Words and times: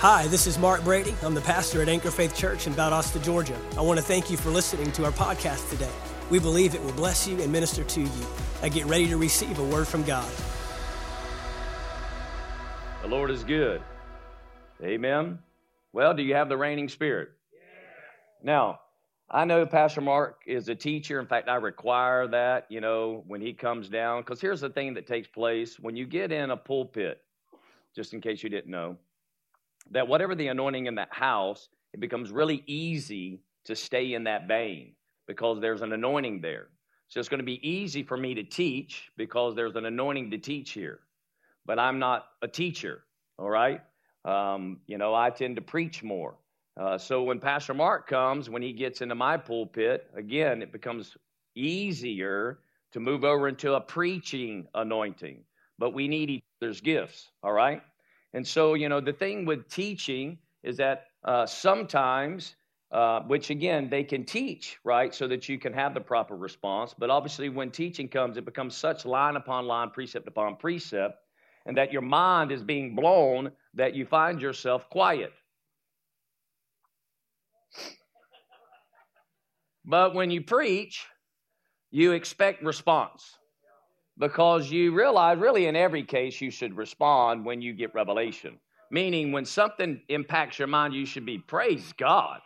Hi, 0.00 0.28
this 0.28 0.46
is 0.46 0.60
Mark 0.60 0.84
Brady. 0.84 1.12
I'm 1.24 1.34
the 1.34 1.40
pastor 1.40 1.82
at 1.82 1.88
Anchor 1.88 2.12
Faith 2.12 2.32
Church 2.32 2.68
in 2.68 2.72
Valdosta, 2.72 3.20
Georgia. 3.20 3.58
I 3.76 3.80
want 3.80 3.98
to 3.98 4.04
thank 4.04 4.30
you 4.30 4.36
for 4.36 4.48
listening 4.48 4.92
to 4.92 5.04
our 5.04 5.10
podcast 5.10 5.68
today. 5.70 5.90
We 6.30 6.38
believe 6.38 6.76
it 6.76 6.84
will 6.84 6.92
bless 6.92 7.26
you 7.26 7.42
and 7.42 7.50
minister 7.50 7.82
to 7.82 8.02
you. 8.02 8.26
Now 8.62 8.68
get 8.68 8.86
ready 8.86 9.08
to 9.08 9.16
receive 9.16 9.58
a 9.58 9.64
word 9.64 9.88
from 9.88 10.04
God. 10.04 10.30
The 13.02 13.08
Lord 13.08 13.28
is 13.32 13.42
good. 13.42 13.82
Amen. 14.84 15.40
Well, 15.92 16.14
do 16.14 16.22
you 16.22 16.36
have 16.36 16.48
the 16.48 16.56
reigning 16.56 16.88
spirit? 16.88 17.30
Now, 18.40 18.78
I 19.28 19.46
know 19.46 19.66
Pastor 19.66 20.00
Mark 20.00 20.42
is 20.46 20.68
a 20.68 20.76
teacher. 20.76 21.18
In 21.18 21.26
fact, 21.26 21.48
I 21.48 21.56
require 21.56 22.28
that, 22.28 22.66
you 22.68 22.80
know, 22.80 23.24
when 23.26 23.40
he 23.40 23.52
comes 23.52 23.88
down. 23.88 24.20
Because 24.20 24.40
here's 24.40 24.60
the 24.60 24.70
thing 24.70 24.94
that 24.94 25.08
takes 25.08 25.26
place 25.26 25.76
when 25.76 25.96
you 25.96 26.06
get 26.06 26.30
in 26.30 26.52
a 26.52 26.56
pulpit, 26.56 27.20
just 27.96 28.14
in 28.14 28.20
case 28.20 28.44
you 28.44 28.48
didn't 28.48 28.70
know, 28.70 28.96
that 29.92 30.08
whatever 30.08 30.34
the 30.34 30.48
anointing 30.48 30.86
in 30.86 30.94
that 30.96 31.12
house, 31.12 31.68
it 31.92 32.00
becomes 32.00 32.30
really 32.30 32.62
easy 32.66 33.40
to 33.64 33.74
stay 33.76 34.14
in 34.14 34.24
that 34.24 34.48
vein 34.48 34.92
because 35.26 35.60
there's 35.60 35.82
an 35.82 35.92
anointing 35.92 36.40
there. 36.40 36.68
So 37.08 37.20
it's 37.20 37.28
going 37.28 37.40
to 37.40 37.44
be 37.44 37.66
easy 37.68 38.02
for 38.02 38.16
me 38.16 38.34
to 38.34 38.42
teach 38.42 39.10
because 39.16 39.54
there's 39.54 39.76
an 39.76 39.86
anointing 39.86 40.30
to 40.30 40.38
teach 40.38 40.72
here. 40.72 41.00
But 41.64 41.78
I'm 41.78 41.98
not 41.98 42.26
a 42.42 42.48
teacher, 42.48 43.04
all 43.38 43.48
right? 43.48 43.80
Um, 44.24 44.80
you 44.86 44.98
know, 44.98 45.14
I 45.14 45.30
tend 45.30 45.56
to 45.56 45.62
preach 45.62 46.02
more. 46.02 46.36
Uh, 46.78 46.96
so 46.98 47.22
when 47.22 47.40
Pastor 47.40 47.74
Mark 47.74 48.06
comes, 48.08 48.48
when 48.48 48.62
he 48.62 48.72
gets 48.72 49.00
into 49.00 49.14
my 49.14 49.36
pulpit, 49.36 50.10
again, 50.14 50.62
it 50.62 50.70
becomes 50.70 51.16
easier 51.54 52.60
to 52.92 53.00
move 53.00 53.24
over 53.24 53.48
into 53.48 53.74
a 53.74 53.80
preaching 53.80 54.66
anointing. 54.74 55.42
But 55.78 55.92
we 55.92 56.08
need 56.08 56.30
each 56.30 56.44
other's 56.62 56.80
gifts, 56.80 57.30
all 57.42 57.52
right? 57.52 57.82
And 58.38 58.46
so, 58.46 58.74
you 58.74 58.88
know, 58.88 59.00
the 59.00 59.12
thing 59.12 59.46
with 59.46 59.68
teaching 59.68 60.38
is 60.62 60.76
that 60.76 61.06
uh, 61.24 61.44
sometimes, 61.44 62.54
uh, 62.92 63.22
which 63.22 63.50
again, 63.50 63.90
they 63.90 64.04
can 64.04 64.24
teach, 64.24 64.78
right, 64.84 65.12
so 65.12 65.26
that 65.26 65.48
you 65.48 65.58
can 65.58 65.72
have 65.72 65.92
the 65.92 66.00
proper 66.00 66.36
response. 66.36 66.94
But 66.96 67.10
obviously, 67.10 67.48
when 67.48 67.72
teaching 67.72 68.06
comes, 68.06 68.36
it 68.36 68.44
becomes 68.44 68.76
such 68.76 69.04
line 69.04 69.34
upon 69.34 69.66
line, 69.66 69.90
precept 69.90 70.28
upon 70.28 70.54
precept, 70.54 71.18
and 71.66 71.76
that 71.78 71.92
your 71.92 72.02
mind 72.02 72.52
is 72.52 72.62
being 72.62 72.94
blown 72.94 73.50
that 73.74 73.96
you 73.96 74.06
find 74.06 74.40
yourself 74.40 74.88
quiet. 74.88 75.32
But 79.84 80.14
when 80.14 80.30
you 80.30 80.42
preach, 80.42 81.04
you 81.90 82.12
expect 82.12 82.62
response 82.62 83.36
because 84.18 84.70
you 84.70 84.92
realize, 84.92 85.38
really, 85.38 85.66
in 85.66 85.76
every 85.76 86.02
case, 86.02 86.40
you 86.40 86.50
should 86.50 86.76
respond 86.76 87.44
when 87.44 87.62
you 87.62 87.72
get 87.72 87.94
revelation. 87.94 88.58
Meaning, 88.90 89.32
when 89.32 89.44
something 89.44 90.00
impacts 90.08 90.58
your 90.58 90.68
mind, 90.68 90.94
you 90.94 91.06
should 91.06 91.26
be, 91.26 91.38
praise 91.38 91.92
God. 91.96 92.40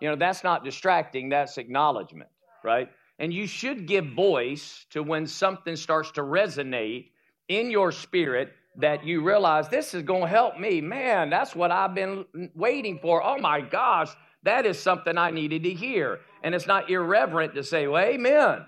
You 0.00 0.08
know, 0.08 0.16
that's 0.16 0.44
not 0.44 0.64
distracting, 0.64 1.28
that's 1.28 1.58
acknowledgement, 1.58 2.30
right? 2.62 2.90
And 3.18 3.32
you 3.32 3.46
should 3.46 3.86
give 3.86 4.06
voice 4.12 4.86
to 4.90 5.02
when 5.02 5.26
something 5.26 5.74
starts 5.74 6.12
to 6.12 6.22
resonate 6.22 7.10
in 7.48 7.70
your 7.70 7.90
spirit 7.90 8.52
that 8.76 9.04
you 9.04 9.22
realize 9.22 9.68
this 9.68 9.94
is 9.94 10.04
going 10.04 10.22
to 10.22 10.28
help 10.28 10.58
me. 10.58 10.80
Man, 10.80 11.30
that's 11.30 11.56
what 11.56 11.72
I've 11.72 11.94
been 11.94 12.24
waiting 12.54 13.00
for. 13.00 13.24
Oh 13.24 13.38
my 13.38 13.60
gosh, 13.60 14.10
that 14.44 14.66
is 14.66 14.78
something 14.78 15.18
I 15.18 15.32
needed 15.32 15.64
to 15.64 15.70
hear. 15.70 16.20
And 16.44 16.54
it's 16.54 16.66
not 16.66 16.88
irreverent 16.88 17.54
to 17.54 17.64
say, 17.64 17.88
well, 17.88 18.04
Amen. 18.04 18.66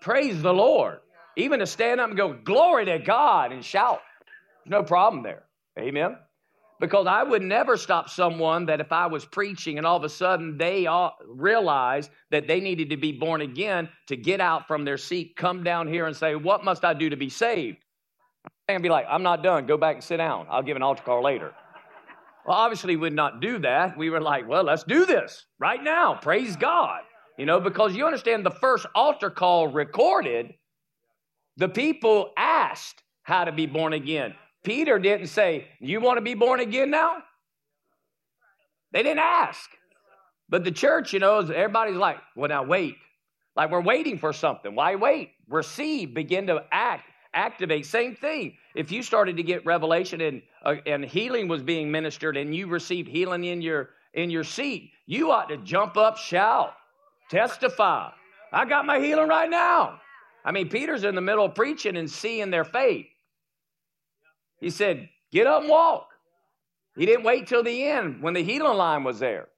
Praise 0.00 0.42
the 0.42 0.52
Lord. 0.52 0.98
Even 1.36 1.60
to 1.60 1.66
stand 1.66 2.00
up 2.00 2.08
and 2.08 2.16
go, 2.16 2.32
Glory 2.32 2.84
to 2.86 2.98
God, 2.98 3.52
and 3.52 3.64
shout. 3.64 4.00
There's 4.64 4.70
no 4.70 4.82
problem 4.82 5.22
there. 5.22 5.44
Amen. 5.78 6.16
Because 6.80 7.06
I 7.06 7.22
would 7.22 7.42
never 7.42 7.76
stop 7.76 8.10
someone 8.10 8.66
that 8.66 8.80
if 8.80 8.92
I 8.92 9.06
was 9.06 9.24
preaching 9.24 9.78
and 9.78 9.86
all 9.86 9.96
of 9.96 10.04
a 10.04 10.08
sudden 10.08 10.58
they 10.58 10.86
all 10.86 11.16
realized 11.26 12.10
that 12.30 12.48
they 12.48 12.60
needed 12.60 12.90
to 12.90 12.96
be 12.96 13.12
born 13.12 13.40
again 13.40 13.88
to 14.08 14.16
get 14.16 14.40
out 14.40 14.66
from 14.66 14.84
their 14.84 14.98
seat, 14.98 15.36
come 15.36 15.62
down 15.62 15.86
here 15.86 16.06
and 16.06 16.16
say, 16.16 16.34
What 16.34 16.64
must 16.64 16.84
I 16.84 16.94
do 16.94 17.10
to 17.10 17.16
be 17.16 17.28
saved? 17.28 17.78
And 18.68 18.82
be 18.82 18.88
like, 18.88 19.06
I'm 19.08 19.22
not 19.22 19.42
done. 19.42 19.66
Go 19.66 19.76
back 19.76 19.96
and 19.96 20.04
sit 20.04 20.16
down. 20.16 20.46
I'll 20.50 20.62
give 20.62 20.76
an 20.76 20.82
altar 20.82 21.02
call 21.02 21.22
later. 21.22 21.52
Well, 22.46 22.56
obviously, 22.56 22.96
we 22.96 23.02
would 23.02 23.14
not 23.14 23.40
do 23.40 23.58
that. 23.60 23.96
We 23.96 24.10
were 24.10 24.20
like, 24.20 24.48
Well, 24.48 24.64
let's 24.64 24.84
do 24.84 25.06
this 25.06 25.46
right 25.58 25.82
now. 25.82 26.18
Praise 26.20 26.56
God. 26.56 27.02
You 27.38 27.46
know, 27.46 27.60
because 27.60 27.96
you 27.96 28.06
understand 28.06 28.46
the 28.46 28.50
first 28.50 28.86
altar 28.94 29.30
call 29.30 29.68
recorded 29.68 30.54
the 31.56 31.68
people 31.68 32.32
asked 32.36 33.02
how 33.22 33.44
to 33.44 33.52
be 33.52 33.66
born 33.66 33.92
again. 33.92 34.34
Peter 34.64 34.98
didn't 34.98 35.28
say, 35.28 35.66
You 35.80 36.00
want 36.00 36.18
to 36.18 36.22
be 36.22 36.34
born 36.34 36.60
again 36.60 36.90
now? 36.90 37.18
They 38.92 39.02
didn't 39.02 39.20
ask. 39.20 39.68
But 40.48 40.64
the 40.64 40.70
church, 40.70 41.12
you 41.12 41.18
know, 41.18 41.38
everybody's 41.38 41.96
like, 41.96 42.18
Well, 42.36 42.48
now 42.48 42.64
wait. 42.64 42.96
Like 43.56 43.70
we're 43.70 43.82
waiting 43.82 44.18
for 44.18 44.32
something. 44.32 44.74
Why 44.74 44.96
wait? 44.96 45.30
Receive, 45.48 46.14
begin 46.14 46.48
to 46.48 46.64
act, 46.72 47.04
activate. 47.32 47.86
Same 47.86 48.16
thing. 48.16 48.56
If 48.74 48.90
you 48.90 49.02
started 49.02 49.36
to 49.36 49.42
get 49.42 49.64
revelation 49.64 50.20
and, 50.20 50.42
uh, 50.64 50.76
and 50.86 51.04
healing 51.04 51.46
was 51.46 51.62
being 51.62 51.90
ministered 51.90 52.36
and 52.36 52.54
you 52.54 52.66
received 52.66 53.08
healing 53.08 53.44
in 53.44 53.62
your, 53.62 53.90
in 54.12 54.30
your 54.30 54.44
seat, 54.44 54.90
you 55.06 55.30
ought 55.30 55.48
to 55.50 55.58
jump 55.58 55.96
up, 55.96 56.16
shout, 56.16 56.72
testify. 57.30 58.10
I 58.52 58.64
got 58.64 58.86
my 58.86 58.98
healing 58.98 59.28
right 59.28 59.50
now. 59.50 60.00
I 60.44 60.52
mean, 60.52 60.68
Peter's 60.68 61.04
in 61.04 61.14
the 61.14 61.20
middle 61.20 61.44
of 61.44 61.54
preaching 61.54 61.96
and 61.96 62.10
seeing 62.10 62.50
their 62.50 62.64
faith. 62.64 63.06
He 64.60 64.70
said, 64.70 65.08
Get 65.32 65.46
up 65.46 65.62
and 65.62 65.70
walk. 65.70 66.08
He 66.96 67.06
didn't 67.06 67.24
wait 67.24 67.48
till 67.48 67.64
the 67.64 67.84
end 67.84 68.22
when 68.22 68.34
the 68.34 68.44
healing 68.44 68.76
line 68.78 69.02
was 69.02 69.18
there. 69.18 69.48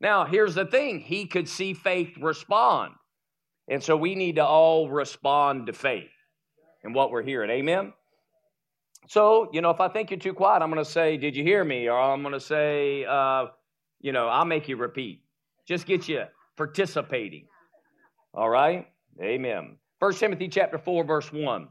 Now, 0.00 0.26
here's 0.26 0.54
the 0.54 0.66
thing 0.66 1.00
he 1.00 1.26
could 1.26 1.48
see 1.48 1.72
faith 1.72 2.16
respond. 2.20 2.92
And 3.68 3.82
so 3.82 3.96
we 3.96 4.14
need 4.14 4.36
to 4.36 4.44
all 4.44 4.90
respond 4.90 5.66
to 5.66 5.72
faith 5.72 6.10
and 6.82 6.94
what 6.94 7.10
we're 7.10 7.22
hearing. 7.22 7.48
Amen? 7.48 7.94
So, 9.08 9.48
you 9.52 9.62
know, 9.62 9.70
if 9.70 9.80
I 9.80 9.88
think 9.88 10.10
you're 10.10 10.20
too 10.20 10.34
quiet, 10.34 10.62
I'm 10.62 10.70
going 10.70 10.84
to 10.84 10.90
say, 10.90 11.16
Did 11.16 11.36
you 11.36 11.42
hear 11.42 11.64
me? 11.64 11.88
Or 11.88 11.98
I'm 11.98 12.22
going 12.22 12.34
to 12.34 12.40
say, 12.40 13.04
uh, 13.04 13.46
You 14.00 14.12
know, 14.12 14.28
I'll 14.28 14.44
make 14.44 14.68
you 14.68 14.76
repeat. 14.76 15.22
Just 15.66 15.86
get 15.86 16.08
you 16.08 16.24
participating. 16.56 17.46
All 18.34 18.50
right? 18.50 18.86
Amen. 19.22 19.76
1 20.04 20.12
Timothy 20.16 20.48
chapter 20.48 20.76
4, 20.76 21.02
verse 21.02 21.32
1. 21.32 21.66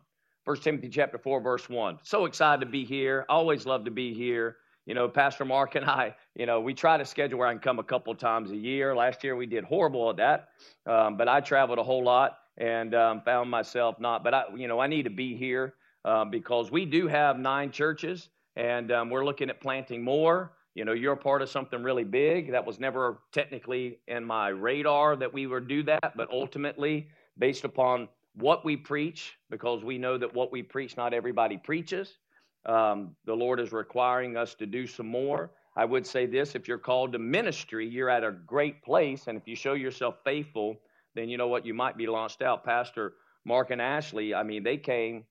1 0.45 0.57
Timothy 0.57 0.89
chapter 0.89 1.19
4, 1.19 1.39
verse 1.39 1.69
1. 1.69 1.99
So 2.01 2.25
excited 2.25 2.65
to 2.65 2.71
be 2.71 2.83
here. 2.83 3.27
Always 3.29 3.67
love 3.67 3.85
to 3.85 3.91
be 3.91 4.11
here. 4.11 4.55
You 4.87 4.95
know, 4.95 5.07
Pastor 5.07 5.45
Mark 5.45 5.75
and 5.75 5.85
I, 5.85 6.15
you 6.33 6.47
know, 6.47 6.59
we 6.59 6.73
try 6.73 6.97
to 6.97 7.05
schedule 7.05 7.37
where 7.37 7.47
I 7.47 7.51
can 7.51 7.61
come 7.61 7.77
a 7.77 7.83
couple 7.83 8.15
times 8.15 8.49
a 8.49 8.55
year. 8.55 8.95
Last 8.95 9.23
year 9.23 9.35
we 9.35 9.45
did 9.45 9.63
horrible 9.63 10.09
at 10.09 10.17
that, 10.17 10.47
um, 10.87 11.15
but 11.15 11.27
I 11.27 11.41
traveled 11.41 11.77
a 11.77 11.83
whole 11.83 12.03
lot 12.03 12.39
and 12.57 12.95
um, 12.95 13.21
found 13.21 13.51
myself 13.51 13.99
not. 13.99 14.23
But 14.23 14.33
I, 14.33 14.45
you 14.55 14.67
know, 14.67 14.79
I 14.79 14.87
need 14.87 15.03
to 15.03 15.11
be 15.11 15.35
here 15.35 15.75
uh, 16.03 16.25
because 16.25 16.71
we 16.71 16.87
do 16.87 17.07
have 17.07 17.37
nine 17.37 17.69
churches, 17.69 18.29
and 18.55 18.91
um, 18.91 19.11
we're 19.11 19.25
looking 19.25 19.51
at 19.51 19.61
planting 19.61 20.01
more. 20.01 20.53
You 20.73 20.85
know, 20.85 20.93
you're 20.93 21.15
part 21.15 21.43
of 21.43 21.49
something 21.49 21.83
really 21.83 22.03
big. 22.03 22.49
That 22.49 22.65
was 22.65 22.79
never 22.79 23.19
technically 23.31 23.99
in 24.07 24.25
my 24.25 24.47
radar 24.47 25.15
that 25.17 25.31
we 25.31 25.45
would 25.45 25.67
do 25.67 25.83
that, 25.83 26.17
but 26.17 26.31
ultimately, 26.31 27.09
based 27.37 27.63
upon 27.63 28.07
what 28.35 28.65
we 28.65 28.75
preach, 28.75 29.33
because 29.49 29.83
we 29.83 29.97
know 29.97 30.17
that 30.17 30.33
what 30.33 30.51
we 30.51 30.63
preach, 30.63 30.97
not 30.97 31.13
everybody 31.13 31.57
preaches. 31.57 32.17
Um, 32.65 33.15
the 33.25 33.35
Lord 33.35 33.59
is 33.59 33.71
requiring 33.71 34.37
us 34.37 34.55
to 34.55 34.65
do 34.65 34.87
some 34.87 35.07
more. 35.07 35.51
I 35.75 35.85
would 35.85 36.05
say 36.05 36.25
this 36.25 36.55
if 36.55 36.67
you're 36.67 36.77
called 36.77 37.13
to 37.13 37.19
ministry, 37.19 37.87
you're 37.87 38.09
at 38.09 38.23
a 38.23 38.31
great 38.31 38.83
place. 38.83 39.27
And 39.27 39.37
if 39.37 39.47
you 39.47 39.55
show 39.55 39.73
yourself 39.73 40.15
faithful, 40.23 40.77
then 41.15 41.29
you 41.29 41.37
know 41.37 41.47
what? 41.47 41.65
You 41.65 41.73
might 41.73 41.97
be 41.97 42.07
launched 42.07 42.41
out. 42.41 42.63
Pastor 42.63 43.13
Mark 43.45 43.71
and 43.71 43.81
Ashley, 43.81 44.33
I 44.33 44.43
mean, 44.43 44.63
they 44.63 44.77
came, 44.77 45.25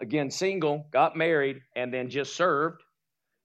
again, 0.00 0.30
single, 0.30 0.86
got 0.92 1.16
married, 1.16 1.62
and 1.74 1.92
then 1.92 2.10
just 2.10 2.36
served. 2.36 2.82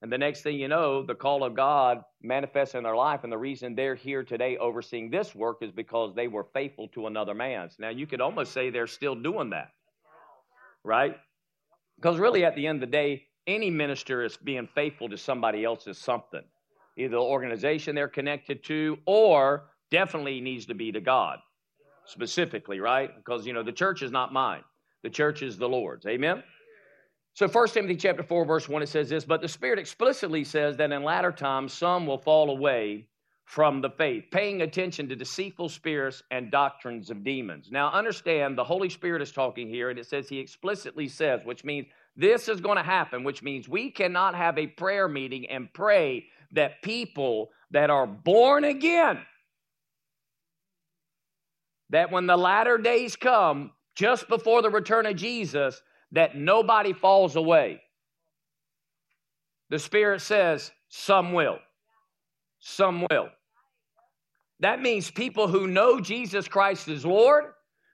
And 0.01 0.11
the 0.11 0.17
next 0.17 0.41
thing 0.41 0.59
you 0.59 0.67
know, 0.67 1.01
the 1.01 1.15
call 1.15 1.43
of 1.43 1.55
God 1.55 2.03
manifests 2.21 2.75
in 2.75 2.83
their 2.83 2.95
life. 2.95 3.23
And 3.23 3.31
the 3.31 3.37
reason 3.37 3.73
they're 3.73 3.95
here 3.95 4.23
today 4.23 4.57
overseeing 4.57 5.09
this 5.09 5.33
work 5.33 5.57
is 5.61 5.71
because 5.71 6.13
they 6.13 6.27
were 6.27 6.45
faithful 6.53 6.87
to 6.89 7.07
another 7.07 7.33
man's. 7.33 7.77
Now, 7.79 7.89
you 7.89 8.05
could 8.05 8.21
almost 8.21 8.51
say 8.51 8.69
they're 8.69 8.85
still 8.85 9.15
doing 9.15 9.49
that, 9.51 9.71
right? 10.83 11.17
Because 11.95 12.19
really, 12.19 12.45
at 12.45 12.55
the 12.55 12.67
end 12.67 12.83
of 12.83 12.89
the 12.89 12.95
day, 12.95 13.23
any 13.47 13.71
minister 13.71 14.23
is 14.23 14.37
being 14.37 14.67
faithful 14.75 15.09
to 15.09 15.17
somebody 15.17 15.63
else's 15.63 15.97
something, 15.97 16.43
either 16.95 17.15
the 17.15 17.21
organization 17.21 17.95
they're 17.95 18.07
connected 18.07 18.63
to 18.65 18.99
or 19.07 19.69
definitely 19.89 20.41
needs 20.41 20.67
to 20.67 20.75
be 20.75 20.91
to 20.91 21.01
God 21.01 21.39
specifically, 22.05 22.79
right? 22.79 23.15
Because, 23.15 23.47
you 23.47 23.53
know, 23.53 23.63
the 23.63 23.71
church 23.71 24.01
is 24.01 24.11
not 24.11 24.31
mine, 24.31 24.63
the 25.01 25.09
church 25.09 25.41
is 25.41 25.57
the 25.57 25.67
Lord's. 25.67 26.05
Amen? 26.05 26.43
So 27.37 27.47
1 27.47 27.67
Timothy 27.67 27.95
chapter 27.95 28.23
4, 28.23 28.45
verse 28.45 28.67
1, 28.67 28.81
it 28.81 28.89
says 28.89 29.09
this, 29.09 29.23
but 29.23 29.41
the 29.41 29.47
Spirit 29.47 29.77
explicitly 29.77 30.43
says 30.43 30.75
that 30.77 30.91
in 30.91 31.03
latter 31.03 31.31
times 31.31 31.71
some 31.71 32.07
will 32.07 32.17
fall 32.17 32.49
away 32.49 33.05
from 33.45 33.79
the 33.79 33.91
faith, 33.91 34.23
paying 34.31 34.63
attention 34.63 35.07
to 35.07 35.15
deceitful 35.15 35.69
spirits 35.69 36.23
and 36.31 36.49
doctrines 36.49 37.11
of 37.11 37.23
demons. 37.23 37.69
Now, 37.69 37.91
understand 37.91 38.57
the 38.57 38.63
Holy 38.63 38.89
Spirit 38.89 39.21
is 39.21 39.31
talking 39.31 39.69
here, 39.69 39.91
and 39.91 39.99
it 39.99 40.07
says 40.07 40.27
He 40.27 40.39
explicitly 40.39 41.07
says, 41.07 41.41
which 41.43 41.63
means 41.63 41.85
this 42.15 42.49
is 42.49 42.59
going 42.59 42.77
to 42.77 42.83
happen, 42.83 43.23
which 43.23 43.43
means 43.43 43.69
we 43.69 43.91
cannot 43.91 44.33
have 44.33 44.57
a 44.57 44.65
prayer 44.65 45.07
meeting 45.07 45.47
and 45.47 45.71
pray 45.71 46.25
that 46.53 46.81
people 46.81 47.51
that 47.69 47.91
are 47.91 48.07
born 48.07 48.63
again, 48.63 49.19
that 51.91 52.11
when 52.11 52.25
the 52.25 52.35
latter 52.35 52.79
days 52.79 53.15
come, 53.15 53.73
just 53.93 54.27
before 54.27 54.63
the 54.63 54.71
return 54.71 55.05
of 55.05 55.15
Jesus, 55.15 55.83
that 56.11 56.35
nobody 56.35 56.93
falls 56.93 57.35
away. 57.35 57.81
The 59.69 59.79
Spirit 59.79 60.21
says, 60.21 60.71
some 60.89 61.33
will. 61.33 61.59
Some 62.59 63.05
will. 63.11 63.29
That 64.59 64.81
means 64.81 65.11
people 65.11 65.47
who 65.47 65.67
know 65.67 65.99
Jesus 65.99 66.47
Christ 66.47 66.87
is 66.87 67.05
Lord, 67.05 67.45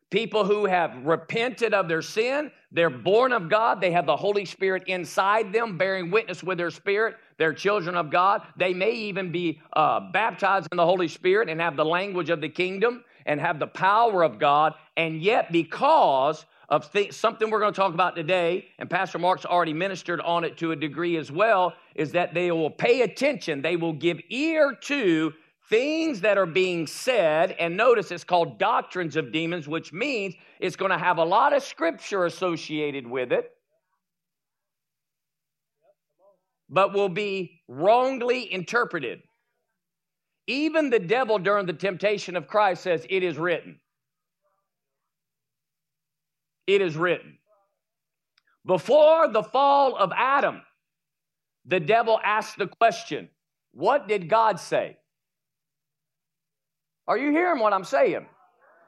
people 0.10 0.45
who 0.45 0.65
have 0.65 0.95
repented 1.04 1.74
of 1.74 1.88
their 1.88 2.01
sin, 2.01 2.51
they're 2.71 2.89
born 2.89 3.33
of 3.33 3.50
God, 3.50 3.81
they 3.81 3.92
have 3.92 4.06
the 4.06 4.16
Holy 4.16 4.45
Spirit 4.45 4.83
inside 4.88 5.51
them, 5.51 5.77
bearing 5.77 6.12
witness 6.12 6.44
with 6.44 6.57
their 6.57 6.69
spirit, 6.69 7.16
they're 7.38 7.54
children 7.54 7.95
of 7.95 8.12
God. 8.12 8.44
They 8.56 8.74
may 8.74 8.92
even 8.92 9.31
be 9.31 9.59
uh, 9.74 10.12
baptized 10.12 10.69
in 10.71 10.77
the 10.77 10.86
Holy 10.86 11.07
Spirit 11.07 11.50
and 11.50 11.59
have 11.59 11.75
the 11.75 11.86
language 11.86 12.30
of 12.30 12.42
the 12.42 12.50
kingdom 12.50 13.04
and 13.25 13.39
have 13.42 13.59
the 13.59 13.68
power 13.68 14.24
of 14.24 14.39
God, 14.39 14.74
and 14.95 15.21
yet 15.21 15.51
because 15.51 16.45
of 16.69 16.92
th- 16.92 17.13
something 17.13 17.50
we're 17.50 17.60
going 17.60 17.74
to 17.74 17.80
talk 17.80 17.94
about 17.94 18.15
today, 18.15 18.65
and 18.80 18.89
Pastor 18.89 19.19
Mark's 19.19 19.45
already 19.45 19.74
ministered 19.74 20.21
on 20.21 20.44
it 20.44 20.57
to 20.57 20.71
a 20.71 20.75
degree 20.75 21.18
as 21.18 21.31
well, 21.31 21.74
is 21.95 22.12
that 22.13 22.33
they 22.33 22.51
will 22.51 22.69
pay 22.69 23.01
attention, 23.01 23.62
they 23.62 23.75
will 23.75 23.94
give 23.94 24.19
ear 24.30 24.75
to 24.81 25.33
things 25.69 26.21
that 26.21 26.38
are 26.38 26.45
being 26.45 26.86
said, 26.88 27.51
and 27.60 27.75
notice 27.75 28.12
it's 28.12 28.24
called 28.24 28.60
doctrines 28.60 29.15
of 29.15 29.31
demons, 29.31 29.68
which 29.68 29.94
means 29.94 30.36
it's 30.60 30.75
going 30.75 30.92
to 30.92 30.98
have 30.98 31.18
a 31.18 31.24
lot 31.24 31.54
of 31.54 31.63
scripture 31.63 32.25
associated 32.25 33.07
with 33.07 33.31
it, 33.31 33.51
but 36.69 36.94
will 36.94 37.09
be 37.09 37.62
wrongly 37.68 38.51
interpreted. 38.51 39.21
Even 40.48 40.89
the 40.89 41.00
devil 41.00 41.39
during 41.39 41.66
the 41.66 41.74
temptation 41.74 42.36
of 42.36 42.48
Christ 42.48 42.83
says, 42.83 43.06
It 43.09 43.24
is 43.24 43.38
written. 43.38 43.80
It 46.68 46.81
is 46.81 46.95
written. 46.95 47.38
Before 48.65 49.27
the 49.27 49.44
fall 49.44 49.95
of 49.95 50.12
Adam, 50.15 50.62
the 51.65 51.80
devil 51.80 52.19
asked 52.24 52.57
the 52.57 52.68
question, 52.68 53.30
What 53.74 54.07
did 54.07 54.30
God 54.30 54.60
say? 54.60 54.98
Are 57.07 57.18
you 57.18 57.31
hearing 57.31 57.60
what 57.60 57.74
I'm 57.74 57.83
saying? 57.83 58.25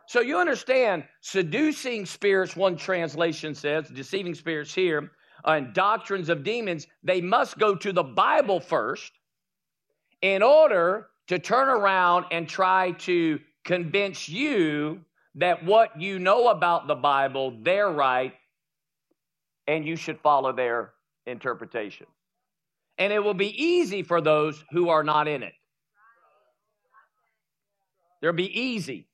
So 0.07 0.21
you 0.21 0.37
understand, 0.37 1.03
seducing 1.21 2.05
spirits, 2.05 2.55
one 2.55 2.77
translation 2.77 3.55
says, 3.55 3.89
deceiving 3.89 4.35
spirits 4.35 4.73
here, 4.73 5.11
and 5.43 5.73
doctrines 5.73 6.29
of 6.29 6.43
demons, 6.43 6.87
they 7.03 7.21
must 7.21 7.57
go 7.57 7.75
to 7.75 7.91
the 7.91 8.03
Bible 8.03 8.59
first 8.59 9.11
in 10.21 10.41
order 10.43 11.07
to 11.27 11.39
turn 11.39 11.69
around 11.69 12.25
and 12.31 12.47
try 12.47 12.91
to 12.91 13.39
convince 13.63 14.29
you 14.29 15.01
that 15.35 15.63
what 15.65 15.99
you 15.99 16.19
know 16.19 16.47
about 16.47 16.87
the 16.87 16.95
Bible, 16.95 17.57
they're 17.61 17.91
right, 17.91 18.33
and 19.67 19.85
you 19.85 19.95
should 19.95 20.19
follow 20.21 20.53
their 20.53 20.93
interpretation. 21.25 22.07
And 22.97 23.11
it 23.11 23.23
will 23.23 23.33
be 23.33 23.61
easy 23.61 24.03
for 24.03 24.21
those 24.21 24.63
who 24.71 24.89
are 24.89 25.03
not 25.03 25.27
in 25.27 25.43
it. 25.43 25.53
There'll 28.21 28.35
be 28.35 28.59
easy. 28.59 29.07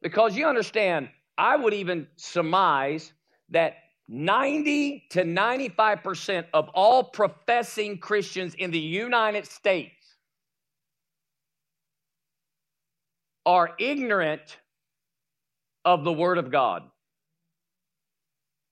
Because 0.00 0.36
you 0.36 0.46
understand, 0.46 1.08
I 1.36 1.56
would 1.56 1.74
even 1.74 2.06
surmise 2.16 3.12
that 3.50 3.74
90 4.08 5.04
to 5.10 5.22
95% 5.22 6.46
of 6.52 6.68
all 6.74 7.04
professing 7.04 7.98
Christians 7.98 8.54
in 8.54 8.70
the 8.70 8.78
United 8.78 9.46
States 9.46 9.92
are 13.46 13.70
ignorant 13.78 14.58
of 15.84 16.04
the 16.04 16.12
Word 16.12 16.38
of 16.38 16.50
God. 16.50 16.82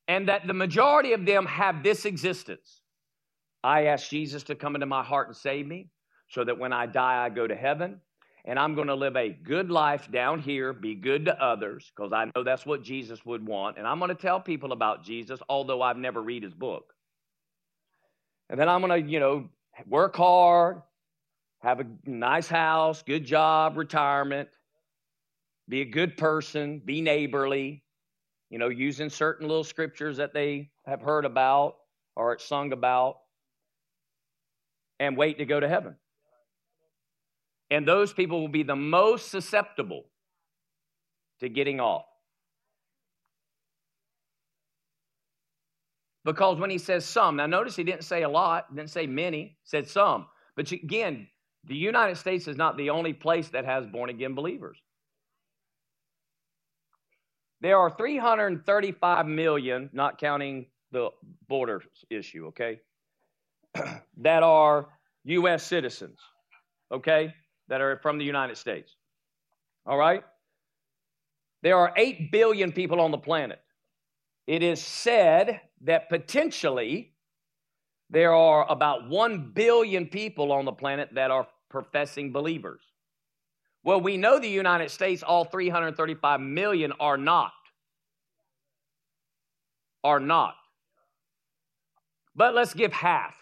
And 0.09 0.29
that 0.29 0.47
the 0.47 0.55
majority 0.55 1.13
of 1.13 1.25
them 1.25 1.47
have 1.47 1.83
this 1.83 2.05
existence 2.05 2.83
I 3.65 3.85
ask 3.87 4.09
Jesus 4.09 4.43
to 4.45 4.55
come 4.55 4.75
into 4.75 4.87
my 4.87 5.05
heart 5.05 5.29
and 5.29 5.37
save 5.37 5.67
me 5.67 5.89
so 6.29 6.45
that 6.45 6.59
when 6.59 6.73
I 6.73 6.87
die, 6.87 7.25
I 7.25 7.29
go 7.29 7.47
to 7.47 7.55
heaven 7.55 8.01
and 8.45 8.59
I'm 8.59 8.75
going 8.75 8.89
to 8.89 8.95
live 8.95 9.17
a 9.17 9.29
good 9.29 9.71
life 9.71 10.11
down 10.11 10.41
here, 10.41 10.73
be 10.73 10.97
good 10.97 11.27
to 11.27 11.43
others, 11.43 11.93
because 11.95 12.13
I 12.13 12.25
know 12.35 12.43
that's 12.43 12.67
what 12.67 12.83
Jesus 12.83 13.25
would 13.25 13.47
want. 13.47 13.79
And 13.79 13.87
I'm 13.87 14.01
going 14.01 14.09
to 14.09 14.21
tell 14.21 14.41
people 14.41 14.73
about 14.73 15.05
Jesus, 15.05 15.39
although 15.49 15.81
I've 15.81 15.97
never 15.97 16.21
read 16.21 16.43
his 16.43 16.55
book. 16.55 16.93
And 18.51 18.59
then 18.59 18.69
I'm 18.69 18.81
going 18.81 19.05
to, 19.05 19.11
you 19.11 19.21
know, 19.21 19.49
work 19.87 20.17
hard, 20.17 20.83
have 21.61 21.79
a 21.79 21.87
nice 22.05 22.49
house, 22.49 23.05
good 23.05 23.25
job, 23.25 23.77
retirement, 23.77 24.49
be 25.69 25.81
a 25.81 25.85
good 25.85 26.17
person, 26.17 26.81
be 26.85 27.01
neighborly, 27.01 27.83
you 28.51 28.59
know, 28.59 28.69
using 28.69 29.09
certain 29.09 29.49
little 29.49 29.65
scriptures 29.65 30.19
that 30.19 30.35
they 30.35 30.71
have 30.85 31.01
heard 31.01 31.25
about 31.25 31.77
or 32.15 32.35
it's 32.35 32.45
sung 32.45 32.73
about, 32.73 33.17
and 35.01 35.17
wait 35.17 35.39
to 35.39 35.47
go 35.47 35.59
to 35.59 35.69
heaven. 35.69 35.97
And 37.71 37.89
those 37.89 38.13
people 38.13 38.41
will 38.41 38.49
be 38.49 38.63
the 38.63 38.77
most 38.77 39.31
susceptible 39.31 40.05
to 41.41 41.49
getting 41.49 41.81
off. 41.81 42.05
Because 46.25 46.59
when 46.59 46.71
he 46.71 46.79
says 46.79 47.05
some, 47.05 47.37
now 47.37 47.47
notice 47.47 47.75
he 47.75 47.83
didn't 47.83 48.05
say 48.05 48.23
a 48.23 48.29
lot, 48.29 48.75
didn't 48.75 48.91
say 48.91 49.07
many, 49.07 49.57
said 49.65 49.89
some. 49.89 50.27
But 50.55 50.71
again, 50.71 51.27
the 51.65 51.75
United 51.75 52.17
States 52.17 52.47
is 52.47 52.57
not 52.57 52.77
the 52.77 52.91
only 52.91 53.13
place 53.13 53.49
that 53.49 53.65
has 53.65 53.87
born 53.87 54.11
again 54.11 54.35
believers. 54.35 54.79
There 57.63 57.79
are 57.79 57.89
335 57.89 59.27
million, 59.27 59.89
not 59.95 60.19
counting 60.19 60.67
the 60.91 61.09
border 61.49 61.83
issue, 62.11 62.49
okay, 62.49 62.81
that 64.19 64.43
are 64.43 64.89
U.S. 65.25 65.63
citizens, 65.63 66.19
okay? 66.93 67.33
that 67.73 67.81
are 67.81 67.97
from 68.03 68.19
the 68.19 68.25
United 68.25 68.59
States. 68.59 68.95
All 69.87 69.97
right? 69.97 70.23
There 71.63 71.79
are 71.79 71.93
8 71.97 72.31
billion 72.31 72.71
people 72.71 73.01
on 73.01 73.11
the 73.11 73.19
planet. 73.19 73.61
It 74.47 74.63
is 74.63 74.79
said 74.79 75.61
that 75.83 76.11
potentially 76.11 77.15
there 78.11 78.35
are 78.35 78.71
about 78.71 79.09
1 79.09 79.53
billion 79.55 80.07
people 80.07 80.53
on 80.53 80.67
the 80.67 80.73
planet 80.73 81.11
that 81.15 81.31
are 81.31 81.47
professing 81.71 82.31
believers. 82.31 82.83
Well, 83.85 84.01
we 84.01 84.17
know 84.17 84.39
the 84.39 84.49
United 84.49 84.91
States, 84.91 85.23
all 85.23 85.45
335 85.45 86.41
million 86.41 86.93
are 87.01 87.17
not. 87.17 87.53
Are 90.05 90.21
not. 90.21 90.55
But 92.35 92.55
let's 92.55 92.75
give 92.75 92.93
half 92.93 93.37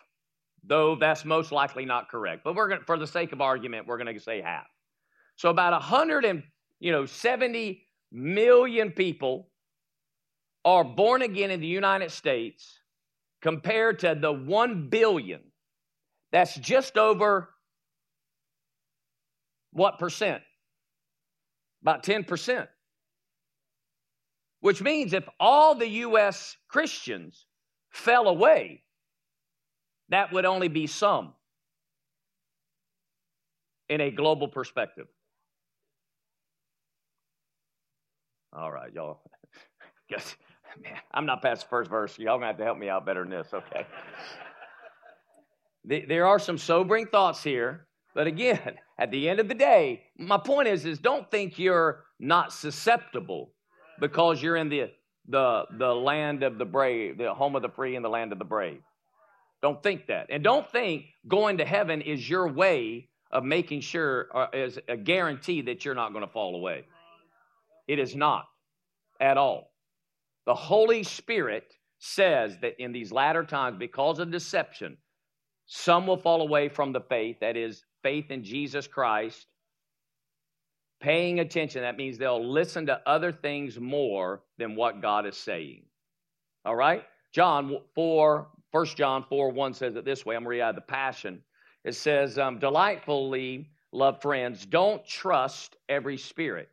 though 0.65 0.95
that's 0.95 1.25
most 1.25 1.53
likely 1.53 1.85
not 1.85 2.09
correct. 2.09 2.45
But 2.45 2.55
we're 2.55 2.69
going 2.69 2.83
for 2.83 2.99
the 2.99 3.07
sake 3.07 3.33
of 3.33 3.41
argument, 3.41 3.87
we're 3.87 3.99
going 3.99 4.15
to 4.15 4.21
say 4.21 4.41
half. 4.41 4.67
So 5.37 5.49
about 5.49 5.73
100 5.73 6.25
and 6.25 6.43
you 6.79 6.93
know 6.93 7.07
70 7.07 7.83
million 8.13 8.91
people 8.91 9.49
are 10.65 10.85
born 10.85 11.23
again 11.23 11.51
in 11.51 11.61
the 11.61 11.67
United 11.67 12.11
States 12.11 12.81
compared 13.41 14.01
to 14.01 14.17
the 14.21 14.33
1 14.33 14.89
billion. 14.91 15.41
That's 16.33 16.55
just 16.57 16.99
over 16.99 17.49
what 19.73 19.99
percent? 19.99 20.43
About 21.83 22.03
10%. 22.03 22.69
Which 24.61 24.83
means 24.83 25.13
if 25.13 25.27
all 25.39 25.75
the 25.75 25.89
US 25.89 26.57
Christians 26.69 27.47
fell 27.91 28.29
away, 28.29 28.83
that 30.11 30.33
would 30.33 30.45
only 30.45 30.69
be 30.69 30.87
some 30.87 31.33
in 33.89 34.01
a 34.01 34.11
global 34.11 34.49
perspective. 34.49 35.07
All 38.53 38.71
right, 38.71 38.93
y'all. 38.93 39.23
Guess, 40.11 40.37
man, 40.83 40.97
I'm 41.13 41.25
not 41.25 41.41
past 41.41 41.63
the 41.63 41.69
first 41.69 41.89
verse. 41.89 42.19
Y'all 42.19 42.37
gonna 42.37 42.49
have 42.49 42.59
to 42.59 42.65
help 42.65 42.79
me 42.79 42.89
out 42.89 43.07
better 43.07 43.23
than 43.23 43.31
this, 43.31 43.49
okay? 43.53 43.87
there 46.09 46.27
are 46.27 46.39
some 46.39 46.59
sobering 46.59 47.07
thoughts 47.07 47.43
here, 47.43 47.87
but 48.15 48.27
again, 48.27 48.75
at 48.99 49.11
the 49.11 49.29
end 49.29 49.41
of 49.41 49.49
the 49.49 49.55
day, 49.55 50.05
my 50.19 50.39
point 50.39 50.69
is, 50.69 50.85
is 50.85 50.99
don't 50.99 51.31
think 51.31 51.59
you're 51.59 52.05
not 52.19 52.53
susceptible 52.53 53.53
because 53.99 54.43
you're 54.43 54.57
in 54.57 54.69
the 54.69 54.91
the 55.29 55.65
the 55.79 55.95
land 55.95 56.43
of 56.43 56.59
the 56.59 56.65
brave, 56.65 57.19
the 57.19 57.33
home 57.33 57.55
of 57.55 57.63
the 57.63 57.69
free 57.69 57.97
and 57.97 58.05
the 58.05 58.09
land 58.09 58.33
of 58.33 58.39
the 58.39 58.45
brave. 58.45 58.81
Don't 59.63 59.83
think 59.83 60.07
that. 60.07 60.27
And 60.31 60.43
don't 60.43 60.69
think 60.71 61.05
going 61.29 61.59
to 61.59 61.65
heaven 61.65 62.01
is 62.01 62.29
your 62.29 62.49
way 62.49 63.09
of 63.31 63.45
making 63.45 63.81
sure 63.81 64.29
uh, 64.35 64.47
is 64.53 64.79
a 64.89 64.97
guarantee 64.97 65.63
that 65.63 65.85
you're 65.85 65.95
not 65.95 66.13
going 66.13 66.25
to 66.25 66.33
fall 66.33 66.57
away. 66.57 66.85
It 67.87 67.99
is 67.99 68.17
not 68.17 68.47
at 69.21 69.37
all. 69.37 69.71
The 70.47 70.55
Holy 70.55 71.03
Spirit 71.03 71.65
says 71.99 72.57
that 72.63 72.81
in 72.83 72.93
these 72.93 73.13
latter 73.13 73.45
times, 73.45 73.77
because 73.79 74.19
of 74.19 74.31
deception, 74.31 74.97
some 75.67 76.07
will 76.07 76.17
fall 76.17 76.41
away 76.41 76.69
from 76.69 76.93
the 76.93 77.01
faith, 77.03 77.37
that 77.41 77.57
is, 77.57 77.85
faith 78.03 78.31
in 78.31 78.45
Jesus 78.45 78.87
Christ. 78.87 79.47
Paying 81.01 81.41
attention, 81.41 81.83
that 81.83 81.97
means 81.97 82.19
they'll 82.19 82.45
listen 82.45 82.87
to 82.87 83.01
other 83.07 83.33
things 83.33 83.81
more 83.81 84.43
than 84.59 84.77
what 84.77 85.01
God 85.01 85.27
is 85.27 85.37
saying. 85.37 85.85
All 86.65 86.77
right? 86.77 87.05
John 87.33 87.79
4, 87.95 88.49
1 88.71 88.87
John 88.87 89.25
4 89.29 89.51
1 89.51 89.75
says 89.75 89.97
it 89.97 90.05
this 90.05 90.27
way. 90.27 90.37
I'm 90.37 90.43
going 90.43 90.59
to 90.59 90.59
read 90.59 90.61
out 90.63 90.75
the 90.75 90.83
Passion. 90.83 91.43
It 91.85 91.95
says, 91.95 92.39
um, 92.39 92.59
Delightfully, 92.59 93.71
loved 93.93 94.21
friends, 94.21 94.67
don't 94.67 95.05
trust 95.07 95.77
every 95.89 96.19
spirit, 96.19 96.69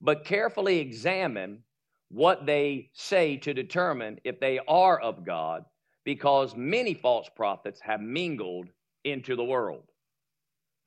but 0.00 0.24
carefully 0.24 0.78
examine 0.78 1.62
what 2.08 2.46
they 2.46 2.90
say 2.92 3.36
to 3.38 3.54
determine 3.54 4.20
if 4.22 4.38
they 4.38 4.60
are 4.68 5.00
of 5.00 5.24
God, 5.24 5.64
because 6.04 6.54
many 6.54 6.94
false 6.94 7.28
prophets 7.34 7.80
have 7.80 8.00
mingled 8.00 8.68
into 9.04 9.34
the 9.34 9.44
world. 9.44 9.84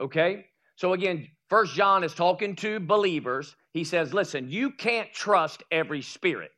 Okay? 0.02 0.46
So 0.76 0.94
again, 0.94 1.28
First 1.50 1.76
John 1.76 2.04
is 2.04 2.14
talking 2.14 2.56
to 2.58 2.80
believers. 2.80 3.56
He 3.72 3.84
says, 3.84 4.14
listen, 4.14 4.50
you 4.50 4.72
can't 4.72 5.12
trust 5.14 5.64
every 5.72 6.02
spirit. 6.02 6.52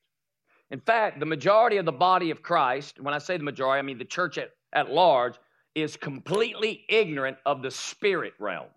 In 0.71 0.79
fact, 0.79 1.19
the 1.19 1.25
majority 1.25 1.77
of 1.77 1.85
the 1.85 1.91
body 1.91 2.31
of 2.31 2.41
Christ, 2.41 2.99
when 2.99 3.13
I 3.13 3.19
say 3.19 3.37
the 3.37 3.43
majority, 3.43 3.79
I 3.79 3.81
mean 3.81 3.97
the 3.97 4.05
church 4.05 4.37
at, 4.37 4.49
at 4.73 4.89
large, 4.89 5.35
is 5.75 5.95
completely 5.95 6.83
ignorant 6.89 7.37
of 7.45 7.61
the 7.61 7.71
spirit 7.71 8.33
realm. 8.39 8.67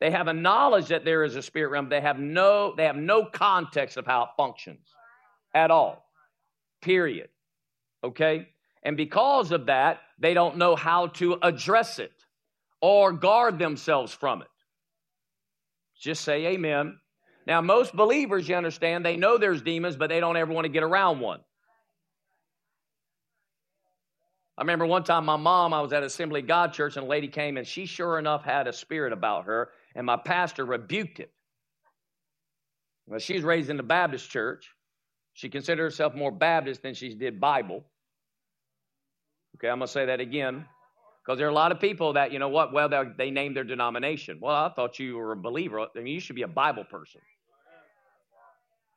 They 0.00 0.10
have 0.10 0.28
a 0.28 0.34
knowledge 0.34 0.88
that 0.88 1.04
there 1.04 1.24
is 1.24 1.36
a 1.36 1.42
spirit 1.42 1.70
realm. 1.70 1.88
They 1.88 2.00
have 2.00 2.18
no, 2.18 2.74
they 2.76 2.84
have 2.84 2.96
no 2.96 3.24
context 3.24 3.96
of 3.96 4.04
how 4.04 4.24
it 4.24 4.28
functions 4.36 4.88
at 5.54 5.70
all. 5.70 6.04
Period. 6.82 7.28
Okay? 8.04 8.48
And 8.82 8.96
because 8.96 9.52
of 9.52 9.66
that, 9.66 10.00
they 10.18 10.34
don't 10.34 10.58
know 10.58 10.76
how 10.76 11.08
to 11.08 11.38
address 11.42 11.98
it 11.98 12.12
or 12.94 13.12
guard 13.12 13.58
themselves 13.58 14.12
from 14.12 14.42
it. 14.42 14.48
Just 15.98 16.22
say 16.22 16.46
amen. 16.46 16.98
Now, 17.46 17.60
most 17.60 17.94
believers, 17.94 18.48
you 18.48 18.54
understand, 18.54 19.04
they 19.04 19.16
know 19.16 19.38
there's 19.38 19.62
demons, 19.62 19.96
but 19.96 20.08
they 20.08 20.20
don't 20.20 20.36
ever 20.36 20.52
want 20.52 20.66
to 20.66 20.72
get 20.72 20.82
around 20.82 21.20
one. 21.20 21.40
I 24.58 24.62
remember 24.62 24.86
one 24.86 25.04
time 25.04 25.24
my 25.24 25.36
mom, 25.36 25.74
I 25.74 25.80
was 25.80 25.92
at 25.92 26.02
Assembly 26.02 26.42
God 26.42 26.72
Church, 26.72 26.96
and 26.96 27.06
a 27.06 27.08
lady 27.08 27.28
came, 27.28 27.56
and 27.56 27.66
she 27.66 27.86
sure 27.86 28.18
enough 28.18 28.44
had 28.44 28.68
a 28.68 28.72
spirit 28.72 29.12
about 29.12 29.44
her, 29.46 29.70
and 29.94 30.06
my 30.06 30.16
pastor 30.16 30.64
rebuked 30.64 31.20
it. 31.20 31.30
Well, 33.06 33.18
she's 33.18 33.42
raised 33.42 33.68
in 33.68 33.76
the 33.76 33.82
Baptist 33.82 34.30
church. 34.30 34.70
She 35.34 35.48
considered 35.48 35.82
herself 35.82 36.14
more 36.14 36.32
Baptist 36.32 36.82
than 36.82 36.94
she 36.94 37.14
did 37.14 37.40
Bible. 37.40 37.84
Okay, 39.56 39.68
I'm 39.68 39.78
going 39.78 39.86
to 39.86 39.92
say 39.92 40.06
that 40.06 40.20
again. 40.20 40.66
Because 41.26 41.38
there 41.38 41.46
are 41.48 41.50
a 41.50 41.54
lot 41.54 41.72
of 41.72 41.80
people 41.80 42.12
that, 42.12 42.30
you 42.30 42.38
know 42.38 42.48
what, 42.48 42.72
well, 42.72 42.88
they 43.18 43.32
name 43.32 43.52
their 43.52 43.64
denomination. 43.64 44.38
Well, 44.40 44.54
I 44.54 44.68
thought 44.68 45.00
you 45.00 45.16
were 45.16 45.32
a 45.32 45.36
believer. 45.36 45.80
I 45.80 45.88
mean, 45.96 46.06
you 46.06 46.20
should 46.20 46.36
be 46.36 46.42
a 46.42 46.48
Bible 46.48 46.84
person. 46.84 47.20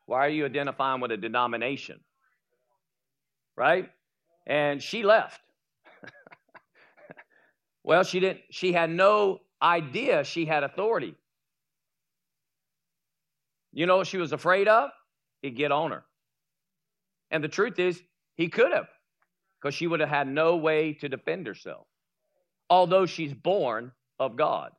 Why 0.06 0.20
are 0.20 0.30
you 0.30 0.46
identifying 0.46 1.02
with 1.02 1.12
a 1.12 1.18
denomination? 1.18 2.00
Right? 3.58 3.90
And 4.46 4.82
she 4.82 5.02
left. 5.02 5.42
well, 7.84 8.04
she 8.04 8.20
didn't, 8.20 8.42
she 8.52 8.74
had 8.74 8.92
no 8.92 9.40
idea 9.60 10.24
she 10.24 10.46
had 10.46 10.64
authority. 10.64 11.16
You 13.74 13.88
know 13.88 13.98
what 13.98 14.08
she 14.08 14.18
was 14.18 14.34
afraid 14.34 14.68
of? 14.68 14.92
He'd 15.42 15.56
get 15.56 15.72
on 15.72 15.92
her. 15.92 16.04
And 17.32 17.44
the 17.44 17.48
truth 17.48 17.80
is, 17.80 18.00
he 18.36 18.50
could 18.50 18.72
have, 18.72 18.88
because 19.60 19.74
she 19.74 19.88
would 19.88 20.00
have 20.00 20.10
had 20.10 20.28
no 20.28 20.58
way 20.58 20.94
to 20.94 21.10
defend 21.10 21.48
herself 21.48 21.88
although 22.70 23.06
she's 23.06 23.34
born 23.34 23.92
of 24.20 24.36
God. 24.36 24.72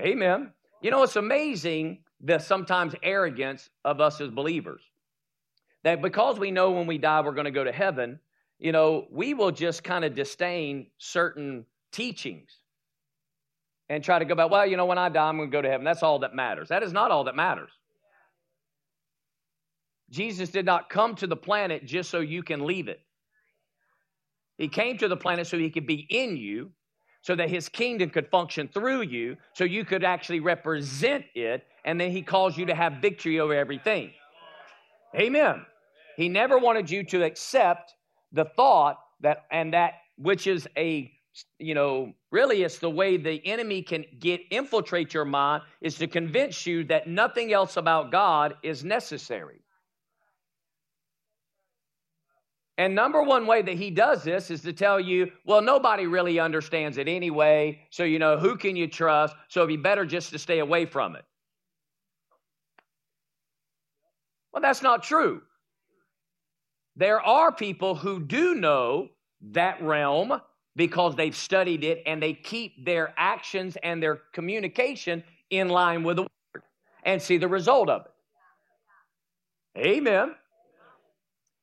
Amen. 0.00 0.52
You 0.80 0.90
know, 0.90 1.02
it's 1.02 1.16
amazing 1.16 1.98
the 2.20 2.38
sometimes 2.38 2.94
arrogance 3.02 3.68
of 3.84 4.00
us 4.00 4.20
as 4.20 4.30
believers. 4.30 4.82
That 5.84 6.00
because 6.00 6.38
we 6.38 6.50
know 6.50 6.70
when 6.70 6.86
we 6.86 6.98
die 6.98 7.20
we're 7.20 7.32
going 7.32 7.46
to 7.46 7.50
go 7.50 7.64
to 7.64 7.72
heaven, 7.72 8.20
you 8.58 8.72
know, 8.72 9.06
we 9.10 9.34
will 9.34 9.50
just 9.50 9.82
kind 9.82 10.04
of 10.04 10.14
disdain 10.14 10.86
certain 10.98 11.66
teachings 11.90 12.50
and 13.88 14.02
try 14.02 14.18
to 14.18 14.24
go 14.24 14.34
back, 14.34 14.50
well, 14.50 14.64
you 14.64 14.76
know, 14.76 14.86
when 14.86 14.98
I 14.98 15.08
die, 15.08 15.28
I'm 15.28 15.36
going 15.36 15.50
to 15.50 15.54
go 15.54 15.60
to 15.60 15.68
heaven. 15.68 15.84
That's 15.84 16.02
all 16.02 16.20
that 16.20 16.34
matters. 16.34 16.68
That 16.68 16.82
is 16.82 16.92
not 16.92 17.10
all 17.10 17.24
that 17.24 17.34
matters. 17.34 17.70
Jesus 20.10 20.50
did 20.50 20.64
not 20.64 20.88
come 20.88 21.16
to 21.16 21.26
the 21.26 21.36
planet 21.36 21.84
just 21.84 22.10
so 22.10 22.20
you 22.20 22.42
can 22.42 22.64
leave 22.64 22.88
it. 22.88 23.00
He 24.62 24.68
came 24.68 24.96
to 24.98 25.08
the 25.08 25.16
planet 25.16 25.48
so 25.48 25.58
he 25.58 25.70
could 25.70 25.88
be 25.88 26.06
in 26.08 26.36
you, 26.36 26.70
so 27.22 27.34
that 27.34 27.50
his 27.50 27.68
kingdom 27.68 28.10
could 28.10 28.28
function 28.28 28.68
through 28.68 29.02
you, 29.02 29.36
so 29.54 29.64
you 29.64 29.84
could 29.84 30.04
actually 30.04 30.38
represent 30.38 31.24
it, 31.34 31.64
and 31.84 32.00
then 32.00 32.12
he 32.12 32.22
calls 32.22 32.56
you 32.56 32.66
to 32.66 32.74
have 32.76 33.02
victory 33.02 33.40
over 33.40 33.54
everything. 33.54 34.12
Amen. 35.16 35.66
He 36.16 36.28
never 36.28 36.58
wanted 36.58 36.88
you 36.88 37.02
to 37.06 37.24
accept 37.24 37.92
the 38.30 38.44
thought 38.44 39.00
that, 39.22 39.46
and 39.50 39.74
that 39.74 39.94
which 40.16 40.46
is 40.46 40.68
a, 40.76 41.10
you 41.58 41.74
know, 41.74 42.12
really 42.30 42.62
it's 42.62 42.78
the 42.78 42.88
way 42.88 43.16
the 43.16 43.44
enemy 43.44 43.82
can 43.82 44.04
get 44.20 44.42
infiltrate 44.52 45.12
your 45.12 45.24
mind 45.24 45.64
is 45.80 45.96
to 45.96 46.06
convince 46.06 46.66
you 46.68 46.84
that 46.84 47.08
nothing 47.08 47.52
else 47.52 47.76
about 47.76 48.12
God 48.12 48.54
is 48.62 48.84
necessary. 48.84 49.58
And 52.78 52.94
number 52.94 53.22
one 53.22 53.46
way 53.46 53.60
that 53.62 53.74
he 53.74 53.90
does 53.90 54.24
this 54.24 54.50
is 54.50 54.62
to 54.62 54.72
tell 54.72 54.98
you, 54.98 55.30
well, 55.44 55.60
nobody 55.60 56.06
really 56.06 56.40
understands 56.40 56.96
it 56.96 57.06
anyway. 57.06 57.80
So, 57.90 58.04
you 58.04 58.18
know, 58.18 58.38
who 58.38 58.56
can 58.56 58.76
you 58.76 58.88
trust? 58.88 59.36
So 59.48 59.60
it'd 59.60 59.68
be 59.68 59.76
better 59.76 60.06
just 60.06 60.30
to 60.30 60.38
stay 60.38 60.58
away 60.58 60.86
from 60.86 61.14
it. 61.16 61.24
Well, 64.52 64.62
that's 64.62 64.82
not 64.82 65.02
true. 65.02 65.42
There 66.96 67.20
are 67.20 67.52
people 67.52 67.94
who 67.94 68.20
do 68.20 68.54
know 68.54 69.08
that 69.52 69.82
realm 69.82 70.40
because 70.76 71.14
they've 71.14 71.36
studied 71.36 71.84
it 71.84 72.02
and 72.06 72.22
they 72.22 72.32
keep 72.32 72.84
their 72.84 73.12
actions 73.16 73.76
and 73.82 74.02
their 74.02 74.16
communication 74.32 75.22
in 75.50 75.68
line 75.68 76.02
with 76.02 76.16
the 76.16 76.22
word 76.22 76.62
and 77.02 77.20
see 77.20 77.36
the 77.36 77.48
result 77.48 77.90
of 77.90 78.06
it. 78.06 78.12
Amen. 79.78 80.34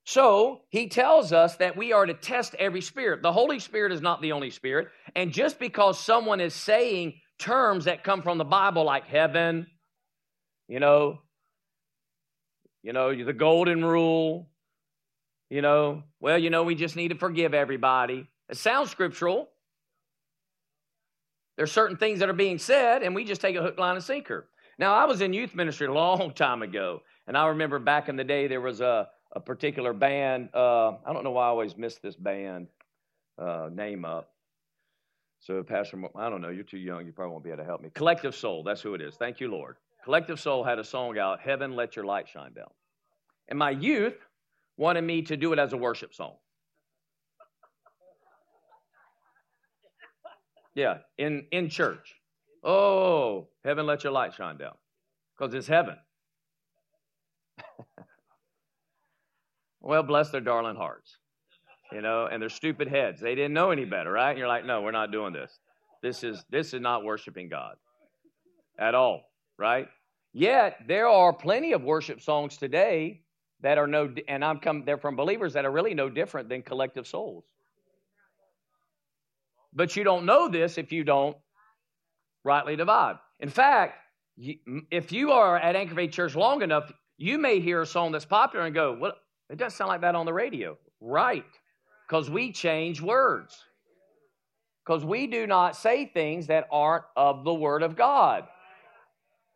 So 0.10 0.62
he 0.70 0.88
tells 0.88 1.32
us 1.32 1.58
that 1.58 1.78
we 1.78 1.94
are 1.94 2.04
to 2.04 2.16
test 2.16 2.56
every 2.56 2.82
spirit. 2.82 3.22
The 3.22 3.32
Holy 3.32 3.60
Spirit 3.60 3.92
is 3.92 4.01
not 4.01 4.24
the 4.24 4.32
only 4.32 4.50
spirit. 4.50 4.88
And 5.16 5.32
just 5.32 5.60
because 5.60 6.00
someone 6.00 6.42
is 6.42 6.56
saying 6.56 7.22
terms 7.38 7.86
that 7.86 8.04
come 8.04 8.24
from 8.24 8.39
the 8.39 8.44
Bible 8.44 8.84
like 8.86 9.06
heaven, 9.06 9.68
you 10.68 10.80
know, 10.80 11.20
you 12.82 12.92
know, 12.92 13.24
the 13.24 13.34
golden 13.34 13.86
rule, 13.86 14.50
you 15.51 15.62
know, 15.62 16.01
well, 16.20 16.39
you 16.39 16.50
know, 16.50 16.63
we 16.63 16.74
just 16.74 16.96
need 16.96 17.10
to 17.10 17.16
forgive 17.16 17.54
everybody. 17.54 18.28
It 18.50 18.58
sounds 18.58 18.89
scriptural. 18.89 19.48
There's 21.56 21.72
certain 21.72 21.98
things 21.98 22.18
that 22.22 22.30
are 22.30 22.34
being 22.34 22.58
said, 22.58 23.04
and 23.04 23.13
we 23.13 23.25
just 23.25 23.42
take 23.42 23.56
a 23.56 23.62
hook, 23.62 23.78
line, 23.78 23.94
and 23.94 24.04
sinker. 24.04 24.50
Now, 24.80 24.96
I 24.96 25.06
was 25.06 25.22
in 25.22 25.34
youth 25.34 25.54
ministry 25.54 25.86
a 25.86 25.94
long 25.94 26.34
time 26.36 26.63
ago, 26.63 27.04
and 27.28 27.38
I 27.38 27.50
remember 27.50 27.78
back 27.78 28.10
in 28.10 28.16
the 28.16 28.24
day 28.24 28.48
there 28.48 28.60
was 28.60 28.82
a 28.82 29.08
a 29.33 29.39
particular 29.39 29.93
band. 29.93 30.50
Uh, 30.53 30.93
I 31.05 31.13
don't 31.13 31.24
know 31.24 31.31
why 31.31 31.45
I 31.45 31.50
always 31.50 31.77
miss 31.77 31.98
this 31.98 32.15
band 32.15 32.67
uh, 33.38 33.69
name 33.71 34.05
up. 34.05 34.31
So, 35.39 35.63
Pastor, 35.63 36.01
I 36.15 36.29
don't 36.29 36.41
know. 36.41 36.50
You're 36.50 36.63
too 36.63 36.77
young. 36.77 37.05
You 37.05 37.13
probably 37.13 37.31
won't 37.31 37.43
be 37.43 37.50
able 37.50 37.59
to 37.59 37.65
help 37.65 37.81
me. 37.81 37.89
Collective 37.93 38.36
Soul. 38.36 38.63
That's 38.63 38.81
who 38.81 38.93
it 38.93 39.01
is. 39.01 39.15
Thank 39.15 39.39
you, 39.39 39.50
Lord. 39.50 39.77
Collective 40.03 40.39
Soul 40.39 40.63
had 40.63 40.79
a 40.79 40.83
song 40.83 41.17
out, 41.17 41.39
Heaven 41.39 41.75
Let 41.75 41.95
Your 41.95 42.05
Light 42.05 42.27
Shine 42.27 42.53
Down. 42.53 42.69
And 43.48 43.57
my 43.57 43.71
youth 43.71 44.17
wanted 44.77 45.03
me 45.03 45.21
to 45.24 45.38
do 45.38 45.53
it 45.53 45.59
as 45.59 45.74
a 45.74 45.77
worship 45.77 46.13
song. 46.13 46.36
Yeah, 50.75 51.00
in, 51.17 51.45
in 51.51 51.69
church. 51.69 52.15
Oh, 52.63 53.48
heaven 53.63 53.86
let 53.86 54.03
your 54.03 54.13
light 54.13 54.33
shine 54.33 54.57
down. 54.57 54.75
Because 55.38 55.53
it's 55.53 55.67
heaven. 55.67 55.98
Well, 59.89 60.03
bless 60.03 60.29
their 60.29 60.39
darling 60.39 60.75
hearts, 60.75 61.17
you 61.91 62.01
know, 62.01 62.27
and 62.31 62.39
their 62.39 62.50
stupid 62.50 62.89
heads. 62.89 63.19
They 63.19 63.34
didn't 63.34 63.53
know 63.53 63.72
any 63.72 63.86
better, 63.86 64.12
right? 64.12 64.29
And 64.29 64.38
you're 64.38 64.48
like, 64.48 64.63
no, 64.63 64.84
we're 64.84 64.91
not 64.91 65.12
doing 65.12 65.34
this. 65.34 65.58
This 66.03 66.24
is 66.24 66.46
this 66.51 66.75
is 66.75 66.79
not 66.79 67.03
worshiping 67.03 67.50
God 67.50 67.74
at 68.77 68.93
all, 68.93 69.24
right? 69.58 69.88
Yet 70.31 70.75
there 70.88 71.08
are 71.08 71.34
plenty 71.34 71.72
of 71.72 71.81
worship 71.81 72.22
songs 72.22 72.55
today 72.55 73.22
that 73.62 73.79
are 73.79 73.88
no, 73.88 74.13
and 74.27 74.46
I'm 74.46 74.60
come. 74.60 74.84
They're 74.86 75.00
from 75.00 75.15
believers 75.15 75.53
that 75.53 75.65
are 75.65 75.72
really 75.72 75.96
no 75.96 76.08
different 76.08 76.50
than 76.50 76.62
collective 76.62 77.08
souls. 77.08 77.46
But 79.74 79.96
you 79.96 80.03
don't 80.03 80.27
know 80.27 80.50
this 80.50 80.77
if 80.77 80.91
you 80.91 81.03
don't 81.03 81.36
rightly 82.43 82.75
divide. 82.75 83.15
In 83.39 83.50
fact, 83.50 83.96
if 84.38 85.12
you 85.12 85.31
are 85.31 85.58
at 85.58 85.75
Anchor 85.75 85.96
Faith 85.96 86.12
Church 86.12 86.36
long 86.36 86.62
enough, 86.62 86.91
you 87.17 87.39
may 87.39 87.60
hear 87.60 87.81
a 87.81 87.88
song 87.88 88.12
that's 88.12 88.24
popular 88.24 88.67
and 88.67 88.75
go, 88.75 88.96
well, 89.01 89.13
it 89.50 89.58
doesn't 89.58 89.77
sound 89.77 89.89
like 89.89 90.01
that 90.01 90.15
on 90.15 90.25
the 90.25 90.34
radio. 90.34 90.77
Right. 91.01 91.46
Because 92.08 92.29
we 92.29 92.51
change 92.51 93.01
words. 93.01 93.58
Because 94.86 95.06
we 95.06 95.27
do 95.27 95.46
not 95.46 95.75
say 95.75 96.06
things 96.06 96.48
that 96.48 96.68
aren't 96.72 97.06
of 97.15 97.44
the 97.44 97.53
Word 97.53 97.84
of 97.84 97.96
God. 97.96 98.46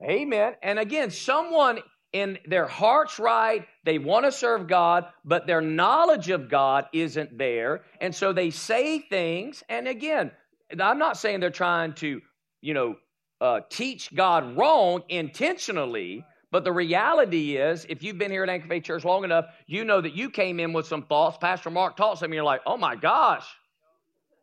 Amen. 0.03 0.53
And 0.61 0.79
again, 0.79 1.11
someone 1.11 1.79
in 2.11 2.37
their 2.45 2.67
heart's 2.67 3.17
right, 3.17 3.65
they 3.83 3.97
want 3.97 4.25
to 4.25 4.31
serve 4.31 4.67
God, 4.67 5.07
but 5.25 5.47
their 5.47 5.61
knowledge 5.61 6.29
of 6.29 6.49
God 6.49 6.85
isn't 6.93 7.37
there. 7.37 7.81
And 7.99 8.13
so 8.13 8.31
they 8.33 8.51
say 8.51 8.99
things. 8.99 9.63
And 9.67 9.87
again, 9.87 10.31
I'm 10.79 10.99
not 10.99 11.17
saying 11.17 11.39
they're 11.39 11.49
trying 11.49 11.93
to, 11.95 12.21
you 12.61 12.73
know, 12.73 12.95
uh, 13.41 13.61
teach 13.69 14.13
God 14.13 14.55
wrong 14.55 15.01
intentionally, 15.09 16.23
but 16.53 16.63
the 16.63 16.71
reality 16.71 17.57
is, 17.57 17.83
if 17.89 18.03
you've 18.03 18.19
been 18.19 18.29
here 18.29 18.43
at 18.43 18.49
Anchor 18.49 18.67
Faith 18.67 18.83
Church 18.83 19.03
long 19.03 19.23
enough, 19.23 19.45
you 19.65 19.83
know 19.83 19.99
that 19.99 20.13
you 20.13 20.29
came 20.29 20.59
in 20.59 20.71
with 20.71 20.85
some 20.85 21.01
thoughts. 21.01 21.35
Pastor 21.41 21.71
Mark 21.71 21.97
taught 21.97 22.19
something, 22.19 22.31
you're 22.31 22.43
like, 22.43 22.61
oh 22.67 22.77
my 22.77 22.95
gosh, 22.95 23.43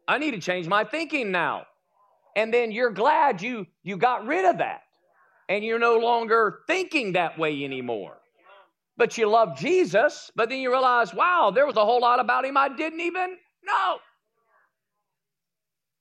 I 0.09 0.19
need 0.19 0.33
to 0.33 0.41
change 0.41 0.67
my 0.67 0.83
thinking 0.83 1.31
now. 1.31 1.67
And 2.35 2.53
then 2.53 2.73
you're 2.73 2.91
glad 2.91 3.41
you 3.41 3.65
you 3.85 3.97
got 3.97 4.27
rid 4.27 4.45
of 4.45 4.59
that. 4.59 4.81
And 5.49 5.65
you're 5.65 5.79
no 5.79 5.99
longer 5.99 6.63
thinking 6.67 7.13
that 7.13 7.39
way 7.39 7.63
anymore. 7.63 8.19
But 8.97 9.17
you 9.17 9.29
love 9.29 9.57
Jesus, 9.57 10.33
but 10.35 10.49
then 10.49 10.59
you 10.59 10.73
realize, 10.73 11.15
wow, 11.15 11.53
there 11.55 11.65
was 11.65 11.77
a 11.77 11.85
whole 11.85 12.01
lot 12.01 12.19
about 12.19 12.45
him 12.45 12.57
I 12.57 12.71
didn't 12.71 13.03
even 13.03 13.37
know. 13.65 13.99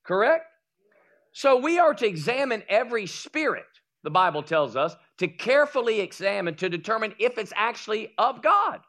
Correct? 0.04 0.44
So 1.32 1.60
we 1.60 1.78
are 1.78 1.94
to 1.94 2.04
examine 2.04 2.64
every 2.68 3.06
spirit, 3.06 3.69
the 4.02 4.10
Bible 4.10 4.42
tells 4.42 4.76
us, 4.76 4.94
to 5.18 5.28
carefully 5.28 6.00
examine 6.00 6.54
to 6.56 6.68
determine 6.68 7.14
if 7.18 7.38
it's 7.38 7.52
actually 7.54 8.12
of 8.16 8.42
God. 8.42 8.80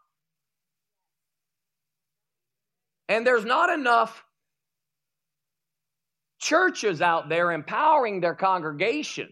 And 3.10 3.28
there's 3.28 3.46
not 3.46 3.70
enough 3.70 4.24
churches 6.40 7.02
out 7.02 7.30
there 7.30 7.52
empowering 7.52 8.22
their 8.22 8.36
congregation 8.36 9.30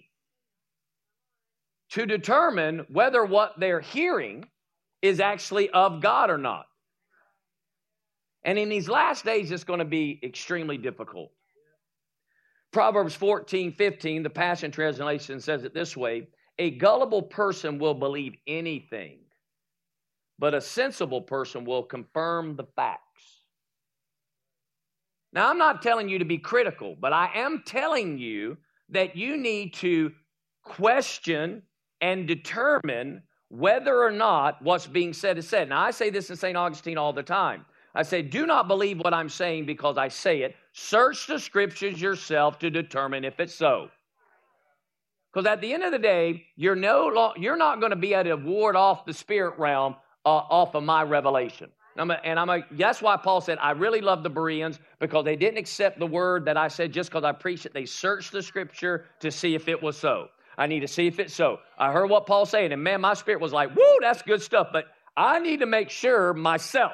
to 1.91 2.05
determine 2.05 2.85
whether 2.89 3.23
what 3.23 3.53
they're 3.59 3.79
hearing 3.79 4.45
is 5.01 5.19
actually 5.19 5.69
of 5.69 6.01
God 6.01 6.29
or 6.29 6.37
not. 6.37 6.65
And 8.43 8.59
in 8.59 8.69
these 8.69 8.87
last 8.87 9.25
days, 9.25 9.51
it's 9.51 9.63
going 9.63 9.79
to 9.79 9.85
be 9.85 10.19
extremely 10.23 10.77
difficult. 10.77 11.31
Proverbs 12.71 13.15
14, 13.15 13.73
15, 13.73 14.23
the 14.23 14.29
Passion 14.29 14.71
Translation 14.71 15.39
says 15.39 15.63
it 15.63 15.73
this 15.73 15.97
way 15.97 16.27
a 16.59 16.71
gullible 16.71 17.21
person 17.21 17.79
will 17.79 17.93
believe 17.93 18.35
anything, 18.45 19.19
but 20.37 20.53
a 20.53 20.61
sensible 20.61 21.21
person 21.21 21.63
will 21.63 21.83
confirm 21.83 22.55
the 22.55 22.65
facts. 22.75 23.41
Now, 25.31 25.49
I'm 25.49 25.57
not 25.57 25.81
telling 25.81 26.09
you 26.09 26.19
to 26.19 26.25
be 26.25 26.37
critical, 26.37 26.97
but 26.99 27.13
I 27.13 27.29
am 27.35 27.63
telling 27.65 28.17
you 28.17 28.57
that 28.89 29.15
you 29.15 29.37
need 29.37 29.73
to 29.75 30.11
question 30.63 31.61
and 32.01 32.27
determine 32.27 33.23
whether 33.49 34.03
or 34.03 34.11
not 34.11 34.61
what's 34.61 34.87
being 34.87 35.13
said 35.13 35.37
is 35.37 35.47
said. 35.47 35.69
Now, 35.69 35.81
I 35.81 35.91
say 35.91 36.09
this 36.09 36.29
in 36.29 36.35
St. 36.35 36.57
Augustine 36.57 36.97
all 36.97 37.13
the 37.13 37.23
time. 37.23 37.65
I 37.95 38.03
say, 38.03 38.21
do 38.21 38.45
not 38.45 38.67
believe 38.67 38.99
what 38.99 39.13
I'm 39.13 39.29
saying 39.29 39.65
because 39.65 39.97
I 39.97 40.07
say 40.09 40.41
it. 40.41 40.55
Search 40.81 41.27
the 41.27 41.39
scriptures 41.39 42.01
yourself 42.01 42.57
to 42.59 42.69
determine 42.69 43.25
if 43.25 43.39
it's 43.39 43.53
so. 43.53 43.89
Because 45.31 45.45
at 45.45 45.59
the 45.59 45.73
end 45.73 45.83
of 45.83 45.91
the 45.91 45.99
day, 45.99 46.45
you're 46.55 46.75
no 46.75 47.33
you're 47.37 47.57
not 47.57 47.81
going 47.81 47.89
to 47.89 47.97
be 47.97 48.13
able 48.13 48.29
to 48.29 48.35
ward 48.37 48.77
off 48.77 49.05
the 49.05 49.13
spirit 49.13 49.59
realm 49.59 49.97
uh, 50.25 50.29
off 50.29 50.75
of 50.75 50.83
my 50.83 51.03
revelation. 51.03 51.69
I'm 51.97 52.11
a, 52.11 52.13
and 52.23 52.39
I'm 52.39 52.49
a, 52.49 52.61
that's 52.71 53.01
why 53.01 53.17
Paul 53.17 53.41
said, 53.41 53.57
I 53.61 53.71
really 53.71 53.99
love 53.99 54.23
the 54.23 54.29
Bereans 54.29 54.79
because 54.99 55.25
they 55.25 55.35
didn't 55.35 55.57
accept 55.57 55.99
the 55.99 56.07
word 56.07 56.45
that 56.45 56.55
I 56.55 56.69
said 56.69 56.93
just 56.93 57.09
because 57.09 57.25
I 57.25 57.33
preached 57.33 57.65
it. 57.65 57.73
They 57.73 57.85
searched 57.85 58.31
the 58.31 58.41
scripture 58.41 59.05
to 59.19 59.31
see 59.31 59.55
if 59.55 59.67
it 59.67 59.83
was 59.83 59.97
so. 59.97 60.29
I 60.57 60.67
need 60.67 60.79
to 60.79 60.87
see 60.87 61.07
if 61.07 61.19
it's 61.19 61.33
so. 61.33 61.59
I 61.77 61.91
heard 61.91 62.09
what 62.09 62.25
Paul 62.25 62.45
saying, 62.45 62.71
and 62.71 62.81
man, 62.81 63.01
my 63.01 63.15
spirit 63.15 63.41
was 63.41 63.51
like, 63.51 63.75
woo, 63.75 63.97
that's 63.99 64.21
good 64.21 64.41
stuff. 64.41 64.69
But 64.71 64.85
I 65.17 65.39
need 65.39 65.59
to 65.59 65.65
make 65.65 65.89
sure 65.89 66.33
myself. 66.33 66.93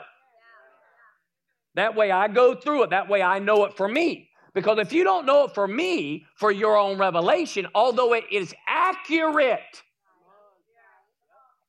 That 1.75 1.95
way 1.95 2.11
I 2.11 2.27
go 2.27 2.55
through 2.55 2.83
it. 2.83 2.89
That 2.89 3.09
way 3.09 3.21
I 3.21 3.39
know 3.39 3.65
it 3.65 3.75
for 3.75 3.87
me. 3.87 4.29
Because 4.53 4.79
if 4.79 4.93
you 4.93 5.03
don't 5.03 5.25
know 5.25 5.45
it 5.45 5.53
for 5.53 5.67
me, 5.67 6.25
for 6.35 6.49
your 6.49 6.77
own 6.77 6.97
revelation, 6.97 7.67
although 7.75 8.13
it 8.13 8.23
is 8.31 8.55
accurate, 8.67 9.83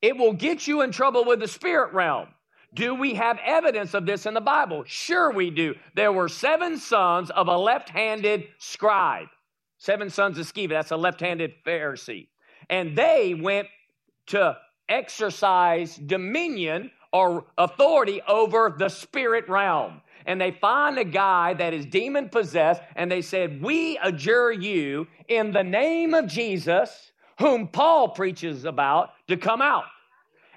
it 0.01 0.16
will 0.16 0.33
get 0.33 0.69
you 0.69 0.83
in 0.83 0.92
trouble 0.92 1.25
with 1.25 1.40
the 1.40 1.49
spirit 1.49 1.92
realm. 1.92 2.29
Do 2.75 2.95
we 2.95 3.14
have 3.14 3.38
evidence 3.45 3.95
of 3.95 4.07
this 4.07 4.27
in 4.27 4.35
the 4.35 4.40
Bible? 4.40 4.85
Sure, 4.87 5.33
we 5.33 5.51
do. 5.51 5.75
There 5.95 6.12
were 6.12 6.29
seven 6.29 6.77
sons 6.79 7.31
of 7.31 7.49
a 7.49 7.57
left 7.57 7.88
handed 7.88 8.45
scribe, 8.59 9.29
seven 9.79 10.11
sons 10.11 10.38
of 10.38 10.47
Sceva, 10.47 10.71
that's 10.71 10.90
a 10.90 10.97
left 10.97 11.21
handed 11.21 11.55
Pharisee. 11.66 12.29
And 12.69 12.97
they 12.97 13.35
went 13.35 13.69
to 14.27 14.57
exercise 14.88 15.97
dominion 15.97 16.90
or 17.16 17.46
authority 17.57 18.20
over 18.29 18.74
the 18.76 18.88
spirit 18.88 19.48
realm 19.48 20.02
and 20.26 20.40
they 20.40 20.50
find 20.50 20.98
a 20.98 21.05
guy 21.05 21.55
that 21.55 21.72
is 21.72 21.87
demon 21.87 22.29
possessed, 22.29 22.83
and 22.96 23.11
they 23.11 23.22
said, 23.22 23.62
We 23.62 23.96
adjure 24.02 24.50
you 24.50 25.07
in 25.29 25.52
the 25.52 25.62
name 25.62 26.14
of 26.14 26.26
Jesus, 26.26 27.12
whom 27.38 27.68
Paul 27.68 28.09
preaches 28.09 28.64
about, 28.64 29.11
to 29.29 29.37
come 29.37 29.62
out. 29.62 29.85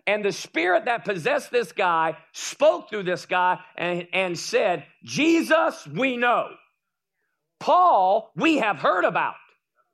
And 0.08 0.26
the 0.26 0.32
spirit 0.32 0.86
that 0.86 1.06
possessed 1.06 1.52
this 1.52 1.72
guy 1.72 2.18
spoke 2.32 2.90
through 2.90 3.04
this 3.04 3.28
guy 3.28 3.60
and, 3.78 4.08
and 4.12 4.38
said, 4.38 4.86
Jesus, 5.04 5.88
we 5.88 6.18
know. 6.18 6.48
Paul, 7.60 8.32
we 8.36 8.58
have 8.58 8.78
heard 8.78 9.06
about. 9.06 9.36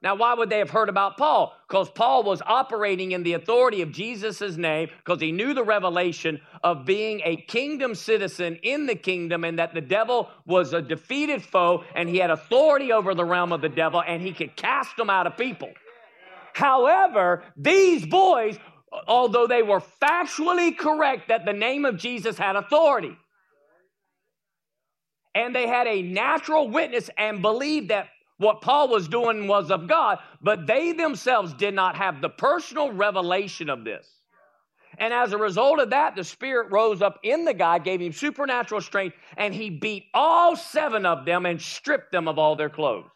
Now, 0.05 0.13
why 0.13 0.35
would 0.35 0.51
they 0.51 0.59
have 0.59 0.69
heard 0.69 0.87
about 0.87 1.17
Paul? 1.17 1.55
Because 1.67 1.89
Paul 1.89 2.21
was 2.21 2.39
operating 2.45 3.13
in 3.13 3.23
the 3.23 3.33
authority 3.33 3.81
of 3.81 3.91
Jesus' 3.91 4.55
name 4.55 4.89
because 4.99 5.19
he 5.19 5.31
knew 5.31 5.55
the 5.55 5.63
revelation 5.63 6.39
of 6.63 6.85
being 6.85 7.21
a 7.25 7.37
kingdom 7.37 7.95
citizen 7.95 8.59
in 8.61 8.85
the 8.85 8.93
kingdom 8.93 9.43
and 9.43 9.57
that 9.57 9.73
the 9.73 9.81
devil 9.81 10.29
was 10.45 10.73
a 10.73 10.81
defeated 10.83 11.41
foe 11.41 11.83
and 11.95 12.07
he 12.07 12.17
had 12.17 12.29
authority 12.29 12.91
over 12.91 13.15
the 13.15 13.25
realm 13.25 13.51
of 13.51 13.61
the 13.61 13.69
devil 13.69 14.03
and 14.05 14.21
he 14.21 14.31
could 14.31 14.55
cast 14.55 14.95
them 14.95 15.09
out 15.09 15.25
of 15.25 15.37
people. 15.37 15.71
However, 16.53 17.43
these 17.57 18.05
boys, 18.05 18.59
although 19.07 19.47
they 19.47 19.63
were 19.63 19.81
factually 20.03 20.77
correct 20.77 21.29
that 21.29 21.45
the 21.45 21.53
name 21.53 21.83
of 21.83 21.97
Jesus 21.97 22.37
had 22.37 22.55
authority, 22.55 23.17
and 25.33 25.53
they 25.53 25.67
had 25.67 25.87
a 25.87 26.03
natural 26.03 26.69
witness 26.69 27.09
and 27.17 27.41
believed 27.41 27.89
that 27.89 28.07
what 28.37 28.61
Paul 28.61 28.89
was 28.89 29.07
doing 29.07 29.47
was 29.47 29.71
of 29.71 29.87
God, 29.87 30.19
but 30.41 30.67
they 30.67 30.91
themselves 30.91 31.53
did 31.53 31.73
not 31.73 31.95
have 31.95 32.21
the 32.21 32.29
personal 32.29 32.91
revelation 32.91 33.69
of 33.69 33.83
this. 33.83 34.07
And 34.97 35.13
as 35.13 35.33
a 35.33 35.37
result 35.37 35.79
of 35.79 35.89
that, 35.89 36.15
the 36.15 36.23
Spirit 36.23 36.71
rose 36.71 37.01
up 37.01 37.19
in 37.23 37.45
the 37.45 37.53
guy, 37.53 37.79
gave 37.79 38.01
him 38.01 38.13
supernatural 38.13 38.81
strength, 38.81 39.15
and 39.37 39.53
he 39.53 39.69
beat 39.69 40.05
all 40.13 40.55
seven 40.55 41.05
of 41.05 41.25
them 41.25 41.45
and 41.45 41.61
stripped 41.61 42.11
them 42.11 42.27
of 42.27 42.39
all 42.39 42.55
their 42.55 42.69
clothes. 42.69 43.09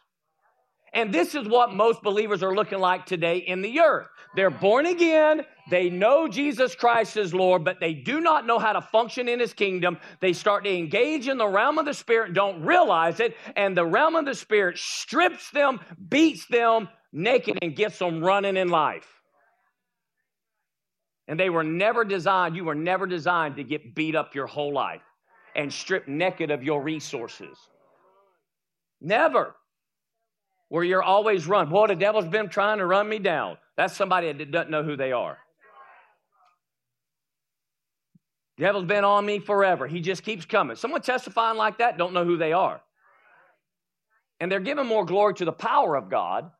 And 0.93 1.13
this 1.13 1.36
is 1.36 1.47
what 1.47 1.73
most 1.73 2.02
believers 2.02 2.41
are 2.43 2.56
looking 2.56 2.80
like 2.80 3.06
today 3.06 3.38
in 3.38 3.62
the 3.62 3.80
earth. 3.80 4.08
They're 4.36 4.49
born 4.49 4.86
again. 4.86 5.45
They 5.69 5.89
know 5.89 6.28
Jesus 6.28 6.75
Christ 6.75 7.17
is 7.17 7.34
Lord, 7.34 7.63
but 7.63 7.80
they 7.80 7.93
do 7.93 8.19
not 8.21 8.45
know 8.45 8.60
how 8.60 8.73
to 8.73 8.82
function 8.82 9.28
in 9.28 9.39
his 9.39 9.54
kingdom. 9.54 9.97
They 10.19 10.34
start 10.34 10.63
to 10.63 10.75
engage 10.75 11.28
in 11.28 11.38
the 11.38 11.47
realm 11.47 11.78
of 11.78 11.86
the 11.86 11.93
spirit, 11.93 12.34
don't 12.34 12.63
realize 12.63 13.19
it, 13.19 13.36
and 13.56 13.75
the 13.75 13.86
realm 13.86 14.15
of 14.15 14.25
the 14.25 14.36
spirit 14.36 14.78
strips 14.78 15.49
them, 15.52 15.80
beats 16.10 16.45
them 16.47 16.89
naked, 17.12 17.58
and 17.62 17.75
gets 17.75 17.99
them 17.99 18.23
running 18.23 18.58
in 18.58 18.69
life. 18.69 19.08
And 21.28 21.39
they 21.39 21.49
were 21.49 21.63
never 21.63 22.04
designed, 22.04 22.56
you 22.56 22.65
were 22.65 22.75
never 22.75 23.06
designed 23.06 23.58
to 23.58 23.63
get 23.63 23.93
beat 23.93 24.15
up 24.15 24.34
your 24.34 24.47
whole 24.47 24.73
life 24.73 25.04
and 25.56 25.71
stripped 25.71 26.08
naked 26.08 26.49
of 26.49 26.63
your 26.63 26.82
resources. 26.82 27.58
Never 29.02 29.56
where 30.69 30.84
you're 30.84 31.03
always 31.03 31.47
run. 31.47 31.69
Boy, 31.69 31.88
the 31.88 31.95
devil's 31.95 32.27
been 32.27 32.47
trying 32.47 32.77
to 32.77 32.86
run 32.86 33.10
me 33.10 33.19
down. 33.19 33.58
That's 33.75 33.95
somebody 33.95 34.32
that 34.32 34.51
doesn't 34.51 34.71
know 34.71 34.84
who 34.84 34.95
they 34.95 35.12
are. 35.12 35.38
Devil's 38.58 38.86
been 38.86 39.03
on 39.03 39.25
me 39.25 39.39
forever. 39.39 39.88
He 39.88 40.01
just 40.01 40.23
keeps 40.23 40.45
coming. 40.45 40.75
Someone 40.75 41.01
testifying 41.01 41.58
like 41.58 41.77
that 41.79 41.97
don't 41.97 42.13
know 42.13 42.25
who 42.25 42.38
they 42.38 42.53
are. 42.53 42.82
And 44.39 44.51
they're 44.51 44.60
giving 44.60 44.86
more 44.86 45.05
glory 45.05 45.34
to 45.36 45.45
the 45.45 45.51
power 45.51 45.95
of 45.95 46.10
God. 46.10 46.51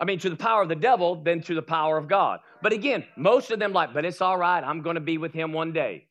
I 0.00 0.04
mean, 0.04 0.18
to 0.20 0.30
the 0.30 0.36
power 0.36 0.62
of 0.62 0.68
the 0.68 0.74
devil 0.74 1.22
than 1.22 1.40
to 1.42 1.54
the 1.54 1.62
power 1.62 1.98
of 1.98 2.08
God. 2.08 2.40
But 2.62 2.72
again, 2.72 3.04
most 3.16 3.50
of 3.50 3.58
them 3.58 3.72
like, 3.72 3.92
but 3.92 4.04
it's 4.04 4.20
all 4.20 4.36
right. 4.36 4.62
I'm 4.62 4.82
going 4.82 4.94
to 4.94 5.00
be 5.00 5.18
with 5.18 5.32
him 5.32 5.52
one 5.52 5.72
day. 5.72 6.06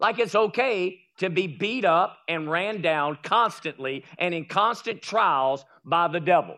Like 0.00 0.18
it's 0.18 0.34
okay 0.34 1.00
to 1.18 1.30
be 1.30 1.46
beat 1.46 1.84
up 1.84 2.18
and 2.28 2.50
ran 2.50 2.82
down 2.82 3.18
constantly 3.22 4.04
and 4.18 4.34
in 4.34 4.44
constant 4.46 5.02
trials 5.02 5.64
by 5.84 6.08
the 6.08 6.20
devil. 6.20 6.56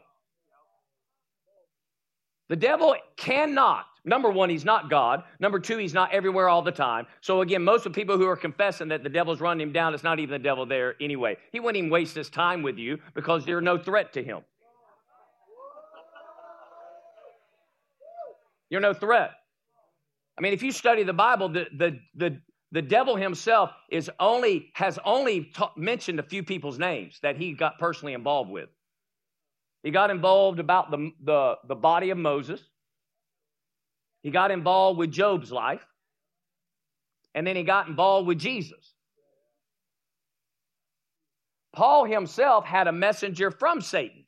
The 2.48 2.56
devil 2.56 2.94
cannot, 3.16 3.86
number 4.04 4.30
one, 4.30 4.48
he's 4.48 4.64
not 4.64 4.88
God. 4.88 5.24
Number 5.40 5.58
two, 5.58 5.78
he's 5.78 5.94
not 5.94 6.12
everywhere 6.12 6.48
all 6.48 6.62
the 6.62 6.70
time. 6.70 7.06
So, 7.20 7.40
again, 7.40 7.64
most 7.64 7.86
of 7.86 7.92
the 7.92 8.00
people 8.00 8.16
who 8.16 8.26
are 8.28 8.36
confessing 8.36 8.88
that 8.88 9.02
the 9.02 9.08
devil's 9.08 9.40
running 9.40 9.66
him 9.66 9.72
down, 9.72 9.94
it's 9.94 10.04
not 10.04 10.20
even 10.20 10.30
the 10.30 10.38
devil 10.38 10.64
there 10.64 10.94
anyway. 11.00 11.36
He 11.50 11.58
wouldn't 11.58 11.76
even 11.76 11.90
waste 11.90 12.14
his 12.14 12.30
time 12.30 12.62
with 12.62 12.78
you 12.78 12.98
because 13.14 13.46
you're 13.46 13.60
no 13.60 13.78
threat 13.78 14.12
to 14.12 14.22
him. 14.22 14.42
You're 18.70 18.80
no 18.80 18.94
threat. 18.94 19.30
I 20.38 20.42
mean, 20.42 20.52
if 20.52 20.62
you 20.62 20.70
study 20.70 21.02
the 21.02 21.12
Bible, 21.12 21.48
the, 21.48 21.66
the, 21.76 21.98
the, 22.14 22.40
the 22.72 22.82
devil 22.82 23.16
himself 23.16 23.70
is 23.90 24.10
only, 24.18 24.70
has 24.74 24.98
only 25.04 25.50
ta- 25.54 25.72
mentioned 25.76 26.18
a 26.18 26.22
few 26.22 26.42
people's 26.42 26.78
names 26.78 27.18
that 27.22 27.36
he 27.36 27.52
got 27.52 27.78
personally 27.78 28.12
involved 28.12 28.50
with. 28.50 28.68
He 29.82 29.90
got 29.92 30.10
involved 30.10 30.58
about 30.58 30.90
the, 30.90 31.12
the, 31.22 31.54
the 31.68 31.76
body 31.76 32.10
of 32.10 32.18
Moses. 32.18 32.60
He 34.22 34.30
got 34.30 34.50
involved 34.50 34.98
with 34.98 35.12
Job's 35.12 35.52
life. 35.52 35.86
And 37.34 37.46
then 37.46 37.54
he 37.54 37.62
got 37.62 37.86
involved 37.86 38.26
with 38.26 38.38
Jesus. 38.38 38.94
Paul 41.72 42.06
himself 42.06 42.64
had 42.64 42.88
a 42.88 42.92
messenger 42.92 43.50
from 43.50 43.80
Satan. 43.80 44.24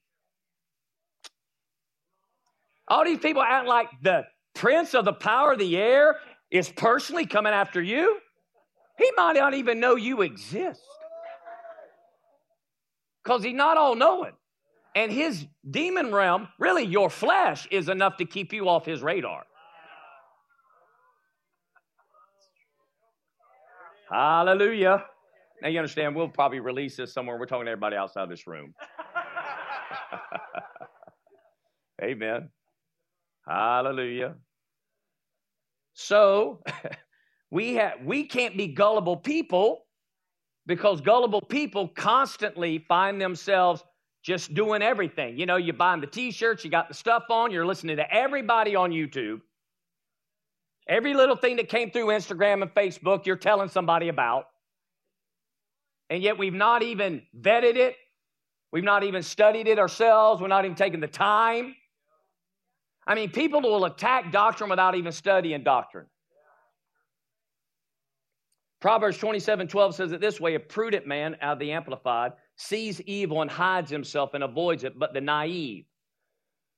All 2.87 3.05
these 3.05 3.19
people 3.19 3.43
act 3.43 3.67
like 3.67 3.89
the 4.03 4.27
prince 4.55 4.95
of 4.95 5.05
the 5.05 5.13
power 5.13 5.53
of 5.53 5.59
the 5.59 5.77
air 5.77 6.19
is 6.51 6.69
personally 6.69 7.27
coming 7.27 7.53
after 7.53 7.83
you. 7.83 8.19
He 8.99 9.11
might 9.17 9.35
not 9.35 9.55
even 9.55 9.81
know 9.81 9.97
you 9.97 10.23
exist 10.23 10.83
because 13.23 13.45
he's 13.45 13.55
not 13.55 13.77
all 13.77 13.95
knowing. 13.95 14.33
And 14.95 15.13
his 15.13 15.47
demon 15.71 16.13
realm, 16.13 16.49
really 16.59 16.85
your 16.85 17.09
flesh, 17.09 17.69
is 17.71 17.89
enough 17.89 18.17
to 18.17 18.25
keep 18.25 18.53
you 18.53 18.69
off 18.69 18.85
his 18.85 19.03
radar. 19.03 19.45
Hallelujah. 24.11 25.05
Now 25.63 25.69
you 25.69 25.79
understand, 25.79 26.17
we'll 26.17 26.29
probably 26.29 26.61
release 26.61 26.97
this 26.97 27.13
somewhere. 27.13 27.39
We're 27.39 27.47
talking 27.47 27.67
to 27.67 27.71
everybody 27.71 27.97
outside 27.97 28.29
this 28.29 28.47
room. 28.47 28.75
Amen. 32.03 32.49
Hallelujah. 33.47 34.35
So 35.95 36.63
we 37.51 37.75
have 37.75 37.95
we 38.05 38.25
can't 38.25 38.57
be 38.57 38.69
gullible 38.69 39.17
people 39.17 39.85
because 40.67 41.01
gullible 41.01 41.41
people 41.41 41.89
constantly 41.89 42.85
find 42.89 43.21
themselves 43.21 43.83
just 44.23 44.53
doing 44.53 44.83
everything. 44.83 45.39
You 45.39 45.47
know, 45.47 45.57
you're 45.57 45.75
buying 45.75 46.01
the 46.01 46.07
t-shirts, 46.07 46.65
you 46.65 46.71
got 46.71 46.89
the 46.89 46.95
stuff 46.95 47.25
on, 47.31 47.51
you're 47.51 47.65
listening 47.65 47.97
to 47.97 48.15
everybody 48.15 48.77
on 48.77 48.91
YouTube. 48.91 49.41
Every 50.87 51.15
little 51.15 51.37
thing 51.37 51.57
that 51.57 51.69
came 51.69 51.91
through 51.91 52.07
Instagram 52.07 52.63
and 52.63 52.71
Facebook, 52.75 53.27
you're 53.27 53.37
telling 53.37 53.69
somebody 53.69 54.09
about. 54.09 54.45
And 56.11 56.23
yet 56.23 56.39
we've 56.39 56.55
not 56.55 56.83
even 56.83 57.23
vetted 57.39 57.77
it. 57.77 57.97
We've 58.73 58.85
not 58.85 59.05
even 59.05 59.23
studied 59.23 59.69
it 59.69 59.79
ourselves. 59.79 60.41
We're 60.43 60.49
not 60.49 60.65
even 60.65 60.77
taking 60.77 61.01
the 61.01 61.09
time. 61.09 61.75
I 63.07 63.15
mean, 63.15 63.31
people 63.31 63.63
will 63.63 63.87
attack 63.87 64.33
doctrine 64.33 64.69
without 64.69 64.95
even 64.95 65.13
studying 65.13 65.63
doctrine. 65.63 66.07
Proverbs 68.81 69.19
27 69.19 69.69
12 69.69 69.95
says 69.95 70.13
it 70.13 70.21
this 70.21 70.41
way 70.41 70.55
A 70.55 70.61
prudent 70.61 71.07
man, 71.07 71.37
out 71.41 71.55
of 71.55 71.59
the 71.59 71.73
Amplified, 71.73 72.33
sees 72.57 73.01
evil 73.03 73.43
and 73.43 73.51
hides 73.51 73.91
himself 73.91 74.35
and 74.35 74.45
avoids 74.45 74.85
it, 74.85 74.99
but 74.99 75.13
the 75.13 75.21
naive, 75.21 75.85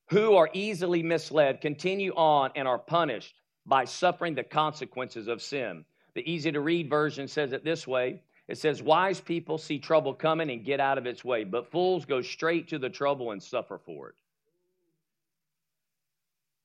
who 0.08 0.34
are 0.34 0.50
easily 0.52 1.02
misled, 1.02 1.60
continue 1.60 2.12
on 2.14 2.50
and 2.56 2.66
are 2.66 2.78
punished 2.78 3.34
by 3.66 3.84
suffering 3.84 4.34
the 4.34 4.42
consequences 4.42 5.28
of 5.28 5.42
sin. 5.42 5.84
The 6.14 6.28
easy 6.30 6.50
to 6.50 6.60
read 6.60 6.90
version 6.90 7.28
says 7.28 7.52
it 7.52 7.64
this 7.64 7.86
way 7.86 8.22
it 8.50 8.58
says, 8.58 8.82
Wise 8.82 9.20
people 9.20 9.58
see 9.58 9.78
trouble 9.78 10.12
coming 10.12 10.50
and 10.50 10.64
get 10.64 10.80
out 10.80 10.98
of 10.98 11.06
its 11.06 11.24
way, 11.24 11.44
but 11.44 11.70
fools 11.70 12.04
go 12.04 12.20
straight 12.20 12.66
to 12.68 12.80
the 12.80 12.90
trouble 12.90 13.30
and 13.30 13.40
suffer 13.40 13.78
for 13.78 14.08
it. 14.08 14.16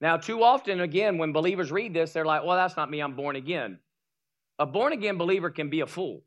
Now, 0.02 0.18
too 0.18 0.44
often, 0.44 0.82
again, 0.82 1.20
when 1.20 1.32
believers 1.32 1.72
read 1.72 1.94
this, 1.94 2.12
they're 2.12 2.26
like, 2.26 2.44
Well, 2.44 2.58
that's 2.58 2.76
not 2.76 2.90
me, 2.90 3.02
I'm 3.02 3.16
born 3.16 3.36
again. 3.36 3.78
A 4.60 4.66
born 4.66 4.94
again 4.94 5.18
believer 5.18 5.50
can 5.50 5.70
be 5.70 5.82
a 5.82 5.88
fool. 5.88 6.24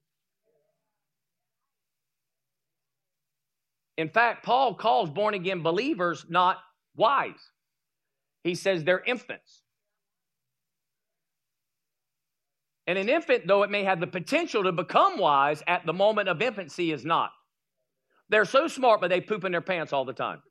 In 3.97 4.09
fact, 4.09 4.45
Paul 4.45 4.75
calls 4.75 5.11
born 5.11 5.35
again 5.35 5.63
believers 5.63 6.25
not 6.29 6.59
wise. 6.95 7.51
He 8.45 8.55
says 8.55 8.85
they're 8.85 9.03
infants. 9.05 9.63
And 12.87 12.97
an 12.97 13.09
infant, 13.09 13.47
though 13.47 13.65
it 13.65 13.71
may 13.71 13.85
have 13.85 14.01
the 14.01 14.07
potential 14.07 14.63
to 14.63 14.73
become 14.73 15.19
wise, 15.19 15.63
at 15.67 15.85
the 15.85 15.93
moment 15.93 16.29
of 16.29 16.41
infancy 16.41 16.93
is 16.93 17.05
not. 17.05 17.31
They're 18.31 18.45
so 18.45 18.69
smart, 18.69 19.01
but 19.01 19.09
they 19.09 19.21
poop 19.21 19.45
in 19.45 19.53
their 19.53 19.61
pants 19.61 19.93
all 19.93 20.05
the 20.05 20.13
time. 20.13 20.43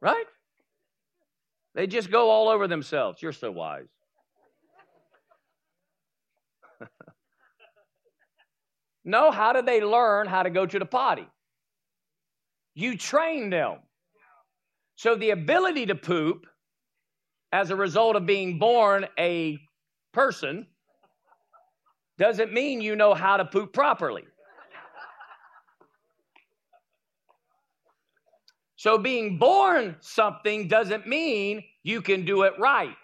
Right? 0.00 0.26
They 1.74 1.86
just 1.86 2.10
go 2.10 2.30
all 2.30 2.48
over 2.48 2.68
themselves. 2.68 3.20
You're 3.20 3.32
so 3.32 3.50
wise. 3.50 3.88
no, 9.04 9.30
how 9.30 9.52
do 9.52 9.62
they 9.62 9.82
learn 9.82 10.26
how 10.26 10.42
to 10.42 10.50
go 10.50 10.66
to 10.66 10.78
the 10.78 10.86
potty? 10.86 11.26
You 12.74 12.96
train 12.96 13.50
them. 13.50 13.78
So 14.96 15.16
the 15.16 15.30
ability 15.30 15.86
to 15.86 15.94
poop 15.94 16.46
as 17.52 17.70
a 17.70 17.76
result 17.76 18.16
of 18.16 18.26
being 18.26 18.58
born 18.58 19.06
a 19.18 19.58
person 20.12 20.66
doesn't 22.18 22.52
mean 22.52 22.80
you 22.80 22.94
know 22.94 23.14
how 23.14 23.36
to 23.36 23.44
poop 23.44 23.72
properly. 23.72 24.22
So 28.76 28.98
being 28.98 29.38
born 29.38 29.96
something 30.00 30.68
doesn't 30.68 31.06
mean 31.06 31.64
you 31.82 32.02
can 32.02 32.24
do 32.24 32.42
it 32.42 32.54
right. 32.58 32.96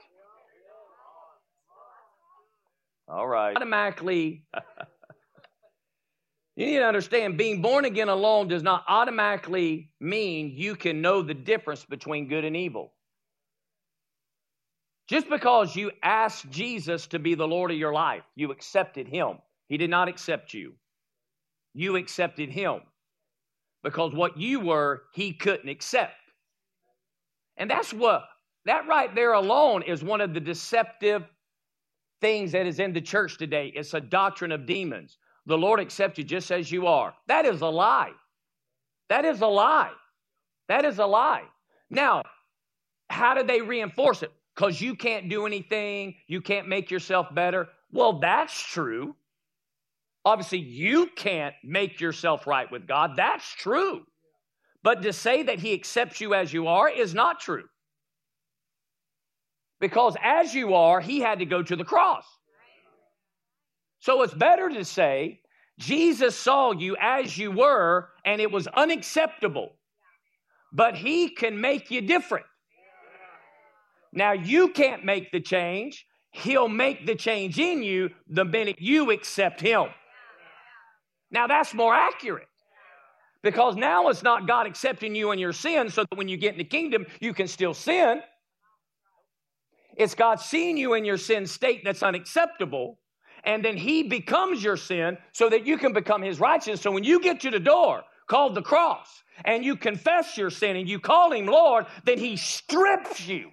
All 3.09 3.27
right. 3.27 3.57
Automatically, 3.57 4.45
you 6.57 6.67
need 6.67 6.79
to 6.79 6.87
understand 6.87 7.39
being 7.39 7.61
born 7.61 7.85
again 7.85 8.09
alone 8.09 8.49
does 8.49 8.63
not 8.63 8.85
automatically 8.87 9.91
mean 10.01 10.53
you 10.57 10.77
can 10.77 11.01
know 11.01 11.23
the 11.23 11.35
difference 11.35 11.85
between 11.85 12.29
good 12.29 12.45
and 12.45 12.57
evil. 12.57 12.93
Just 15.09 15.29
because 15.29 15.75
you 15.75 15.91
asked 16.05 16.49
Jesus 16.51 17.09
to 17.09 17.19
be 17.19 17.35
the 17.35 17.49
Lord 17.49 17.73
of 17.73 17.77
your 17.77 17.93
life, 17.93 18.23
you 18.37 18.53
accepted 18.53 19.09
Him. 19.09 19.39
He 19.69 19.77
did 19.77 19.91
not 19.91 20.09
accept 20.09 20.55
you. 20.55 20.75
You 21.75 21.97
accepted 21.97 22.49
Him 22.49 22.83
because 23.83 24.14
what 24.14 24.37
you 24.37 24.61
were, 24.61 25.03
He 25.12 25.33
couldn't 25.33 25.69
accept. 25.69 26.14
And 27.57 27.71
that's 27.71 27.93
what, 27.93 28.25
that 28.64 28.87
right 28.88 29.14
there 29.14 29.33
alone 29.33 29.83
is 29.83 30.03
one 30.03 30.21
of 30.21 30.35
the 30.35 30.40
deceptive 30.40 31.25
things 32.21 32.53
that 32.53 32.66
is 32.66 32.79
in 32.79 32.93
the 32.93 33.01
church 33.01 33.38
today. 33.38 33.73
It's 33.75 33.95
a 33.95 34.01
doctrine 34.01 34.53
of 34.53 34.66
demons. 34.66 35.19
The 35.47 35.59
Lord 35.59 35.81
accepts 35.81 36.19
you 36.19 36.25
just 36.25 36.51
as 36.51 36.71
you 36.71 36.87
are. 36.87 37.14
That 37.27 37.45
is 37.47 37.61
a 37.61 37.66
lie. 37.66 38.12
That 39.09 39.25
is 39.25 39.40
a 39.40 39.47
lie. 39.47 39.93
That 40.69 40.85
is 40.85 40.99
a 40.99 41.07
lie. 41.07 41.45
Now, 41.90 42.23
how 43.09 43.35
do 43.35 43.43
they 43.43 43.61
reinforce 43.61 44.23
it? 44.23 44.33
because 44.61 44.81
you 44.81 44.95
can't 44.95 45.31
do 45.31 45.47
anything, 45.47 46.14
you 46.27 46.43
can't 46.43 46.69
make 46.69 46.90
yourself 46.90 47.35
better. 47.35 47.69
Well, 47.93 48.19
that's 48.21 48.61
true. 48.61 49.16
Obviously, 50.25 50.59
you 50.59 51.09
can't 51.17 51.55
make 51.65 52.01
yourself 52.01 52.47
right 52.47 52.71
with 52.71 52.87
God. 52.87 53.13
That's 53.17 53.49
true. 53.55 54.03
But 54.83 55.03
to 55.03 55.13
say 55.13 55.43
that 55.45 55.59
He 55.59 55.73
accepts 55.73 56.21
you 56.21 56.35
as 56.35 56.53
you 56.53 56.67
are 56.67 56.89
is 56.89 57.15
not 57.15 57.41
true. 57.41 57.65
Because 59.81 60.17
as 60.23 60.55
you 60.55 60.75
are, 60.75 61.01
He 61.01 61.21
had 61.21 61.39
to 61.39 61.47
go 61.47 61.63
to 61.63 61.77
the 61.77 61.85
cross. 61.85 62.25
So 64.01 64.23
it's 64.23 64.35
better 64.35 64.69
to 64.69 64.85
say, 64.85 65.41
Jesus 65.79 66.37
saw 66.37 66.73
you 66.73 66.97
as 67.01 67.37
you 67.37 67.51
were, 67.51 68.09
and 68.25 68.41
it 68.41 68.51
was 68.51 68.67
unacceptable. 68.67 69.73
But 70.73 70.95
He 70.95 71.31
can 71.31 71.61
make 71.61 71.91
you 71.91 72.03
different. 72.03 72.47
Now 74.13 74.33
you 74.33 74.69
can't 74.69 75.05
make 75.05 75.33
the 75.33 75.41
change. 75.41 76.05
He'll 76.33 76.69
make 76.69 77.07
the 77.07 77.15
change 77.15 77.59
in 77.59 77.83
you 77.83 78.11
the 78.29 78.45
minute 78.45 78.77
you 78.81 79.11
accept 79.11 79.61
Him. 79.61 79.89
Now 81.31 81.47
that's 81.47 81.75
more 81.75 81.95
accurate. 81.95 82.49
Because 83.43 83.77
now 83.77 84.09
it's 84.09 84.23
not 84.23 84.47
God 84.47 84.66
accepting 84.66 85.14
you 85.14 85.31
and 85.31 85.40
your 85.40 85.53
sin 85.53 85.88
so 85.88 86.03
that 86.03 86.16
when 86.16 86.29
you 86.29 86.37
get 86.37 86.53
in 86.53 86.59
the 86.59 86.64
kingdom, 86.64 87.07
you 87.21 87.33
can 87.33 87.49
still 87.49 87.73
sin. 87.73 88.21
It's 89.97 90.14
God 90.14 90.40
seeing 90.40 90.77
you 90.77 90.95
in 90.95 91.05
your 91.05 91.16
sin 91.16 91.47
state 91.47 91.83
that's 91.85 92.03
unacceptable, 92.03 92.99
and 93.45 93.64
then 93.64 93.77
He 93.77 94.03
becomes 94.03 94.62
your 94.62 94.77
sin 94.77 95.19
so 95.33 95.49
that 95.49 95.66
you 95.66 95.79
can 95.79 95.93
become 95.93 96.23
His 96.23 96.38
righteousness. 96.38 96.81
So 96.81 96.90
when 96.90 97.05
you 97.05 97.21
get 97.21 97.40
to 97.40 97.51
the 97.51 97.59
door 97.59 98.03
called 98.27 98.55
the 98.55 98.62
cross 98.62 99.23
and 99.45 99.64
you 99.64 99.77
confess 99.77 100.37
your 100.37 100.51
sin 100.51 100.77
and 100.77 100.88
you 100.88 101.01
call 101.01 101.33
Him 101.33 101.47
Lord, 101.47 101.87
then 102.05 102.19
He 102.19 102.37
strips 102.37 103.27
you. 103.27 103.51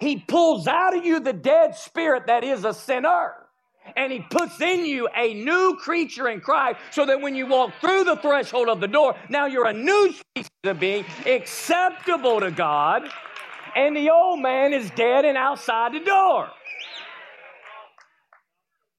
He 0.00 0.16
pulls 0.16 0.66
out 0.66 0.96
of 0.96 1.06
you 1.06 1.20
the 1.20 1.32
dead 1.32 1.74
spirit 1.74 2.26
that 2.26 2.44
is 2.44 2.64
a 2.64 2.74
sinner 2.74 3.45
and 3.94 4.12
he 4.12 4.20
puts 4.20 4.60
in 4.60 4.84
you 4.84 5.08
a 5.14 5.34
new 5.34 5.76
creature 5.80 6.28
in 6.28 6.40
Christ 6.40 6.78
so 6.90 7.06
that 7.06 7.20
when 7.20 7.34
you 7.34 7.46
walk 7.46 7.72
through 7.80 8.04
the 8.04 8.16
threshold 8.16 8.68
of 8.68 8.80
the 8.80 8.88
door, 8.88 9.14
now 9.28 9.46
you're 9.46 9.66
a 9.66 9.72
new 9.72 10.12
species 10.12 10.50
of 10.64 10.80
being 10.80 11.04
acceptable 11.26 12.40
to 12.40 12.50
God, 12.50 13.08
and 13.74 13.96
the 13.96 14.10
old 14.10 14.40
man 14.40 14.72
is 14.72 14.90
dead 14.90 15.24
and 15.24 15.36
outside 15.36 15.92
the 15.92 16.00
door. 16.00 16.48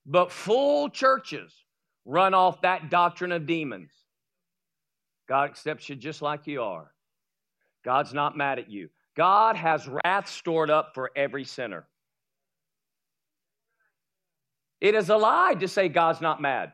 But 0.05 0.31
full 0.31 0.89
churches 0.89 1.53
run 2.05 2.33
off 2.33 2.61
that 2.61 2.89
doctrine 2.89 3.33
of 3.33 3.45
demons. 3.45 3.91
God 5.27 5.49
accepts 5.49 5.89
you 5.89 5.95
just 5.95 6.21
like 6.21 6.47
you 6.47 6.61
are. 6.61 6.93
God's 7.83 8.13
not 8.13 8.37
mad 8.37 8.59
at 8.59 8.71
you. 8.71 8.89
God 9.15 9.55
has 9.55 9.87
wrath 9.87 10.29
stored 10.29 10.69
up 10.69 10.91
for 10.93 11.11
every 11.15 11.43
sinner. 11.43 11.85
It 14.79 14.95
is 14.95 15.09
a 15.09 15.17
lie 15.17 15.55
to 15.59 15.67
say 15.67 15.89
God's 15.89 16.21
not 16.21 16.41
mad. 16.41 16.73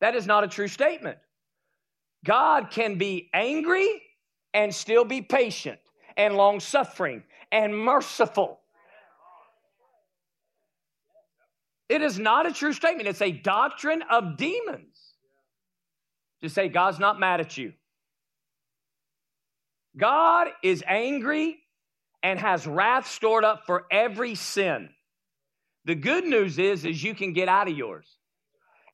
That 0.00 0.14
is 0.14 0.26
not 0.26 0.44
a 0.44 0.48
true 0.48 0.68
statement. 0.68 1.18
God 2.24 2.70
can 2.70 2.98
be 2.98 3.30
angry 3.32 4.02
and 4.54 4.74
still 4.74 5.04
be 5.04 5.22
patient 5.22 5.78
and 6.16 6.36
long 6.36 6.60
suffering 6.60 7.22
and 7.50 7.76
merciful. 7.76 8.60
It 11.88 12.02
is 12.02 12.18
not 12.18 12.46
a 12.46 12.52
true 12.52 12.72
statement. 12.72 13.08
It's 13.08 13.22
a 13.22 13.32
doctrine 13.32 14.02
of 14.10 14.36
demons 14.36 14.96
to 16.42 16.48
say 16.48 16.68
God's 16.68 16.98
not 16.98 17.18
mad 17.18 17.40
at 17.40 17.56
you. 17.58 17.72
God 19.96 20.48
is 20.62 20.84
angry 20.86 21.58
and 22.22 22.38
has 22.38 22.66
wrath 22.66 23.08
stored 23.08 23.44
up 23.44 23.66
for 23.66 23.86
every 23.90 24.36
sin. 24.36 24.90
The 25.84 25.94
good 25.94 26.24
news 26.24 26.58
is 26.58 26.84
is 26.84 27.02
you 27.02 27.14
can 27.14 27.32
get 27.32 27.48
out 27.48 27.68
of 27.68 27.76
yours. 27.76 28.06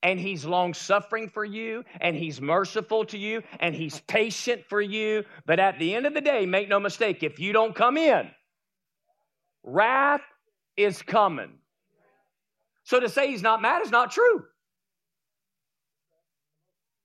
And 0.03 0.21
he's 0.21 0.45
long 0.45 0.75
suffering 0.75 1.29
for 1.29 1.45
you, 1.45 1.83
and 2.01 2.15
he's 2.15 2.41
merciful 2.41 3.05
to 3.07 3.19
you, 3.19 3.43
and 3.59 3.75
he's 3.75 4.01
patient 4.01 4.63
for 4.69 4.81
you. 4.81 5.25
But 5.47 5.59
at 5.59 5.79
the 5.79 5.95
end 5.95 6.07
of 6.07 6.15
the 6.15 6.21
day, 6.21 6.47
make 6.47 6.69
no 6.69 6.79
mistake, 6.79 7.23
if 7.23 7.41
you 7.41 7.53
don't 7.53 7.75
come 7.75 7.97
in, 7.97 8.31
wrath 9.65 10.21
is 10.77 11.03
coming. 11.03 11.59
So 12.85 13.01
to 13.01 13.09
say 13.09 13.29
he's 13.29 13.43
not 13.43 13.61
mad 13.63 13.83
is 13.83 13.91
not 13.91 14.13
true. 14.13 14.45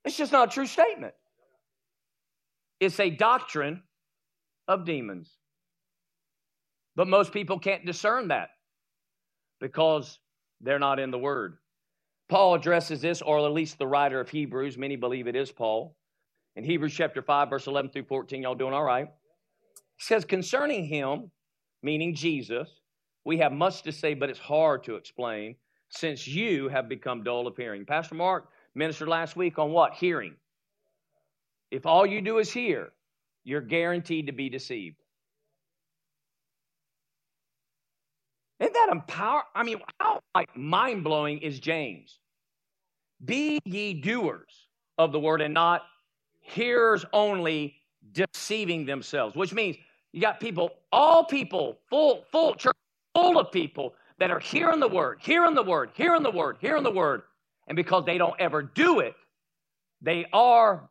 It's 0.06 0.18
just 0.18 0.32
not 0.32 0.50
a 0.50 0.52
true 0.52 0.68
statement. 0.68 1.14
It's 2.80 3.00
a 3.00 3.10
doctrine 3.10 3.82
of 4.68 4.86
demons. 4.86 5.32
But 6.96 7.08
most 7.08 7.32
people 7.32 7.58
can't 7.58 7.86
discern 7.86 8.28
that 8.28 8.50
because 9.62 10.20
they're 10.60 10.80
not 10.80 11.00
in 11.00 11.12
the 11.12 11.18
Word. 11.18 11.58
Paul 12.28 12.56
addresses 12.56 13.02
this, 13.02 13.22
or 13.22 13.40
at 13.40 13.54
least 13.54 13.78
the 13.78 13.88
writer 13.88 14.20
of 14.20 14.30
Hebrews, 14.30 14.78
many 14.78 14.96
believe 14.96 15.28
it 15.28 15.36
is 15.36 15.52
Paul. 15.52 15.96
In 16.56 16.64
Hebrews 16.64 16.94
chapter 16.94 17.22
5, 17.22 17.50
verse 17.50 17.68
11 17.68 17.92
through 17.92 18.06
14, 18.06 18.42
y'all 18.42 18.56
doing 18.56 18.74
all 18.74 18.84
right? 18.84 19.08
He 19.98 20.04
says, 20.04 20.26
Concerning 20.26 20.86
him, 20.86 21.32
meaning 21.84 22.16
Jesus, 22.16 22.70
we 23.24 23.38
have 23.38 23.52
much 23.52 23.84
to 23.84 23.92
say, 23.92 24.14
but 24.14 24.30
it's 24.30 24.40
hard 24.40 24.84
to 24.86 24.96
explain 24.96 25.56
since 25.90 26.28
you 26.28 26.70
have 26.70 26.90
become 26.90 27.24
dull 27.24 27.48
of 27.48 27.56
hearing. 27.56 27.86
Pastor 27.86 28.16
Mark 28.16 28.50
ministered 28.76 29.10
last 29.10 29.36
week 29.36 29.60
on 29.60 29.72
what? 29.72 29.94
Hearing. 29.94 30.36
If 31.70 31.86
all 31.86 32.06
you 32.06 32.22
do 32.22 32.40
is 32.40 32.52
hear, 32.52 32.92
you're 33.44 33.62
guaranteed 33.62 34.28
to 34.28 34.34
be 34.34 34.50
deceived. 34.50 35.01
Isn't 38.62 38.74
that 38.74 38.90
empower? 38.92 39.44
I 39.56 39.64
mean, 39.64 39.82
how 40.00 40.22
like 40.36 40.56
mind 40.56 41.04
blowing 41.04 41.40
is 41.40 41.60
James? 41.60 42.20
Be 43.26 43.60
ye 43.66 43.96
doers 43.96 44.68
of 45.00 45.12
the 45.12 45.20
word 45.20 45.42
and 45.42 45.54
not 45.54 45.82
hearers 46.42 47.04
only, 47.12 47.76
deceiving 48.12 48.86
themselves. 48.86 49.36
Which 49.36 49.54
means 49.54 49.78
you 50.14 50.22
got 50.22 50.40
people, 50.40 50.72
all 50.92 51.24
people, 51.24 51.80
full, 51.90 52.24
full 52.32 52.54
church, 52.54 52.76
full 53.16 53.40
of 53.40 53.52
people 53.52 53.96
that 54.20 54.30
are 54.30 54.40
hearing 54.40 54.80
the 54.80 54.88
word, 54.88 55.18
hearing 55.22 55.56
the 55.56 55.64
word, 55.64 55.90
hearing 55.94 56.22
the 56.22 56.32
word, 56.32 56.58
hearing 56.62 56.84
the 56.84 56.92
word, 56.92 57.24
and 57.68 57.76
because 57.76 58.06
they 58.06 58.20
don't 58.20 58.40
ever 58.40 58.62
do 58.62 59.00
it, 59.00 59.16
they 60.02 60.26
are 60.34 60.88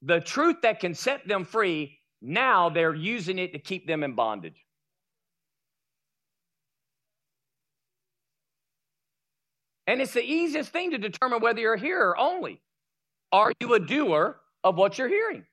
the 0.00 0.20
truth 0.20 0.56
that 0.62 0.80
can 0.80 0.94
set 0.94 1.28
them 1.28 1.44
free. 1.44 1.98
Now 2.22 2.70
they're 2.70 2.94
using 2.94 3.38
it 3.38 3.52
to 3.52 3.58
keep 3.58 3.86
them 3.86 4.02
in 4.02 4.14
bondage. 4.14 4.65
And 9.86 10.00
it's 10.00 10.12
the 10.12 10.24
easiest 10.24 10.70
thing 10.70 10.90
to 10.90 10.98
determine 10.98 11.40
whether 11.40 11.60
you're 11.60 11.74
a 11.74 11.80
hearer 11.80 12.18
only. 12.18 12.60
Are 13.32 13.52
you 13.60 13.74
a 13.74 13.80
doer 13.80 14.36
of 14.64 14.76
what 14.76 14.98
you're 14.98 15.08
hearing? 15.08 15.44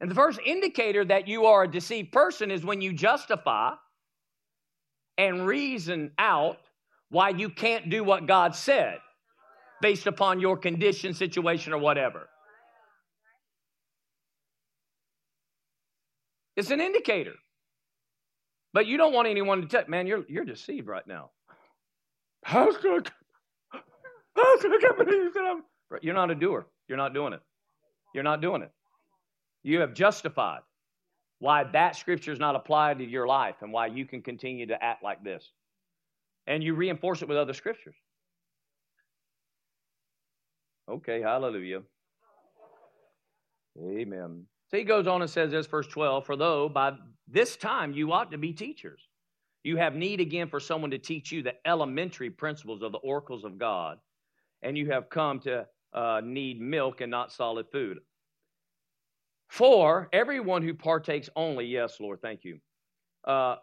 And 0.00 0.10
the 0.10 0.14
first 0.14 0.38
indicator 0.44 1.04
that 1.04 1.28
you 1.28 1.46
are 1.46 1.64
a 1.64 1.70
deceived 1.70 2.12
person 2.12 2.50
is 2.50 2.64
when 2.64 2.80
you 2.80 2.92
justify 2.92 3.72
and 5.16 5.46
reason 5.46 6.12
out 6.18 6.58
why 7.10 7.30
you 7.30 7.48
can't 7.48 7.88
do 7.90 8.02
what 8.02 8.26
God 8.26 8.54
said 8.54 8.98
based 9.80 10.06
upon 10.06 10.40
your 10.40 10.56
condition, 10.56 11.14
situation, 11.14 11.72
or 11.72 11.78
whatever. 11.78 12.28
It's 16.56 16.70
an 16.70 16.80
indicator. 16.80 17.34
But 18.72 18.86
you 18.86 18.96
don't 18.96 19.12
want 19.12 19.28
anyone 19.28 19.60
to 19.62 19.68
tell, 19.68 19.84
man, 19.88 20.06
you're, 20.06 20.24
you're 20.28 20.44
deceived 20.44 20.88
right 20.88 21.06
now. 21.06 21.30
Pastor, 22.44 23.02
Pastor, 24.36 24.68
I 24.68 24.78
can't 24.80 24.98
believe 24.98 25.34
that 25.34 25.44
I'm. 25.44 25.62
You're 26.02 26.14
not 26.14 26.30
a 26.30 26.34
doer. 26.34 26.66
You're 26.88 26.98
not 26.98 27.14
doing 27.14 27.32
it. 27.32 27.40
You're 28.14 28.24
not 28.24 28.40
doing 28.40 28.62
it. 28.62 28.70
You 29.62 29.80
have 29.80 29.94
justified 29.94 30.60
why 31.38 31.64
that 31.64 31.96
scripture 31.96 32.32
is 32.32 32.38
not 32.38 32.54
applied 32.54 32.98
to 32.98 33.04
your 33.04 33.26
life 33.26 33.56
and 33.62 33.72
why 33.72 33.86
you 33.86 34.04
can 34.06 34.22
continue 34.22 34.66
to 34.66 34.82
act 34.82 35.02
like 35.02 35.22
this. 35.24 35.50
And 36.46 36.62
you 36.62 36.74
reinforce 36.74 37.22
it 37.22 37.28
with 37.28 37.38
other 37.38 37.54
scriptures. 37.54 37.94
Okay, 40.90 41.22
hallelujah. 41.22 41.82
Amen. 43.78 44.44
So 44.70 44.76
he 44.76 44.84
goes 44.84 45.06
on 45.06 45.22
and 45.22 45.30
says 45.30 45.50
this, 45.50 45.66
verse 45.66 45.86
12 45.86 46.26
For 46.26 46.36
though 46.36 46.68
by 46.68 46.92
this 47.26 47.56
time 47.56 47.92
you 47.92 48.12
ought 48.12 48.30
to 48.30 48.38
be 48.38 48.52
teachers, 48.52 49.00
you 49.64 49.78
have 49.78 49.94
need 49.94 50.20
again 50.20 50.48
for 50.48 50.60
someone 50.60 50.90
to 50.90 50.98
teach 50.98 51.32
you 51.32 51.42
the 51.42 51.54
elementary 51.66 52.30
principles 52.30 52.82
of 52.82 52.92
the 52.92 52.98
oracles 52.98 53.44
of 53.44 53.58
God, 53.58 53.98
and 54.62 54.76
you 54.76 54.90
have 54.90 55.10
come 55.10 55.40
to 55.40 55.66
uh, 55.94 56.20
need 56.22 56.60
milk 56.60 57.00
and 57.00 57.10
not 57.10 57.32
solid 57.32 57.66
food. 57.72 57.98
For 59.48 60.08
everyone 60.12 60.62
who 60.62 60.74
partakes 60.74 61.30
only, 61.34 61.66
yes, 61.66 61.98
Lord, 61.98 62.20
thank 62.20 62.44
you, 62.44 62.58
uh, 63.24 63.56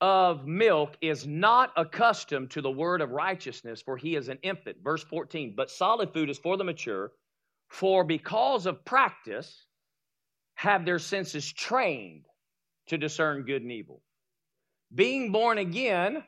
of 0.00 0.46
milk 0.46 0.96
is 1.00 1.26
not 1.26 1.72
accustomed 1.76 2.50
to 2.52 2.62
the 2.62 2.70
word 2.70 3.00
of 3.00 3.10
righteousness, 3.10 3.82
for 3.82 3.96
he 3.96 4.16
is 4.16 4.28
an 4.28 4.38
infant. 4.42 4.78
Verse 4.82 5.02
14, 5.04 5.54
but 5.56 5.70
solid 5.70 6.12
food 6.12 6.30
is 6.30 6.38
for 6.38 6.56
the 6.56 6.64
mature, 6.64 7.12
for 7.68 8.04
because 8.04 8.66
of 8.66 8.84
practice 8.84 9.66
have 10.54 10.84
their 10.84 10.98
senses 10.98 11.50
trained 11.52 12.24
to 12.88 12.96
discern 12.96 13.44
good 13.44 13.62
and 13.62 13.72
evil. 13.72 14.02
Being 14.94 15.32
born 15.32 15.58
again 15.58 16.22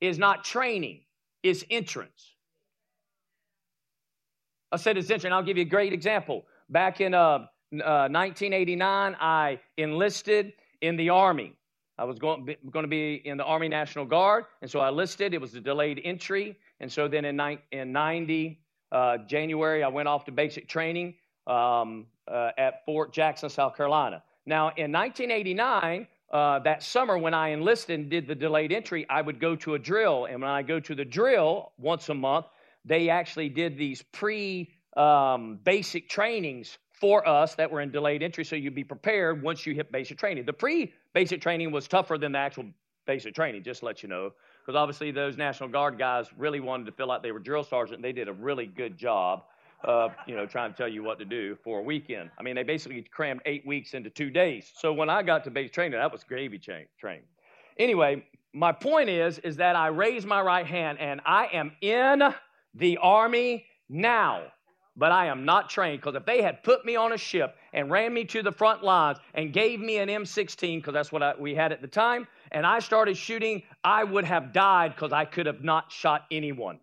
is 0.00 0.18
not 0.18 0.44
training, 0.44 1.00
it's 1.42 1.64
entrance. 1.70 2.34
I 4.72 4.76
said 4.76 4.96
it's 4.96 5.10
entrance. 5.10 5.32
I'll 5.32 5.42
give 5.42 5.56
you 5.56 5.62
a 5.62 5.66
great 5.66 5.92
example. 5.92 6.44
Back 6.68 7.00
in 7.00 7.14
uh, 7.14 7.18
uh, 7.18 8.08
1989, 8.10 9.16
I 9.20 9.60
enlisted 9.76 10.52
in 10.80 10.96
the 10.96 11.10
Army. 11.10 11.54
I 11.96 12.04
was 12.04 12.18
going, 12.18 12.56
going 12.70 12.82
to 12.82 12.88
be 12.88 13.22
in 13.24 13.36
the 13.36 13.44
Army 13.44 13.68
National 13.68 14.04
Guard, 14.04 14.46
and 14.62 14.70
so 14.70 14.80
I 14.80 14.88
enlisted. 14.88 15.32
It 15.32 15.40
was 15.40 15.54
a 15.54 15.60
delayed 15.60 16.00
entry. 16.04 16.56
And 16.80 16.90
so 16.90 17.06
then 17.06 17.24
in, 17.24 17.36
ni- 17.36 17.60
in 17.70 17.92
90, 17.92 18.60
uh, 18.90 19.18
January, 19.18 19.84
I 19.84 19.88
went 19.88 20.08
off 20.08 20.24
to 20.24 20.32
basic 20.32 20.68
training 20.68 21.14
um, 21.46 22.06
uh, 22.26 22.50
at 22.58 22.84
Fort 22.84 23.12
Jackson, 23.12 23.48
South 23.48 23.76
Carolina. 23.76 24.22
Now, 24.46 24.68
in 24.76 24.90
1989, 24.90 26.06
uh, 26.34 26.58
that 26.58 26.82
summer 26.82 27.16
when 27.16 27.32
I 27.32 27.50
enlisted 27.50 28.00
and 28.00 28.10
did 28.10 28.26
the 28.26 28.34
delayed 28.34 28.72
entry, 28.72 29.06
I 29.08 29.22
would 29.22 29.38
go 29.38 29.54
to 29.54 29.74
a 29.74 29.78
drill. 29.78 30.26
And 30.26 30.42
when 30.42 30.50
I 30.50 30.62
go 30.62 30.80
to 30.80 30.94
the 30.94 31.04
drill 31.04 31.70
once 31.78 32.08
a 32.08 32.14
month, 32.14 32.46
they 32.84 33.08
actually 33.08 33.48
did 33.48 33.78
these 33.78 34.02
pre 34.02 34.74
um, 34.96 35.60
basic 35.64 36.08
trainings 36.08 36.76
for 36.92 37.26
us 37.26 37.54
that 37.54 37.70
were 37.70 37.80
in 37.80 37.90
delayed 37.90 38.22
entry 38.22 38.44
so 38.44 38.56
you'd 38.56 38.74
be 38.74 38.84
prepared 38.84 39.42
once 39.42 39.64
you 39.64 39.74
hit 39.74 39.92
basic 39.92 40.18
training. 40.18 40.44
The 40.44 40.52
pre 40.52 40.92
basic 41.12 41.40
training 41.40 41.70
was 41.70 41.86
tougher 41.86 42.18
than 42.18 42.32
the 42.32 42.38
actual 42.38 42.66
basic 43.06 43.32
training, 43.34 43.62
just 43.62 43.80
to 43.80 43.86
let 43.86 44.02
you 44.02 44.08
know. 44.08 44.32
Because 44.60 44.76
obviously, 44.76 45.12
those 45.12 45.36
National 45.36 45.68
Guard 45.68 45.98
guys 45.98 46.26
really 46.36 46.60
wanted 46.60 46.86
to 46.86 46.92
feel 46.92 47.06
like 47.06 47.22
they 47.22 47.30
were 47.30 47.38
drill 47.38 47.62
sergeant, 47.62 48.02
they 48.02 48.12
did 48.12 48.28
a 48.28 48.32
really 48.32 48.66
good 48.66 48.98
job 48.98 49.44
of, 49.84 50.12
you 50.26 50.34
know, 50.34 50.46
trying 50.46 50.72
to 50.72 50.76
tell 50.76 50.88
you 50.88 51.02
what 51.02 51.18
to 51.18 51.24
do 51.24 51.56
for 51.62 51.78
a 51.78 51.82
weekend. 51.82 52.30
I 52.38 52.42
mean, 52.42 52.56
they 52.56 52.62
basically 52.62 53.02
crammed 53.02 53.42
eight 53.44 53.66
weeks 53.66 53.94
into 53.94 54.10
two 54.10 54.30
days. 54.30 54.72
So 54.76 54.92
when 54.92 55.10
I 55.10 55.22
got 55.22 55.44
to 55.44 55.50
basic 55.50 55.72
training, 55.72 55.98
that 55.98 56.12
was 56.12 56.24
gravy 56.24 56.58
train. 56.58 57.22
Anyway, 57.78 58.24
my 58.52 58.72
point 58.72 59.10
is, 59.10 59.38
is 59.40 59.56
that 59.56 59.76
I 59.76 59.88
raise 59.88 60.24
my 60.24 60.40
right 60.40 60.66
hand 60.66 60.98
and 61.00 61.20
I 61.26 61.48
am 61.52 61.72
in 61.80 62.34
the 62.74 62.98
army 62.98 63.66
now 63.88 64.44
but 64.96 65.12
I 65.12 65.26
am 65.26 65.44
not 65.44 65.68
trained 65.68 66.00
because 66.00 66.14
if 66.14 66.24
they 66.24 66.42
had 66.42 66.62
put 66.62 66.84
me 66.84 66.96
on 66.96 67.12
a 67.12 67.18
ship 67.18 67.56
and 67.72 67.90
ran 67.90 68.14
me 68.14 68.24
to 68.26 68.42
the 68.42 68.52
front 68.52 68.84
lines 68.84 69.18
and 69.34 69.52
gave 69.52 69.80
me 69.80 69.98
an 69.98 70.08
M16, 70.08 70.76
because 70.76 70.94
that's 70.94 71.10
what 71.10 71.22
I, 71.22 71.34
we 71.38 71.54
had 71.54 71.72
at 71.72 71.82
the 71.82 71.88
time, 71.88 72.26
and 72.52 72.66
I 72.66 72.78
started 72.78 73.16
shooting, 73.16 73.62
I 73.82 74.04
would 74.04 74.24
have 74.24 74.52
died 74.52 74.94
because 74.94 75.12
I 75.12 75.24
could 75.24 75.46
have 75.46 75.64
not 75.64 75.90
shot 75.90 76.26
anyone. 76.30 76.78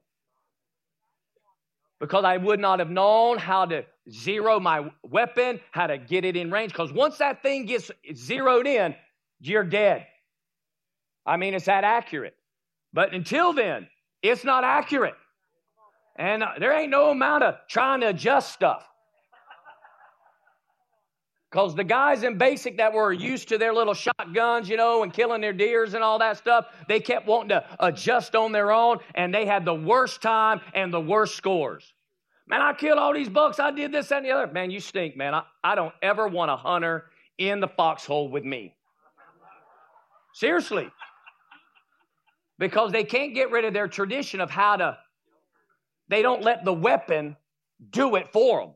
Because 2.02 2.26
I 2.26 2.36
would 2.36 2.60
not 2.60 2.80
have 2.80 2.90
known 2.90 3.38
how 3.38 3.66
to 3.68 3.86
zero 4.10 4.60
my 4.60 4.92
weapon, 5.04 5.62
how 5.70 5.86
to 5.86 6.00
get 6.00 6.26
it 6.26 6.36
in 6.36 6.50
range. 6.52 6.74
Because 6.74 6.92
once 6.92 7.20
that 7.20 7.44
thing 7.44 7.68
gets 7.68 7.92
zeroed 8.16 8.66
in, 8.66 8.96
you're 9.40 9.64
dead. 9.64 10.08
I 11.28 11.38
mean, 11.38 11.54
it's 11.54 11.66
that 11.66 11.84
accurate. 11.84 12.36
But 12.92 13.14
until 13.14 13.54
then, 13.54 13.88
it's 14.24 14.44
not 14.44 14.64
accurate. 14.64 15.14
And 16.16 16.44
uh, 16.44 16.54
there 16.60 16.78
ain't 16.78 16.90
no 16.90 17.12
amount 17.12 17.44
of 17.44 17.56
trying 17.70 18.02
to 18.02 18.08
adjust 18.08 18.52
stuff. 18.52 18.84
Because 21.52 21.76
the 21.76 21.84
guys 21.84 22.24
in 22.24 22.38
basic 22.38 22.78
that 22.78 22.94
were 22.94 23.12
used 23.12 23.50
to 23.50 23.58
their 23.58 23.74
little 23.74 23.94
shotguns, 23.94 24.70
you 24.70 24.78
know, 24.78 25.04
and 25.04 25.12
killing 25.12 25.42
their 25.42 25.52
deers 25.52 25.94
and 25.94 26.04
all 26.04 26.18
that 26.20 26.38
stuff, 26.38 26.68
they 26.88 27.02
kept 27.02 27.28
wanting 27.28 27.50
to 27.50 27.66
adjust 27.80 28.36
on 28.36 28.54
their 28.54 28.72
own, 28.72 29.00
and 29.16 29.34
they 29.34 29.46
had 29.46 29.66
the 29.66 29.74
worst 29.74 30.22
time 30.22 30.62
and 30.74 30.94
the 30.94 31.02
worst 31.02 31.36
scores. 31.36 31.94
Man, 32.48 32.62
I 32.62 32.72
killed 32.74 32.98
all 32.98 33.14
these 33.14 33.28
bucks. 33.28 33.60
I 33.60 33.72
did 33.72 33.92
this 33.92 34.12
and 34.12 34.26
the 34.26 34.32
other. 34.32 34.52
Man, 34.52 34.72
you 34.72 34.80
stink, 34.80 35.18
man. 35.18 35.34
I, 35.34 35.44
I 35.62 35.76
don't 35.76 35.94
ever 36.02 36.28
want 36.28 36.52
a 36.52 36.56
hunter 36.56 37.06
in 37.38 37.60
the 37.60 37.68
foxhole 37.68 38.30
with 38.30 38.46
me. 38.46 38.74
Seriously. 40.34 40.90
Because 42.60 42.94
they 42.94 43.04
can't 43.04 43.34
get 43.34 43.52
rid 43.52 43.66
of 43.66 43.74
their 43.74 43.88
tradition 43.88 44.40
of 44.40 44.50
how 44.50 44.78
to 44.78 44.98
they 46.08 46.22
don't 46.22 46.44
let 46.44 46.66
the 46.66 46.74
weapon 46.74 47.38
do 47.90 48.16
it 48.16 48.32
for 48.34 48.60
them. 48.60 48.76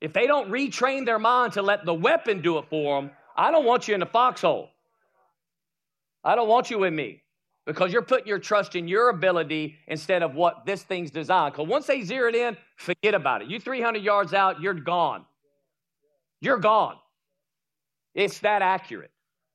If 0.00 0.12
they 0.12 0.26
don't 0.26 0.50
retrain 0.50 1.04
their 1.04 1.18
mind 1.18 1.54
to 1.54 1.62
let 1.62 1.84
the 1.84 1.94
weapon 1.94 2.40
do 2.40 2.58
it 2.58 2.66
for 2.70 3.00
them, 3.00 3.10
I 3.36 3.50
don't 3.50 3.64
want 3.64 3.88
you 3.88 3.94
in 3.94 4.00
the 4.00 4.06
foxhole. 4.06 4.70
I 6.24 6.34
don't 6.34 6.48
want 6.48 6.70
you 6.70 6.78
with 6.78 6.92
me 6.92 7.22
because 7.66 7.92
you're 7.92 8.02
putting 8.02 8.26
your 8.26 8.38
trust 8.38 8.76
in 8.76 8.88
your 8.88 9.10
ability 9.10 9.76
instead 9.86 10.22
of 10.22 10.34
what 10.34 10.64
this 10.66 10.82
thing's 10.82 11.10
designed. 11.10 11.52
Because 11.52 11.68
once 11.68 11.86
they 11.86 12.02
zero 12.02 12.28
it 12.28 12.34
in, 12.34 12.56
forget 12.76 13.14
about 13.14 13.42
it. 13.42 13.48
You 13.48 13.60
300 13.60 14.02
yards 14.02 14.34
out, 14.34 14.60
you're 14.60 14.74
gone. 14.74 15.24
You're 16.40 16.58
gone. 16.58 16.96
It's 18.14 18.38
that 18.40 18.62
accurate. 18.62 19.10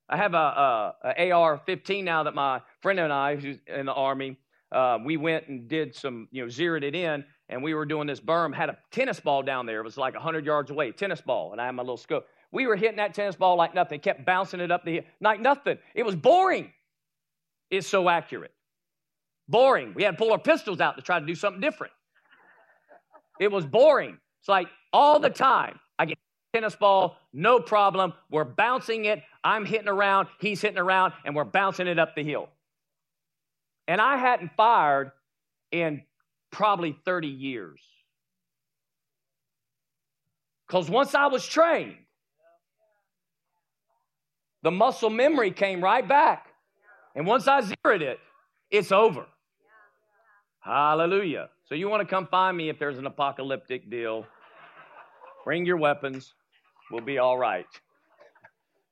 I 0.10 0.18
have 0.18 0.34
a, 0.34 0.38
a, 0.38 0.96
a 1.18 1.32
AR-15 1.32 2.04
now 2.04 2.24
that 2.24 2.36
my 2.36 2.62
friend 2.82 3.00
and 3.00 3.12
I, 3.12 3.36
who's 3.36 3.58
in 3.68 3.86
the 3.86 3.94
army, 3.94 4.38
uh, 4.72 5.00
we 5.04 5.18
went 5.18 5.48
and 5.48 5.68
did 5.68 5.96
some, 5.96 6.28
you 6.32 6.44
know, 6.44 6.50
zeroed 6.50 6.84
it 6.84 6.96
in, 6.96 7.24
and 7.50 7.64
we 7.64 7.74
were 7.74 7.86
doing 7.86 8.08
this 8.08 8.20
berm. 8.20 8.54
Had 8.54 8.70
a 8.70 8.78
tennis 8.92 9.20
ball 9.20 9.44
down 9.44 9.66
there. 9.66 9.80
It 9.80 9.84
was 9.84 9.98
like 9.98 10.14
100 10.14 10.46
yards 10.46 10.72
away, 10.72 10.92
tennis 10.92 11.22
ball, 11.22 11.52
and 11.52 11.62
I 11.62 11.66
had 11.66 11.72
my 11.76 11.84
little 11.84 11.98
scope. 11.98 12.26
We 12.52 12.68
were 12.68 12.76
hitting 12.76 12.98
that 12.98 13.14
tennis 13.14 13.36
ball 13.36 13.56
like 13.56 13.74
nothing. 13.74 14.00
Kept 14.00 14.26
bouncing 14.26 14.60
it 14.60 14.72
up 14.72 14.86
the 14.86 14.94
hill 14.94 15.04
like 15.22 15.40
nothing. 15.40 15.78
It 15.96 16.04
was 16.04 16.16
boring. 16.16 16.72
It's 17.70 17.88
so 17.88 18.08
accurate. 18.08 18.54
Boring. 19.48 19.94
We 19.96 20.04
had 20.04 20.12
to 20.12 20.18
pull 20.18 20.32
our 20.32 20.40
pistols 20.40 20.80
out 20.80 20.96
to 20.98 21.02
try 21.02 21.20
to 21.20 21.26
do 21.26 21.36
something 21.36 21.60
different. 21.60 21.94
It 23.40 23.52
was 23.52 23.66
boring. 23.66 24.18
It's 24.40 24.48
like 24.48 24.68
all 24.92 25.20
the 25.20 25.30
time. 25.30 25.80
I 25.98 26.06
get 26.06 26.18
tennis 26.54 26.76
ball, 26.76 27.18
no 27.34 27.60
problem. 27.60 28.14
We're 28.30 28.44
bouncing 28.44 29.06
it. 29.06 29.24
I'm 29.44 29.66
hitting 29.66 29.88
around. 29.88 30.28
He's 30.40 30.62
hitting 30.62 30.78
around, 30.78 31.14
and 31.26 31.36
we're 31.36 31.44
bouncing 31.44 31.88
it 31.88 31.98
up 31.98 32.16
the 32.16 32.24
hill. 32.24 32.50
And 33.88 34.00
I 34.00 34.18
hadn't 34.18 34.52
fired 34.56 35.12
in 35.72 36.04
probably 36.54 36.96
30 37.04 37.28
years. 37.28 37.82
Because 40.66 40.90
once 40.90 41.14
I 41.14 41.28
was 41.28 41.46
trained, 41.46 41.98
the 44.62 44.72
muscle 44.72 45.10
memory 45.10 45.52
came 45.52 45.84
right 45.84 46.08
back. 46.08 46.48
And 47.16 47.28
once 47.28 47.48
I 47.48 47.62
zeroed 47.62 48.02
it, 48.02 48.20
it's 48.72 48.92
over. 48.92 49.26
Hallelujah. 50.62 51.50
So 51.66 51.76
you 51.76 51.90
want 51.90 52.02
to 52.02 52.08
come 52.08 52.28
find 52.28 52.56
me 52.56 52.70
if 52.70 52.80
there's 52.80 52.98
an 52.98 53.06
apocalyptic 53.06 53.90
deal. 53.90 54.26
Bring 55.44 55.66
your 55.66 55.78
weapons. 55.78 56.34
We'll 56.90 57.04
be 57.04 57.18
all 57.18 57.38
right. 57.38 57.68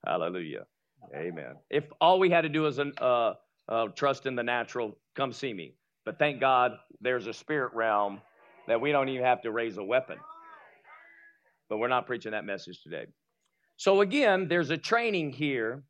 Hallelujah. 0.06 0.66
Amen. 1.16 1.56
If 1.70 1.86
all 2.02 2.20
we 2.20 2.30
had 2.30 2.42
to 2.42 2.50
do 2.50 2.66
is 2.66 2.78
an, 2.78 2.92
uh, 3.00 3.36
uh, 3.70 3.88
trust 3.96 4.26
in 4.26 4.36
the 4.36 4.44
natural, 4.44 4.98
come 5.16 5.32
see 5.32 5.54
me. 5.54 5.76
But 6.06 6.18
thank 6.18 6.40
God 6.40 6.74
there's 7.00 7.28
a 7.28 7.34
spirit 7.34 7.74
realm 7.74 8.22
that 8.68 8.82
we 8.82 8.92
don't 8.92 9.10
even 9.10 9.26
have 9.26 9.42
to 9.42 9.52
raise 9.52 9.78
a 9.78 9.84
weapon. 9.84 10.18
But 11.70 11.78
we're 11.78 11.88
not 11.88 12.08
preaching 12.08 12.32
that 12.32 12.46
message 12.46 12.82
today. 12.84 13.06
So, 13.78 14.02
again, 14.02 14.48
there's 14.48 14.70
a 14.70 14.78
training 14.78 15.32
here 15.32 15.84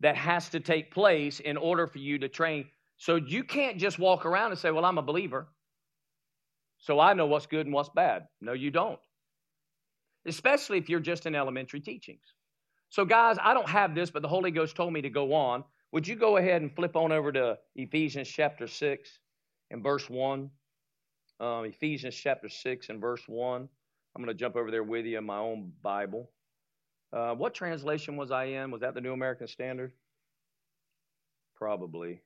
that 0.00 0.16
has 0.16 0.48
to 0.50 0.60
take 0.60 0.92
place 0.92 1.40
in 1.40 1.56
order 1.56 1.86
for 1.86 1.98
you 1.98 2.18
to 2.18 2.28
train. 2.28 2.66
So, 2.96 3.16
you 3.16 3.44
can't 3.44 3.78
just 3.78 3.98
walk 3.98 4.24
around 4.24 4.52
and 4.52 4.58
say, 4.58 4.70
Well, 4.70 4.84
I'm 4.84 4.98
a 4.98 5.02
believer. 5.02 5.48
So, 6.78 7.00
I 7.00 7.14
know 7.14 7.26
what's 7.26 7.46
good 7.46 7.66
and 7.66 7.74
what's 7.74 7.90
bad. 7.90 8.26
No, 8.40 8.52
you 8.52 8.70
don't. 8.70 8.98
Especially 10.26 10.78
if 10.78 10.88
you're 10.88 11.00
just 11.00 11.26
in 11.26 11.34
elementary 11.34 11.80
teachings. 11.80 12.22
So, 12.90 13.04
guys, 13.04 13.36
I 13.42 13.52
don't 13.52 13.68
have 13.68 13.94
this, 13.94 14.10
but 14.10 14.22
the 14.22 14.28
Holy 14.28 14.50
Ghost 14.50 14.76
told 14.76 14.92
me 14.92 15.02
to 15.02 15.10
go 15.10 15.34
on. 15.34 15.64
Would 15.92 16.06
you 16.06 16.16
go 16.16 16.36
ahead 16.36 16.62
and 16.62 16.74
flip 16.74 16.96
on 16.96 17.12
over 17.12 17.32
to 17.32 17.58
Ephesians 17.74 18.28
chapter 18.28 18.66
6 18.66 19.18
and 19.70 19.82
verse 19.82 20.08
1? 20.08 20.50
Uh, 21.38 21.62
Ephesians 21.62 22.14
chapter 22.14 22.48
6 22.48 22.88
and 22.88 23.00
verse 23.00 23.22
1. 23.26 23.68
I'm 24.16 24.22
going 24.22 24.34
to 24.34 24.38
jump 24.38 24.56
over 24.56 24.70
there 24.70 24.82
with 24.82 25.04
you 25.04 25.18
in 25.18 25.24
my 25.24 25.38
own 25.38 25.72
Bible. 25.82 26.30
Uh, 27.12 27.34
what 27.34 27.54
translation 27.54 28.16
was 28.16 28.30
I 28.30 28.44
in? 28.44 28.70
Was 28.70 28.80
that 28.80 28.94
the 28.94 29.00
New 29.00 29.12
American 29.12 29.46
Standard? 29.46 29.92
Probably 31.54 32.22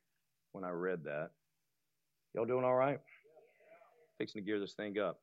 when 0.52 0.64
I 0.64 0.70
read 0.70 1.04
that. 1.04 1.30
Y'all 2.34 2.46
doing 2.46 2.64
all 2.64 2.74
right? 2.74 3.00
Fixing 4.18 4.42
to 4.42 4.46
gear 4.46 4.60
this 4.60 4.74
thing 4.74 4.98
up. 4.98 5.20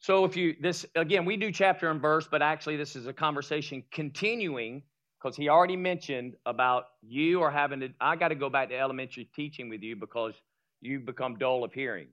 So 0.00 0.24
if 0.24 0.34
you 0.36 0.56
this 0.60 0.86
again, 0.96 1.24
we 1.24 1.36
do 1.36 1.52
chapter 1.52 1.90
and 1.90 2.00
verse, 2.00 2.26
but 2.28 2.40
actually 2.42 2.76
this 2.76 2.96
is 2.96 3.06
a 3.06 3.12
conversation 3.12 3.84
continuing 3.92 4.82
because 5.20 5.36
he 5.36 5.48
already 5.48 5.76
mentioned 5.76 6.34
about 6.46 6.86
you 7.02 7.42
are 7.42 7.50
having 7.50 7.80
to 7.80 7.90
i 8.00 8.16
got 8.16 8.28
to 8.28 8.34
go 8.34 8.48
back 8.48 8.70
to 8.70 8.78
elementary 8.78 9.28
teaching 9.36 9.68
with 9.68 9.82
you 9.82 9.96
because 9.96 10.34
you 10.80 11.00
become 11.00 11.36
dull 11.36 11.64
of 11.64 11.72
hearing 11.72 12.08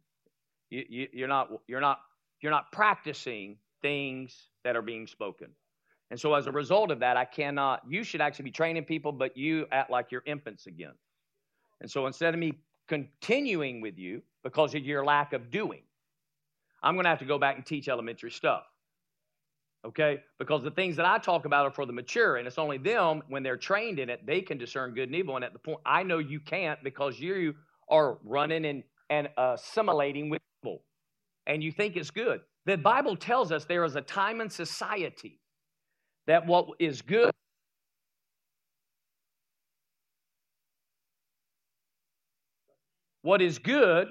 you, 0.69 0.84
you, 0.89 1.08
you're 1.13 1.27
not 1.27 1.49
you're 1.67 1.82
not 1.82 1.99
you're 2.41 2.51
not 2.51 2.71
practicing 2.71 3.58
things 3.82 4.49
that 4.63 4.75
are 4.75 4.82
being 4.82 5.08
spoken 5.08 5.47
and 6.12 6.19
so 6.19 6.34
as 6.34 6.47
a 6.47 6.51
result 6.51 6.91
of 6.91 6.99
that 6.99 7.17
i 7.17 7.25
cannot 7.25 7.82
you 7.88 8.03
should 8.03 8.21
actually 8.21 8.43
be 8.43 8.51
training 8.51 8.84
people 8.84 9.12
but 9.12 9.36
you 9.38 9.65
act 9.71 9.89
like 9.89 10.12
you're 10.12 10.23
infants 10.25 10.67
again 10.67 10.93
and 11.82 11.89
so 11.89 12.08
instead 12.08 12.34
of 12.34 12.39
me 12.39 12.53
continuing 12.88 13.82
with 13.82 13.97
you 13.97 14.21
because 14.43 14.73
of 14.75 14.84
your 14.84 15.06
lack 15.06 15.34
of 15.34 15.51
doing 15.51 15.82
i'm 16.84 16.95
going 16.95 17.03
to 17.03 17.10
have 17.10 17.19
to 17.19 17.25
go 17.25 17.38
back 17.38 17.56
and 17.56 17.65
teach 17.65 17.88
elementary 17.88 18.32
stuff 18.32 18.63
okay? 19.86 20.21
Because 20.38 20.63
the 20.63 20.71
things 20.71 20.95
that 20.97 21.06
I 21.06 21.17
talk 21.17 21.45
about 21.45 21.65
are 21.65 21.71
for 21.71 21.86
the 21.86 21.93
mature, 21.93 22.38
and 22.38 22.47
it's 22.47 22.58
only 22.58 22.77
them, 22.77 23.23
when 23.30 23.43
they're 23.43 23.58
trained 23.58 23.99
in 23.99 24.10
it, 24.10 24.25
they 24.25 24.41
can 24.41 24.58
discern 24.58 24.93
good 24.93 25.10
and 25.10 25.15
evil. 25.15 25.36
And 25.36 25.45
at 25.45 25.53
the 25.53 25.60
point, 25.60 25.80
I 25.86 26.03
know 26.03 26.17
you 26.17 26.39
can't 26.39 26.82
because 26.84 27.19
you 27.19 27.56
are 27.89 28.17
running 28.23 28.65
and, 28.65 28.84
and 29.10 29.30
uh, 29.38 29.56
assimilating 29.56 30.30
with 30.30 30.41
people, 30.62 30.84
and 31.45 31.63
you 31.63 31.71
think 31.71 31.95
it's 31.95 32.12
good. 32.12 32.42
The 32.65 32.77
Bible 32.77 33.15
tells 33.15 33.52
us 33.52 33.65
there 33.65 33.85
is 33.85 33.96
a 33.96 34.02
time 34.02 34.42
in 34.42 34.50
society 34.50 35.40
that 36.25 36.46
what 36.46 36.67
is 36.79 37.02
good 37.02 37.31
what 43.27 43.42
is 43.42 43.60
good 43.60 44.08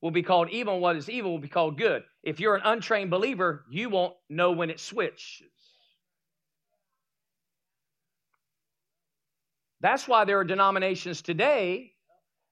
will 0.00 0.10
be 0.10 0.22
called 0.22 0.48
evil, 0.48 0.72
and 0.72 0.82
what 0.82 0.96
is 0.96 1.10
evil 1.10 1.32
will 1.32 1.38
be 1.38 1.48
called 1.48 1.76
good. 1.76 2.04
If 2.22 2.40
you're 2.40 2.54
an 2.54 2.62
untrained 2.64 3.10
believer, 3.10 3.66
you 3.70 3.90
won't 3.90 4.14
know 4.30 4.52
when 4.52 4.70
it 4.70 4.80
switches. 4.80 5.48
That's 9.82 10.08
why 10.08 10.24
there 10.24 10.38
are 10.38 10.44
denominations 10.44 11.20
today 11.20 11.92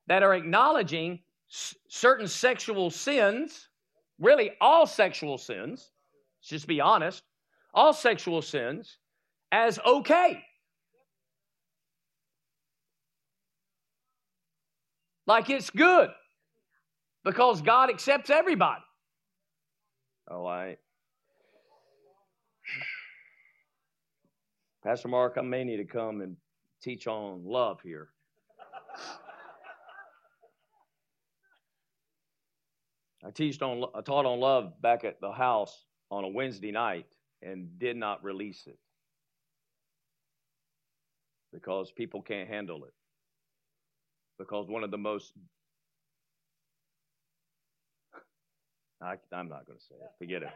that 0.09 0.23
are 0.23 0.35
acknowledging 0.35 1.21
s- 1.51 1.75
certain 1.89 2.27
sexual 2.27 2.91
sins, 2.91 3.69
really 4.19 4.51
all 4.61 4.87
sexual 4.87 5.39
sins, 5.39 5.91
let's 6.41 6.49
just 6.49 6.67
be 6.67 6.81
honest, 6.81 7.23
all 7.73 7.93
sexual 7.93 8.43
sins 8.43 8.99
as 9.53 9.79
okay. 9.87 10.43
Like 15.27 15.51
it's 15.51 15.71
good 15.71 16.11
because 17.23 17.61
God 17.61 17.91
accepts 17.91 18.31
everybody. 18.31 18.81
All 20.31 20.43
right. 20.43 20.79
Pastor 24.83 25.09
Mark, 25.09 25.35
I 25.37 25.43
may 25.43 25.65
need 25.65 25.77
to 25.77 25.85
come 25.85 26.23
and 26.23 26.37
teach 26.83 27.07
on 27.07 27.43
love 27.45 27.81
here. 27.83 28.09
I 33.29 33.31
teached 33.31 33.61
on, 33.61 33.85
I 33.95 34.01
taught 34.01 34.25
on 34.25 34.41
love 34.41 34.81
back 34.81 35.05
at 35.05 35.21
the 35.21 35.31
house 35.31 35.85
on 36.11 36.25
a 36.25 36.29
Wednesday 36.29 36.73
night 36.73 37.05
and 37.43 37.79
did 37.79 37.95
not 37.95 38.25
release 38.25 38.67
it 38.67 38.79
because 41.53 41.93
people 41.93 42.23
can't 42.23 42.49
handle 42.49 42.85
it. 42.85 42.95
Because 44.39 44.67
one 44.67 44.83
of 44.83 44.91
the 44.91 44.97
most, 44.97 45.33
I, 49.03 49.17
am 49.33 49.49
not 49.51 49.67
going 49.67 49.79
to 49.79 49.85
say 49.85 49.97
it, 49.97 50.11
forget 50.19 50.43
it. 50.43 50.51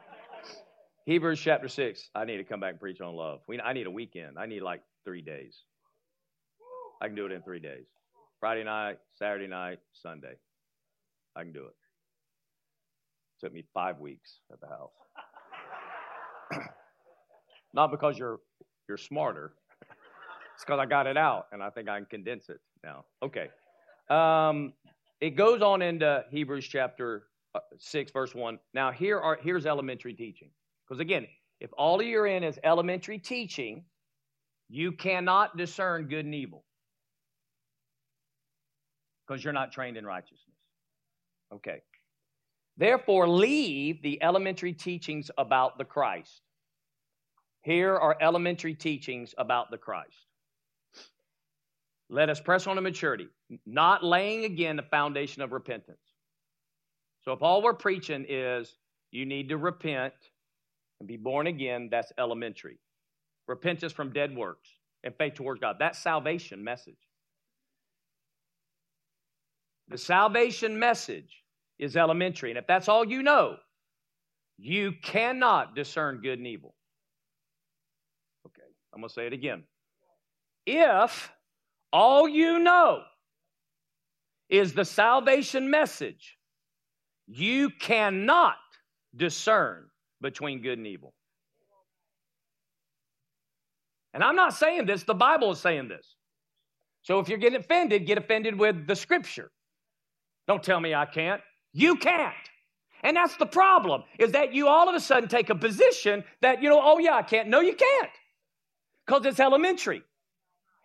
Hebrews 1.05 1.41
chapter 1.41 1.69
6, 1.69 2.11
I 2.15 2.25
need 2.25 2.39
to 2.39 2.45
come 2.45 2.61
back 2.61 2.71
and 2.71 2.81
preach 2.81 3.03
on 3.03 3.15
love. 3.15 3.41
We, 3.49 3.61
I 3.61 3.75
need 3.75 3.87
a 3.87 3.91
weekend. 3.91 4.39
I 4.39 4.47
need 4.47 4.63
like 4.63 4.81
three 5.05 5.21
days. 5.21 5.59
I 7.03 7.09
can 7.09 7.17
do 7.17 7.27
it 7.27 7.33
in 7.33 7.43
three 7.43 7.61
days 7.61 7.85
Friday 8.41 8.65
night, 8.65 8.97
Saturday 9.19 9.49
night, 9.49 9.81
Sunday. 9.93 10.37
I 11.37 11.43
can 11.43 11.53
do 11.53 11.67
it. 11.67 11.75
Took 13.43 13.53
me 13.53 13.65
five 13.75 13.99
weeks 13.99 14.39
at 14.53 14.61
the 14.61 14.69
house. 14.69 14.93
Not 17.75 17.91
because 17.91 18.17
you're 18.17 18.39
you're 18.89 18.97
smarter. 18.97 19.55
it's 20.55 20.65
because 20.65 20.79
I 20.79 20.87
got 20.87 21.09
it 21.09 21.17
out 21.17 21.47
and 21.53 21.63
I 21.63 21.71
think 21.71 21.89
I 21.89 21.97
can 21.97 22.07
condense 22.07 22.49
it 22.49 22.61
now. 22.85 23.05
Okay. 23.23 23.49
Um, 24.11 24.75
it 25.21 25.31
goes 25.31 25.61
on 25.61 25.83
into 25.83 26.25
Hebrews 26.31 26.67
chapter 26.69 27.25
uh, 27.55 27.61
6, 27.79 28.13
verse 28.13 28.35
1. 28.35 28.59
Now, 28.75 28.93
here 28.93 29.19
are 29.19 29.39
here's 29.43 29.67
elementary 29.67 30.15
teaching. 30.15 30.51
Because 30.87 31.01
again, 31.01 31.27
if 31.61 31.71
all 31.77 32.01
you're 32.03 32.27
in 32.27 32.45
is 32.45 32.59
elementary 32.63 33.19
teaching, 33.19 33.85
you 34.69 34.93
cannot 34.93 35.57
discern 35.57 36.07
good 36.09 36.25
and 36.25 36.35
evil. 36.35 36.65
Because 39.27 39.43
you're 39.43 39.53
not 39.53 39.73
trained 39.73 39.97
in 39.97 40.05
righteousness. 40.05 40.57
Okay. 41.53 41.83
Therefore, 42.83 43.29
leave 43.29 44.03
the 44.03 44.21
elementary 44.21 44.73
teachings 44.73 45.31
about 45.39 45.79
the 45.79 45.85
Christ. 45.85 46.43
Here 47.61 47.97
are 47.97 48.17
elementary 48.21 48.75
teachings 48.75 49.37
about 49.39 49.71
the 49.71 49.79
Christ. 49.79 50.27
Let 52.11 52.29
us 52.29 52.41
press 52.41 52.67
on 52.67 52.75
to 52.75 52.83
maturity, 52.83 53.29
not 53.65 54.03
laying 54.03 54.47
again 54.47 54.75
the 54.75 54.83
foundation 54.83 55.43
of 55.43 55.53
repentance. 55.53 56.01
So, 57.21 57.31
if 57.31 57.41
all 57.41 57.63
we're 57.63 57.75
preaching 57.75 58.27
is 58.29 58.77
you 59.13 59.27
need 59.27 59.51
to 59.51 59.59
repent 59.59 60.15
and 60.99 61.07
be 61.07 61.17
born 61.17 61.47
again, 61.47 61.89
that's 61.89 62.13
elementary. 62.19 62.81
Repentance 63.47 63.93
from 63.93 64.13
dead 64.13 64.35
works 64.35 64.69
and 65.05 65.15
faith 65.15 65.35
towards 65.35 65.61
God. 65.61 65.77
That's 65.79 66.01
salvation 66.01 66.65
message. 66.65 66.99
The 69.87 69.99
salvation 69.99 70.81
message 70.81 71.42
is 71.79 71.97
elementary. 71.97 72.51
And 72.51 72.59
if 72.59 72.67
that's 72.67 72.89
all 72.89 73.05
you 73.05 73.23
know, 73.23 73.57
you 74.59 74.93
cannot 75.03 75.75
discern 75.75 76.21
good 76.23 76.39
and 76.39 76.47
evil. 76.47 76.75
Okay, 78.47 78.69
I'm 78.95 79.01
going 79.01 79.09
to 79.09 79.15
say 79.15 79.27
it 79.27 79.33
again. 79.33 79.65
If 80.67 81.33
all 81.93 82.29
you 82.29 82.59
know 82.59 83.03
is 84.49 84.75
the 84.75 84.85
salvation 84.85 85.71
message, 85.71 86.39
you 87.27 87.71
cannot 87.71 88.57
discern 89.17 89.87
between 90.21 90.63
good 90.63 90.79
and 90.79 90.87
evil. 90.87 91.15
And 94.15 94.23
I'm 94.23 94.37
not 94.37 94.55
saying 94.55 94.87
this, 94.87 95.05
the 95.05 95.15
Bible 95.15 95.53
is 95.53 95.59
saying 95.59 95.89
this. 95.89 96.17
So 97.03 97.19
if 97.19 97.29
you're 97.29 97.39
getting 97.39 97.59
offended, 97.59 98.07
get 98.07 98.19
offended 98.19 98.59
with 98.59 98.87
the 98.87 98.95
scripture. 98.95 99.51
Don't 100.47 100.63
tell 100.63 100.79
me 100.79 100.95
I 100.95 101.07
can't. 101.07 101.41
You 101.73 101.97
can't. 101.97 102.35
And 103.03 103.17
that's 103.17 103.37
the 103.37 103.47
problem, 103.47 104.05
is 104.19 104.33
that 104.33 104.55
you 104.55 104.69
all 104.69 104.89
of 104.89 104.95
a 104.95 105.01
sudden 105.01 105.29
take 105.29 105.51
a 105.51 105.55
position 105.55 106.23
that, 106.41 106.63
you 106.63 106.69
know, 106.69 106.81
oh 106.83 106.99
yeah, 106.99 107.15
I 107.15 107.23
can't. 107.23 107.49
No, 107.49 107.61
you 107.61 107.75
can't. 107.75 108.11
Because 109.05 109.27
it's 109.27 109.41
elementary. 109.41 110.03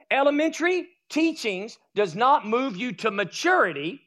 Elementary 0.10 0.88
teachings 1.10 1.78
does 1.94 2.16
not 2.16 2.48
move 2.48 2.76
you 2.76 2.92
to 2.94 3.12
maturity, 3.12 4.02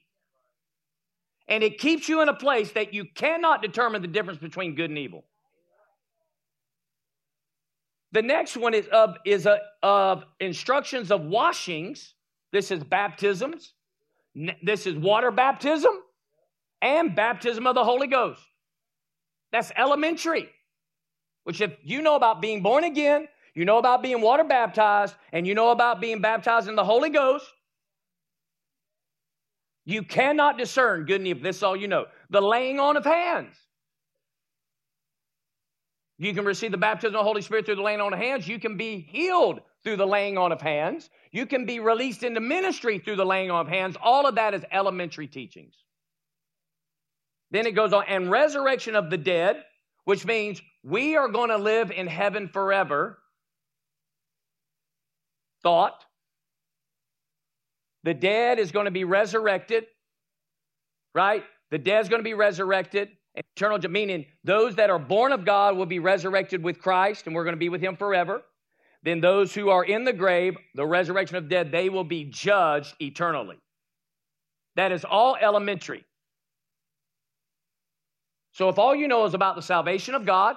and 1.47 1.63
it 1.63 1.79
keeps 1.79 2.09
you 2.09 2.21
in 2.21 2.29
a 2.29 2.35
place 2.35 2.73
that 2.73 2.93
you 2.93 3.05
cannot 3.15 3.63
determine 3.63 4.03
the 4.03 4.09
difference 4.09 4.41
between 4.41 4.75
good 4.75 4.91
and 4.91 4.99
evil. 4.99 5.25
The 8.13 8.23
next 8.23 8.57
one 8.57 8.75
is 8.75 8.89
of, 8.89 9.15
is 9.25 9.47
a, 9.47 9.61
of 9.85 10.25
instructions 10.41 11.13
of 11.13 11.23
washings. 11.23 12.15
This 12.51 12.73
is 12.73 12.83
baptisms. 12.83 13.75
This 14.63 14.87
is 14.87 14.97
water 14.97 15.31
baptism 15.31 15.93
and 16.83 17.15
baptism 17.15 17.67
of 17.67 17.75
the 17.75 17.85
Holy 17.85 18.07
Ghost. 18.07 18.43
That's 19.53 19.73
elementary. 19.77 20.49
Which, 21.45 21.61
if 21.61 21.77
you 21.83 22.03
know 22.03 22.17
about 22.17 22.41
being 22.41 22.63
born 22.63 22.85
again, 22.85 23.27
you 23.55 23.65
know 23.65 23.79
about 23.79 24.03
being 24.03 24.21
water 24.21 24.45
baptized, 24.45 25.15
and 25.33 25.47
you 25.47 25.55
know 25.55 25.71
about 25.71 26.01
being 26.01 26.21
baptized 26.21 26.69
in 26.69 26.77
the 26.77 26.85
Holy 26.85 27.11
Ghost, 27.11 27.47
you 29.85 30.03
cannot 30.03 30.59
discern 30.59 31.05
good 31.05 31.21
and 31.21 31.27
evil. 31.27 31.43
This 31.43 31.57
is 31.57 31.63
all 31.63 31.77
you 31.77 31.89
know. 31.89 32.07
The 32.29 32.41
laying 32.41 32.79
on 32.79 32.97
of 32.97 33.05
hands. 33.05 33.57
You 36.19 36.35
can 36.35 36.45
receive 36.45 36.71
the 36.71 36.77
baptism 36.77 37.17
of 37.17 37.21
the 37.21 37.25
Holy 37.25 37.41
Spirit 37.41 37.65
through 37.65 37.77
the 37.77 37.83
laying 37.83 38.01
on 38.01 38.13
of 38.13 38.19
hands. 38.19 38.47
You 38.47 38.61
can 38.61 38.77
be 38.77 39.01
healed 39.01 39.63
through 39.83 39.97
the 39.97 40.07
laying 40.07 40.37
on 40.37 40.53
of 40.53 40.61
hands. 40.61 41.09
You 41.33 41.47
can 41.47 41.65
be 41.65 41.81
released 41.81 42.23
into 42.23 42.41
ministry 42.41 42.99
through 42.99 43.17
the 43.17 43.25
laying 43.25 43.51
on 43.51 43.63
of 43.63 43.69
hands. 43.69 43.97
All 44.03 44.27
of 44.27 44.35
that 44.35 44.53
is 44.53 44.63
elementary 44.71 45.27
teachings. 45.27 45.75
Then 47.51 47.67
it 47.67 47.73
goes 47.73 47.93
on, 47.93 48.05
and 48.09 48.31
resurrection 48.31 48.95
of 48.95 49.11
the 49.11 49.17
dead, 49.17 49.63
which 50.05 50.25
means 50.25 50.61
we 50.83 51.17
are 51.17 51.29
going 51.29 51.51
to 51.51 51.59
live 51.59 51.91
in 51.91 52.07
heaven 52.07 52.49
forever. 52.49 53.19
Thought. 55.63 56.05
The 58.03 58.15
dead 58.15 58.59
is 58.59 58.73
going 58.73 58.87
to 58.87 58.91
be 58.91 59.05
resurrected, 59.05 59.85
right? 61.15 61.45
The 61.71 61.79
dead 61.79 62.01
is 62.01 62.09
going 62.09 62.21
to 62.21 62.25
be 62.25 62.35
resurrected. 62.35 63.11
Eternal, 63.35 63.79
meaning 63.91 64.27
those 64.43 64.75
that 64.77 64.91
are 64.91 64.99
born 64.99 65.33
of 65.33 65.45
God 65.45 65.77
will 65.77 65.87
be 65.87 65.99
resurrected 65.99 66.65
with 66.65 66.81
Christ, 66.81 67.27
and 67.27 67.35
we're 67.35 67.45
going 67.45 67.55
to 67.55 67.61
be 67.61 67.69
with 67.69 67.81
Him 67.81 67.97
forever. 67.97 68.43
Then 69.03 69.21
those 69.21 69.55
who 69.55 69.71
are 69.71 69.85
in 69.85 70.05
the 70.05 70.13
grave, 70.13 70.57
the 70.75 70.87
resurrection 70.87 71.37
of 71.37 71.49
dead, 71.49 71.71
they 71.71 71.89
will 71.89 72.05
be 72.05 72.25
judged 72.25 72.95
eternally. 73.01 73.57
That 74.77 74.93
is 74.93 75.05
all 75.05 75.37
elementary. 75.41 76.05
So 78.53 78.69
if 78.69 78.79
all 78.79 78.95
you 78.95 79.09
know 79.09 79.25
is 79.25 79.35
about 79.35 79.57
the 79.57 79.63
salvation 79.63 80.15
of 80.15 80.27
God, 80.27 80.57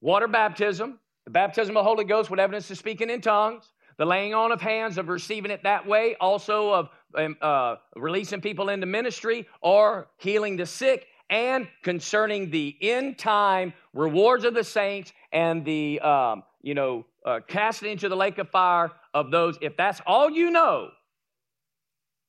water 0.00 0.28
baptism, 0.28 0.98
the 1.24 1.30
baptism 1.30 1.76
of 1.76 1.80
the 1.80 1.88
Holy 1.88 2.04
Ghost 2.04 2.30
with 2.30 2.40
evidence 2.40 2.70
of 2.70 2.78
speaking 2.78 3.10
in 3.10 3.20
tongues, 3.20 3.64
the 3.96 4.06
laying 4.06 4.34
on 4.34 4.50
of 4.52 4.60
hands 4.60 4.98
of 4.98 5.08
receiving 5.08 5.50
it 5.50 5.62
that 5.62 5.86
way, 5.86 6.16
also 6.20 6.72
of 6.72 6.88
um, 7.14 7.36
uh, 7.42 7.76
releasing 7.96 8.40
people 8.40 8.68
into 8.70 8.86
ministry 8.86 9.46
or 9.60 10.08
healing 10.18 10.56
the 10.56 10.66
sick, 10.66 11.06
and 11.28 11.68
concerning 11.82 12.50
the 12.50 12.76
end 12.80 13.18
time 13.18 13.72
rewards 13.92 14.44
of 14.44 14.54
the 14.54 14.64
saints 14.64 15.12
and 15.32 15.64
the 15.64 16.00
um, 16.00 16.42
you 16.62 16.74
know 16.74 17.04
uh, 17.24 17.40
casting 17.46 17.92
into 17.92 18.08
the 18.08 18.16
lake 18.16 18.38
of 18.38 18.48
fire 18.48 18.90
of 19.12 19.30
those. 19.30 19.58
If 19.60 19.76
that's 19.76 20.00
all 20.06 20.30
you 20.30 20.50
know, 20.50 20.90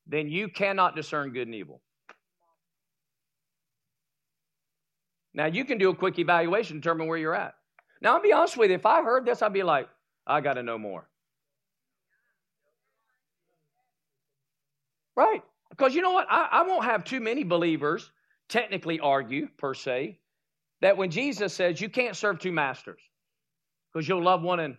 then 0.07 0.29
you 0.29 0.49
cannot 0.49 0.95
discern 0.95 1.31
good 1.31 1.47
and 1.47 1.55
evil. 1.55 1.81
Now, 5.33 5.45
you 5.45 5.63
can 5.65 5.77
do 5.77 5.89
a 5.89 5.95
quick 5.95 6.19
evaluation, 6.19 6.77
determine 6.77 7.07
where 7.07 7.17
you're 7.17 7.35
at. 7.35 7.55
Now, 8.01 8.15
I'll 8.15 8.21
be 8.21 8.33
honest 8.33 8.57
with 8.57 8.69
you, 8.69 8.75
if 8.75 8.85
I 8.85 9.01
heard 9.01 9.25
this, 9.25 9.41
I'd 9.41 9.53
be 9.53 9.63
like, 9.63 9.87
I 10.27 10.41
got 10.41 10.53
to 10.53 10.63
know 10.63 10.77
more. 10.77 11.07
Right. 15.15 15.41
Because 15.69 15.95
you 15.95 16.01
know 16.01 16.11
what? 16.11 16.27
I, 16.29 16.47
I, 16.51 16.61
won't 16.63 16.85
have 16.85 17.03
too 17.03 17.19
many 17.19 17.43
believers 17.43 18.11
technically 18.49 18.99
argue, 18.99 19.47
per 19.57 19.73
se, 19.73 20.19
that 20.81 20.97
when 20.97 21.11
Jesus 21.11 21.53
says 21.53 21.79
you 21.79 21.89
can't 21.89 22.15
serve 22.15 22.39
two 22.39 22.51
masters 22.51 22.99
because 23.91 24.07
you'll 24.07 24.23
love 24.23 24.41
one 24.41 24.59
and 24.59 24.77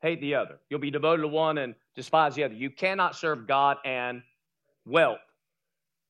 hate 0.00 0.20
the 0.20 0.34
other, 0.34 0.58
you'll 0.68 0.80
be 0.80 0.90
devoted 0.90 1.22
to 1.22 1.28
one 1.28 1.58
and 1.58 1.74
despise 1.94 2.34
the 2.34 2.44
other. 2.44 2.54
You 2.54 2.70
cannot 2.70 3.16
serve 3.16 3.46
God 3.46 3.78
and 3.84 4.22
wealth, 4.84 5.20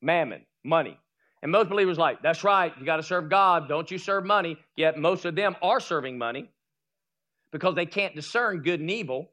mammon, 0.00 0.44
money. 0.64 0.98
And 1.42 1.50
most 1.50 1.68
believers 1.68 1.98
like, 1.98 2.22
that's 2.22 2.44
right, 2.44 2.72
you 2.78 2.86
got 2.86 2.96
to 2.96 3.02
serve 3.02 3.28
God. 3.28 3.68
Don't 3.68 3.90
you 3.90 3.98
serve 3.98 4.24
money? 4.24 4.56
Yet 4.76 4.96
most 4.96 5.24
of 5.24 5.34
them 5.34 5.56
are 5.60 5.80
serving 5.80 6.16
money 6.16 6.48
because 7.50 7.74
they 7.74 7.86
can't 7.86 8.14
discern 8.14 8.62
good 8.62 8.80
and 8.80 8.90
evil 8.90 9.30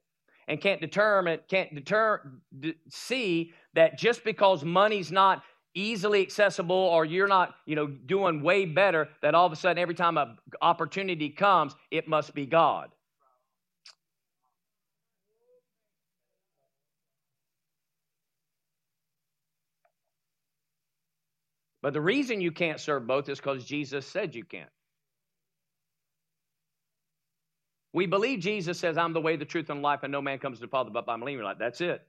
and 0.47 0.59
can't 0.59 0.81
determine, 0.81 1.39
can't 1.47 1.73
deter, 1.73 2.31
d- 2.59 2.73
see 2.89 3.53
that 3.75 3.97
just 3.97 4.23
because 4.23 4.63
money's 4.63 5.11
not 5.11 5.43
easily 5.75 6.21
accessible 6.23 6.75
or 6.75 7.05
you're 7.05 7.27
not, 7.27 7.53
you 7.67 7.75
know, 7.75 7.85
doing 7.85 8.41
way 8.41 8.65
better, 8.65 9.07
that 9.21 9.35
all 9.35 9.45
of 9.45 9.51
a 9.51 9.55
sudden 9.55 9.77
every 9.77 9.93
time 9.93 10.17
an 10.17 10.37
opportunity 10.61 11.29
comes, 11.29 11.75
it 11.91 12.07
must 12.07 12.33
be 12.33 12.47
God. 12.47 12.89
But 21.81 21.93
the 21.93 22.01
reason 22.01 22.41
you 22.41 22.51
can't 22.51 22.79
serve 22.79 23.07
both 23.07 23.29
is 23.29 23.39
because 23.39 23.65
Jesus 23.65 24.05
said 24.05 24.35
you 24.35 24.43
can't. 24.43 24.69
We 27.93 28.05
believe 28.05 28.39
Jesus 28.39 28.77
says, 28.77 28.97
I'm 28.97 29.13
the 29.13 29.21
way, 29.21 29.35
the 29.35 29.45
truth, 29.45 29.69
and 29.69 29.81
life, 29.81 30.01
and 30.03 30.11
no 30.11 30.21
man 30.21 30.39
comes 30.39 30.59
to 30.59 30.65
the 30.65 30.69
Father 30.69 30.91
but 30.91 31.05
by 31.05 31.15
me. 31.15 31.37
Like, 31.41 31.57
that's 31.57 31.81
it. 31.81 32.05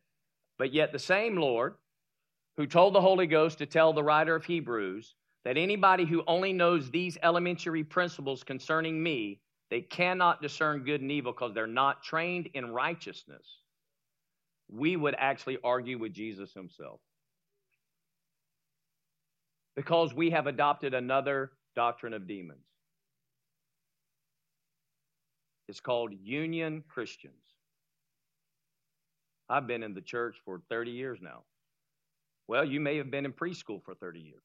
But 0.58 0.74
yet, 0.74 0.92
the 0.92 0.98
same 0.98 1.36
Lord 1.36 1.74
who 2.56 2.66
told 2.66 2.94
the 2.94 3.00
Holy 3.00 3.26
Ghost 3.26 3.58
to 3.58 3.66
tell 3.66 3.92
the 3.92 4.02
writer 4.02 4.34
of 4.34 4.44
Hebrews 4.44 5.14
that 5.44 5.56
anybody 5.56 6.04
who 6.04 6.22
only 6.26 6.52
knows 6.52 6.90
these 6.90 7.16
elementary 7.22 7.82
principles 7.82 8.44
concerning 8.44 9.02
me, 9.02 9.40
they 9.70 9.80
cannot 9.80 10.42
discern 10.42 10.84
good 10.84 11.00
and 11.00 11.10
evil 11.10 11.32
because 11.32 11.54
they're 11.54 11.66
not 11.66 12.02
trained 12.02 12.50
in 12.52 12.72
righteousness. 12.72 13.60
We 14.68 14.96
would 14.96 15.14
actually 15.18 15.58
argue 15.64 15.98
with 15.98 16.12
Jesus 16.12 16.52
himself. 16.52 17.00
Because 19.76 20.14
we 20.14 20.30
have 20.30 20.46
adopted 20.46 20.94
another 20.94 21.52
doctrine 21.76 22.12
of 22.12 22.26
demons. 22.26 22.64
It's 25.68 25.80
called 25.80 26.12
Union 26.20 26.82
Christians. 26.88 27.34
I've 29.48 29.66
been 29.66 29.82
in 29.82 29.94
the 29.94 30.00
church 30.00 30.36
for 30.44 30.60
30 30.68 30.90
years 30.90 31.18
now. 31.22 31.42
Well, 32.48 32.64
you 32.64 32.80
may 32.80 32.96
have 32.96 33.10
been 33.10 33.24
in 33.24 33.32
preschool 33.32 33.82
for 33.84 33.94
30 33.94 34.20
years. 34.20 34.42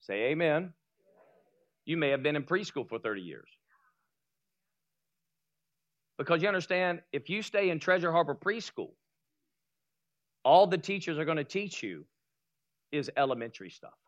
Say 0.00 0.30
amen. 0.30 0.72
You 1.84 1.96
may 1.96 2.10
have 2.10 2.22
been 2.22 2.36
in 2.36 2.44
preschool 2.44 2.88
for 2.88 2.98
30 2.98 3.20
years. 3.20 3.48
Because 6.18 6.40
you 6.40 6.48
understand, 6.48 7.02
if 7.12 7.28
you 7.28 7.42
stay 7.42 7.70
in 7.70 7.78
Treasure 7.78 8.10
Harbor 8.10 8.34
Preschool, 8.34 8.92
all 10.46 10.64
the 10.64 10.78
teachers 10.78 11.18
are 11.18 11.24
going 11.24 11.36
to 11.36 11.44
teach 11.44 11.82
you 11.82 12.04
is 12.92 13.10
elementary 13.16 13.68
stuff. 13.68 13.98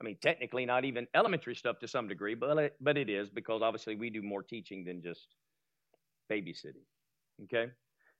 I 0.00 0.04
mean, 0.04 0.16
technically, 0.20 0.66
not 0.66 0.84
even 0.84 1.06
elementary 1.14 1.54
stuff 1.54 1.78
to 1.78 1.88
some 1.88 2.08
degree, 2.08 2.34
but 2.34 2.58
it, 2.58 2.76
but 2.80 2.98
it 2.98 3.08
is 3.08 3.30
because 3.30 3.62
obviously 3.62 3.94
we 3.94 4.10
do 4.10 4.20
more 4.20 4.42
teaching 4.42 4.84
than 4.84 5.00
just 5.00 5.36
babysitting. 6.30 6.84
Okay? 7.44 7.70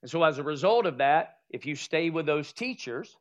And 0.01 0.09
so, 0.09 0.23
as 0.23 0.37
a 0.37 0.43
result 0.43 0.85
of 0.85 0.99
that, 0.99 1.39
if 1.49 1.65
you 1.65 1.75
stay 1.75 2.09
with 2.09 2.25
those 2.25 2.53
teachers 2.53 3.17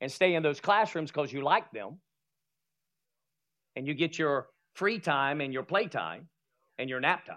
and 0.00 0.12
stay 0.12 0.36
in 0.36 0.44
those 0.44 0.60
classrooms 0.60 1.10
because 1.10 1.32
you 1.32 1.42
like 1.42 1.72
them, 1.72 1.98
and 3.74 3.84
you 3.86 3.94
get 3.94 4.16
your 4.16 4.46
free 4.74 5.00
time 5.00 5.40
and 5.40 5.52
your 5.52 5.64
playtime 5.64 6.28
and 6.78 6.88
your 6.88 7.00
nap 7.00 7.26
time, 7.26 7.36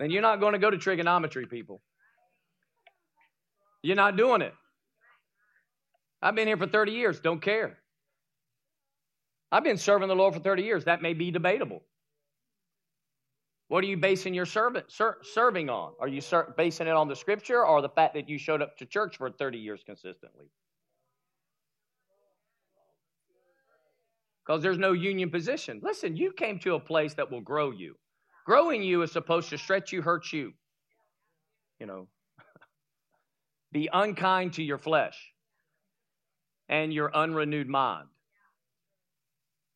then 0.00 0.10
you're 0.10 0.22
not 0.22 0.40
going 0.40 0.54
to 0.54 0.58
go 0.58 0.70
to 0.70 0.78
trigonometry, 0.78 1.46
people. 1.46 1.82
You're 3.82 3.96
not 3.96 4.16
doing 4.16 4.42
it. 4.42 4.54
I've 6.22 6.34
been 6.34 6.46
here 6.46 6.56
for 6.56 6.66
30 6.66 6.92
years, 6.92 7.20
don't 7.20 7.40
care. 7.40 7.78
I've 9.52 9.64
been 9.64 9.78
serving 9.78 10.08
the 10.08 10.14
Lord 10.14 10.34
for 10.34 10.40
30 10.40 10.62
years. 10.62 10.84
That 10.84 11.02
may 11.02 11.12
be 11.12 11.30
debatable. 11.30 11.82
What 13.68 13.84
are 13.84 13.86
you 13.86 13.96
basing 13.96 14.34
your 14.34 14.46
servant, 14.46 14.90
ser, 14.90 15.18
serving 15.22 15.70
on? 15.70 15.92
Are 16.00 16.08
you 16.08 16.20
ser, 16.20 16.54
basing 16.56 16.86
it 16.86 16.92
on 16.92 17.08
the 17.08 17.16
scripture 17.16 17.64
or 17.64 17.82
the 17.82 17.88
fact 17.88 18.14
that 18.14 18.28
you 18.28 18.38
showed 18.38 18.62
up 18.62 18.76
to 18.78 18.86
church 18.86 19.16
for 19.16 19.30
30 19.30 19.58
years 19.58 19.82
consistently? 19.84 20.46
Because 24.44 24.62
there's 24.62 24.78
no 24.78 24.92
union 24.92 25.30
position. 25.30 25.80
Listen, 25.82 26.16
you 26.16 26.32
came 26.32 26.58
to 26.60 26.74
a 26.74 26.80
place 26.80 27.14
that 27.14 27.30
will 27.30 27.40
grow 27.40 27.70
you. 27.70 27.94
Growing 28.50 28.82
you 28.82 29.02
is 29.02 29.12
supposed 29.12 29.50
to 29.50 29.58
stretch 29.58 29.92
you, 29.92 30.02
hurt 30.02 30.32
you. 30.32 30.52
You 31.78 31.86
know, 31.86 32.08
be 33.72 33.88
unkind 33.92 34.54
to 34.54 34.64
your 34.64 34.76
flesh 34.76 35.16
and 36.68 36.92
your 36.92 37.14
unrenewed 37.14 37.68
mind. 37.68 38.08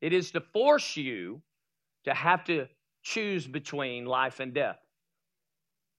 It 0.00 0.12
is 0.12 0.32
to 0.32 0.40
force 0.40 0.96
you 0.96 1.40
to 2.02 2.12
have 2.14 2.42
to 2.46 2.66
choose 3.04 3.46
between 3.46 4.06
life 4.06 4.40
and 4.40 4.52
death. 4.52 4.80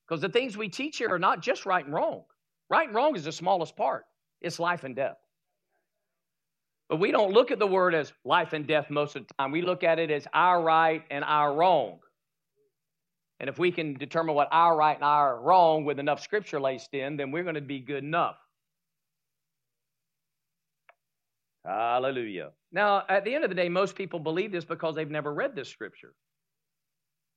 Because 0.06 0.20
the 0.20 0.28
things 0.28 0.58
we 0.58 0.68
teach 0.68 0.98
here 0.98 1.12
are 1.12 1.18
not 1.18 1.42
just 1.42 1.66
right 1.66 1.86
and 1.86 1.94
wrong. 1.94 2.26
Right 2.70 2.88
and 2.88 2.94
wrong 2.94 3.16
is 3.16 3.24
the 3.24 3.32
smallest 3.32 3.78
part, 3.78 4.04
it's 4.42 4.60
life 4.60 4.84
and 4.84 4.98
death. 4.98 5.16
But 6.90 7.00
we 7.00 7.12
don't 7.12 7.32
look 7.32 7.52
at 7.52 7.60
the 7.60 7.68
word 7.68 7.96
as 7.96 8.12
life 8.26 8.52
and 8.52 8.68
death 8.68 8.90
most 8.90 9.16
of 9.16 9.26
the 9.26 9.34
time. 9.36 9.54
We 9.54 9.62
look 9.62 9.86
at 9.86 9.98
it 9.98 10.12
as 10.12 10.28
our 10.34 10.62
right 10.62 11.06
and 11.10 11.24
our 11.24 11.54
wrong. 11.54 12.00
And 13.40 13.50
if 13.50 13.60
we 13.60 13.72
can 13.72 13.96
determine 13.96 14.36
what 14.36 14.48
our 14.52 14.76
right 14.76 14.96
and 14.96 15.04
our 15.04 15.40
wrong 15.40 15.84
with 15.84 16.00
enough 16.00 16.22
scripture 16.22 16.60
laced 16.60 16.94
in, 16.94 17.18
then 17.18 17.32
we're 17.32 17.44
going 17.44 17.56
to 17.56 17.62
be 17.62 17.80
good 17.80 18.04
enough. 18.04 18.38
Hallelujah. 21.66 22.52
Now, 22.72 23.04
at 23.10 23.26
the 23.26 23.34
end 23.34 23.44
of 23.44 23.50
the 23.50 23.56
day, 23.56 23.70
most 23.70 23.96
people 23.96 24.20
believe 24.20 24.52
this 24.52 24.66
because 24.66 24.96
they've 24.96 25.10
never 25.10 25.34
read 25.34 25.56
this 25.56 25.68
scripture 25.68 26.14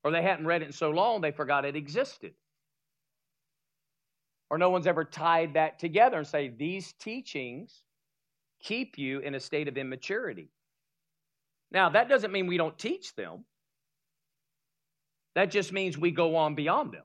or 0.05 0.11
they 0.11 0.23
hadn't 0.23 0.47
read 0.47 0.63
it 0.63 0.67
in 0.67 0.73
so 0.73 0.91
long 0.91 1.21
they 1.21 1.33
forgot 1.33 1.65
it 1.65 1.77
existed. 1.77 2.35
Or 4.51 4.59
no 4.59 4.71
one's 4.71 4.87
ever 4.87 5.05
tied 5.05 5.55
that 5.55 5.79
together 5.79 6.19
and 6.19 6.27
say, 6.27 6.49
these 6.49 6.93
teachings 6.95 7.83
keep 8.61 8.99
you 8.99 9.21
in 9.21 9.35
a 9.35 9.41
state 9.41 9.69
of 9.69 9.77
immaturity. 9.77 10.49
Now, 11.71 11.91
that 11.91 12.09
doesn't 12.09 12.33
mean 12.33 12.47
we 12.47 12.57
don't 12.57 12.79
teach 12.79 13.15
them. 13.15 13.45
That 15.39 15.53
just 15.53 15.73
means 15.73 15.97
we 15.97 16.11
go 16.11 16.35
on 16.35 16.57
beyond 16.57 16.91
them. 16.91 17.05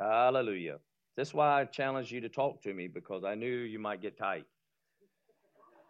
Hallelujah. 0.00 0.78
That's 1.16 1.32
why 1.32 1.60
I 1.60 1.64
challenged 1.64 2.10
you 2.10 2.20
to 2.22 2.28
talk 2.28 2.60
to 2.62 2.74
me 2.74 2.88
because 2.88 3.22
I 3.22 3.36
knew 3.36 3.58
you 3.58 3.78
might 3.78 4.02
get 4.02 4.18
tight. 4.18 4.46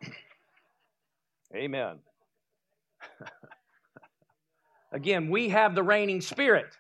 Amen. 1.57 1.97
Again, 4.93 5.31
we 5.31 5.49
have 5.49 5.75
the 5.75 5.83
reigning 5.83 6.21
spirit. 6.21 6.77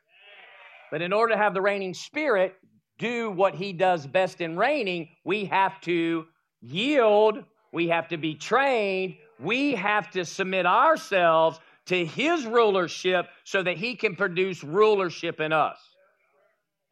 But 0.92 1.00
in 1.00 1.14
order 1.14 1.32
to 1.32 1.38
have 1.38 1.54
the 1.54 1.62
reigning 1.62 1.94
spirit 1.94 2.54
do 2.98 3.30
what 3.30 3.54
he 3.54 3.72
does 3.72 4.06
best 4.06 4.42
in 4.42 4.58
reigning, 4.58 5.08
we 5.24 5.46
have 5.46 5.80
to 5.82 6.26
yield, 6.60 7.44
we 7.72 7.88
have 7.88 8.08
to 8.08 8.18
be 8.18 8.34
trained, 8.34 9.16
we 9.40 9.74
have 9.74 10.10
to 10.10 10.26
submit 10.26 10.66
ourselves 10.66 11.60
to 11.88 12.04
his 12.04 12.46
rulership 12.46 13.26
so 13.44 13.62
that 13.62 13.76
he 13.76 13.96
can 13.96 14.16
produce 14.16 14.62
rulership 14.62 15.40
in 15.40 15.52
us. 15.52 15.78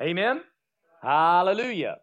Amen? 0.02 0.42
Hallelujah. 1.02 1.98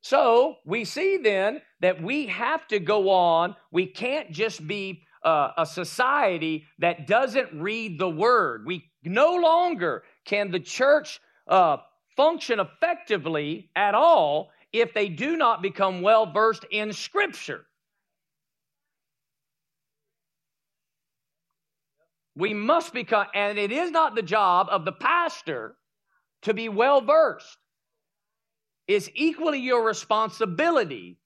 So 0.00 0.56
we 0.64 0.84
see 0.84 1.18
then 1.18 1.60
that 1.80 2.02
we 2.02 2.26
have 2.26 2.66
to 2.68 2.78
go 2.78 3.10
on. 3.10 3.56
We 3.70 3.86
can't 3.86 4.30
just 4.30 4.66
be 4.66 5.02
uh, 5.24 5.50
a 5.56 5.66
society 5.66 6.64
that 6.78 7.06
doesn't 7.06 7.60
read 7.60 7.98
the 7.98 8.08
word. 8.08 8.64
We 8.66 8.90
no 9.04 9.36
longer 9.36 10.04
can 10.24 10.50
the 10.50 10.60
church 10.60 11.20
uh, 11.46 11.78
function 12.16 12.60
effectively 12.60 13.70
at 13.76 13.94
all 13.94 14.50
if 14.72 14.92
they 14.94 15.08
do 15.08 15.36
not 15.36 15.62
become 15.62 16.02
well 16.02 16.30
versed 16.30 16.64
in 16.70 16.92
Scripture. 16.92 17.64
We 22.38 22.54
must 22.54 22.94
become, 22.94 23.26
and 23.34 23.58
it 23.58 23.72
is 23.72 23.90
not 23.90 24.14
the 24.14 24.22
job 24.22 24.68
of 24.70 24.84
the 24.84 24.92
pastor 24.92 25.74
to 26.42 26.54
be 26.54 26.68
well 26.68 27.00
versed. 27.00 27.58
It's 28.86 29.10
equally 29.12 29.58
your 29.58 29.84
responsibility 29.84 31.18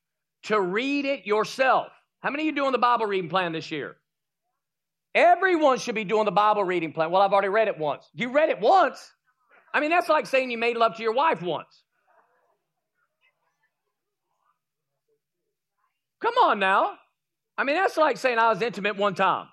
to 0.45 0.59
read 0.59 1.05
it 1.05 1.27
yourself. 1.27 1.89
How 2.21 2.31
many 2.31 2.45
of 2.45 2.47
you 2.47 2.53
doing 2.53 2.73
the 2.73 2.79
Bible 2.79 3.05
reading 3.05 3.29
plan 3.29 3.53
this 3.53 3.71
year? 3.71 3.97
Everyone 5.15 5.79
should 5.79 5.95
be 5.95 6.05
doing 6.05 6.25
the 6.25 6.33
Bible 6.33 6.65
reading 6.65 6.95
plan. 6.95 7.11
Well, 7.11 7.21
I've 7.21 7.33
already 7.33 7.49
read 7.49 7.69
it 7.69 7.79
once. 7.79 8.09
You 8.15 8.33
read 8.33 8.49
it 8.49 8.59
once? 8.59 9.13
I 9.75 9.81
mean, 9.81 9.91
that's 9.91 10.09
like 10.09 10.27
saying 10.27 10.51
you 10.51 10.57
made 10.57 10.79
love 10.79 10.97
to 10.97 11.03
your 11.03 11.13
wife 11.13 11.43
once. 11.43 11.85
Come 16.23 16.35
on 16.43 16.59
now. 16.59 16.95
I 17.59 17.65
mean, 17.65 17.77
that's 17.77 17.99
like 17.99 18.17
saying 18.17 18.39
I 18.39 18.49
was 18.49 18.63
intimate 18.63 18.97
one 18.97 19.15
time. 19.15 19.49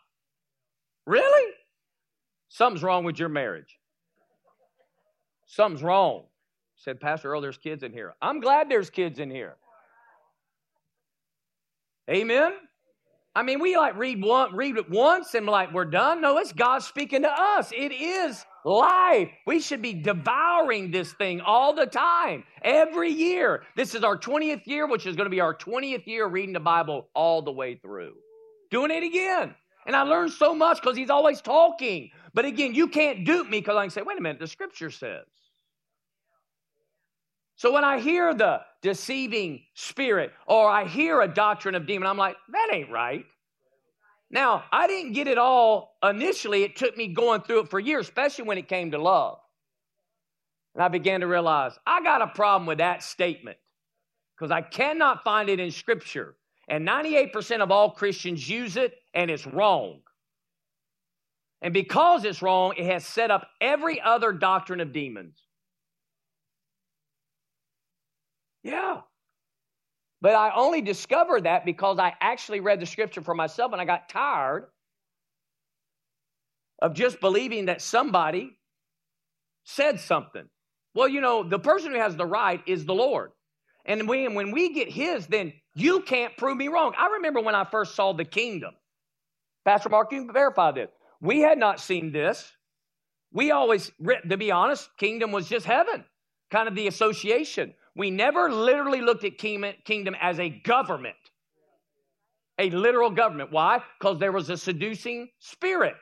Really? 1.10 1.54
Something's 2.50 2.84
wrong 2.84 3.04
with 3.04 3.18
your 3.18 3.30
marriage. 3.30 3.80
Something's 5.48 5.82
wrong. 5.82 6.26
Said 6.76 7.02
Pastor 7.02 7.32
Earl, 7.32 7.42
there's 7.42 7.58
kids 7.58 7.82
in 7.82 7.92
here. 7.92 8.14
I'm 8.22 8.40
glad 8.40 8.70
there's 8.70 8.92
kids 8.92 9.18
in 9.18 9.32
here. 9.32 9.56
Amen. 12.12 12.54
I 13.36 13.42
mean, 13.42 13.60
we 13.60 13.76
like 13.76 13.98
read 13.98 14.24
one, 14.24 14.56
read 14.56 14.78
it 14.78 14.88
once 14.88 15.34
and 15.34 15.48
like 15.48 15.74
we're 15.74 15.86
done. 15.86 16.22
No, 16.22 16.38
it's 16.38 16.54
God 16.54 16.84
speaking 16.84 17.24
to 17.24 17.32
us. 17.32 17.72
It 17.76 17.92
is 17.92 18.46
life. 18.64 19.30
We 19.48 19.62
should 19.62 19.82
be 19.82 19.96
devouring 19.96 20.92
this 20.92 21.14
thing 21.14 21.42
all 21.42 21.74
the 21.74 21.88
time, 21.88 22.44
every 22.64 23.10
year. 23.10 23.64
This 23.76 23.96
is 23.96 24.04
our 24.04 24.16
20th 24.16 24.68
year, 24.68 24.88
which 24.88 25.08
is 25.08 25.16
going 25.16 25.26
to 25.26 25.32
be 25.32 25.42
our 25.42 25.56
20th 25.56 26.06
year 26.06 26.28
reading 26.28 26.54
the 26.54 26.60
Bible 26.60 27.10
all 27.16 27.42
the 27.42 27.52
way 27.52 27.78
through. 27.78 28.14
Doing 28.70 28.92
it 28.92 29.02
again. 29.02 29.56
And 29.90 29.96
I 29.96 30.04
learned 30.04 30.32
so 30.34 30.54
much 30.54 30.80
because 30.80 30.96
he's 30.96 31.10
always 31.10 31.42
talking. 31.42 32.12
But 32.36 32.46
again, 32.46 32.76
you 32.76 32.90
can't 32.90 33.26
dupe 33.26 33.50
me 33.50 33.58
because 33.60 33.76
I 33.76 33.82
can 33.82 33.90
say, 33.90 34.04
wait 34.04 34.20
a 34.20 34.22
minute, 34.22 34.40
the 34.40 34.46
scripture 34.46 34.92
says. 34.92 35.26
So 37.56 37.74
when 37.74 37.84
I 37.84 38.00
hear 38.00 38.36
the 38.36 38.62
deceiving 38.84 39.64
spirit 39.74 40.32
or 40.46 40.70
I 40.70 40.86
hear 40.86 41.22
a 41.22 41.28
doctrine 41.28 41.74
of 41.74 41.88
demon, 41.88 42.08
I'm 42.08 42.18
like, 42.18 42.36
that 42.52 42.70
ain't 42.72 42.92
right. 42.92 43.26
Now, 44.30 44.64
I 44.72 44.86
didn't 44.86 45.14
get 45.14 45.28
it 45.28 45.40
all 45.40 45.98
initially. 46.04 46.62
It 46.62 46.76
took 46.76 46.96
me 46.96 47.08
going 47.08 47.42
through 47.42 47.62
it 47.62 47.70
for 47.70 47.80
years, 47.80 48.06
especially 48.06 48.46
when 48.46 48.60
it 48.60 48.68
came 48.68 48.92
to 48.92 49.00
love. 49.00 49.40
And 50.76 50.84
I 50.84 50.90
began 50.90 51.22
to 51.22 51.28
realize 51.28 51.72
I 51.88 52.04
got 52.04 52.22
a 52.22 52.28
problem 52.28 52.68
with 52.68 52.78
that 52.78 53.02
statement 53.02 53.58
because 54.38 54.52
I 54.52 54.62
cannot 54.62 55.24
find 55.24 55.50
it 55.50 55.60
in 55.60 55.72
Scripture. 55.72 56.36
And 56.68 56.88
98% 56.88 57.62
of 57.62 57.72
all 57.72 57.90
Christians 57.90 58.48
use 58.48 58.78
it, 58.78 58.94
and 59.14 59.30
it's 59.32 59.46
wrong. 59.46 60.02
And 61.62 61.74
because 61.74 62.24
it's 62.24 62.42
wrong, 62.42 62.74
it 62.78 62.86
has 62.86 63.06
set 63.06 63.32
up 63.32 63.48
every 63.60 64.00
other 64.02 64.32
doctrine 64.32 64.80
of 64.80 64.94
demons. 64.94 65.36
Yeah. 68.64 69.02
But 70.22 70.36
I 70.36 70.52
only 70.56 70.82
discovered 70.82 71.46
that 71.46 71.66
because 71.66 71.98
I 72.00 72.14
actually 72.20 72.60
read 72.60 72.80
the 72.80 72.86
scripture 72.86 73.22
for 73.22 73.34
myself 73.34 73.72
and 73.72 73.82
I 73.82 73.86
got 73.86 74.10
tired 74.10 74.68
of 76.82 76.94
just 76.94 77.20
believing 77.20 77.66
that 77.66 77.82
somebody 77.82 78.58
said 79.66 80.00
something. 80.00 80.48
Well, 80.94 81.08
you 81.08 81.22
know, 81.22 81.44
the 81.44 81.60
person 81.60 81.92
who 81.92 82.00
has 82.00 82.16
the 82.16 82.26
right 82.26 82.62
is 82.66 82.86
the 82.86 82.96
Lord. 82.96 83.32
And 83.86 84.08
when, 84.08 84.34
when 84.34 84.52
we 84.52 84.74
get 84.74 84.90
his, 84.90 85.28
then 85.28 85.54
you 85.74 86.02
can't 86.02 86.36
prove 86.38 86.58
me 86.58 86.68
wrong. 86.68 86.94
I 86.98 87.08
remember 87.14 87.42
when 87.42 87.56
I 87.56 87.64
first 87.64 87.96
saw 87.96 88.14
the 88.14 88.26
kingdom. 88.26 88.74
Pastor 89.66 89.90
Mark, 89.90 90.12
you 90.12 90.26
can 90.26 90.34
verify 90.34 90.72
this. 90.72 90.90
We 91.22 91.42
had 91.42 91.58
not 91.58 91.80
seen 91.80 92.12
this. 92.12 92.52
We 93.32 93.52
always, 93.52 93.92
to 94.30 94.38
be 94.38 94.52
honest, 94.52 94.90
kingdom 94.98 95.32
was 95.32 95.48
just 95.48 95.66
heaven, 95.66 96.04
kind 96.50 96.68
of 96.68 96.76
the 96.76 96.88
association. 96.88 97.74
We 97.96 98.10
never 98.10 98.52
literally 98.52 99.02
looked 99.02 99.24
at 99.24 99.38
kingdom 99.38 100.16
as 100.20 100.40
a 100.40 100.50
government, 100.50 101.16
a 102.58 102.70
literal 102.70 103.12
government. 103.12 103.52
Why? 103.52 103.84
Because 104.00 104.18
there 104.18 104.32
was 104.32 104.50
a 104.50 104.58
seducing 104.58 105.30
spirit. 105.40 105.96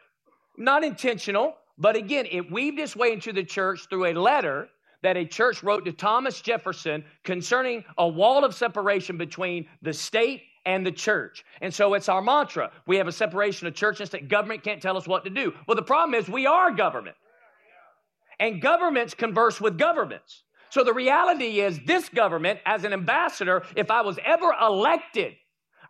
Not 0.57 0.83
intentional, 0.83 1.55
but 1.77 1.95
again, 1.95 2.27
it 2.31 2.51
weaved 2.51 2.79
its 2.79 2.95
way 2.95 3.11
into 3.11 3.33
the 3.33 3.43
church 3.43 3.87
through 3.89 4.05
a 4.05 4.13
letter 4.13 4.69
that 5.03 5.17
a 5.17 5.25
church 5.25 5.61
wrote 5.63 5.85
to 5.85 5.91
Thomas 5.91 6.41
Jefferson 6.41 7.03
concerning 7.23 7.83
a 7.97 8.07
wall 8.07 8.43
of 8.43 8.55
separation 8.55 9.17
between 9.17 9.67
the 9.81 9.93
state 9.93 10.43
and 10.67 10.85
the 10.85 10.91
church. 10.91 11.43
And 11.61 11.73
so 11.73 11.95
it's 11.95 12.09
our 12.09 12.21
mantra. 12.21 12.71
We 12.85 12.97
have 12.97 13.07
a 13.07 13.11
separation 13.11 13.65
of 13.67 13.73
church 13.73 14.01
and 14.01 14.07
state. 14.07 14.27
Government 14.27 14.63
can't 14.63 14.81
tell 14.81 14.97
us 14.97 15.07
what 15.07 15.23
to 15.23 15.31
do. 15.31 15.53
Well, 15.65 15.75
the 15.75 15.81
problem 15.81 16.13
is 16.13 16.27
we 16.27 16.45
are 16.45 16.69
government. 16.71 17.15
And 18.39 18.61
governments 18.61 19.15
converse 19.15 19.59
with 19.59 19.79
governments. 19.79 20.43
So 20.69 20.83
the 20.83 20.93
reality 20.93 21.61
is, 21.61 21.79
this 21.87 22.09
government, 22.09 22.59
as 22.65 22.83
an 22.83 22.91
ambassador, 22.91 23.63
if 23.75 23.89
I 23.89 24.01
was 24.01 24.19
ever 24.23 24.53
elected, 24.61 25.33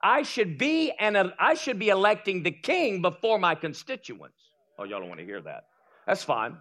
I 0.02 0.22
should 0.22 0.60
be 0.60 0.92
and 0.92 1.18
I 1.40 1.56
should 1.56 1.80
be 1.80 1.90
electing 1.90 2.44
the 2.44 2.52
king 2.52 3.02
before 3.02 3.40
my 3.40 3.56
constituents. 3.56 4.38
Oh, 4.78 4.84
y'all 4.84 5.00
don't 5.00 5.10
want 5.10 5.20
to 5.20 5.26
hear 5.26 5.42
that. 5.42 5.64
That's 6.06 6.24
fine. 6.24 6.56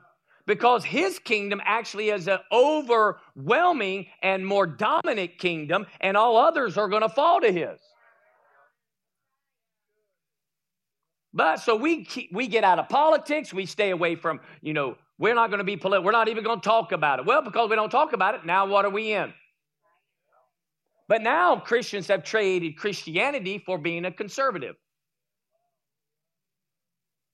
Because 0.47 0.85
his 0.85 1.19
kingdom 1.19 1.61
actually 1.65 2.09
is 2.09 2.29
an 2.29 2.39
overwhelming 2.51 4.07
and 4.23 4.47
more 4.47 4.67
dominant 4.67 5.39
kingdom, 5.39 5.87
and 6.01 6.17
all 6.17 6.39
others 6.39 6.79
are 6.79 6.89
going 6.89 7.03
to 7.03 7.11
fall 7.11 7.41
to 7.43 7.53
his. 7.53 7.79
But 11.37 11.61
so 11.61 11.77
we 11.77 12.03
keep, 12.03 12.33
we 12.33 12.49
get 12.49 12.65
out 12.65 12.79
of 12.79 12.89
politics. 12.89 13.53
We 13.53 13.67
stay 13.67 13.91
away 13.91 14.17
from 14.17 14.41
you 14.63 14.73
know 14.73 14.97
we're 15.19 15.35
not 15.35 15.51
going 15.51 15.59
to 15.59 15.65
be 15.65 15.77
political. 15.77 16.05
We're 16.05 16.13
not 16.13 16.29
even 16.29 16.43
going 16.43 16.61
to 16.61 16.69
talk 16.69 16.93
about 16.93 17.19
it. 17.19 17.27
Well, 17.27 17.43
because 17.43 17.69
we 17.69 17.77
don't 17.77 17.91
talk 17.91 18.15
about 18.15 18.35
it, 18.35 18.47
now 18.47 18.67
what 18.67 18.87
are 18.87 18.91
we 18.91 19.13
in? 19.13 19.35
But 21.09 21.23
now 21.23 21.57
Christians 21.57 22.09
have 22.09 22.25
traded 22.25 22.79
Christianity 22.79 23.63
for 23.65 23.79
being 23.79 24.07
a 24.07 24.11
conservative. 24.11 24.77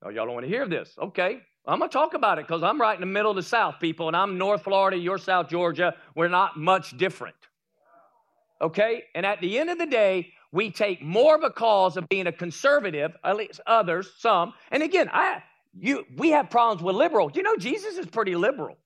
Oh, 0.04 0.10
y'all 0.10 0.26
don't 0.26 0.34
want 0.34 0.44
to 0.44 0.50
hear 0.50 0.68
this. 0.68 0.94
Okay. 1.00 1.40
I'm 1.64 1.78
going 1.78 1.88
to 1.88 1.92
talk 1.92 2.14
about 2.14 2.38
it 2.38 2.46
because 2.46 2.64
I'm 2.64 2.80
right 2.80 2.94
in 2.94 3.00
the 3.00 3.06
middle 3.06 3.30
of 3.30 3.36
the 3.36 3.42
South, 3.42 3.76
people, 3.80 4.08
and 4.08 4.16
I'm 4.16 4.36
North 4.36 4.64
Florida, 4.64 4.96
you're 4.96 5.16
South 5.16 5.48
Georgia. 5.48 5.94
We're 6.16 6.28
not 6.28 6.58
much 6.58 6.96
different. 6.98 7.36
Okay? 8.60 9.04
And 9.14 9.24
at 9.24 9.40
the 9.40 9.60
end 9.60 9.70
of 9.70 9.78
the 9.78 9.86
day, 9.86 10.32
we 10.52 10.70
take 10.70 11.02
more 11.02 11.38
cause 11.50 11.96
of 11.96 12.08
being 12.08 12.26
a 12.26 12.32
conservative, 12.32 13.16
at 13.24 13.36
least 13.36 13.60
others, 13.66 14.12
some. 14.18 14.52
And 14.70 14.82
again, 14.82 15.08
I 15.12 15.42
you, 15.78 16.04
we 16.16 16.30
have 16.30 16.50
problems 16.50 16.82
with 16.82 16.94
liberal. 16.96 17.30
You 17.34 17.42
know, 17.42 17.56
Jesus 17.56 17.96
is 17.96 18.06
pretty 18.06 18.36
liberal. 18.36 18.76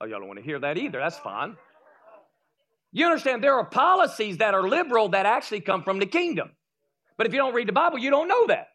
Oh, 0.00 0.06
y'all 0.06 0.18
don't 0.18 0.26
want 0.26 0.38
to 0.38 0.44
hear 0.44 0.58
that 0.58 0.78
either. 0.78 0.98
That's 0.98 1.18
fine. 1.18 1.56
You 2.92 3.06
understand, 3.06 3.44
there 3.44 3.54
are 3.54 3.64
policies 3.64 4.38
that 4.38 4.54
are 4.54 4.66
liberal 4.66 5.10
that 5.10 5.26
actually 5.26 5.60
come 5.60 5.82
from 5.82 5.98
the 5.98 6.06
kingdom. 6.06 6.50
But 7.16 7.26
if 7.26 7.32
you 7.32 7.38
don't 7.38 7.54
read 7.54 7.68
the 7.68 7.72
Bible, 7.72 7.98
you 7.98 8.10
don't 8.10 8.28
know 8.28 8.46
that. 8.48 8.68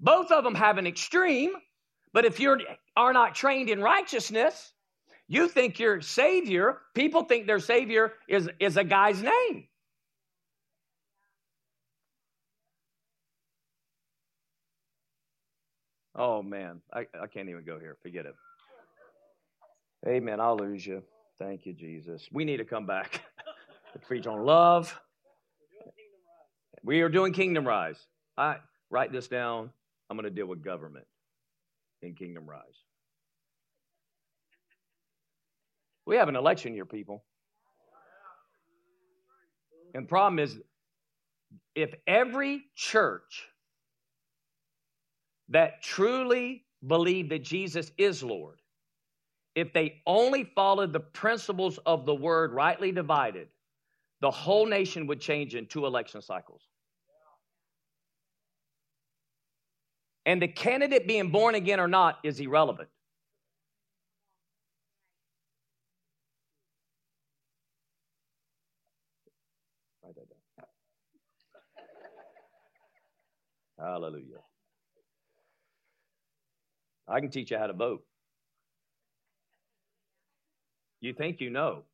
Both 0.00 0.32
of 0.32 0.44
them 0.44 0.54
have 0.54 0.78
an 0.78 0.86
extreme, 0.86 1.52
but 2.12 2.24
if 2.24 2.40
you 2.40 2.58
are 2.96 3.12
not 3.12 3.34
trained 3.34 3.68
in 3.68 3.80
righteousness, 3.80 4.72
you 5.30 5.46
think 5.46 5.78
your 5.78 6.00
Savior, 6.00 6.78
people 6.92 7.22
think 7.22 7.46
their 7.46 7.60
Savior 7.60 8.14
is, 8.26 8.50
is 8.58 8.76
a 8.76 8.82
guy's 8.82 9.22
name. 9.22 9.68
Oh 16.16 16.42
man, 16.42 16.80
I, 16.92 17.06
I 17.22 17.28
can't 17.28 17.48
even 17.48 17.62
go 17.64 17.78
here. 17.78 17.96
Forget 18.02 18.26
it. 18.26 18.34
Amen. 20.04 20.40
I'll 20.40 20.56
lose 20.56 20.84
you. 20.84 21.00
Thank 21.38 21.64
you, 21.64 21.74
Jesus. 21.74 22.28
We 22.32 22.44
need 22.44 22.56
to 22.56 22.64
come 22.64 22.84
back 22.84 23.22
to 23.92 24.00
preach 24.00 24.26
on 24.26 24.44
love. 24.44 25.00
We 26.82 27.02
are 27.02 27.08
doing 27.08 27.32
Kingdom 27.32 27.68
Rise. 27.68 28.04
I 28.36 28.56
write 28.90 29.12
this 29.12 29.28
down. 29.28 29.70
I'm 30.10 30.16
going 30.16 30.24
to 30.24 30.30
deal 30.30 30.46
with 30.46 30.64
government 30.64 31.06
in 32.02 32.16
Kingdom 32.16 32.50
Rise. 32.50 32.64
We 36.06 36.16
have 36.16 36.28
an 36.28 36.36
election 36.36 36.74
year, 36.74 36.84
people. 36.84 37.24
And 39.94 40.04
the 40.04 40.08
problem 40.08 40.38
is, 40.38 40.58
if 41.74 41.94
every 42.06 42.64
church 42.74 43.46
that 45.48 45.82
truly 45.82 46.64
believed 46.86 47.30
that 47.30 47.42
Jesus 47.42 47.90
is 47.98 48.22
Lord, 48.22 48.60
if 49.54 49.72
they 49.72 50.00
only 50.06 50.44
followed 50.54 50.92
the 50.92 51.00
principles 51.00 51.78
of 51.84 52.06
the 52.06 52.14
word 52.14 52.52
rightly 52.52 52.92
divided, 52.92 53.48
the 54.20 54.30
whole 54.30 54.66
nation 54.66 55.06
would 55.08 55.20
change 55.20 55.54
in 55.54 55.66
two 55.66 55.86
election 55.86 56.22
cycles. 56.22 56.62
And 60.26 60.40
the 60.40 60.48
candidate 60.48 61.08
being 61.08 61.30
born 61.30 61.54
again 61.54 61.80
or 61.80 61.88
not 61.88 62.18
is 62.22 62.38
irrelevant. 62.38 62.88
Hallelujah. 73.80 74.42
I 77.08 77.20
can 77.20 77.30
teach 77.30 77.50
you 77.50 77.58
how 77.58 77.66
to 77.66 77.72
vote. 77.72 78.04
You 81.00 81.14
think 81.14 81.40
you 81.40 81.50
know, 81.50 81.84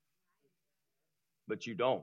but 1.47 1.67
you 1.67 1.75
don't. 1.75 2.03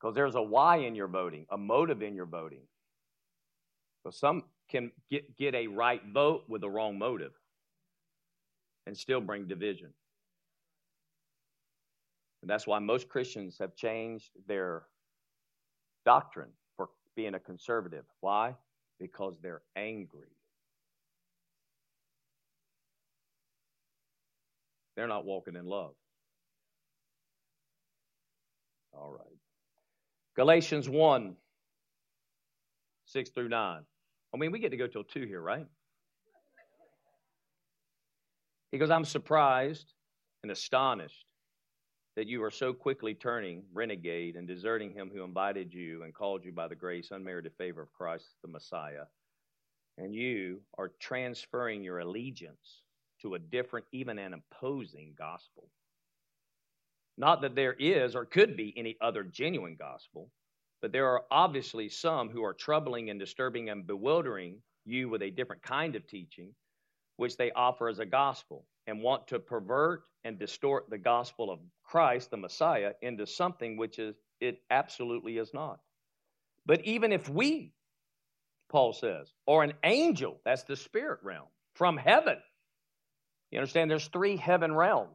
Because 0.00 0.14
there's 0.14 0.34
a 0.34 0.42
why 0.42 0.78
in 0.78 0.94
your 0.94 1.08
voting, 1.08 1.46
a 1.50 1.58
motive 1.58 2.02
in 2.02 2.14
your 2.14 2.26
voting. 2.26 2.62
So 4.02 4.10
some 4.10 4.44
can 4.70 4.90
get, 5.10 5.36
get 5.36 5.54
a 5.54 5.66
right 5.66 6.00
vote 6.12 6.44
with 6.48 6.64
a 6.64 6.70
wrong 6.70 6.98
motive 6.98 7.32
and 8.86 8.96
still 8.96 9.20
bring 9.20 9.46
division. 9.46 9.90
And 12.42 12.50
that's 12.50 12.66
why 12.66 12.78
most 12.78 13.08
Christians 13.08 13.56
have 13.58 13.74
changed 13.74 14.30
their 14.46 14.84
doctrine 16.06 16.48
for 16.76 16.88
being 17.16 17.34
a 17.34 17.40
conservative. 17.40 18.04
Why? 18.20 18.54
Because 18.98 19.38
they're 19.42 19.60
angry. 19.76 20.30
They're 24.96 25.08
not 25.08 25.26
walking 25.26 25.56
in 25.56 25.66
love. 25.66 25.92
All 28.94 29.10
right. 29.10 29.26
Galatians 30.36 30.88
1 30.88 31.36
6 33.08 33.30
through 33.30 33.48
9. 33.48 33.82
I 34.34 34.36
mean, 34.36 34.52
we 34.52 34.58
get 34.58 34.70
to 34.70 34.76
go 34.76 34.86
till 34.86 35.04
2 35.04 35.26
here, 35.26 35.40
right? 35.40 35.66
He 38.72 38.78
goes, 38.78 38.90
I'm 38.90 39.04
surprised 39.04 39.92
and 40.42 40.50
astonished 40.50 41.25
that 42.16 42.26
you 42.26 42.42
are 42.42 42.50
so 42.50 42.72
quickly 42.72 43.14
turning 43.14 43.62
renegade 43.74 44.36
and 44.36 44.48
deserting 44.48 44.90
him 44.90 45.10
who 45.12 45.22
invited 45.22 45.72
you 45.72 46.02
and 46.02 46.14
called 46.14 46.44
you 46.44 46.50
by 46.50 46.66
the 46.66 46.74
grace, 46.74 47.10
unmerited 47.10 47.52
favor 47.58 47.82
of 47.82 47.92
Christ 47.92 48.24
the 48.42 48.48
Messiah. 48.48 49.04
And 49.98 50.14
you 50.14 50.62
are 50.78 50.92
transferring 50.98 51.84
your 51.84 51.98
allegiance 52.00 52.82
to 53.20 53.34
a 53.34 53.38
different, 53.38 53.86
even 53.92 54.18
an 54.18 54.34
opposing 54.34 55.14
gospel. 55.16 55.68
Not 57.18 57.42
that 57.42 57.54
there 57.54 57.74
is 57.74 58.14
or 58.14 58.24
could 58.24 58.56
be 58.56 58.74
any 58.76 58.96
other 59.00 59.22
genuine 59.22 59.76
gospel, 59.78 60.30
but 60.82 60.92
there 60.92 61.06
are 61.06 61.24
obviously 61.30 61.88
some 61.88 62.30
who 62.30 62.44
are 62.44 62.52
troubling 62.54 63.10
and 63.10 63.18
disturbing 63.20 63.70
and 63.70 63.86
bewildering 63.86 64.58
you 64.84 65.08
with 65.08 65.22
a 65.22 65.30
different 65.30 65.62
kind 65.62 65.96
of 65.96 66.06
teaching, 66.06 66.54
which 67.16 67.36
they 67.36 67.52
offer 67.52 67.88
as 67.88 67.98
a 67.98 68.06
gospel, 68.06 68.64
and 68.86 69.02
want 69.02 69.28
to 69.28 69.38
pervert 69.38 70.02
and 70.24 70.38
distort 70.38 70.90
the 70.90 70.98
gospel 70.98 71.50
of 71.50 71.60
Christ, 71.84 72.30
the 72.30 72.36
Messiah, 72.36 72.92
into 73.02 73.26
something 73.26 73.76
which 73.76 73.98
is 73.98 74.16
it 74.40 74.60
absolutely 74.70 75.38
is 75.38 75.52
not. 75.54 75.80
But 76.66 76.84
even 76.84 77.12
if 77.12 77.28
we, 77.28 77.72
Paul 78.68 78.92
says, 78.92 79.32
or 79.46 79.62
an 79.62 79.74
angel, 79.84 80.40
that's 80.44 80.64
the 80.64 80.76
spirit 80.76 81.20
realm, 81.22 81.46
from 81.74 81.96
heaven, 81.96 82.38
you 83.50 83.58
understand 83.58 83.90
there's 83.90 84.08
three 84.08 84.36
heaven 84.36 84.74
realms. 84.74 85.10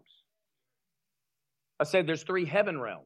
I 1.79 1.83
said 1.83 2.07
there's 2.07 2.23
three 2.23 2.45
heaven 2.45 2.79
realms. 2.79 3.05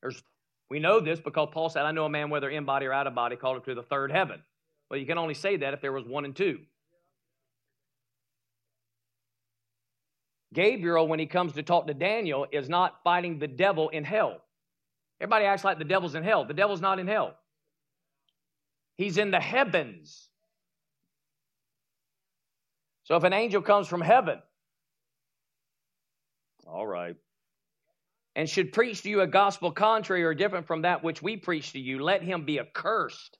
There's 0.00 0.22
we 0.70 0.78
know 0.78 1.00
this 1.00 1.20
because 1.20 1.48
Paul 1.52 1.68
said, 1.68 1.82
I 1.82 1.92
know 1.92 2.06
a 2.06 2.08
man 2.08 2.30
whether 2.30 2.48
in 2.48 2.64
body 2.64 2.86
or 2.86 2.94
out 2.94 3.06
of 3.06 3.14
body 3.14 3.36
called 3.36 3.58
it 3.58 3.64
to 3.64 3.74
the 3.74 3.82
third 3.82 4.10
heaven. 4.10 4.40
Well, 4.88 4.98
you 4.98 5.04
can 5.04 5.18
only 5.18 5.34
say 5.34 5.58
that 5.58 5.74
if 5.74 5.82
there 5.82 5.92
was 5.92 6.06
one 6.06 6.24
and 6.24 6.34
two. 6.34 6.60
Gabriel, 10.52 11.08
when 11.08 11.18
he 11.18 11.26
comes 11.26 11.54
to 11.54 11.62
talk 11.62 11.86
to 11.86 11.94
Daniel, 11.94 12.46
is 12.52 12.68
not 12.68 13.02
fighting 13.02 13.38
the 13.38 13.48
devil 13.48 13.88
in 13.88 14.04
hell. 14.04 14.42
Everybody 15.20 15.44
acts 15.46 15.64
like 15.64 15.78
the 15.78 15.84
devil's 15.84 16.14
in 16.14 16.22
hell. 16.24 16.44
The 16.44 16.54
devil's 16.54 16.80
not 16.80 16.98
in 16.98 17.06
hell, 17.06 17.34
he's 18.96 19.18
in 19.18 19.30
the 19.30 19.40
heavens. 19.40 20.28
So 23.04 23.16
if 23.16 23.24
an 23.24 23.32
angel 23.32 23.62
comes 23.62 23.88
from 23.88 24.00
heaven, 24.00 24.40
all 26.66 26.86
right, 26.86 27.16
and 28.34 28.48
should 28.48 28.72
preach 28.72 29.02
to 29.02 29.10
you 29.10 29.20
a 29.20 29.26
gospel 29.26 29.72
contrary 29.72 30.24
or 30.24 30.34
different 30.34 30.66
from 30.66 30.82
that 30.82 31.02
which 31.02 31.20
we 31.20 31.36
preach 31.36 31.72
to 31.72 31.80
you, 31.80 32.02
let 32.02 32.22
him 32.22 32.44
be 32.44 32.60
accursed, 32.60 33.38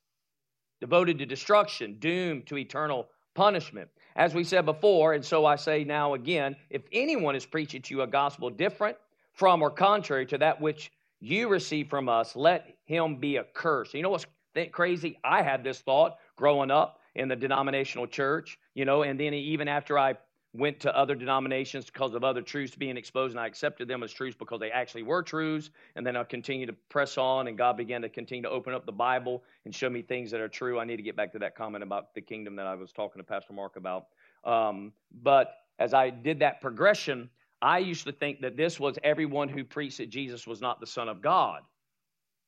devoted 0.80 1.18
to 1.18 1.26
destruction, 1.26 1.98
doomed 1.98 2.46
to 2.48 2.58
eternal 2.58 3.08
punishment. 3.34 3.88
As 4.14 4.34
we 4.34 4.44
said 4.44 4.66
before, 4.66 5.14
and 5.14 5.24
so 5.24 5.46
I 5.46 5.56
say 5.56 5.84
now 5.84 6.14
again, 6.14 6.56
if 6.70 6.82
anyone 6.92 7.34
is 7.34 7.46
preaching 7.46 7.82
to 7.82 7.94
you 7.94 8.02
a 8.02 8.06
gospel 8.06 8.50
different 8.50 8.96
from 9.32 9.62
or 9.62 9.70
contrary 9.70 10.26
to 10.26 10.38
that 10.38 10.60
which 10.60 10.92
you 11.20 11.48
receive 11.48 11.88
from 11.88 12.08
us, 12.08 12.36
let 12.36 12.76
him 12.84 13.16
be 13.16 13.38
accursed. 13.38 13.94
You 13.94 14.02
know 14.02 14.10
what's 14.10 14.26
crazy? 14.72 15.18
I 15.24 15.42
had 15.42 15.64
this 15.64 15.80
thought 15.80 16.18
growing 16.36 16.70
up 16.70 17.00
in 17.14 17.28
the 17.28 17.36
denominational 17.36 18.06
church, 18.06 18.58
you 18.74 18.84
know, 18.84 19.02
and 19.02 19.18
then 19.18 19.32
even 19.34 19.68
after 19.68 19.98
I 19.98 20.14
went 20.54 20.80
to 20.80 20.96
other 20.96 21.14
denominations 21.14 21.86
because 21.86 22.14
of 22.14 22.24
other 22.24 22.42
truths 22.42 22.74
being 22.74 22.96
exposed, 22.96 23.32
and 23.32 23.40
I 23.40 23.46
accepted 23.46 23.88
them 23.88 24.02
as 24.02 24.12
truths 24.12 24.36
because 24.38 24.60
they 24.60 24.70
actually 24.70 25.02
were 25.02 25.22
truths. 25.22 25.70
And 25.96 26.06
then 26.06 26.14
I 26.14 26.24
continued 26.24 26.66
to 26.66 26.74
press 26.90 27.16
on, 27.16 27.48
and 27.48 27.56
God 27.56 27.76
began 27.76 28.02
to 28.02 28.08
continue 28.08 28.42
to 28.42 28.50
open 28.50 28.74
up 28.74 28.84
the 28.84 28.92
Bible 28.92 29.42
and 29.64 29.74
show 29.74 29.88
me 29.88 30.02
things 30.02 30.30
that 30.30 30.40
are 30.40 30.48
true. 30.48 30.78
I 30.78 30.84
need 30.84 30.98
to 30.98 31.02
get 31.02 31.16
back 31.16 31.32
to 31.32 31.38
that 31.38 31.56
comment 31.56 31.82
about 31.82 32.14
the 32.14 32.20
kingdom 32.20 32.56
that 32.56 32.66
I 32.66 32.74
was 32.74 32.92
talking 32.92 33.20
to 33.20 33.24
Pastor 33.24 33.54
Mark 33.54 33.76
about. 33.76 34.08
Um, 34.44 34.92
but 35.22 35.54
as 35.78 35.94
I 35.94 36.10
did 36.10 36.40
that 36.40 36.60
progression, 36.60 37.30
I 37.62 37.78
used 37.78 38.04
to 38.04 38.12
think 38.12 38.42
that 38.42 38.56
this 38.56 38.78
was 38.78 38.98
everyone 39.02 39.48
who 39.48 39.64
preached 39.64 39.98
that 39.98 40.10
Jesus 40.10 40.46
was 40.46 40.60
not 40.60 40.80
the 40.80 40.86
Son 40.86 41.08
of 41.08 41.22
God, 41.22 41.62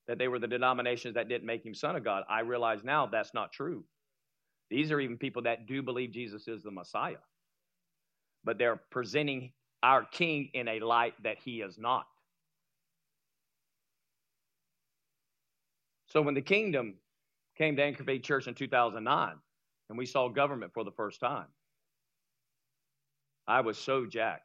that 0.09 0.19
they 0.19 0.29
were 0.29 0.39
the 0.39 0.49
denominations 0.49 1.15
that 1.15 1.29
didn't 1.29 1.47
make 1.47 1.65
him 1.65 1.75
Son 1.75 1.97
of 1.97 2.05
God. 2.05 2.25
I 2.29 2.41
realize 2.41 2.85
now 2.85 3.07
that's 3.07 3.33
not 3.33 3.53
true. 3.53 3.85
These 4.69 4.93
are 4.93 5.01
even 5.01 5.17
people 5.17 5.43
that 5.43 5.67
do 5.67 5.83
believe 5.83 6.11
Jesus 6.11 6.49
is 6.49 6.63
the 6.63 6.71
Messiah 6.71 7.17
but 8.45 8.59
they're 8.59 8.81
presenting 8.91 9.53
our 9.83 10.05
king 10.05 10.51
in 10.55 10.69
a 10.69 10.81
light 10.81 11.15
that 11.23 11.39
he 11.45 11.61
is 11.61 11.79
not. 11.79 12.07
So 16.07 16.23
when 16.23 16.35
the 16.35 16.43
kingdom 16.43 16.95
came 17.59 17.77
to 17.77 17.83
Anchor 17.83 18.05
Faith 18.05 18.23
Church 18.23 18.47
in 18.47 18.55
2009 18.55 19.35
and 19.89 19.99
we 19.99 20.07
saw 20.07 20.29
government 20.29 20.73
for 20.73 20.85
the 20.85 20.93
first 20.93 21.21
time, 21.21 21.47
I 23.47 23.61
was 23.61 23.79
so 23.79 24.07
jacked. 24.07 24.43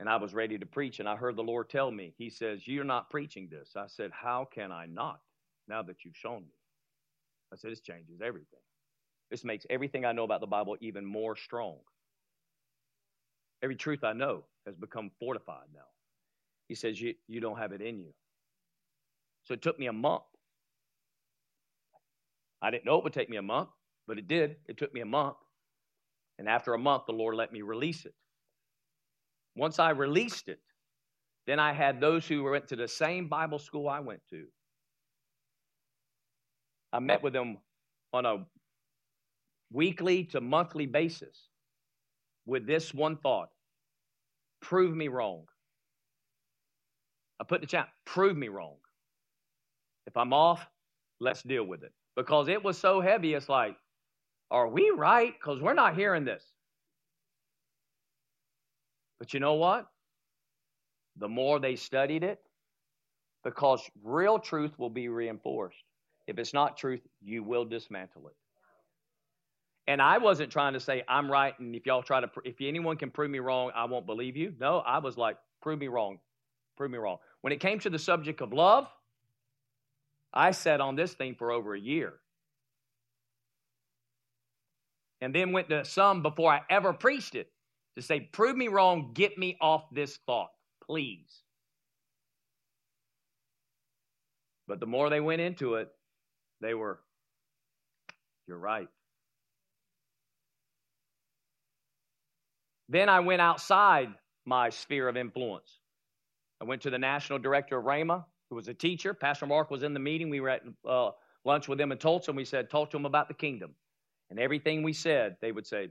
And 0.00 0.08
I 0.08 0.16
was 0.16 0.32
ready 0.32 0.56
to 0.58 0.66
preach, 0.66 1.00
and 1.00 1.08
I 1.08 1.16
heard 1.16 1.34
the 1.34 1.42
Lord 1.42 1.68
tell 1.68 1.90
me, 1.90 2.14
He 2.16 2.30
says, 2.30 2.68
You're 2.68 2.84
not 2.84 3.10
preaching 3.10 3.48
this. 3.50 3.72
I 3.76 3.86
said, 3.88 4.12
How 4.12 4.46
can 4.50 4.70
I 4.70 4.86
not 4.86 5.18
now 5.66 5.82
that 5.82 6.04
you've 6.04 6.16
shown 6.16 6.42
me? 6.42 6.54
I 7.52 7.56
said, 7.56 7.72
This 7.72 7.80
changes 7.80 8.20
everything. 8.24 8.60
This 9.30 9.44
makes 9.44 9.66
everything 9.68 10.04
I 10.04 10.12
know 10.12 10.22
about 10.22 10.40
the 10.40 10.46
Bible 10.46 10.76
even 10.80 11.04
more 11.04 11.34
strong. 11.34 11.78
Every 13.62 13.76
truth 13.76 14.04
I 14.04 14.12
know 14.12 14.44
has 14.66 14.76
become 14.76 15.10
fortified 15.18 15.66
now. 15.74 15.80
He 16.68 16.74
says, 16.74 17.00
You, 17.00 17.14
you 17.26 17.40
don't 17.40 17.58
have 17.58 17.72
it 17.72 17.80
in 17.80 17.98
you. 17.98 18.12
So 19.44 19.54
it 19.54 19.62
took 19.62 19.78
me 19.78 19.86
a 19.86 19.92
month. 19.92 20.22
I 22.60 22.70
didn't 22.70 22.84
know 22.84 22.98
it 22.98 23.04
would 23.04 23.12
take 23.12 23.30
me 23.30 23.36
a 23.36 23.42
month, 23.42 23.70
but 24.06 24.18
it 24.18 24.28
did. 24.28 24.56
It 24.68 24.76
took 24.76 24.92
me 24.92 25.00
a 25.00 25.06
month. 25.06 25.36
And 26.38 26.48
after 26.48 26.74
a 26.74 26.78
month, 26.78 27.04
the 27.06 27.12
Lord 27.12 27.34
let 27.34 27.52
me 27.52 27.62
release 27.62 28.04
it. 28.04 28.14
Once 29.56 29.78
I 29.78 29.90
released 29.90 30.48
it, 30.48 30.60
then 31.46 31.58
I 31.58 31.72
had 31.72 32.00
those 32.00 32.26
who 32.26 32.44
went 32.44 32.68
to 32.68 32.76
the 32.76 32.86
same 32.86 33.28
Bible 33.28 33.58
school 33.58 33.88
I 33.88 34.00
went 34.00 34.20
to. 34.30 34.44
I 36.92 37.00
met 37.00 37.22
with 37.22 37.32
them 37.32 37.58
on 38.12 38.26
a 38.26 38.46
weekly 39.72 40.24
to 40.24 40.40
monthly 40.40 40.86
basis 40.86 41.48
with 42.48 42.66
this 42.66 42.92
one 42.94 43.16
thought 43.18 43.50
prove 44.60 44.96
me 44.96 45.06
wrong. 45.06 45.44
I 47.38 47.44
put 47.44 47.60
the 47.60 47.66
chat, 47.66 47.88
prove 48.04 48.36
me 48.36 48.48
wrong. 48.48 48.74
If 50.06 50.16
I'm 50.16 50.32
off, 50.32 50.66
let's 51.20 51.42
deal 51.42 51.62
with 51.62 51.84
it. 51.84 51.92
Because 52.16 52.48
it 52.48 52.64
was 52.64 52.76
so 52.76 53.00
heavy, 53.00 53.34
it's 53.34 53.48
like, 53.48 53.76
are 54.50 54.66
we 54.66 54.90
right? 54.96 55.32
Because 55.38 55.60
we're 55.60 55.74
not 55.74 55.94
hearing 55.94 56.24
this. 56.24 56.42
But 59.20 59.34
you 59.34 59.40
know 59.40 59.54
what? 59.54 59.86
The 61.18 61.28
more 61.28 61.60
they 61.60 61.76
studied 61.76 62.24
it, 62.24 62.40
because 63.44 63.88
real 64.02 64.38
truth 64.38 64.76
will 64.78 64.90
be 64.90 65.08
reinforced. 65.08 65.76
If 66.26 66.38
it's 66.38 66.54
not 66.54 66.76
truth, 66.76 67.00
you 67.22 67.42
will 67.44 67.64
dismantle 67.64 68.28
it. 68.28 68.34
And 69.88 70.02
I 70.02 70.18
wasn't 70.18 70.52
trying 70.52 70.74
to 70.74 70.80
say 70.80 71.02
I'm 71.08 71.32
right, 71.32 71.58
and 71.58 71.74
if 71.74 71.86
y'all 71.86 72.02
try 72.02 72.20
to, 72.20 72.30
if 72.44 72.56
anyone 72.60 72.98
can 72.98 73.10
prove 73.10 73.30
me 73.30 73.38
wrong, 73.38 73.72
I 73.74 73.86
won't 73.86 74.04
believe 74.04 74.36
you. 74.36 74.52
No, 74.60 74.80
I 74.80 74.98
was 74.98 75.16
like, 75.16 75.38
prove 75.62 75.78
me 75.78 75.88
wrong, 75.88 76.18
prove 76.76 76.90
me 76.90 76.98
wrong. 76.98 77.16
When 77.40 77.54
it 77.54 77.60
came 77.60 77.78
to 77.80 77.90
the 77.90 77.98
subject 77.98 78.42
of 78.42 78.52
love, 78.52 78.86
I 80.30 80.50
sat 80.50 80.82
on 80.82 80.94
this 80.94 81.14
thing 81.14 81.36
for 81.36 81.50
over 81.50 81.74
a 81.74 81.80
year. 81.80 82.12
And 85.22 85.34
then 85.34 85.52
went 85.52 85.70
to 85.70 85.86
some 85.86 86.22
before 86.22 86.52
I 86.52 86.60
ever 86.68 86.92
preached 86.92 87.34
it 87.34 87.50
to 87.96 88.02
say, 88.02 88.20
prove 88.20 88.58
me 88.58 88.68
wrong, 88.68 89.12
get 89.14 89.38
me 89.38 89.56
off 89.58 89.84
this 89.90 90.18
thought, 90.26 90.50
please. 90.84 91.42
But 94.66 94.80
the 94.80 94.86
more 94.86 95.08
they 95.08 95.20
went 95.20 95.40
into 95.40 95.76
it, 95.76 95.88
they 96.60 96.74
were, 96.74 97.00
you're 98.46 98.58
right. 98.58 98.88
Then 102.88 103.08
I 103.08 103.20
went 103.20 103.40
outside 103.40 104.08
my 104.46 104.70
sphere 104.70 105.08
of 105.08 105.16
influence. 105.16 105.80
I 106.60 106.64
went 106.64 106.82
to 106.82 106.90
the 106.90 106.98
national 106.98 107.38
director 107.38 107.78
of 107.78 107.84
Rhema, 107.84 108.24
who 108.48 108.56
was 108.56 108.68
a 108.68 108.74
teacher. 108.74 109.14
Pastor 109.14 109.46
Mark 109.46 109.70
was 109.70 109.82
in 109.82 109.94
the 109.94 110.00
meeting. 110.00 110.30
We 110.30 110.40
were 110.40 110.48
at 110.48 110.62
uh, 110.88 111.10
lunch 111.44 111.68
with 111.68 111.78
them 111.78 111.92
in 111.92 111.98
Tulsa, 111.98 112.30
and 112.30 112.36
we 112.36 112.44
said, 112.44 112.70
Talk 112.70 112.90
to 112.90 112.96
them 112.96 113.06
about 113.06 113.28
the 113.28 113.34
kingdom. 113.34 113.74
And 114.30 114.38
everything 114.38 114.82
we 114.82 114.92
said, 114.92 115.36
they 115.40 115.52
would 115.52 115.66
say, 115.66 115.88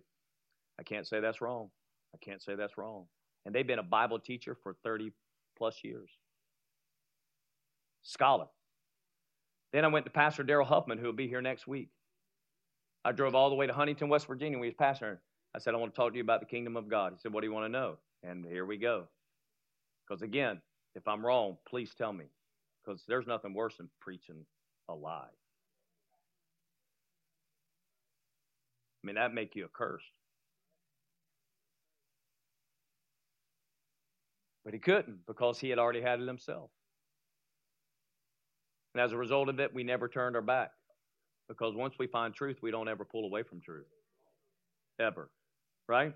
I 0.80 0.84
can't 0.84 1.08
say 1.08 1.20
that's 1.20 1.42
wrong. 1.42 1.70
I 2.14 2.18
can't 2.18 2.42
say 2.42 2.56
that's 2.56 2.78
wrong. 2.78 3.06
And 3.46 3.54
they've 3.54 3.66
been 3.66 3.80
a 3.80 3.84
Bible 3.84 4.20
teacher 4.20 4.56
for 4.62 4.76
30 4.84 5.12
plus 5.58 5.84
years. 5.84 6.10
Scholar. 8.04 8.48
Then 9.74 9.86
I 9.86 9.88
went 9.88 10.06
to 10.06 10.12
Pastor 10.12 10.44
Daryl 10.44 10.66
Huffman, 10.66 10.98
who 10.98 11.06
will 11.06 11.14
be 11.14 11.28
here 11.28 11.42
next 11.42 11.68
week. 11.68 11.90
I 13.04 13.12
drove 13.12 13.36
all 13.36 13.50
the 13.50 13.56
way 13.56 13.68
to 13.68 13.74
Huntington, 13.74 14.10
West 14.10 14.28
Virginia. 14.28 14.60
We 14.60 14.68
was 14.68 14.76
pastoring. 14.76 15.18
I 15.58 15.60
said, 15.60 15.74
I 15.74 15.78
want 15.78 15.96
to 15.96 16.00
talk 16.00 16.12
to 16.12 16.18
you 16.18 16.24
about 16.24 16.40
the 16.40 16.46
kingdom 16.46 16.78
of 16.78 16.88
God. 16.88 17.14
He 17.14 17.20
said, 17.20 17.34
What 17.34 17.42
do 17.42 17.48
you 17.48 17.54
want 17.54 17.66
to 17.66 17.70
know? 17.70 17.96
And 18.22 18.46
here 18.46 18.64
we 18.64 18.78
go. 18.78 19.08
Because 20.08 20.22
again, 20.22 20.62
if 20.94 21.08
I'm 21.08 21.26
wrong, 21.26 21.58
please 21.68 21.96
tell 21.98 22.14
me. 22.14 22.26
Because 22.86 23.02
there's 23.08 23.26
nothing 23.26 23.56
worse 23.56 23.76
than 23.78 23.90
preaching 24.00 24.46
a 24.88 24.94
lie. 24.94 25.26
I 29.04 29.08
mean, 29.08 29.16
that 29.16 29.34
make 29.34 29.56
you 29.56 29.66
accursed. 29.66 30.06
But 34.64 34.76
he 34.76 34.80
couldn't 34.80 35.26
because 35.26 35.58
he 35.60 35.72
had 35.72 35.80
already 35.80 36.02
had 36.02 36.22
it 36.22 36.28
himself. 36.28 36.70
And 38.94 39.02
as 39.02 39.12
a 39.12 39.18
result 39.18 39.50
of 39.50 39.60
it, 39.60 39.74
we 39.74 39.84
never 39.84 40.08
turned 40.08 40.36
our 40.36 40.42
back. 40.44 40.70
Because 41.50 41.74
once 41.76 41.96
we 41.98 42.06
find 42.06 42.32
truth, 42.32 42.58
we 42.62 42.70
don't 42.70 42.88
ever 42.88 43.06
pull 43.06 43.26
away 43.26 43.42
from 43.42 43.60
truth. 43.60 43.88
Ever. 45.00 45.32
Right? 45.88 46.14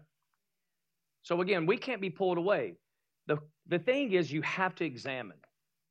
So 1.24 1.42
again, 1.42 1.66
we 1.66 1.78
can't 1.78 2.02
be 2.02 2.10
pulled 2.10 2.38
away. 2.38 2.76
The, 3.28 3.38
the 3.68 3.80
thing 3.80 4.12
is, 4.12 4.32
you 4.32 4.42
have 4.42 4.76
to 4.76 4.86
examine. 4.86 5.38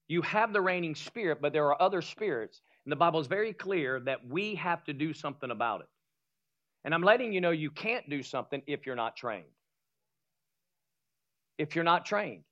You 0.09 0.23
have 0.23 0.53
the 0.53 0.61
reigning 0.61 0.95
spirit, 0.95 1.39
but 1.41 1.53
there 1.53 1.67
are 1.67 1.81
other 1.81 2.03
spirits. 2.03 2.61
And 2.85 2.93
the 2.93 2.97
Bible 2.97 3.21
is 3.21 3.29
very 3.29 3.53
clear 3.53 4.01
that 4.01 4.27
we 4.27 4.57
have 4.57 4.83
to 4.85 4.93
do 4.93 5.13
something 5.13 5.51
about 5.51 5.83
it. 5.83 5.89
And 6.85 6.95
I'm 6.95 7.03
letting 7.03 7.33
you 7.33 7.41
know 7.41 7.51
you 7.51 7.71
can't 7.71 8.09
do 8.11 8.23
something 8.23 8.63
if 8.67 8.87
you're 8.87 8.97
not 8.97 9.17
trained. 9.17 9.45
If 11.59 11.77
you're 11.77 11.85
not 11.85 12.05
trained. 12.05 12.43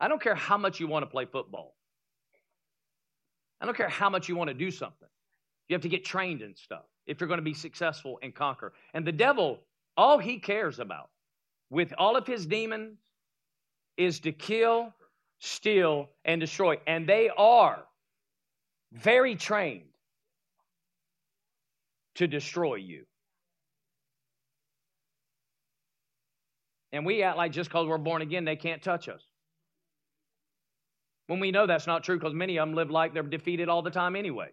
I 0.00 0.08
don't 0.08 0.20
care 0.20 0.34
how 0.34 0.58
much 0.58 0.80
you 0.80 0.88
want 0.88 1.04
to 1.04 1.06
play 1.06 1.26
football. 1.26 1.76
I 3.60 3.66
don't 3.66 3.76
care 3.76 3.88
how 3.88 4.10
much 4.10 4.28
you 4.28 4.36
want 4.36 4.48
to 4.48 4.54
do 4.54 4.70
something. 4.70 5.08
You 5.68 5.74
have 5.74 5.82
to 5.82 5.88
get 5.88 6.04
trained 6.04 6.42
in 6.42 6.54
stuff 6.56 6.84
if 7.06 7.20
you're 7.20 7.28
going 7.28 7.38
to 7.38 7.44
be 7.44 7.54
successful 7.54 8.18
and 8.22 8.34
conquer. 8.34 8.72
And 8.92 9.06
the 9.06 9.12
devil, 9.12 9.60
all 9.96 10.18
he 10.18 10.38
cares 10.38 10.78
about 10.78 11.10
with 11.70 11.92
all 11.98 12.16
of 12.16 12.26
his 12.26 12.46
demons 12.46 12.98
is 13.96 14.20
to 14.20 14.32
kill, 14.32 14.92
steal, 15.38 16.08
and 16.24 16.40
destroy. 16.40 16.78
And 16.86 17.08
they 17.08 17.30
are 17.36 17.84
very 18.92 19.36
trained 19.36 19.84
to 22.16 22.26
destroy 22.26 22.76
you. 22.76 23.04
And 26.92 27.04
we 27.04 27.22
act 27.24 27.36
like 27.36 27.50
just 27.50 27.70
because 27.70 27.88
we're 27.88 27.98
born 27.98 28.22
again, 28.22 28.44
they 28.44 28.54
can't 28.54 28.80
touch 28.80 29.08
us. 29.08 29.20
When 31.26 31.40
we 31.40 31.50
know 31.50 31.66
that's 31.66 31.86
not 31.86 32.04
true 32.04 32.16
because 32.16 32.34
many 32.34 32.58
of 32.58 32.68
them 32.68 32.76
live 32.76 32.90
like 32.90 33.14
they're 33.14 33.22
defeated 33.22 33.68
all 33.68 33.82
the 33.82 33.90
time 33.90 34.14
anyway. 34.14 34.50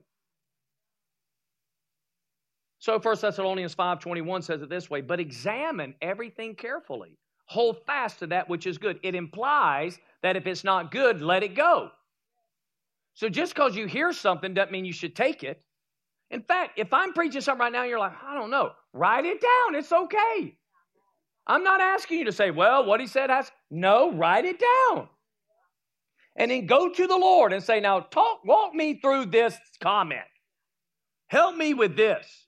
So 2.81 2.99
1 2.99 3.21
Thessalonians 3.21 3.75
5:21 3.75 4.41
says 4.43 4.61
it 4.61 4.69
this 4.69 4.89
way, 4.89 5.01
but 5.01 5.19
examine 5.19 5.95
everything 6.01 6.55
carefully. 6.55 7.17
Hold 7.45 7.85
fast 7.85 8.19
to 8.19 8.27
that 8.27 8.49
which 8.49 8.65
is 8.65 8.77
good. 8.77 8.99
It 9.03 9.15
implies 9.15 9.99
that 10.23 10.35
if 10.35 10.47
it's 10.47 10.63
not 10.63 10.91
good, 10.91 11.21
let 11.21 11.43
it 11.43 11.55
go. 11.55 11.91
So 13.13 13.29
just 13.29 13.53
because 13.53 13.75
you 13.75 13.85
hear 13.85 14.11
something 14.11 14.53
doesn't 14.53 14.71
mean 14.71 14.85
you 14.85 14.93
should 14.93 15.15
take 15.15 15.43
it. 15.43 15.63
In 16.31 16.41
fact, 16.41 16.79
if 16.79 16.91
I'm 16.91 17.13
preaching 17.13 17.41
something 17.41 17.61
right 17.61 17.71
now, 17.71 17.83
you're 17.83 17.99
like, 17.99 18.13
I 18.23 18.33
don't 18.33 18.49
know, 18.49 18.71
write 18.93 19.25
it 19.25 19.41
down. 19.41 19.75
It's 19.75 19.91
okay. 19.91 20.57
I'm 21.45 21.63
not 21.63 21.81
asking 21.81 22.19
you 22.19 22.25
to 22.25 22.31
say, 22.31 22.51
well, 22.51 22.85
what 22.85 22.99
he 22.99 23.07
said 23.07 23.29
has. 23.29 23.51
No, 23.69 24.11
write 24.11 24.45
it 24.45 24.59
down 24.59 25.09
and 26.35 26.49
then 26.49 26.65
go 26.65 26.89
to 26.89 27.07
the 27.07 27.17
Lord 27.17 27.53
and 27.53 27.63
say, 27.63 27.79
Now, 27.79 27.99
talk, 27.99 28.43
walk 28.45 28.73
me 28.73 28.99
through 28.99 29.27
this 29.27 29.57
comment. 29.81 30.21
Help 31.27 31.55
me 31.55 31.73
with 31.73 31.95
this. 31.95 32.47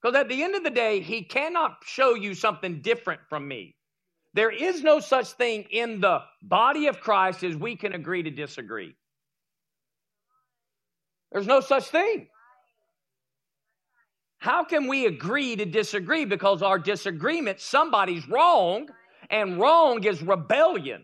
Because 0.00 0.16
at 0.16 0.28
the 0.28 0.42
end 0.42 0.54
of 0.54 0.64
the 0.64 0.70
day, 0.70 1.00
He 1.00 1.22
cannot 1.22 1.78
show 1.84 2.14
you 2.14 2.34
something 2.34 2.80
different 2.80 3.20
from 3.28 3.46
me. 3.46 3.74
There 4.34 4.50
is 4.50 4.82
no 4.82 5.00
such 5.00 5.28
thing 5.32 5.64
in 5.70 6.00
the 6.00 6.20
body 6.42 6.86
of 6.86 7.00
Christ 7.00 7.42
as 7.42 7.56
we 7.56 7.76
can 7.76 7.92
agree 7.92 8.22
to 8.22 8.30
disagree. 8.30 8.94
There's 11.32 11.46
no 11.46 11.60
such 11.60 11.88
thing. 11.88 12.28
How 14.38 14.64
can 14.64 14.86
we 14.86 15.06
agree 15.06 15.56
to 15.56 15.64
disagree? 15.64 16.24
Because 16.24 16.62
our 16.62 16.78
disagreement, 16.78 17.60
somebody's 17.60 18.28
wrong, 18.28 18.88
and 19.30 19.58
wrong 19.58 20.04
is 20.04 20.22
rebellion. 20.22 21.02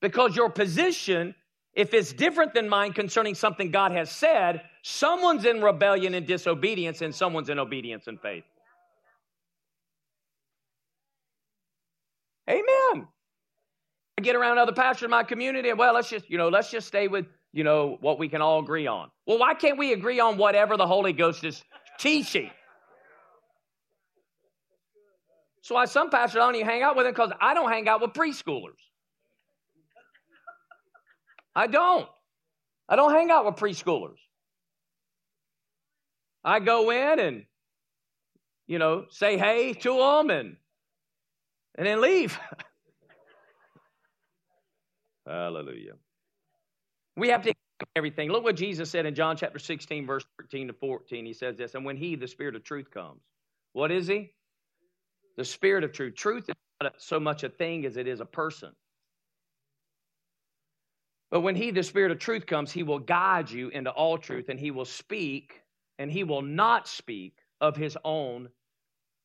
Because 0.00 0.36
your 0.36 0.50
position, 0.50 1.34
if 1.74 1.92
it's 1.92 2.12
different 2.12 2.54
than 2.54 2.68
mine 2.68 2.92
concerning 2.92 3.34
something 3.34 3.70
God 3.70 3.92
has 3.92 4.10
said, 4.10 4.62
someone's 4.82 5.44
in 5.44 5.62
rebellion 5.62 6.14
and 6.14 6.26
disobedience, 6.26 7.00
and 7.00 7.14
someone's 7.14 7.48
in 7.48 7.58
obedience 7.58 8.06
and 8.06 8.20
faith. 8.20 8.44
Amen. 12.48 13.06
I 14.18 14.22
get 14.22 14.36
around 14.36 14.58
other 14.58 14.72
pastors 14.72 15.04
in 15.04 15.10
my 15.10 15.22
community, 15.22 15.70
and 15.70 15.78
well, 15.78 15.94
let's 15.94 16.10
just, 16.10 16.28
you 16.28 16.36
know, 16.36 16.48
let's 16.48 16.70
just 16.70 16.86
stay 16.86 17.08
with, 17.08 17.26
you 17.52 17.64
know, 17.64 17.96
what 18.00 18.18
we 18.18 18.28
can 18.28 18.42
all 18.42 18.60
agree 18.60 18.86
on. 18.86 19.10
Well, 19.26 19.38
why 19.38 19.54
can't 19.54 19.78
we 19.78 19.92
agree 19.92 20.20
on 20.20 20.36
whatever 20.36 20.76
the 20.76 20.86
Holy 20.86 21.12
Ghost 21.12 21.44
is 21.44 21.62
teaching? 21.98 22.50
So 25.62 25.76
why 25.76 25.84
some 25.84 26.10
pastors 26.10 26.36
I 26.36 26.40
don't 26.40 26.56
even 26.56 26.66
hang 26.66 26.82
out 26.82 26.96
with 26.96 27.06
them 27.06 27.12
because 27.12 27.30
I 27.40 27.54
don't 27.54 27.70
hang 27.70 27.88
out 27.88 28.00
with 28.00 28.12
preschoolers. 28.12 28.72
I 31.54 31.68
don't. 31.68 32.08
I 32.88 32.96
don't 32.96 33.12
hang 33.12 33.30
out 33.30 33.44
with 33.44 33.54
preschoolers. 33.54 34.18
I 36.44 36.60
go 36.60 36.90
in 36.90 37.18
and, 37.18 37.44
you 38.66 38.78
know, 38.78 39.06
say 39.10 39.38
hey 39.38 39.72
to 39.74 39.96
them 39.96 40.30
and, 40.30 40.56
and 41.76 41.86
then 41.86 42.00
leave. 42.00 42.38
Hallelujah. 45.26 45.92
We 47.16 47.28
have 47.28 47.42
to 47.42 47.54
everything. 47.96 48.30
Look 48.30 48.44
what 48.44 48.56
Jesus 48.56 48.90
said 48.90 49.06
in 49.06 49.14
John 49.14 49.36
chapter 49.36 49.58
16, 49.58 50.06
verse 50.06 50.24
13 50.40 50.68
to 50.68 50.72
14. 50.72 51.26
He 51.26 51.32
says 51.32 51.56
this, 51.56 51.74
and 51.74 51.84
when 51.84 51.96
he, 51.96 52.16
the 52.16 52.28
Spirit 52.28 52.56
of 52.56 52.64
truth, 52.64 52.90
comes, 52.90 53.20
what 53.72 53.90
is 53.90 54.06
he? 54.06 54.32
The 55.36 55.44
Spirit 55.44 55.84
of 55.84 55.92
truth. 55.92 56.14
Truth 56.14 56.48
is 56.48 56.54
not 56.82 56.94
so 56.98 57.18
much 57.18 57.44
a 57.44 57.48
thing 57.48 57.86
as 57.86 57.96
it 57.96 58.06
is 58.06 58.20
a 58.20 58.24
person. 58.24 58.70
But 61.30 61.40
when 61.40 61.56
he, 61.56 61.70
the 61.70 61.82
Spirit 61.82 62.12
of 62.12 62.18
truth, 62.18 62.46
comes, 62.46 62.70
he 62.70 62.82
will 62.82 62.98
guide 62.98 63.50
you 63.50 63.68
into 63.70 63.90
all 63.90 64.18
truth, 64.18 64.48
and 64.48 64.60
he 64.60 64.70
will 64.70 64.84
speak, 64.84 65.61
and 65.98 66.10
he 66.10 66.24
will 66.24 66.42
not 66.42 66.88
speak 66.88 67.38
of 67.60 67.76
his 67.76 67.96
own 68.04 68.48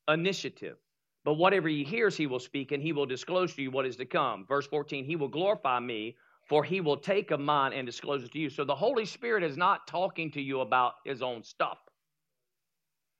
initiative. 0.07 0.77
But 1.25 1.33
whatever 1.33 1.67
he 1.67 1.83
hears, 1.83 2.15
he 2.15 2.27
will 2.27 2.39
speak, 2.39 2.71
and 2.71 2.81
he 2.81 2.93
will 2.93 3.05
disclose 3.05 3.53
to 3.55 3.61
you 3.61 3.71
what 3.71 3.85
is 3.85 3.97
to 3.97 4.05
come. 4.05 4.45
Verse 4.47 4.67
14, 4.67 5.03
he 5.03 5.15
will 5.15 5.27
glorify 5.27 5.79
me, 5.79 6.15
for 6.47 6.63
he 6.63 6.79
will 6.79 6.97
take 6.97 7.31
of 7.31 7.39
mine 7.39 7.73
and 7.73 7.85
disclose 7.85 8.23
it 8.23 8.31
to 8.31 8.39
you. 8.39 8.49
So 8.49 8.63
the 8.63 8.75
Holy 8.75 9.05
Spirit 9.05 9.43
is 9.43 9.57
not 9.57 9.87
talking 9.87 10.31
to 10.31 10.41
you 10.41 10.61
about 10.61 10.93
his 11.03 11.21
own 11.21 11.43
stuff. 11.43 11.79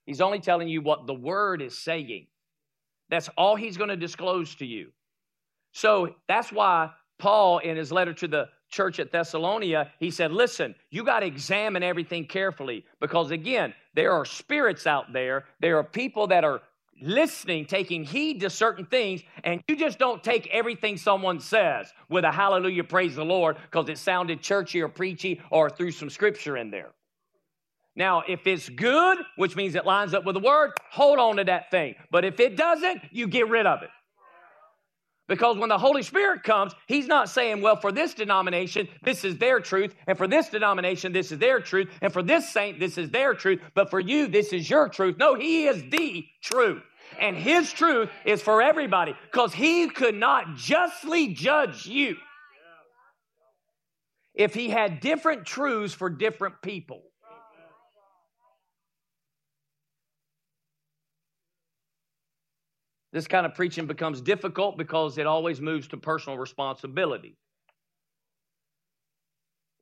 He's 0.06 0.22
only 0.22 0.40
telling 0.40 0.68
you 0.68 0.80
what 0.80 1.06
the 1.06 1.14
word 1.14 1.60
is 1.60 1.76
saying. 1.76 2.28
That's 3.10 3.28
all 3.36 3.56
he's 3.56 3.76
going 3.76 3.90
to 3.90 3.96
disclose 3.96 4.54
to 4.54 4.64
you. 4.64 4.92
So 5.72 6.14
that's 6.28 6.50
why 6.50 6.90
Paul, 7.18 7.58
in 7.58 7.76
his 7.76 7.92
letter 7.92 8.14
to 8.14 8.28
the 8.28 8.48
church 8.68 8.98
at 9.00 9.12
Thessalonia, 9.12 9.90
he 9.98 10.10
said, 10.10 10.32
Listen, 10.32 10.74
you 10.90 11.04
got 11.04 11.20
to 11.20 11.26
examine 11.26 11.82
everything 11.82 12.26
carefully 12.26 12.84
because, 13.00 13.30
again, 13.30 13.74
there 13.94 14.12
are 14.12 14.24
spirits 14.24 14.86
out 14.86 15.12
there. 15.12 15.44
There 15.60 15.78
are 15.78 15.84
people 15.84 16.28
that 16.28 16.44
are 16.44 16.60
listening, 17.00 17.66
taking 17.66 18.04
heed 18.04 18.40
to 18.40 18.50
certain 18.50 18.86
things, 18.86 19.22
and 19.44 19.62
you 19.68 19.76
just 19.76 19.98
don't 19.98 20.22
take 20.22 20.48
everything 20.48 20.96
someone 20.96 21.40
says 21.40 21.92
with 22.08 22.24
a 22.24 22.32
hallelujah, 22.32 22.84
praise 22.84 23.16
the 23.16 23.24
Lord, 23.24 23.56
because 23.70 23.88
it 23.88 23.98
sounded 23.98 24.42
churchy 24.42 24.82
or 24.82 24.88
preachy 24.88 25.40
or 25.50 25.70
threw 25.70 25.90
some 25.90 26.10
scripture 26.10 26.56
in 26.56 26.70
there. 26.70 26.90
Now, 27.94 28.22
if 28.28 28.46
it's 28.46 28.68
good, 28.68 29.18
which 29.36 29.56
means 29.56 29.74
it 29.74 29.84
lines 29.84 30.14
up 30.14 30.24
with 30.24 30.34
the 30.34 30.40
word, 30.40 30.70
hold 30.90 31.18
on 31.18 31.36
to 31.36 31.44
that 31.44 31.70
thing. 31.72 31.96
But 32.12 32.24
if 32.24 32.38
it 32.38 32.56
doesn't, 32.56 33.02
you 33.10 33.26
get 33.26 33.48
rid 33.48 33.66
of 33.66 33.82
it. 33.82 33.90
Because 35.28 35.58
when 35.58 35.68
the 35.68 35.78
Holy 35.78 36.02
Spirit 36.02 36.42
comes, 36.42 36.74
He's 36.86 37.06
not 37.06 37.28
saying, 37.28 37.60
well, 37.60 37.76
for 37.76 37.92
this 37.92 38.14
denomination, 38.14 38.88
this 39.02 39.24
is 39.24 39.36
their 39.36 39.60
truth, 39.60 39.94
and 40.06 40.16
for 40.16 40.26
this 40.26 40.48
denomination, 40.48 41.12
this 41.12 41.30
is 41.30 41.38
their 41.38 41.60
truth, 41.60 41.88
and 42.00 42.12
for 42.12 42.22
this 42.22 42.50
saint, 42.50 42.80
this 42.80 42.96
is 42.96 43.10
their 43.10 43.34
truth, 43.34 43.60
but 43.74 43.90
for 43.90 44.00
you, 44.00 44.26
this 44.26 44.52
is 44.52 44.68
your 44.68 44.88
truth. 44.88 45.16
No, 45.18 45.34
He 45.34 45.66
is 45.66 45.84
the 45.90 46.26
truth. 46.42 46.82
And 47.20 47.36
His 47.36 47.72
truth 47.72 48.10
is 48.24 48.42
for 48.42 48.62
everybody 48.62 49.14
because 49.30 49.52
He 49.52 49.88
could 49.88 50.14
not 50.14 50.56
justly 50.56 51.34
judge 51.34 51.86
you 51.86 52.16
if 54.34 54.54
He 54.54 54.70
had 54.70 55.00
different 55.00 55.44
truths 55.44 55.92
for 55.92 56.08
different 56.08 56.62
people. 56.62 57.02
This 63.18 63.26
kind 63.26 63.44
of 63.44 63.52
preaching 63.52 63.88
becomes 63.88 64.20
difficult 64.20 64.78
because 64.78 65.18
it 65.18 65.26
always 65.26 65.60
moves 65.60 65.88
to 65.88 65.96
personal 65.96 66.38
responsibility. 66.38 67.36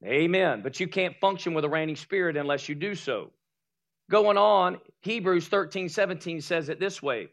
Amen. 0.02 0.62
But 0.62 0.80
you 0.80 0.88
can't 0.88 1.14
function 1.20 1.52
with 1.52 1.62
a 1.66 1.68
reigning 1.68 1.96
spirit 1.96 2.38
unless 2.38 2.66
you 2.66 2.74
do 2.74 2.94
so. 2.94 3.32
Going 4.10 4.38
on, 4.38 4.78
Hebrews 5.02 5.48
13, 5.48 5.90
17 5.90 6.40
says 6.40 6.70
it 6.70 6.80
this 6.80 7.02
way. 7.02 7.28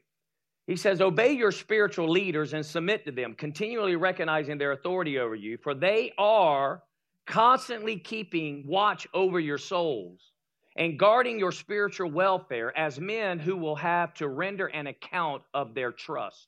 He 0.67 0.75
says, 0.75 0.99
Obey 0.99 1.31
your 1.31 1.53
spiritual 1.53 2.09
leaders 2.09 2.51
and 2.51 2.65
submit 2.65 3.05
to 3.05 3.13
them, 3.13 3.33
continually 3.33 3.95
recognizing 3.95 4.57
their 4.57 4.73
authority 4.73 5.19
over 5.19 5.35
you, 5.35 5.57
for 5.57 5.73
they 5.73 6.11
are 6.17 6.83
constantly 7.25 7.97
keeping 7.97 8.67
watch 8.67 9.07
over 9.13 9.39
your 9.39 9.57
souls 9.57 10.32
and 10.75 10.97
guarding 10.97 11.39
your 11.39 11.51
spiritual 11.51 12.09
welfare 12.09 12.75
as 12.77 12.99
men 12.99 13.39
who 13.39 13.55
will 13.55 13.75
have 13.75 14.13
to 14.15 14.27
render 14.27 14.67
an 14.67 14.87
account 14.87 15.43
of 15.53 15.73
their 15.75 15.91
trust. 15.91 16.47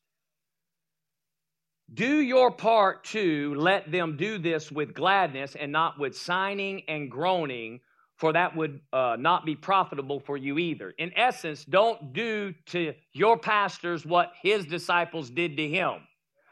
Do 1.94 2.20
your 2.20 2.50
part 2.50 3.04
to 3.06 3.54
let 3.56 3.92
them 3.92 4.18
do 4.18 4.40
this 4.40 4.72
with 4.72 4.96
gladness 4.96 5.56
and 5.56 5.72
not 5.72 6.00
with 6.00 6.18
sighing 6.18 6.82
and 6.88 7.12
groaning, 7.12 7.80
for 8.18 8.34
that 8.34 8.56
would 8.56 8.80
uh, 8.92 9.18
not 9.20 9.46
be 9.46 9.56
profitable 9.56 10.20
for 10.20 10.36
you 10.36 10.58
either. 10.58 10.92
In 10.98 11.12
essence, 11.16 11.64
don't 11.64 12.12
do 12.14 12.56
to 12.68 12.94
your 13.14 13.38
pastors 13.38 14.04
what 14.06 14.32
his 14.42 14.66
disciples 14.66 15.30
did 15.30 15.58
to 15.58 15.70
him. 15.70 15.94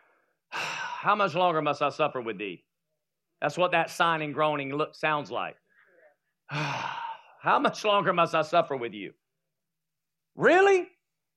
How 0.49 1.15
much 1.15 1.33
longer 1.33 1.61
must 1.61 1.81
I 1.81 1.89
suffer 1.89 2.21
with 2.21 2.37
thee? 2.37 2.63
That's 3.41 3.57
what 3.57 3.71
that 3.71 3.89
sighing 3.89 4.21
and 4.21 4.33
groaning 4.33 4.73
look, 4.73 4.93
sounds 4.93 5.31
like. 5.31 5.55
How 7.43 7.59
much 7.59 7.83
longer 7.83 8.13
must 8.13 8.33
I 8.33 8.41
suffer 8.41 8.77
with 8.77 8.93
you? 8.93 9.11
Really? 10.33 10.87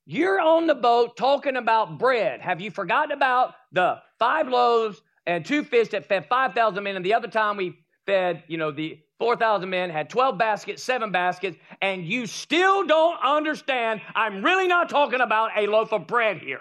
You're 0.04 0.38
on 0.38 0.68
the 0.68 0.74
boat 0.76 1.16
talking 1.16 1.56
about 1.56 1.98
bread. 1.98 2.40
Have 2.40 2.60
you 2.60 2.70
forgotten 2.70 3.10
about 3.10 3.54
the 3.72 3.96
five 4.20 4.46
loaves 4.46 5.02
and 5.26 5.44
two 5.44 5.64
fish 5.64 5.88
that 5.88 6.06
fed 6.06 6.28
5,000 6.28 6.84
men? 6.84 6.94
And 6.94 7.04
the 7.04 7.14
other 7.14 7.26
time 7.26 7.56
we 7.56 7.80
fed, 8.06 8.44
you 8.46 8.56
know, 8.56 8.70
the 8.70 9.00
4,000 9.18 9.68
men 9.68 9.90
had 9.90 10.08
12 10.08 10.38
baskets, 10.38 10.80
seven 10.80 11.10
baskets, 11.10 11.56
and 11.82 12.04
you 12.04 12.26
still 12.26 12.86
don't 12.86 13.18
understand. 13.20 14.00
I'm 14.14 14.44
really 14.44 14.68
not 14.68 14.88
talking 14.88 15.20
about 15.20 15.50
a 15.56 15.66
loaf 15.66 15.92
of 15.92 16.06
bread 16.06 16.38
here. 16.38 16.60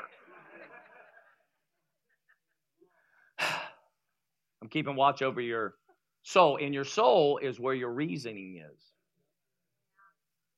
I'm 3.40 4.70
keeping 4.70 4.96
watch 4.96 5.22
over 5.22 5.40
your 5.40 5.76
soul. 6.24 6.56
In 6.56 6.74
your 6.74 6.84
soul 6.84 7.38
is 7.38 7.60
where 7.60 7.76
your 7.76 7.94
reasoning 7.94 8.60
is. 8.68 8.95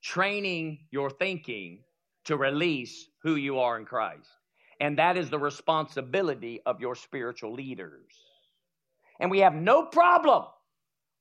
Training 0.08 0.80
your 0.90 1.10
thinking 1.10 1.80
to 2.24 2.38
release 2.38 3.10
who 3.24 3.36
you 3.36 3.60
are 3.60 3.78
in 3.78 3.84
Christ. 3.84 4.30
And 4.80 4.98
that 5.00 5.18
is 5.18 5.30
the 5.30 5.38
responsibility 5.38 6.62
of 6.66 6.80
your 6.80 6.96
spiritual 6.96 7.54
leaders. 7.54 8.14
And 9.20 9.30
we 9.30 9.40
have 9.40 9.54
no 9.54 9.84
problem 9.84 10.46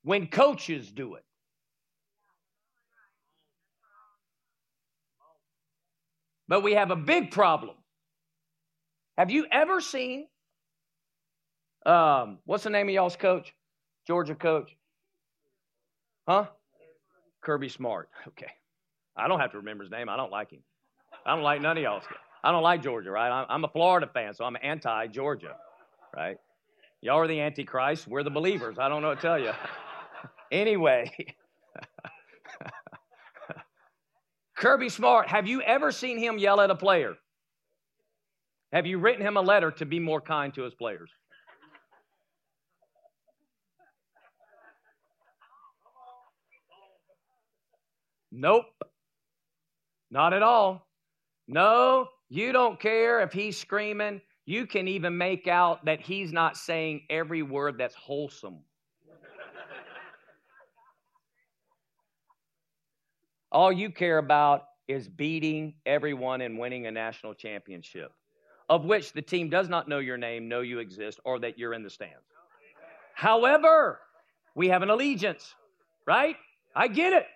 when 0.05 0.29
coaches 0.29 0.93
do 0.93 1.17
it. 1.17 1.25
But 6.47 6.63
we 6.63 6.75
have 6.75 6.93
a 6.93 6.97
big 6.97 7.33
problem. 7.33 7.75
Have 9.19 9.33
you 9.33 9.47
ever 9.51 9.81
seen, 9.81 10.29
um, 11.85 12.39
what's 12.45 12.63
the 12.63 12.71
name 12.71 12.87
of 12.87 12.95
y'all's 12.95 13.17
coach? 13.17 13.53
Georgia 14.07 14.37
coach? 14.37 14.71
Huh? 16.29 16.47
Kirby 17.43 17.69
Smart. 17.69 18.11
Okay. 18.29 18.53
I 19.17 19.29
don't 19.29 19.41
have 19.41 19.53
to 19.53 19.59
remember 19.59 19.85
his 19.85 19.91
name. 19.91 20.09
I 20.09 20.17
don't 20.17 20.31
like 20.31 20.51
him. 20.51 20.61
I 21.25 21.35
don't 21.35 21.43
like 21.43 21.61
none 21.61 21.77
of 21.77 21.83
y'all. 21.83 22.03
I 22.45 22.53
don't 22.53 22.63
like 22.63 22.83
Georgia, 22.83 23.11
right? 23.11 23.47
I'm 23.49 23.65
a 23.65 23.69
Florida 23.69 24.09
fan, 24.13 24.35
so 24.35 24.45
I'm 24.45 24.57
anti 24.63 25.07
Georgia, 25.09 25.57
right? 26.15 26.37
Y'all 27.01 27.19
are 27.19 27.27
the 27.27 27.41
antichrist. 27.41 28.07
We're 28.07 28.23
the 28.23 28.31
believers. 28.31 28.79
I 28.79 28.89
don't 28.89 29.03
know 29.03 29.09
what 29.09 29.21
to 29.21 29.27
tell 29.27 29.39
you. 29.39 29.53
anyway, 30.53 31.11
Kirby 34.57 34.89
Smart, 34.89 35.29
have 35.29 35.47
you 35.47 35.61
ever 35.63 35.93
seen 35.93 36.19
him 36.19 36.39
yell 36.39 36.61
at 36.61 36.71
a 36.71 36.75
player? 36.75 37.15
Have 38.73 38.87
you 38.87 38.99
written 38.99 39.23
him 39.23 39.37
a 39.37 39.43
letter 39.43 39.71
to 39.73 39.87
be 39.87 39.99
more 40.01 40.21
kind 40.21 40.53
to 40.55 40.63
his 40.63 40.75
players? 40.75 41.11
Nope. 48.33 48.67
Not 50.11 50.33
at 50.33 50.43
all. 50.43 50.87
No, 51.49 52.09
you 52.29 52.53
don't 52.53 52.79
care 52.81 53.21
if 53.21 53.33
he's 53.33 53.57
screaming. 53.57 54.21
You 54.45 54.67
can 54.67 54.89
even 54.89 55.17
make 55.19 55.49
out 55.49 55.85
that 55.85 56.01
he's 56.01 56.33
not 56.33 56.57
saying 56.57 57.03
every 57.11 57.43
word 57.43 57.79
that's 57.79 57.95
wholesome. 57.95 58.61
All 63.51 63.73
you 63.73 63.91
care 63.91 64.19
about 64.19 64.65
is 64.87 65.09
beating 65.09 65.75
everyone 65.85 66.41
and 66.43 66.59
winning 66.59 66.87
a 66.87 66.91
national 66.91 67.35
championship, 67.35 68.13
of 68.69 68.85
which 68.85 69.13
the 69.13 69.23
team 69.23 69.49
does 69.49 69.69
not 69.69 69.89
know 69.89 69.99
your 69.99 70.17
name, 70.17 70.49
know 70.49 70.61
you 70.61 70.79
exist, 70.79 71.21
or 71.25 71.39
that 71.41 71.59
you're 71.59 71.73
in 71.73 71.83
the 71.83 71.91
stands. 71.91 72.27
However, 73.15 74.01
we 74.55 74.69
have 74.69 74.83
an 74.83 74.91
allegiance, 74.91 75.55
right? 76.07 76.37
I 76.75 76.89
get 76.89 77.13
it. 77.13 77.27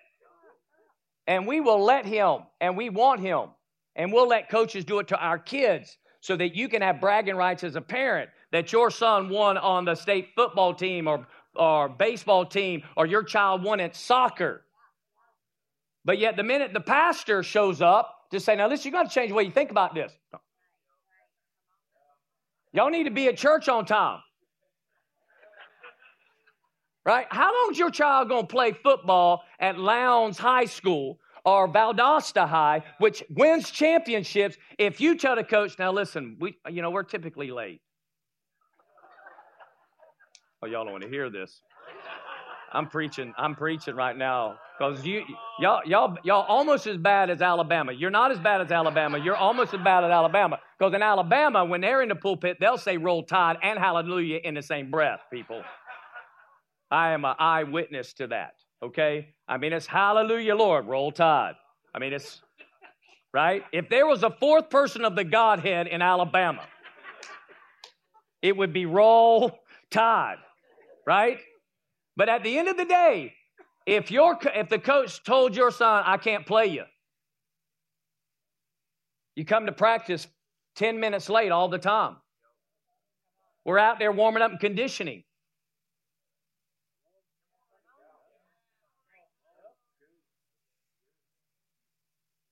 And 1.27 1.47
we 1.47 1.61
will 1.61 1.83
let 1.83 2.05
him, 2.05 2.39
and 2.59 2.75
we 2.75 2.89
want 2.89 3.21
him 3.21 3.49
and 3.95 4.11
we'll 4.11 4.27
let 4.27 4.49
coaches 4.49 4.85
do 4.85 4.99
it 4.99 5.07
to 5.09 5.17
our 5.17 5.37
kids 5.37 5.97
so 6.21 6.35
that 6.35 6.55
you 6.55 6.69
can 6.69 6.81
have 6.81 7.01
bragging 7.01 7.35
rights 7.35 7.63
as 7.63 7.75
a 7.75 7.81
parent 7.81 8.29
that 8.51 8.71
your 8.71 8.91
son 8.91 9.29
won 9.29 9.57
on 9.57 9.85
the 9.85 9.95
state 9.95 10.29
football 10.35 10.73
team 10.73 11.07
or, 11.07 11.25
or 11.55 11.89
baseball 11.89 12.45
team 12.45 12.83
or 12.95 13.05
your 13.05 13.23
child 13.23 13.63
won 13.63 13.79
at 13.79 13.95
soccer. 13.95 14.63
But 16.05 16.19
yet, 16.19 16.35
the 16.35 16.43
minute 16.43 16.73
the 16.73 16.81
pastor 16.81 17.43
shows 17.43 17.81
up 17.81 18.15
to 18.31 18.39
say, 18.39 18.55
now 18.55 18.67
listen, 18.67 18.87
you 18.87 18.91
got 18.91 19.09
to 19.09 19.13
change 19.13 19.29
the 19.29 19.35
way 19.35 19.43
you 19.43 19.51
think 19.51 19.71
about 19.71 19.93
this. 19.93 20.11
Y'all 22.73 22.89
need 22.89 23.03
to 23.03 23.11
be 23.11 23.27
at 23.27 23.37
church 23.37 23.67
on 23.67 23.85
time. 23.85 24.19
Right? 27.03 27.25
How 27.29 27.51
long's 27.63 27.79
your 27.79 27.89
child 27.89 28.29
going 28.29 28.45
to 28.45 28.47
play 28.47 28.73
football 28.73 29.43
at 29.59 29.79
Lowndes 29.79 30.37
High 30.37 30.65
School 30.65 31.19
or 31.43 31.67
Valdosta 31.67 32.47
High, 32.47 32.83
which 32.99 33.23
wins 33.29 33.71
championships, 33.71 34.57
if 34.77 35.01
you 35.01 35.17
tell 35.17 35.35
the 35.35 35.43
coach, 35.43 35.77
now 35.79 35.91
listen, 35.91 36.37
we, 36.39 36.57
you 36.69 36.83
know, 36.83 36.91
we're 36.91 37.03
typically 37.03 37.49
late. 37.49 37.81
Oh, 40.61 40.67
y'all 40.67 40.83
don't 40.83 40.91
want 40.91 41.03
to 41.03 41.09
hear 41.09 41.31
this. 41.31 41.61
I'm 42.73 42.87
preaching. 42.87 43.33
I'm 43.37 43.55
preaching 43.55 43.95
right 43.95 44.15
now 44.15 44.55
because 44.77 45.05
you, 45.05 45.23
y'all, 45.59 45.81
y'all, 45.85 46.17
y'all 46.23 46.45
almost 46.47 46.87
as 46.87 46.97
bad 46.97 47.29
as 47.29 47.41
Alabama. 47.41 47.91
You're 47.91 48.11
not 48.11 48.31
as 48.31 48.39
bad 48.39 48.61
as 48.61 48.71
Alabama. 48.71 49.17
You're 49.17 49.35
almost 49.35 49.73
as 49.73 49.81
bad 49.81 50.05
as 50.05 50.11
Alabama. 50.11 50.59
Because 50.79 50.93
in 50.93 51.01
Alabama, 51.01 51.65
when 51.65 51.81
they're 51.81 52.01
in 52.01 52.09
the 52.09 52.15
pulpit, 52.15 52.57
they'll 52.59 52.77
say 52.77 52.95
"Roll 52.97 53.23
Tide" 53.23 53.57
and 53.61 53.77
"Hallelujah" 53.77 54.39
in 54.43 54.53
the 54.53 54.61
same 54.61 54.89
breath. 54.89 55.19
People, 55.29 55.63
I 56.91 57.11
am 57.11 57.25
an 57.25 57.35
eyewitness 57.39 58.13
to 58.15 58.27
that. 58.27 58.55
Okay? 58.83 59.29
I 59.47 59.57
mean, 59.57 59.73
it's 59.73 59.87
hallelujah, 59.87 60.55
Lord, 60.55 60.87
roll 60.87 61.11
tide. 61.11 61.55
I 61.95 61.99
mean, 61.99 62.13
it's 62.13 62.41
right? 63.33 63.63
If 63.71 63.89
there 63.89 64.05
was 64.05 64.23
a 64.23 64.29
fourth 64.29 64.69
person 64.69 65.05
of 65.05 65.15
the 65.15 65.23
Godhead 65.23 65.87
in 65.87 66.01
Alabama, 66.01 66.65
it 68.41 68.55
would 68.55 68.73
be 68.73 68.85
roll 68.85 69.59
tide, 69.89 70.37
right? 71.05 71.39
But 72.17 72.27
at 72.29 72.43
the 72.43 72.57
end 72.57 72.67
of 72.67 72.77
the 72.77 72.85
day, 72.85 73.33
if 73.85 74.11
your 74.11 74.37
if 74.53 74.69
the 74.69 74.79
coach 74.79 75.23
told 75.23 75.55
your 75.55 75.71
son, 75.71 76.03
"I 76.05 76.17
can't 76.17 76.45
play 76.45 76.67
you," 76.67 76.85
you 79.35 79.45
come 79.45 79.65
to 79.65 79.71
practice 79.71 80.27
10 80.75 80.99
minutes 80.99 81.29
late 81.29 81.51
all 81.51 81.69
the 81.69 81.79
time. 81.79 82.17
We're 83.65 83.79
out 83.79 83.99
there 83.99 84.11
warming 84.11 84.41
up 84.41 84.51
and 84.51 84.59
conditioning. 84.59 85.23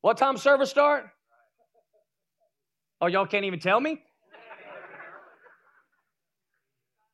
What 0.02 0.18
time 0.18 0.38
service 0.38 0.70
start? 0.70 1.06
Oh, 3.02 3.08
y'all 3.08 3.26
can't 3.26 3.46
even 3.46 3.60
tell 3.60 3.80
me? 3.80 4.02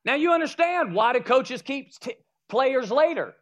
Now 0.04 0.14
you 0.14 0.32
understand 0.32 0.94
why 0.94 1.12
do 1.12 1.20
coaches 1.20 1.62
keep 1.62 1.90
t- 1.98 2.14
players 2.48 2.90
later. 2.92 3.34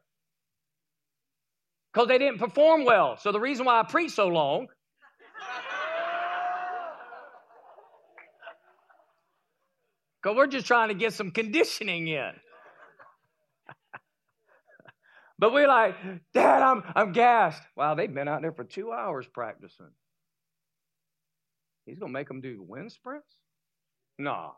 Because 1.93 2.09
they 2.09 2.19
didn't 2.19 2.39
perform 2.39 2.85
well. 2.85 3.19
So 3.19 3.33
the 3.33 3.41
reason 3.41 3.67
why 3.67 3.81
I 3.81 3.83
preach 3.83 4.13
so 4.13 4.29
long 4.29 4.67
Because 10.23 10.37
we're 10.37 10.47
just 10.47 10.67
trying 10.67 10.89
to 10.89 10.95
get 10.95 11.13
some 11.13 11.31
conditioning 11.31 12.09
in. 12.09 12.33
But 15.39 15.53
we're 15.53 15.69
like, 15.69 15.97
Dad, 16.33 16.63
I'm, 16.63 16.83
I'm 16.95 17.13
gassed. 17.13 17.63
Wow, 17.77 17.95
they've 17.95 18.13
been 18.13 18.29
out 18.29 18.43
there 18.43 18.53
for 18.53 18.65
two 18.65 18.93
hours 18.93 19.27
practicing. 19.27 19.91
He's 21.87 21.99
going 21.99 22.11
to 22.11 22.19
make 22.19 22.29
them 22.29 22.41
do 22.41 22.63
wind 22.67 22.93
sprints? 22.93 23.29
No. 24.19 24.53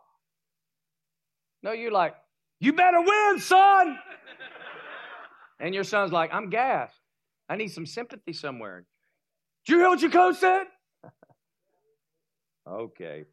No, 1.62 1.72
you're 1.72 1.90
like, 1.90 2.14
you 2.60 2.72
better 2.72 3.00
win, 3.00 3.40
son. 3.40 3.98
And 5.58 5.74
your 5.74 5.84
son's 5.84 6.12
like, 6.12 6.34
I'm 6.34 6.50
gassed. 6.50 7.00
I 7.48 7.56
need 7.56 7.68
some 7.68 7.86
sympathy 7.86 8.34
somewhere. 8.34 8.84
Did 9.64 9.72
you 9.72 9.78
hear 9.78 9.88
what 9.88 10.02
your 10.02 10.10
coach 10.10 10.36
said? 10.36 10.66
okay. 12.68 13.24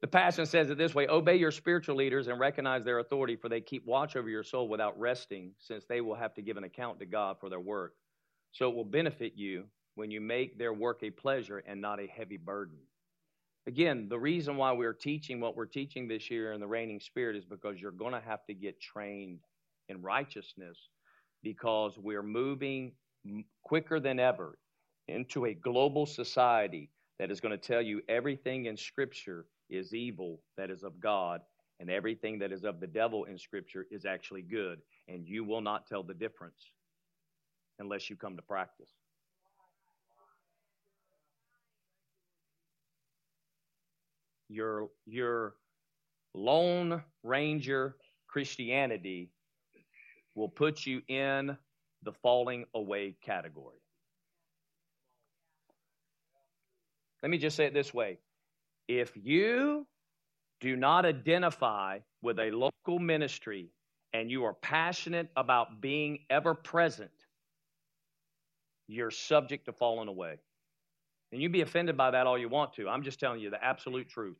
The 0.00 0.06
Passion 0.06 0.46
says 0.46 0.70
it 0.70 0.78
this 0.78 0.94
way 0.94 1.06
Obey 1.08 1.36
your 1.36 1.50
spiritual 1.50 1.96
leaders 1.96 2.28
and 2.28 2.40
recognize 2.40 2.84
their 2.84 3.00
authority, 3.00 3.36
for 3.36 3.48
they 3.48 3.60
keep 3.60 3.86
watch 3.86 4.16
over 4.16 4.28
your 4.28 4.42
soul 4.42 4.68
without 4.68 4.98
resting, 4.98 5.52
since 5.58 5.84
they 5.84 6.00
will 6.00 6.14
have 6.14 6.34
to 6.34 6.42
give 6.42 6.56
an 6.56 6.64
account 6.64 6.98
to 7.00 7.06
God 7.06 7.36
for 7.38 7.48
their 7.50 7.60
work. 7.60 7.94
So 8.52 8.70
it 8.70 8.74
will 8.74 8.84
benefit 8.84 9.34
you 9.36 9.64
when 9.94 10.10
you 10.10 10.20
make 10.20 10.58
their 10.58 10.72
work 10.72 11.02
a 11.02 11.10
pleasure 11.10 11.58
and 11.58 11.80
not 11.80 12.00
a 12.00 12.06
heavy 12.06 12.38
burden. 12.38 12.78
Again, 13.66 14.08
the 14.08 14.18
reason 14.18 14.56
why 14.56 14.72
we're 14.72 14.94
teaching 14.94 15.38
what 15.38 15.54
we're 15.54 15.66
teaching 15.66 16.08
this 16.08 16.30
year 16.30 16.52
in 16.54 16.60
the 16.60 16.66
reigning 16.66 16.98
spirit 16.98 17.36
is 17.36 17.44
because 17.44 17.80
you're 17.80 17.92
going 17.92 18.14
to 18.14 18.20
have 18.20 18.44
to 18.46 18.54
get 18.54 18.80
trained 18.80 19.40
in 19.88 20.00
righteousness 20.00 20.88
because 21.42 21.98
we're 21.98 22.22
moving 22.22 22.92
quicker 23.62 24.00
than 24.00 24.18
ever 24.18 24.58
into 25.08 25.44
a 25.44 25.54
global 25.54 26.06
society 26.06 26.90
that 27.18 27.30
is 27.30 27.40
going 27.40 27.52
to 27.52 27.58
tell 27.58 27.82
you 27.82 28.00
everything 28.08 28.64
in 28.64 28.76
Scripture 28.76 29.44
is 29.70 29.94
evil 29.94 30.40
that 30.56 30.70
is 30.70 30.82
of 30.82 31.00
God, 31.00 31.40
and 31.78 31.90
everything 31.90 32.38
that 32.40 32.52
is 32.52 32.64
of 32.64 32.80
the 32.80 32.86
devil 32.86 33.24
in 33.24 33.38
Scripture 33.38 33.86
is 33.90 34.04
actually 34.04 34.42
good. 34.42 34.80
And 35.08 35.26
you 35.26 35.44
will 35.44 35.60
not 35.60 35.86
tell 35.86 36.02
the 36.02 36.14
difference 36.14 36.72
unless 37.78 38.10
you 38.10 38.16
come 38.16 38.36
to 38.36 38.42
practice. 38.42 38.90
Your, 44.48 44.88
your 45.06 45.54
Lone 46.34 47.02
Ranger 47.22 47.96
Christianity 48.28 49.30
will 50.34 50.48
put 50.48 50.86
you 50.86 51.02
in 51.08 51.56
the 52.02 52.12
falling 52.22 52.64
away 52.74 53.16
category. 53.24 53.78
Let 57.22 57.30
me 57.30 57.38
just 57.38 57.56
say 57.56 57.66
it 57.66 57.74
this 57.74 57.92
way 57.92 58.18
if 58.90 59.12
you 59.14 59.86
do 60.60 60.74
not 60.74 61.06
identify 61.06 62.00
with 62.22 62.40
a 62.40 62.50
local 62.50 62.98
ministry 62.98 63.70
and 64.12 64.28
you 64.28 64.44
are 64.44 64.54
passionate 64.54 65.28
about 65.36 65.80
being 65.80 66.18
ever 66.28 66.54
present, 66.54 67.12
you're 68.88 69.12
subject 69.12 69.66
to 69.66 69.72
falling 69.72 70.08
away. 70.08 70.38
And 71.30 71.40
you 71.40 71.48
be 71.48 71.60
offended 71.60 71.96
by 71.96 72.10
that 72.10 72.26
all 72.26 72.36
you 72.36 72.48
want 72.48 72.72
to. 72.74 72.88
I'm 72.88 73.04
just 73.04 73.20
telling 73.20 73.38
you 73.38 73.48
the 73.48 73.64
absolute 73.64 74.08
truth. 74.08 74.38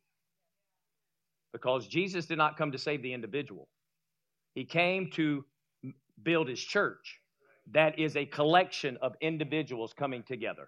Because 1.53 1.87
Jesus 1.87 2.25
did 2.25 2.37
not 2.37 2.57
come 2.57 2.73
to 2.73 2.77
save 2.77 3.01
the 3.01 3.13
individual, 3.13 3.69
He 4.53 4.65
came 4.65 5.09
to 5.11 5.45
build 6.23 6.49
His 6.49 6.59
church. 6.59 7.19
That 7.71 7.97
is 7.97 8.17
a 8.17 8.25
collection 8.25 8.97
of 9.01 9.15
individuals 9.21 9.93
coming 9.93 10.23
together. 10.23 10.67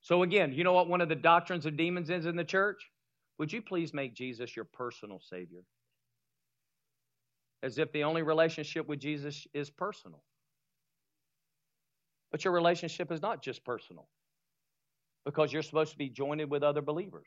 So, 0.00 0.22
again, 0.22 0.52
you 0.52 0.64
know 0.64 0.72
what 0.72 0.88
one 0.88 1.00
of 1.00 1.08
the 1.08 1.14
doctrines 1.14 1.66
of 1.66 1.76
demons 1.76 2.10
is 2.10 2.26
in 2.26 2.36
the 2.36 2.44
church? 2.44 2.90
Would 3.38 3.52
you 3.52 3.62
please 3.62 3.92
make 3.92 4.14
Jesus 4.14 4.56
your 4.56 4.64
personal 4.64 5.20
Savior? 5.20 5.62
As 7.62 7.78
if 7.78 7.92
the 7.92 8.04
only 8.04 8.22
relationship 8.22 8.88
with 8.88 9.00
Jesus 9.00 9.46
is 9.52 9.70
personal. 9.70 10.22
But 12.30 12.44
your 12.44 12.54
relationship 12.54 13.12
is 13.12 13.20
not 13.20 13.42
just 13.42 13.64
personal 13.64 14.08
because 15.24 15.52
you're 15.52 15.62
supposed 15.62 15.92
to 15.92 15.98
be 15.98 16.08
joined 16.08 16.48
with 16.50 16.62
other 16.62 16.80
believers. 16.82 17.26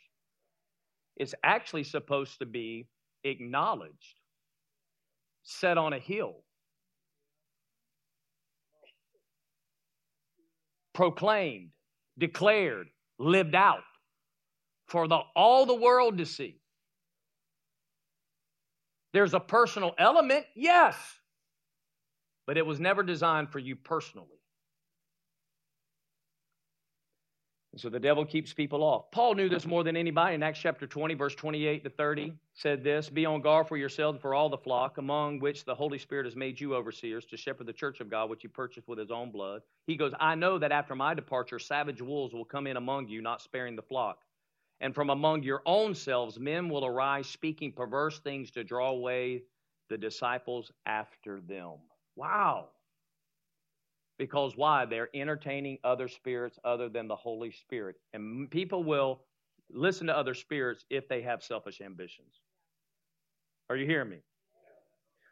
It's 1.15 1.36
actually 1.43 1.84
supposed 1.84 2.39
to 2.39 2.45
be 2.45 2.88
acknowledged, 3.24 4.19
set 5.43 5.78
on 5.78 5.93
a 5.93 5.99
hill, 5.99 6.38
proclaimed 10.93 11.69
declared, 12.18 12.88
lived 13.20 13.55
out 13.55 13.84
for 14.88 15.07
the, 15.07 15.20
all 15.36 15.66
the 15.66 15.76
world 15.76 16.18
to 16.18 16.26
see. 16.26 16.59
There's 19.14 19.34
a 19.34 19.39
personal 19.39 19.93
element, 19.97 20.45
yes, 20.55 20.95
but 22.47 22.57
it 22.57 22.66
was 22.66 22.80
never 22.80 23.03
designed 23.03 23.51
for 23.51 23.59
you 23.59 23.76
personally. 23.76 24.28
And 27.74 27.82
so 27.82 27.89
the 27.89 27.99
devil 27.99 28.24
keeps 28.24 28.53
people 28.53 28.84
off. 28.84 29.09
Paul 29.09 29.34
knew 29.34 29.49
this 29.49 29.65
more 29.65 29.84
than 29.84 29.97
anybody 29.97 30.36
in 30.36 30.43
Acts 30.43 30.59
chapter 30.59 30.86
20, 30.86 31.15
verse 31.15 31.34
28 31.34 31.84
to 31.84 31.89
30, 31.89 32.32
said 32.53 32.84
this 32.84 33.09
Be 33.09 33.26
on 33.26 33.41
guard 33.41 33.67
for 33.67 33.78
yourselves 33.78 34.17
and 34.17 34.21
for 34.21 34.36
all 34.36 34.47
the 34.47 34.59
flock, 34.59 34.99
among 34.99 35.39
which 35.39 35.65
the 35.65 35.74
Holy 35.74 35.97
Spirit 35.97 36.28
has 36.28 36.36
made 36.36 36.61
you 36.61 36.76
overseers 36.76 37.26
to 37.26 37.36
shepherd 37.36 37.65
the 37.65 37.74
church 37.74 37.99
of 37.99 38.11
God, 38.11 38.30
which 38.30 38.43
he 38.43 38.47
purchased 38.47 38.88
with 38.88 38.99
his 38.99 39.09
own 39.09 39.32
blood. 39.32 39.63
He 39.88 39.97
goes, 39.97 40.13
I 40.19 40.36
know 40.36 40.59
that 40.59 40.71
after 40.71 40.95
my 40.95 41.15
departure, 41.15 41.57
savage 41.57 41.99
wolves 41.99 42.36
will 42.36 42.45
come 42.45 42.67
in 42.67 42.78
among 42.78 43.07
you, 43.07 43.24
not 43.24 43.41
sparing 43.41 43.76
the 43.76 43.82
flock. 43.82 44.19
And 44.80 44.93
from 44.93 45.09
among 45.09 45.41
your 45.41 45.63
own 45.65 45.95
selves, 45.95 46.39
men 46.39 46.69
will 46.69 46.86
arise 46.86 47.26
speaking 47.26 47.71
perverse 47.71 48.19
things 48.19 48.51
to 48.51 48.63
draw 48.63 48.91
away 48.91 49.41
the 49.89 49.97
disciples 49.97 50.71
after 50.86 51.41
them. 51.41 51.78
Wow. 52.15 52.67
Because 54.18 54.55
why? 54.55 54.86
They're 54.86 55.09
entertaining 55.14 55.80
other 55.84 56.07
spirits 56.07 56.59
other 56.64 56.89
than 56.89 57.07
the 57.07 57.16
Holy 57.16 57.51
Spirit. 57.51 57.95
And 58.14 58.49
people 58.49 58.84
will 58.84 59.22
listen 59.72 60.07
to 60.07 60.18
other 60.18 60.34
spirits 60.34 60.86
if 60.89 61.07
they 61.07 61.22
have 61.24 61.43
selfish 61.43 61.82
ambitions. 61.82 62.41
Are 63.70 63.76
you 63.76 63.86
hearing 63.86 64.09
me? 64.09 64.18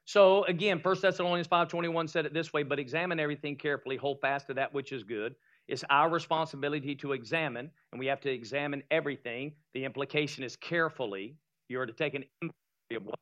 So 0.05 0.43
again, 0.45 0.79
1 0.79 1.01
Thessalonians 1.01 1.47
5:21 1.47 2.09
said 2.09 2.25
it 2.25 2.33
this 2.33 2.51
way, 2.51 2.63
but 2.63 2.79
examine 2.79 3.19
everything 3.19 3.55
carefully, 3.55 3.97
hold 3.97 4.19
fast 4.19 4.47
to 4.47 4.53
that 4.55 4.73
which 4.73 4.91
is 4.91 5.03
good. 5.03 5.35
It's 5.67 5.83
our 5.89 6.09
responsibility 6.09 6.95
to 6.95 7.13
examine, 7.13 7.71
and 7.91 7.99
we 7.99 8.07
have 8.07 8.19
to 8.21 8.31
examine 8.31 8.83
everything. 8.91 9.53
The 9.73 9.85
implication 9.85 10.43
is 10.43 10.55
carefully. 10.55 11.37
You 11.69 11.79
are 11.79 11.85
to 11.85 11.93
take 11.93 12.15
an 12.15 12.25
inventory 12.41 12.97
of 12.97 13.05
what 13.05 13.19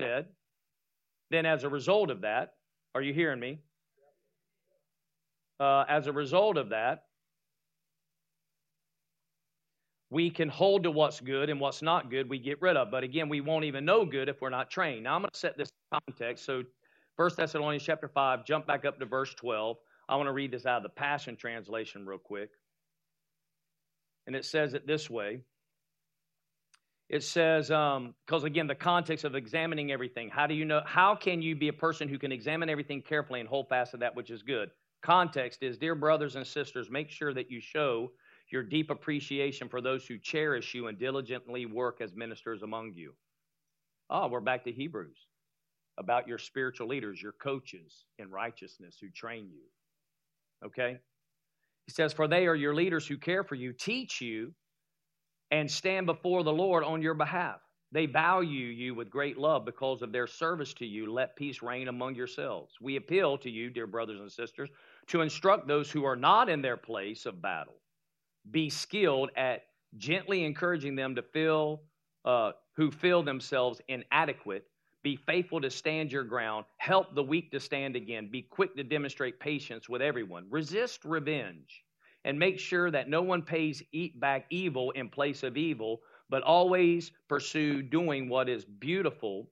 said. 0.00 0.26
Then 1.30 1.46
as 1.46 1.64
a 1.64 1.68
result 1.68 2.10
of 2.10 2.20
that, 2.20 2.54
are 2.94 3.02
you 3.02 3.12
hearing 3.12 3.40
me? 3.40 3.58
Uh, 5.60 5.84
as 5.88 6.06
a 6.06 6.12
result 6.12 6.56
of 6.56 6.70
that, 6.70 7.04
we 10.10 10.30
can 10.30 10.48
hold 10.48 10.84
to 10.84 10.90
what's 10.90 11.20
good 11.20 11.50
and 11.50 11.60
what's 11.60 11.82
not 11.82 12.10
good, 12.10 12.30
we 12.30 12.38
get 12.38 12.62
rid 12.62 12.76
of. 12.76 12.90
But 12.90 13.04
again, 13.04 13.28
we 13.28 13.40
won't 13.40 13.64
even 13.64 13.84
know 13.84 14.04
good 14.06 14.28
if 14.28 14.40
we're 14.40 14.50
not 14.50 14.70
trained. 14.70 15.04
Now, 15.04 15.14
I'm 15.14 15.22
going 15.22 15.30
to 15.32 15.38
set 15.38 15.58
this 15.58 15.70
context. 15.92 16.44
So, 16.44 16.62
1 17.16 17.30
Thessalonians 17.36 17.82
chapter 17.82 18.08
5, 18.08 18.46
jump 18.46 18.66
back 18.66 18.84
up 18.84 18.98
to 19.00 19.06
verse 19.06 19.34
12. 19.34 19.76
I 20.08 20.16
want 20.16 20.28
to 20.28 20.32
read 20.32 20.52
this 20.52 20.64
out 20.64 20.78
of 20.78 20.82
the 20.84 20.88
Passion 20.88 21.36
Translation 21.36 22.06
real 22.06 22.18
quick. 22.18 22.50
And 24.26 24.36
it 24.36 24.44
says 24.44 24.74
it 24.74 24.86
this 24.86 25.10
way 25.10 25.40
it 27.08 27.22
says 27.22 27.68
because 27.68 28.42
um, 28.42 28.44
again 28.44 28.66
the 28.66 28.74
context 28.74 29.24
of 29.24 29.34
examining 29.34 29.90
everything 29.90 30.28
how 30.28 30.46
do 30.46 30.54
you 30.54 30.64
know 30.64 30.82
how 30.84 31.14
can 31.14 31.40
you 31.40 31.56
be 31.56 31.68
a 31.68 31.72
person 31.72 32.08
who 32.08 32.18
can 32.18 32.32
examine 32.32 32.68
everything 32.68 33.02
carefully 33.02 33.40
and 33.40 33.48
hold 33.48 33.68
fast 33.68 33.92
to 33.92 33.96
that 33.96 34.14
which 34.14 34.30
is 34.30 34.42
good 34.42 34.70
Context 35.02 35.62
is 35.62 35.78
Dear 35.78 35.94
brothers 35.94 36.36
and 36.36 36.46
sisters, 36.46 36.90
make 36.90 37.10
sure 37.10 37.32
that 37.34 37.50
you 37.50 37.60
show 37.60 38.10
your 38.50 38.62
deep 38.62 38.90
appreciation 38.90 39.68
for 39.68 39.80
those 39.80 40.06
who 40.06 40.18
cherish 40.18 40.74
you 40.74 40.86
and 40.86 40.98
diligently 40.98 41.66
work 41.66 42.00
as 42.00 42.14
ministers 42.14 42.62
among 42.62 42.92
you. 42.94 43.14
Ah, 44.10 44.24
oh, 44.24 44.28
we're 44.28 44.40
back 44.40 44.64
to 44.64 44.72
Hebrews 44.72 45.26
about 45.98 46.28
your 46.28 46.38
spiritual 46.38 46.88
leaders, 46.88 47.20
your 47.20 47.32
coaches 47.32 48.06
in 48.18 48.30
righteousness 48.30 48.96
who 49.00 49.10
train 49.10 49.50
you. 49.50 50.66
Okay? 50.66 50.98
He 51.86 51.92
says, 51.92 52.12
For 52.12 52.28
they 52.28 52.46
are 52.46 52.54
your 52.54 52.74
leaders 52.74 53.06
who 53.06 53.18
care 53.18 53.44
for 53.44 53.54
you, 53.54 53.72
teach 53.72 54.20
you, 54.20 54.54
and 55.50 55.70
stand 55.70 56.06
before 56.06 56.42
the 56.42 56.52
Lord 56.52 56.84
on 56.84 57.02
your 57.02 57.14
behalf. 57.14 57.60
They 57.90 58.06
value 58.06 58.66
you 58.66 58.94
with 58.94 59.08
great 59.10 59.38
love 59.38 59.64
because 59.64 60.02
of 60.02 60.12
their 60.12 60.26
service 60.26 60.74
to 60.74 60.86
you. 60.86 61.10
Let 61.10 61.36
peace 61.36 61.62
reign 61.62 61.88
among 61.88 62.16
yourselves. 62.16 62.74
We 62.80 62.96
appeal 62.96 63.38
to 63.38 63.50
you, 63.50 63.70
dear 63.70 63.86
brothers 63.86 64.20
and 64.20 64.30
sisters, 64.30 64.68
to 65.06 65.22
instruct 65.22 65.66
those 65.66 65.90
who 65.90 66.04
are 66.04 66.16
not 66.16 66.50
in 66.50 66.60
their 66.60 66.76
place 66.76 67.24
of 67.24 67.40
battle. 67.40 67.76
Be 68.50 68.68
skilled 68.68 69.30
at 69.36 69.62
gently 69.96 70.44
encouraging 70.44 70.96
them 70.96 71.14
to 71.14 71.22
feel, 71.22 71.82
uh, 72.26 72.52
who 72.76 72.90
feel 72.90 73.22
themselves 73.22 73.80
inadequate. 73.88 74.66
Be 75.02 75.16
faithful 75.16 75.60
to 75.62 75.70
stand 75.70 76.12
your 76.12 76.24
ground. 76.24 76.66
Help 76.76 77.14
the 77.14 77.22
weak 77.22 77.50
to 77.52 77.60
stand 77.60 77.96
again. 77.96 78.28
Be 78.30 78.42
quick 78.42 78.76
to 78.76 78.84
demonstrate 78.84 79.40
patience 79.40 79.88
with 79.88 80.02
everyone. 80.02 80.46
Resist 80.50 81.04
revenge 81.06 81.84
and 82.24 82.38
make 82.38 82.58
sure 82.58 82.90
that 82.90 83.08
no 83.08 83.22
one 83.22 83.42
pays 83.42 83.82
back 84.16 84.44
evil 84.50 84.90
in 84.90 85.08
place 85.08 85.42
of 85.42 85.56
evil 85.56 86.02
but 86.28 86.42
always 86.42 87.12
pursue 87.28 87.82
doing 87.82 88.28
what 88.28 88.48
is 88.48 88.64
beautiful 88.64 89.48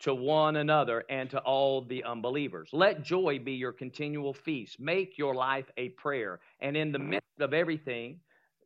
to 0.00 0.14
one 0.14 0.56
another 0.56 1.04
and 1.08 1.30
to 1.30 1.38
all 1.40 1.80
the 1.80 2.04
unbelievers. 2.04 2.68
Let 2.72 3.02
joy 3.02 3.38
be 3.38 3.52
your 3.52 3.72
continual 3.72 4.34
feast. 4.34 4.78
Make 4.78 5.16
your 5.16 5.34
life 5.34 5.70
a 5.76 5.90
prayer. 5.90 6.40
And 6.60 6.76
in 6.76 6.92
the 6.92 6.98
midst 6.98 7.40
of 7.40 7.54
everything, 7.54 8.20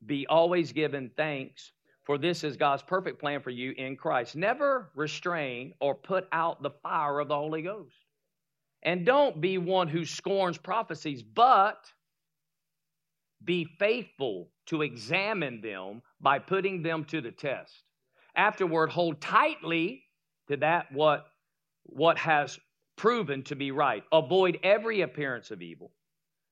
be 0.06 0.26
always 0.26 0.72
given 0.72 1.10
thanks, 1.16 1.72
for 2.04 2.18
this 2.18 2.42
is 2.42 2.56
God's 2.56 2.82
perfect 2.82 3.20
plan 3.20 3.40
for 3.40 3.50
you 3.50 3.72
in 3.72 3.96
Christ. 3.96 4.34
Never 4.34 4.90
restrain 4.96 5.74
or 5.80 5.94
put 5.94 6.26
out 6.32 6.62
the 6.62 6.70
fire 6.70 7.20
of 7.20 7.28
the 7.28 7.36
Holy 7.36 7.62
Ghost. 7.62 7.94
And 8.82 9.04
don't 9.04 9.40
be 9.40 9.58
one 9.58 9.88
who 9.88 10.04
scorns 10.04 10.56
prophecies, 10.56 11.22
but 11.22 11.92
be 13.44 13.64
faithful 13.78 14.48
to 14.66 14.82
examine 14.82 15.60
them 15.60 16.02
by 16.20 16.38
putting 16.38 16.82
them 16.82 17.04
to 17.06 17.20
the 17.20 17.30
test. 17.30 17.72
Afterward, 18.36 18.90
hold 18.90 19.20
tightly 19.20 20.04
to 20.48 20.56
that 20.58 20.92
what, 20.92 21.26
what 21.84 22.18
has 22.18 22.58
proven 22.96 23.42
to 23.44 23.56
be 23.56 23.70
right. 23.70 24.04
Avoid 24.12 24.58
every 24.62 25.00
appearance 25.00 25.50
of 25.50 25.62
evil. 25.62 25.90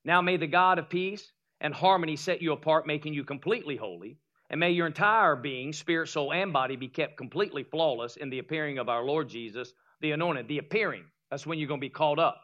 Now 0.03 0.21
may 0.21 0.37
the 0.37 0.47
God 0.47 0.79
of 0.79 0.89
peace 0.89 1.31
and 1.61 1.73
harmony 1.73 2.15
set 2.15 2.41
you 2.41 2.53
apart, 2.53 2.87
making 2.87 3.13
you 3.13 3.23
completely 3.23 3.75
holy. 3.75 4.17
And 4.49 4.59
may 4.59 4.71
your 4.71 4.87
entire 4.87 5.35
being, 5.35 5.73
spirit, 5.73 6.09
soul, 6.09 6.33
and 6.33 6.51
body, 6.51 6.75
be 6.75 6.87
kept 6.87 7.17
completely 7.17 7.63
flawless 7.63 8.15
in 8.15 8.29
the 8.29 8.39
appearing 8.39 8.79
of 8.79 8.89
our 8.89 9.03
Lord 9.03 9.29
Jesus, 9.29 9.73
the 10.01 10.11
anointed. 10.11 10.47
The 10.47 10.57
appearing, 10.57 11.03
that's 11.29 11.45
when 11.45 11.59
you're 11.59 11.67
going 11.67 11.79
to 11.79 11.85
be 11.85 11.89
called 11.89 12.19
up. 12.19 12.41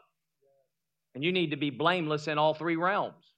And 1.15 1.23
you 1.23 1.31
need 1.31 1.51
to 1.51 1.57
be 1.57 1.72
blameless 1.72 2.27
in 2.27 2.38
all 2.38 2.53
three 2.53 2.76
realms. 2.76 3.34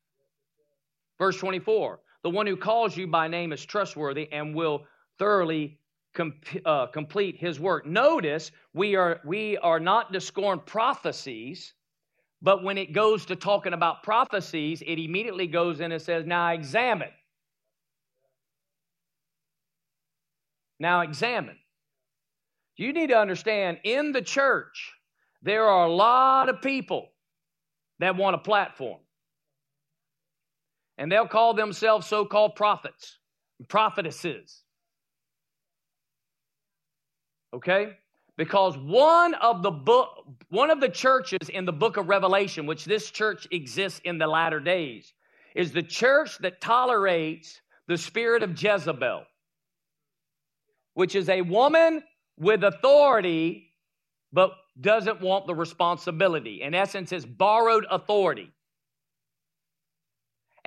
Verse 1.19 1.37
24 1.37 1.99
The 2.23 2.29
one 2.29 2.47
who 2.47 2.57
calls 2.57 2.95
you 2.95 3.07
by 3.07 3.27
name 3.27 3.51
is 3.51 3.65
trustworthy 3.65 4.31
and 4.31 4.55
will 4.55 4.85
thoroughly 5.19 5.79
uh, 6.65 6.87
complete 6.87 7.37
his 7.37 7.59
work. 7.59 7.85
Notice 7.85 8.51
we 8.73 8.95
are, 8.95 9.21
we 9.25 9.57
are 9.57 9.79
not 9.79 10.13
to 10.13 10.21
scorn 10.21 10.61
prophecies, 10.65 11.73
but 12.41 12.63
when 12.63 12.77
it 12.77 12.93
goes 12.93 13.25
to 13.27 13.35
talking 13.35 13.73
about 13.73 14.03
prophecies, 14.03 14.81
it 14.81 14.99
immediately 14.99 15.47
goes 15.47 15.79
in 15.79 15.91
and 15.91 16.01
says, 16.01 16.25
Now 16.25 16.49
examine. 16.51 17.09
Now 20.79 21.01
examine. 21.01 21.57
You 22.75 22.93
need 22.93 23.07
to 23.07 23.17
understand 23.17 23.79
in 23.83 24.11
the 24.11 24.21
church, 24.21 24.93
there 25.41 25.65
are 25.65 25.87
a 25.87 25.91
lot 25.91 26.49
of 26.49 26.61
people 26.61 27.09
that 27.99 28.15
want 28.15 28.35
a 28.35 28.39
platform. 28.39 28.99
And 30.97 31.11
they'll 31.11 31.27
call 31.27 31.53
themselves 31.53 32.07
so 32.07 32.25
called 32.25 32.55
prophets, 32.55 33.17
prophetesses. 33.67 34.63
Okay? 37.53 37.97
Because 38.37 38.77
one 38.77 39.33
of 39.35 39.63
the 39.63 39.71
book 39.71 40.09
one 40.49 40.69
of 40.69 40.79
the 40.79 40.89
churches 40.89 41.49
in 41.49 41.65
the 41.65 41.73
book 41.73 41.97
of 41.97 42.07
Revelation, 42.07 42.65
which 42.65 42.85
this 42.85 43.09
church 43.09 43.47
exists 43.51 43.99
in 44.03 44.17
the 44.17 44.27
latter 44.27 44.59
days, 44.59 45.13
is 45.55 45.71
the 45.71 45.83
church 45.83 46.37
that 46.39 46.61
tolerates 46.61 47.61
the 47.87 47.97
spirit 47.97 48.43
of 48.43 48.61
Jezebel, 48.61 49.23
which 50.93 51.15
is 51.15 51.29
a 51.29 51.41
woman 51.41 52.03
with 52.37 52.63
authority 52.63 53.71
but 54.31 54.51
doesn't 54.79 55.21
want 55.21 55.47
the 55.47 55.55
responsibility. 55.55 56.61
In 56.61 56.75
essence, 56.75 57.11
it's 57.11 57.25
borrowed 57.25 57.85
authority. 57.89 58.51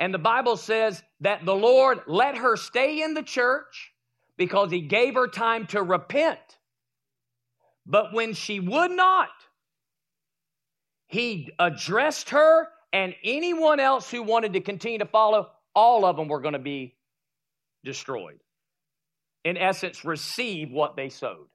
And 0.01 0.11
the 0.11 0.19
Bible 0.19 0.57
says 0.57 1.03
that 1.19 1.45
the 1.45 1.55
Lord 1.55 1.99
let 2.07 2.35
her 2.35 2.57
stay 2.57 3.03
in 3.03 3.13
the 3.13 3.21
church 3.21 3.93
because 4.35 4.71
he 4.71 4.81
gave 4.81 5.13
her 5.13 5.27
time 5.27 5.67
to 5.67 5.83
repent. 5.83 6.39
But 7.85 8.11
when 8.11 8.33
she 8.33 8.59
would 8.59 8.89
not, 8.89 9.29
he 11.05 11.51
addressed 11.59 12.31
her 12.31 12.69
and 12.91 13.13
anyone 13.23 13.79
else 13.79 14.09
who 14.09 14.23
wanted 14.23 14.53
to 14.53 14.61
continue 14.61 14.97
to 14.97 15.05
follow, 15.05 15.51
all 15.75 16.03
of 16.03 16.17
them 16.17 16.27
were 16.27 16.41
going 16.41 16.53
to 16.53 16.59
be 16.59 16.95
destroyed. 17.83 18.39
In 19.43 19.55
essence, 19.55 20.03
receive 20.03 20.71
what 20.71 20.95
they 20.95 21.09
sowed. 21.09 21.47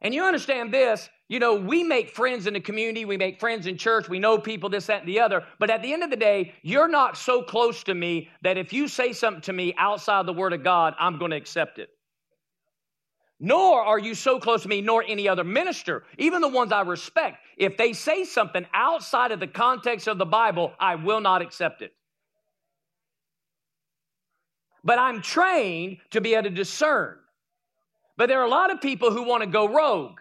And 0.00 0.14
you 0.14 0.24
understand 0.24 0.72
this, 0.72 1.10
you 1.28 1.38
know, 1.38 1.54
we 1.54 1.82
make 1.82 2.10
friends 2.10 2.46
in 2.46 2.54
the 2.54 2.60
community, 2.60 3.04
we 3.04 3.16
make 3.16 3.40
friends 3.40 3.66
in 3.66 3.76
church, 3.76 4.08
we 4.08 4.18
know 4.18 4.38
people, 4.38 4.68
this, 4.68 4.86
that, 4.86 5.00
and 5.00 5.08
the 5.08 5.20
other. 5.20 5.44
But 5.58 5.70
at 5.70 5.82
the 5.82 5.92
end 5.92 6.02
of 6.02 6.10
the 6.10 6.16
day, 6.16 6.54
you're 6.62 6.88
not 6.88 7.16
so 7.16 7.42
close 7.42 7.82
to 7.84 7.94
me 7.94 8.28
that 8.42 8.56
if 8.56 8.72
you 8.72 8.86
say 8.88 9.12
something 9.12 9.42
to 9.42 9.52
me 9.52 9.74
outside 9.76 10.26
the 10.26 10.32
Word 10.32 10.52
of 10.52 10.62
God, 10.62 10.94
I'm 10.98 11.18
going 11.18 11.32
to 11.32 11.36
accept 11.36 11.78
it 11.78 11.90
nor 13.38 13.82
are 13.82 13.98
you 13.98 14.14
so 14.14 14.38
close 14.38 14.62
to 14.62 14.68
me, 14.68 14.80
nor 14.80 15.04
any 15.06 15.28
other 15.28 15.44
minister, 15.44 16.04
even 16.18 16.40
the 16.40 16.48
ones 16.48 16.72
I 16.72 16.80
respect. 16.82 17.38
If 17.56 17.76
they 17.76 17.92
say 17.92 18.24
something 18.24 18.66
outside 18.72 19.30
of 19.30 19.40
the 19.40 19.46
context 19.46 20.08
of 20.08 20.18
the 20.18 20.24
Bible, 20.24 20.72
I 20.80 20.94
will 20.94 21.20
not 21.20 21.42
accept 21.42 21.82
it. 21.82 21.92
But 24.82 24.98
I'm 24.98 25.20
trained 25.20 25.98
to 26.10 26.20
be 26.20 26.34
able 26.34 26.44
to 26.44 26.50
discern. 26.50 27.18
But 28.16 28.28
there 28.28 28.40
are 28.40 28.46
a 28.46 28.50
lot 28.50 28.72
of 28.72 28.80
people 28.80 29.10
who 29.10 29.24
want 29.24 29.42
to 29.42 29.48
go 29.48 29.68
rogue. 29.68 30.18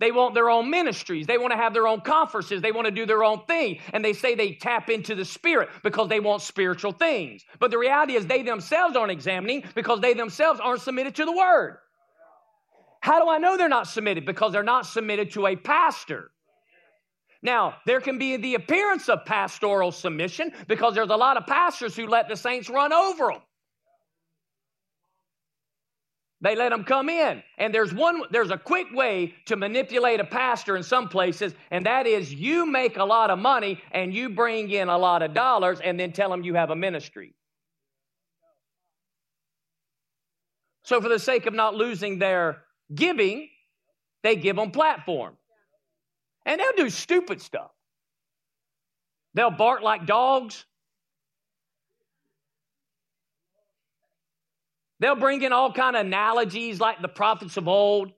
They 0.00 0.12
want 0.12 0.34
their 0.34 0.48
own 0.48 0.70
ministries. 0.70 1.26
They 1.26 1.36
want 1.36 1.52
to 1.52 1.58
have 1.58 1.74
their 1.74 1.86
own 1.86 2.00
conferences. 2.00 2.62
They 2.62 2.72
want 2.72 2.86
to 2.86 2.90
do 2.90 3.04
their 3.04 3.22
own 3.22 3.44
thing. 3.44 3.80
And 3.92 4.02
they 4.02 4.14
say 4.14 4.34
they 4.34 4.54
tap 4.54 4.88
into 4.88 5.14
the 5.14 5.26
Spirit 5.26 5.68
because 5.82 6.08
they 6.08 6.20
want 6.20 6.40
spiritual 6.40 6.92
things. 6.92 7.44
But 7.58 7.70
the 7.70 7.76
reality 7.76 8.14
is 8.14 8.26
they 8.26 8.42
themselves 8.42 8.96
aren't 8.96 9.12
examining 9.12 9.62
because 9.74 10.00
they 10.00 10.14
themselves 10.14 10.58
aren't 10.58 10.80
submitted 10.80 11.14
to 11.16 11.26
the 11.26 11.32
Word. 11.32 11.76
How 13.02 13.22
do 13.22 13.30
I 13.30 13.38
know 13.38 13.58
they're 13.58 13.68
not 13.68 13.88
submitted? 13.88 14.24
Because 14.24 14.52
they're 14.52 14.62
not 14.62 14.86
submitted 14.86 15.32
to 15.32 15.46
a 15.46 15.56
pastor. 15.56 16.30
Now, 17.42 17.76
there 17.86 18.00
can 18.00 18.18
be 18.18 18.36
the 18.36 18.54
appearance 18.54 19.08
of 19.10 19.26
pastoral 19.26 19.92
submission 19.92 20.52
because 20.66 20.94
there's 20.94 21.10
a 21.10 21.16
lot 21.16 21.36
of 21.36 21.46
pastors 21.46 21.94
who 21.94 22.06
let 22.06 22.28
the 22.28 22.36
saints 22.36 22.70
run 22.70 22.92
over 22.92 23.32
them. 23.32 23.42
They 26.42 26.56
let 26.56 26.70
them 26.70 26.84
come 26.84 27.08
in. 27.08 27.42
And 27.58 27.74
there's 27.74 27.92
one 27.92 28.22
there's 28.30 28.50
a 28.50 28.56
quick 28.56 28.86
way 28.92 29.34
to 29.46 29.56
manipulate 29.56 30.20
a 30.20 30.24
pastor 30.24 30.76
in 30.76 30.82
some 30.82 31.08
places, 31.08 31.54
and 31.70 31.84
that 31.86 32.06
is 32.06 32.32
you 32.32 32.64
make 32.64 32.96
a 32.96 33.04
lot 33.04 33.30
of 33.30 33.38
money 33.38 33.80
and 33.92 34.14
you 34.14 34.30
bring 34.30 34.70
in 34.70 34.88
a 34.88 34.96
lot 34.96 35.22
of 35.22 35.34
dollars 35.34 35.80
and 35.80 36.00
then 36.00 36.12
tell 36.12 36.30
them 36.30 36.42
you 36.42 36.54
have 36.54 36.70
a 36.70 36.76
ministry. 36.76 37.34
So 40.84 41.00
for 41.00 41.08
the 41.08 41.18
sake 41.18 41.46
of 41.46 41.54
not 41.54 41.74
losing 41.74 42.18
their 42.18 42.62
giving, 42.94 43.48
they 44.22 44.34
give 44.34 44.56
them 44.56 44.70
platform. 44.70 45.36
And 46.46 46.58
they'll 46.58 46.72
do 46.72 46.90
stupid 46.90 47.40
stuff. 47.42 47.70
They'll 49.34 49.50
bark 49.50 49.82
like 49.82 50.06
dogs. 50.06 50.64
They'll 55.00 55.16
bring 55.16 55.42
in 55.42 55.52
all 55.52 55.72
kind 55.72 55.96
of 55.96 56.06
analogies 56.06 56.78
like 56.78 57.00
the 57.00 57.08
prophets 57.08 57.56
of 57.56 57.66
old. 57.66 58.12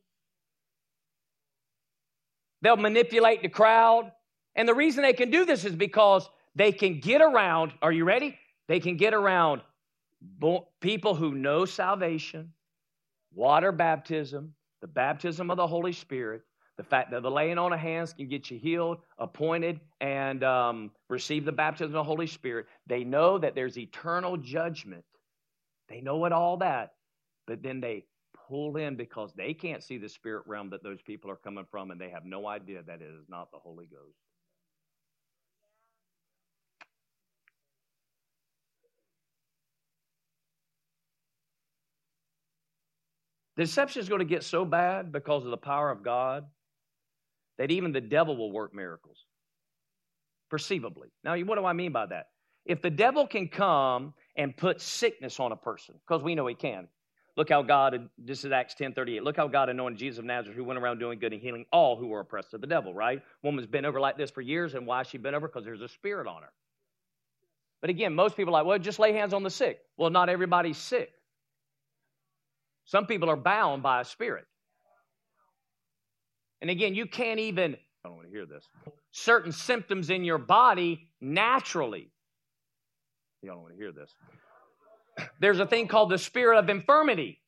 They'll 2.60 2.76
manipulate 2.76 3.42
the 3.42 3.48
crowd. 3.48 4.12
And 4.54 4.68
the 4.68 4.74
reason 4.74 5.02
they 5.02 5.12
can 5.12 5.30
do 5.30 5.46
this 5.46 5.64
is 5.64 5.74
because 5.74 6.28
they 6.54 6.72
can 6.72 7.00
get 7.00 7.22
around, 7.22 7.72
are 7.80 7.92
you 7.92 8.04
ready? 8.04 8.36
They 8.68 8.80
can 8.80 8.96
get 8.96 9.14
around 9.14 9.62
people 10.80 11.14
who 11.14 11.34
know 11.34 11.64
salvation, 11.64 12.52
water 13.34 13.72
baptism, 13.72 14.54
the 14.80 14.86
baptism 14.86 15.50
of 15.50 15.56
the 15.56 15.66
Holy 15.66 15.92
Spirit, 15.92 16.42
the 16.76 16.82
fact 16.82 17.10
that 17.12 17.22
the 17.22 17.30
laying 17.30 17.58
on 17.58 17.72
of 17.72 17.78
hands 17.78 18.12
can 18.12 18.28
get 18.28 18.50
you 18.50 18.58
healed, 18.58 18.98
appointed, 19.18 19.80
and 20.00 20.42
um, 20.42 20.90
receive 21.08 21.44
the 21.44 21.52
baptism 21.52 21.88
of 21.88 21.92
the 21.92 22.04
Holy 22.04 22.26
Spirit. 22.26 22.66
They 22.86 23.04
know 23.04 23.38
that 23.38 23.54
there's 23.54 23.78
eternal 23.78 24.36
judgment. 24.36 25.04
They 25.92 26.00
know 26.00 26.24
it 26.24 26.32
all 26.32 26.56
that, 26.56 26.94
but 27.46 27.62
then 27.62 27.82
they 27.82 28.06
pull 28.48 28.78
in 28.78 28.96
because 28.96 29.34
they 29.34 29.52
can't 29.52 29.82
see 29.82 29.98
the 29.98 30.08
spirit 30.08 30.44
realm 30.46 30.70
that 30.70 30.82
those 30.82 31.02
people 31.02 31.30
are 31.30 31.36
coming 31.36 31.66
from, 31.70 31.90
and 31.90 32.00
they 32.00 32.08
have 32.08 32.24
no 32.24 32.46
idea 32.46 32.82
that 32.82 33.02
it 33.02 33.10
is 33.14 33.28
not 33.28 33.50
the 33.52 33.58
Holy 33.58 33.84
Ghost. 33.84 34.16
Deception 43.58 44.00
is 44.00 44.08
going 44.08 44.20
to 44.20 44.24
get 44.24 44.44
so 44.44 44.64
bad 44.64 45.12
because 45.12 45.44
of 45.44 45.50
the 45.50 45.58
power 45.58 45.90
of 45.90 46.02
God 46.02 46.46
that 47.58 47.70
even 47.70 47.92
the 47.92 48.00
devil 48.00 48.34
will 48.34 48.50
work 48.50 48.74
miracles 48.74 49.26
perceivably. 50.48 51.08
Now, 51.22 51.36
what 51.40 51.58
do 51.58 51.66
I 51.66 51.74
mean 51.74 51.92
by 51.92 52.06
that? 52.06 52.28
If 52.64 52.80
the 52.80 52.88
devil 52.88 53.26
can 53.26 53.48
come 53.48 54.14
and 54.36 54.56
put 54.56 54.80
sickness 54.80 55.38
on 55.40 55.52
a 55.52 55.56
person, 55.56 55.94
because 56.06 56.22
we 56.22 56.34
know 56.34 56.46
he 56.46 56.54
can. 56.54 56.88
Look 57.36 57.48
how 57.48 57.62
God, 57.62 58.10
this 58.18 58.44
is 58.44 58.52
Acts 58.52 58.74
10 58.74 58.92
38. 58.92 59.22
Look 59.22 59.36
how 59.36 59.48
God 59.48 59.68
anointed 59.70 59.98
Jesus 59.98 60.18
of 60.18 60.26
Nazareth, 60.26 60.56
who 60.56 60.64
went 60.64 60.78
around 60.78 60.98
doing 60.98 61.18
good 61.18 61.32
and 61.32 61.40
healing 61.40 61.64
all 61.72 61.96
who 61.96 62.08
were 62.08 62.20
oppressed 62.20 62.52
of 62.52 62.60
the 62.60 62.66
devil, 62.66 62.92
right? 62.92 63.22
Woman's 63.42 63.66
been 63.66 63.86
over 63.86 64.00
like 64.00 64.18
this 64.18 64.30
for 64.30 64.42
years, 64.42 64.74
and 64.74 64.86
why 64.86 65.02
she 65.02 65.16
been 65.16 65.34
over? 65.34 65.48
Because 65.48 65.64
there's 65.64 65.80
a 65.80 65.88
spirit 65.88 66.26
on 66.26 66.42
her. 66.42 66.52
But 67.80 67.90
again, 67.90 68.14
most 68.14 68.36
people 68.36 68.54
are 68.54 68.60
like, 68.62 68.66
well, 68.66 68.78
just 68.78 68.98
lay 68.98 69.12
hands 69.12 69.34
on 69.34 69.42
the 69.42 69.50
sick. 69.50 69.80
Well, 69.96 70.10
not 70.10 70.28
everybody's 70.28 70.78
sick. 70.78 71.10
Some 72.84 73.06
people 73.06 73.28
are 73.28 73.36
bound 73.36 73.82
by 73.82 74.00
a 74.00 74.04
spirit. 74.04 74.44
And 76.60 76.70
again, 76.70 76.94
you 76.94 77.06
can't 77.06 77.40
even, 77.40 77.74
I 78.04 78.08
don't 78.08 78.16
want 78.16 78.28
to 78.28 78.32
hear 78.32 78.46
this, 78.46 78.68
certain 79.10 79.50
symptoms 79.50 80.10
in 80.10 80.22
your 80.22 80.38
body 80.38 81.08
naturally. 81.20 82.11
Y'all 83.42 83.54
don't 83.54 83.62
want 83.62 83.74
to 83.74 83.78
hear 83.78 83.92
this. 83.92 84.14
There's 85.40 85.58
a 85.58 85.66
thing 85.66 85.88
called 85.88 86.10
the 86.10 86.18
spirit 86.18 86.58
of 86.58 86.68
infirmity. 86.68 87.38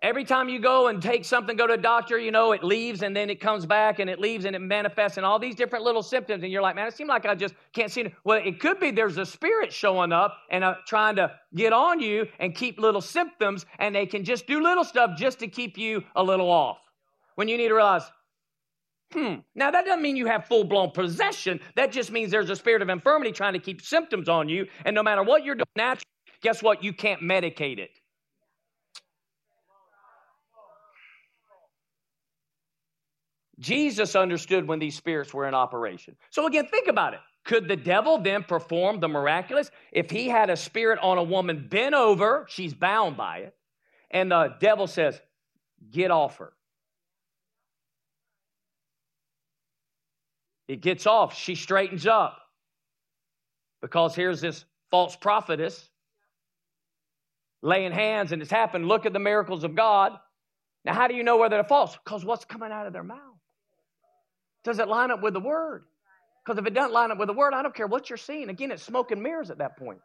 Every 0.00 0.24
time 0.24 0.48
you 0.48 0.60
go 0.60 0.86
and 0.86 1.02
take 1.02 1.24
something, 1.24 1.56
go 1.56 1.66
to 1.66 1.72
a 1.72 1.78
doctor, 1.78 2.18
you 2.18 2.30
know, 2.30 2.52
it 2.52 2.62
leaves 2.62 3.02
and 3.02 3.16
then 3.16 3.30
it 3.30 3.40
comes 3.40 3.66
back 3.66 3.98
and 3.98 4.08
it 4.08 4.20
leaves 4.20 4.44
and 4.44 4.54
it 4.54 4.60
manifests 4.60 5.16
and 5.16 5.26
all 5.26 5.40
these 5.40 5.56
different 5.56 5.84
little 5.84 6.04
symptoms. 6.04 6.44
And 6.44 6.52
you're 6.52 6.62
like, 6.62 6.76
man, 6.76 6.86
it 6.86 6.94
seems 6.94 7.08
like 7.08 7.26
I 7.26 7.34
just 7.34 7.54
can't 7.72 7.90
see 7.90 8.02
it. 8.02 8.12
Well, 8.22 8.40
it 8.44 8.60
could 8.60 8.78
be 8.78 8.92
there's 8.92 9.18
a 9.18 9.26
spirit 9.26 9.72
showing 9.72 10.12
up 10.12 10.36
and 10.50 10.62
uh, 10.62 10.74
trying 10.86 11.16
to 11.16 11.32
get 11.56 11.72
on 11.72 11.98
you 11.98 12.28
and 12.38 12.54
keep 12.54 12.78
little 12.78 13.00
symptoms, 13.00 13.66
and 13.80 13.92
they 13.92 14.06
can 14.06 14.22
just 14.22 14.46
do 14.46 14.62
little 14.62 14.84
stuff 14.84 15.18
just 15.18 15.40
to 15.40 15.48
keep 15.48 15.76
you 15.76 16.04
a 16.14 16.22
little 16.22 16.48
off. 16.48 16.78
When 17.34 17.48
you 17.48 17.56
need 17.56 17.68
to 17.68 17.74
realize, 17.74 18.02
hmm, 19.12 19.34
now 19.54 19.70
that 19.70 19.84
doesn't 19.84 20.02
mean 20.02 20.16
you 20.16 20.26
have 20.26 20.46
full 20.46 20.64
blown 20.64 20.90
possession. 20.90 21.60
That 21.76 21.92
just 21.92 22.10
means 22.10 22.30
there's 22.30 22.50
a 22.50 22.56
spirit 22.56 22.82
of 22.82 22.88
infirmity 22.88 23.32
trying 23.32 23.54
to 23.54 23.58
keep 23.58 23.82
symptoms 23.82 24.28
on 24.28 24.48
you. 24.48 24.66
And 24.84 24.94
no 24.94 25.02
matter 25.02 25.22
what 25.22 25.44
you're 25.44 25.54
doing 25.54 25.66
naturally, 25.76 26.04
guess 26.42 26.62
what? 26.62 26.82
You 26.82 26.92
can't 26.92 27.22
medicate 27.22 27.78
it. 27.78 27.90
Jesus 33.58 34.14
understood 34.14 34.68
when 34.68 34.78
these 34.78 34.96
spirits 34.96 35.34
were 35.34 35.48
in 35.48 35.54
operation. 35.54 36.16
So, 36.30 36.46
again, 36.46 36.66
think 36.68 36.86
about 36.86 37.14
it. 37.14 37.20
Could 37.44 37.66
the 37.66 37.76
devil 37.76 38.18
then 38.18 38.44
perform 38.44 39.00
the 39.00 39.08
miraculous? 39.08 39.70
If 39.90 40.10
he 40.10 40.28
had 40.28 40.50
a 40.50 40.56
spirit 40.56 40.98
on 41.02 41.18
a 41.18 41.22
woman 41.22 41.66
bent 41.68 41.94
over, 41.94 42.46
she's 42.48 42.74
bound 42.74 43.16
by 43.16 43.38
it, 43.38 43.54
and 44.10 44.30
the 44.30 44.54
devil 44.60 44.86
says, 44.86 45.20
Get 45.90 46.10
off 46.10 46.38
her. 46.38 46.52
It 50.68 50.82
gets 50.82 51.06
off. 51.06 51.34
She 51.36 51.54
straightens 51.54 52.06
up. 52.06 52.38
Because 53.80 54.14
here's 54.14 54.40
this 54.40 54.64
false 54.90 55.16
prophetess 55.16 55.88
laying 57.62 57.92
hands, 57.92 58.30
and 58.32 58.40
it's 58.40 58.50
happened. 58.50 58.86
Look 58.86 59.06
at 59.06 59.12
the 59.12 59.18
miracles 59.18 59.64
of 59.64 59.74
God. 59.74 60.12
Now, 60.84 60.94
how 60.94 61.08
do 61.08 61.14
you 61.14 61.24
know 61.24 61.38
whether 61.38 61.56
they're 61.56 61.64
false? 61.64 61.96
Because 62.04 62.24
what's 62.24 62.44
coming 62.44 62.70
out 62.70 62.86
of 62.86 62.92
their 62.92 63.02
mouth? 63.02 63.18
Does 64.64 64.78
it 64.78 64.86
line 64.88 65.10
up 65.10 65.22
with 65.22 65.34
the 65.34 65.40
word? 65.40 65.84
Because 66.44 66.58
if 66.58 66.66
it 66.66 66.74
doesn't 66.74 66.92
line 66.92 67.10
up 67.10 67.18
with 67.18 67.28
the 67.28 67.34
word, 67.34 67.54
I 67.54 67.62
don't 67.62 67.74
care 67.74 67.86
what 67.86 68.08
you're 68.08 68.16
seeing. 68.16 68.48
Again, 68.48 68.70
it's 68.70 68.82
smoke 68.82 69.10
and 69.10 69.22
mirrors 69.22 69.50
at 69.50 69.58
that 69.58 69.76
point. 69.76 70.00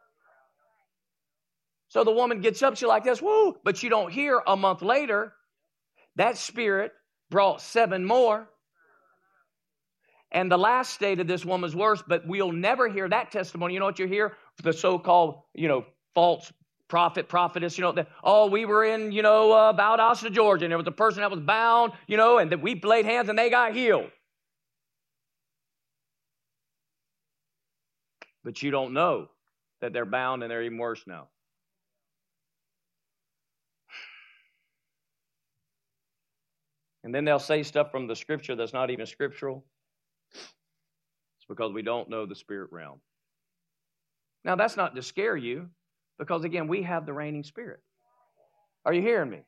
So 1.88 2.02
the 2.02 2.10
woman 2.10 2.40
gets 2.40 2.62
up, 2.62 2.76
she's 2.76 2.88
like 2.88 3.04
this, 3.04 3.22
woo, 3.22 3.56
but 3.62 3.82
you 3.82 3.88
don't 3.88 4.12
hear 4.12 4.42
a 4.46 4.56
month 4.56 4.82
later, 4.82 5.32
that 6.16 6.36
spirit 6.36 6.92
brought 7.30 7.60
seven 7.60 8.04
more. 8.04 8.48
And 10.34 10.52
the 10.52 10.58
last 10.58 10.92
state 10.92 11.20
of 11.20 11.26
this 11.26 11.44
woman's 11.44 11.74
worse, 11.74 12.02
but 12.06 12.26
we'll 12.26 12.52
never 12.52 12.88
hear 12.88 13.08
that 13.08 13.30
testimony. 13.30 13.72
You 13.72 13.80
know 13.80 13.86
what 13.86 13.98
you 13.98 14.06
hear? 14.06 14.34
The 14.62 14.72
so 14.72 14.98
called, 14.98 15.40
you 15.54 15.68
know, 15.68 15.86
false 16.14 16.52
prophet, 16.88 17.28
prophetess, 17.28 17.78
you 17.78 17.82
know, 17.82 17.92
that, 17.92 18.08
oh, 18.22 18.48
we 18.48 18.66
were 18.66 18.84
in, 18.84 19.12
you 19.12 19.22
know, 19.22 19.52
uh, 19.52 19.72
Valdosta, 19.72 20.30
Georgia, 20.30 20.66
and 20.66 20.72
there 20.72 20.78
was 20.78 20.86
a 20.86 20.92
person 20.92 21.22
that 21.22 21.30
was 21.30 21.40
bound, 21.40 21.92
you 22.06 22.18
know, 22.18 22.38
and 22.38 22.52
that 22.52 22.60
we 22.60 22.78
laid 22.80 23.06
hands 23.06 23.30
and 23.30 23.38
they 23.38 23.48
got 23.48 23.74
healed. 23.74 24.10
but 28.44 28.62
you 28.62 28.70
don't 28.70 28.92
know 28.92 29.28
that 29.80 29.92
they're 29.92 30.04
bound 30.04 30.42
and 30.42 30.50
they're 30.50 30.62
even 30.62 30.78
worse 30.78 31.02
now. 31.06 31.28
And 37.02 37.14
then 37.14 37.24
they'll 37.24 37.38
say 37.38 37.62
stuff 37.62 37.90
from 37.90 38.06
the 38.06 38.16
scripture 38.16 38.54
that's 38.54 38.72
not 38.72 38.90
even 38.90 39.06
scriptural. 39.06 39.64
It's 41.44 41.48
because 41.48 41.74
we 41.74 41.82
don't 41.82 42.08
know 42.08 42.24
the 42.24 42.34
spirit 42.34 42.72
realm. 42.72 43.00
Now, 44.44 44.56
that's 44.56 44.78
not 44.78 44.96
to 44.96 45.02
scare 45.02 45.36
you, 45.36 45.68
because 46.18 46.42
again, 46.44 46.68
we 46.68 46.82
have 46.84 47.04
the 47.04 47.12
reigning 47.12 47.42
spirit. 47.42 47.80
Are 48.86 48.94
you 48.94 49.02
hearing 49.02 49.28
me? 49.28 49.42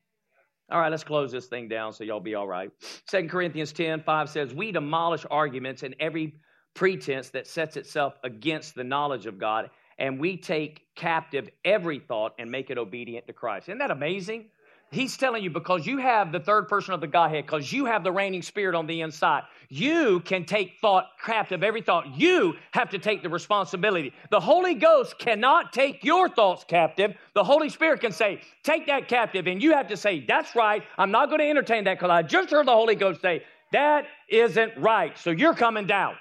All 0.71 0.79
right, 0.79 0.91
let's 0.91 1.05
close 1.05 1.33
this 1.33 1.47
thing 1.47 1.69
down 1.69 1.95
so 1.95 2.05
y'all 2.05 2.21
be 2.21 2.35
all 2.35 2.47
right. 2.47 2.71
Second 3.09 3.31
Corinthians 3.31 3.73
10 3.73 4.03
5 4.03 4.29
says, 4.29 4.53
We 4.53 4.73
demolish 4.73 5.25
arguments 5.31 5.83
and 5.85 5.97
every 5.99 6.35
pretense 6.75 7.31
that 7.31 7.47
sets 7.47 7.79
itself 7.79 8.15
against 8.23 8.75
the 8.75 8.85
knowledge 8.85 9.25
of 9.25 9.39
God, 9.39 9.71
and 9.99 10.21
we 10.21 10.37
take 10.37 10.83
captive 10.97 11.49
every 11.65 11.99
thought 11.99 12.35
and 12.39 12.51
make 12.51 12.69
it 12.69 12.77
obedient 12.77 13.27
to 13.29 13.33
Christ. 13.33 13.71
Isn't 13.71 13.79
that 13.79 13.91
amazing? 13.91 14.51
He's 14.93 15.17
telling 15.17 15.43
you 15.43 15.51
because 15.51 15.85
you 15.85 15.99
have 15.99 16.31
the 16.31 16.39
third 16.39 16.69
person 16.69 16.95
of 16.95 17.01
the 17.01 17.09
Godhead, 17.09 17.45
because 17.45 17.73
you 17.73 17.87
have 17.87 18.05
the 18.05 18.13
reigning 18.13 18.43
spirit 18.43 18.77
on 18.77 18.87
the 18.87 19.01
inside, 19.01 19.43
you 19.69 20.21
can 20.21 20.45
take 20.45 20.75
thought 20.81 21.07
captive, 21.25 21.65
every 21.65 21.83
thought. 21.83 22.17
You 22.17 22.55
have 22.71 22.91
to 22.91 22.99
take 22.99 23.23
the 23.25 23.29
responsibility. 23.29 24.13
The 24.31 24.39
Holy 24.39 24.75
Ghost 24.75 25.19
cannot 25.19 25.73
take 25.73 26.05
your 26.05 26.29
thoughts 26.29 26.65
captive. 26.65 27.17
The 27.35 27.43
Holy 27.43 27.69
Spirit 27.69 28.01
can 28.01 28.13
say, 28.13 28.41
Take 28.63 28.87
that 28.87 29.09
captive, 29.09 29.49
and 29.49 29.61
you 29.61 29.73
have 29.73 29.89
to 29.89 29.97
say, 29.97 30.25
That's 30.25 30.55
right. 30.55 30.85
I'm 30.97 31.11
not 31.11 31.31
going 31.31 31.41
to 31.41 31.51
entertain 31.51 31.85
that 31.85 31.95
because 31.99 32.11
I 32.11 32.23
just 32.23 32.51
heard 32.51 32.67
the 32.67 32.73
Holy 32.73 32.95
Ghost 32.95 33.21
say, 33.21 33.43
That 33.73 34.07
isn't 34.29 34.73
right. 34.79 35.19
So 35.19 35.31
you're 35.31 35.55
coming 35.55 35.89
down. 35.89 36.15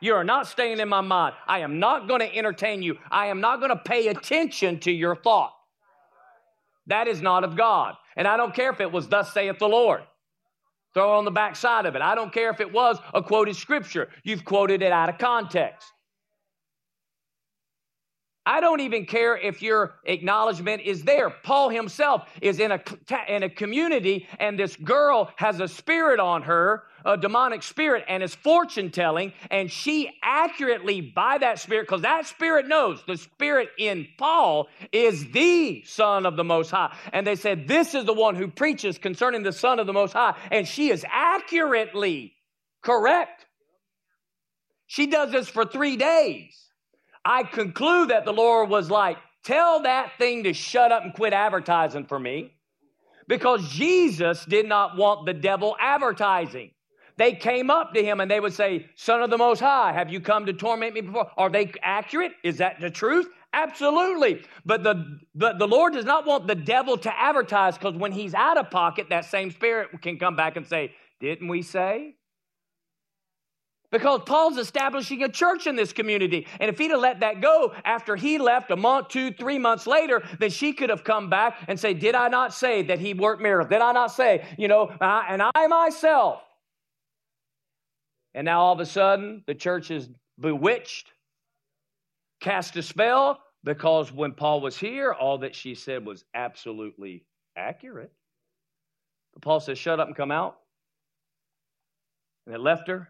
You 0.00 0.14
are 0.14 0.24
not 0.24 0.46
staying 0.46 0.80
in 0.80 0.88
my 0.88 1.02
mind. 1.02 1.34
I 1.46 1.58
am 1.58 1.78
not 1.78 2.08
going 2.08 2.20
to 2.20 2.34
entertain 2.34 2.82
you. 2.82 2.96
I 3.10 3.26
am 3.26 3.42
not 3.42 3.58
going 3.58 3.68
to 3.68 3.76
pay 3.76 4.08
attention 4.08 4.80
to 4.80 4.90
your 4.90 5.14
thought. 5.14 5.52
That 6.90 7.08
is 7.08 7.22
not 7.22 7.44
of 7.44 7.56
God. 7.56 7.94
And 8.16 8.28
I 8.28 8.36
don't 8.36 8.54
care 8.54 8.70
if 8.70 8.80
it 8.80 8.92
was, 8.92 9.08
Thus 9.08 9.32
saith 9.32 9.58
the 9.58 9.68
Lord. 9.68 10.02
Throw 10.92 11.16
on 11.16 11.24
the 11.24 11.30
back 11.30 11.54
side 11.54 11.86
of 11.86 11.94
it. 11.94 12.02
I 12.02 12.16
don't 12.16 12.32
care 12.32 12.50
if 12.50 12.60
it 12.60 12.72
was 12.72 12.98
a 13.14 13.22
quoted 13.22 13.54
scripture. 13.56 14.08
You've 14.24 14.44
quoted 14.44 14.82
it 14.82 14.92
out 14.92 15.08
of 15.08 15.16
context. 15.18 15.86
I 18.46 18.60
don't 18.60 18.80
even 18.80 19.04
care 19.04 19.36
if 19.36 19.60
your 19.60 19.94
acknowledgement 20.04 20.82
is 20.82 21.02
there. 21.02 21.28
Paul 21.28 21.68
himself 21.68 22.26
is 22.40 22.58
in 22.58 22.72
a, 22.72 22.80
in 23.28 23.42
a 23.42 23.50
community, 23.50 24.26
and 24.38 24.58
this 24.58 24.74
girl 24.76 25.30
has 25.36 25.60
a 25.60 25.68
spirit 25.68 26.18
on 26.18 26.42
her, 26.42 26.84
a 27.04 27.18
demonic 27.18 27.62
spirit, 27.62 28.04
and 28.08 28.22
is 28.22 28.34
fortune 28.34 28.90
telling. 28.92 29.34
And 29.50 29.70
she 29.70 30.10
accurately, 30.22 31.02
by 31.02 31.36
that 31.38 31.58
spirit, 31.58 31.86
because 31.86 32.00
that 32.02 32.26
spirit 32.26 32.66
knows 32.66 33.02
the 33.06 33.18
spirit 33.18 33.68
in 33.78 34.08
Paul 34.16 34.68
is 34.90 35.30
the 35.32 35.82
Son 35.84 36.24
of 36.24 36.36
the 36.36 36.44
Most 36.44 36.70
High. 36.70 36.96
And 37.12 37.26
they 37.26 37.36
said, 37.36 37.68
This 37.68 37.94
is 37.94 38.06
the 38.06 38.14
one 38.14 38.36
who 38.36 38.48
preaches 38.48 38.96
concerning 38.96 39.42
the 39.42 39.52
Son 39.52 39.78
of 39.78 39.86
the 39.86 39.92
Most 39.92 40.14
High. 40.14 40.34
And 40.50 40.66
she 40.66 40.90
is 40.90 41.04
accurately 41.10 42.32
correct. 42.82 43.44
She 44.86 45.06
does 45.06 45.30
this 45.30 45.48
for 45.48 45.66
three 45.66 45.98
days. 45.98 46.69
I 47.24 47.42
conclude 47.42 48.10
that 48.10 48.24
the 48.24 48.32
Lord 48.32 48.70
was 48.70 48.90
like, 48.90 49.18
tell 49.44 49.82
that 49.82 50.12
thing 50.18 50.44
to 50.44 50.52
shut 50.52 50.92
up 50.92 51.04
and 51.04 51.14
quit 51.14 51.32
advertising 51.32 52.06
for 52.06 52.18
me. 52.18 52.52
Because 53.28 53.68
Jesus 53.68 54.44
did 54.44 54.66
not 54.66 54.96
want 54.96 55.26
the 55.26 55.34
devil 55.34 55.76
advertising. 55.78 56.72
They 57.16 57.32
came 57.32 57.70
up 57.70 57.92
to 57.94 58.02
him 58.02 58.20
and 58.20 58.30
they 58.30 58.40
would 58.40 58.54
say, 58.54 58.86
Son 58.96 59.22
of 59.22 59.30
the 59.30 59.36
Most 59.36 59.60
High, 59.60 59.92
have 59.92 60.10
you 60.10 60.20
come 60.20 60.46
to 60.46 60.52
torment 60.52 60.94
me 60.94 61.02
before? 61.02 61.30
Are 61.36 61.50
they 61.50 61.70
accurate? 61.82 62.32
Is 62.42 62.56
that 62.58 62.80
the 62.80 62.90
truth? 62.90 63.28
Absolutely. 63.52 64.42
But 64.64 64.82
the, 64.82 65.18
the, 65.34 65.52
the 65.52 65.68
Lord 65.68 65.92
does 65.92 66.04
not 66.04 66.26
want 66.26 66.46
the 66.46 66.54
devil 66.54 66.96
to 66.98 67.20
advertise 67.20 67.76
because 67.76 67.94
when 67.94 68.12
he's 68.12 68.32
out 68.32 68.56
of 68.56 68.70
pocket, 68.70 69.08
that 69.10 69.26
same 69.26 69.50
spirit 69.50 69.90
can 70.00 70.18
come 70.18 70.34
back 70.34 70.56
and 70.56 70.66
say, 70.66 70.94
Didn't 71.20 71.48
we 71.48 71.62
say? 71.62 72.14
Because 73.90 74.20
Paul's 74.24 74.56
establishing 74.56 75.24
a 75.24 75.28
church 75.28 75.66
in 75.66 75.74
this 75.74 75.92
community. 75.92 76.46
And 76.60 76.70
if 76.70 76.78
he'd 76.78 76.92
have 76.92 77.00
let 77.00 77.20
that 77.20 77.40
go 77.40 77.74
after 77.84 78.14
he 78.14 78.38
left 78.38 78.70
a 78.70 78.76
month, 78.76 79.08
two, 79.08 79.32
three 79.32 79.58
months 79.58 79.86
later, 79.86 80.22
then 80.38 80.50
she 80.50 80.72
could 80.72 80.90
have 80.90 81.02
come 81.02 81.28
back 81.28 81.58
and 81.66 81.78
say, 81.78 81.92
Did 81.92 82.14
I 82.14 82.28
not 82.28 82.54
say 82.54 82.82
that 82.82 83.00
he 83.00 83.14
worked 83.14 83.42
miracles? 83.42 83.70
Did 83.70 83.82
I 83.82 83.92
not 83.92 84.12
say, 84.12 84.46
you 84.56 84.68
know, 84.68 84.92
I, 85.00 85.26
and 85.30 85.42
I 85.42 85.66
myself? 85.66 86.40
And 88.32 88.44
now 88.44 88.60
all 88.60 88.72
of 88.72 88.80
a 88.80 88.86
sudden, 88.86 89.42
the 89.48 89.56
church 89.56 89.90
is 89.90 90.08
bewitched, 90.38 91.10
cast 92.40 92.76
a 92.76 92.82
spell, 92.84 93.40
because 93.64 94.12
when 94.12 94.32
Paul 94.32 94.60
was 94.60 94.78
here, 94.78 95.12
all 95.12 95.38
that 95.38 95.56
she 95.56 95.74
said 95.74 96.06
was 96.06 96.24
absolutely 96.32 97.24
accurate. 97.56 98.12
But 99.34 99.42
Paul 99.42 99.58
says, 99.58 99.78
Shut 99.78 99.98
up 99.98 100.06
and 100.06 100.16
come 100.16 100.30
out. 100.30 100.58
And 102.46 102.54
it 102.54 102.60
left 102.60 102.86
her 102.86 103.08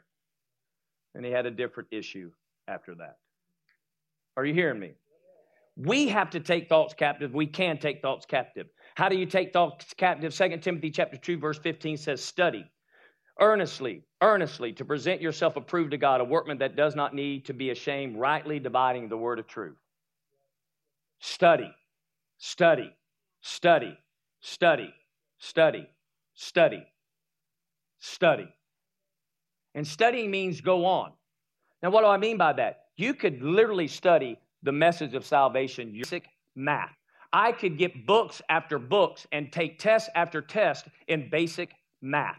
and 1.14 1.24
he 1.24 1.30
had 1.30 1.46
a 1.46 1.50
different 1.50 1.88
issue 1.90 2.30
after 2.68 2.94
that. 2.96 3.18
Are 4.36 4.44
you 4.44 4.54
hearing 4.54 4.80
me? 4.80 4.92
We 5.76 6.08
have 6.08 6.30
to 6.30 6.40
take 6.40 6.68
thoughts 6.68 6.94
captive. 6.94 7.34
We 7.34 7.46
can 7.46 7.78
take 7.78 8.02
thoughts 8.02 8.26
captive. 8.26 8.66
How 8.94 9.08
do 9.08 9.16
you 9.16 9.26
take 9.26 9.52
thoughts 9.52 9.94
captive? 9.96 10.34
2 10.34 10.58
Timothy 10.58 10.90
chapter 10.90 11.16
2 11.16 11.38
verse 11.38 11.58
15 11.58 11.96
says 11.96 12.22
study 12.22 12.70
earnestly, 13.40 14.02
earnestly 14.22 14.72
to 14.74 14.84
present 14.84 15.20
yourself 15.20 15.56
approved 15.56 15.90
to 15.92 15.96
God, 15.96 16.20
a 16.20 16.24
workman 16.24 16.58
that 16.58 16.76
does 16.76 16.94
not 16.94 17.14
need 17.14 17.46
to 17.46 17.54
be 17.54 17.70
ashamed, 17.70 18.16
rightly 18.16 18.58
dividing 18.58 19.08
the 19.08 19.16
word 19.16 19.38
of 19.38 19.46
truth. 19.46 19.78
Study, 21.18 21.70
study, 22.38 22.94
study, 23.40 23.98
study, 24.40 24.94
study, 25.38 25.88
study, 26.34 26.86
study. 27.98 28.48
And 29.74 29.86
studying 29.86 30.30
means 30.30 30.60
go 30.60 30.84
on. 30.84 31.12
Now, 31.82 31.90
what 31.90 32.02
do 32.02 32.08
I 32.08 32.16
mean 32.16 32.36
by 32.36 32.52
that? 32.54 32.86
You 32.96 33.14
could 33.14 33.42
literally 33.42 33.88
study 33.88 34.36
the 34.62 34.72
message 34.72 35.14
of 35.14 35.24
salvation, 35.24 35.92
basic 35.92 36.28
math. 36.54 36.94
I 37.32 37.52
could 37.52 37.78
get 37.78 38.06
books 38.06 38.42
after 38.48 38.78
books 38.78 39.26
and 39.32 39.52
take 39.52 39.78
test 39.78 40.10
after 40.14 40.42
test 40.42 40.86
in 41.08 41.30
basic 41.30 41.70
math. 42.02 42.36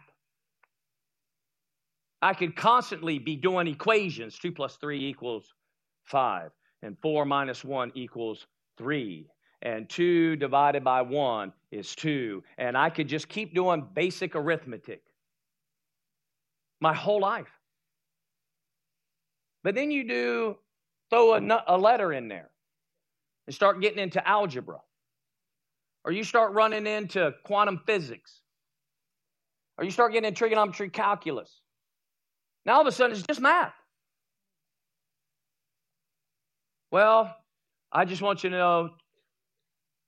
I 2.20 2.34
could 2.34 2.54
constantly 2.54 3.18
be 3.18 3.34
doing 3.34 3.66
equations 3.66 4.38
2 4.38 4.52
plus 4.52 4.76
3 4.76 5.04
equals 5.08 5.52
5, 6.04 6.50
and 6.82 6.96
4 7.02 7.24
minus 7.24 7.64
1 7.64 7.92
equals 7.94 8.46
3, 8.78 9.26
and 9.62 9.88
2 9.88 10.36
divided 10.36 10.84
by 10.84 11.02
1 11.02 11.52
is 11.72 11.96
2. 11.96 12.44
And 12.58 12.76
I 12.76 12.90
could 12.90 13.08
just 13.08 13.28
keep 13.28 13.54
doing 13.54 13.88
basic 13.94 14.36
arithmetic 14.36 15.02
my 16.82 16.92
whole 16.92 17.20
life. 17.20 17.46
But 19.62 19.76
then 19.76 19.92
you 19.92 20.06
do 20.06 20.56
throw 21.10 21.34
a, 21.34 21.62
a 21.68 21.78
letter 21.78 22.12
in 22.12 22.26
there 22.26 22.50
and 23.46 23.54
start 23.54 23.80
getting 23.80 24.00
into 24.00 24.26
algebra. 24.26 24.80
Or 26.04 26.10
you 26.10 26.24
start 26.24 26.52
running 26.54 26.88
into 26.88 27.32
quantum 27.44 27.80
physics. 27.86 28.40
Or 29.78 29.84
you 29.84 29.92
start 29.92 30.12
getting 30.12 30.26
into 30.26 30.36
trigonometry 30.36 30.90
calculus. 30.90 31.60
Now 32.66 32.74
all 32.74 32.80
of 32.80 32.88
a 32.88 32.92
sudden 32.92 33.16
it's 33.16 33.24
just 33.28 33.40
math. 33.40 33.72
Well, 36.90 37.34
I 37.92 38.04
just 38.04 38.22
want 38.22 38.42
you 38.42 38.50
to 38.50 38.56
know 38.56 38.90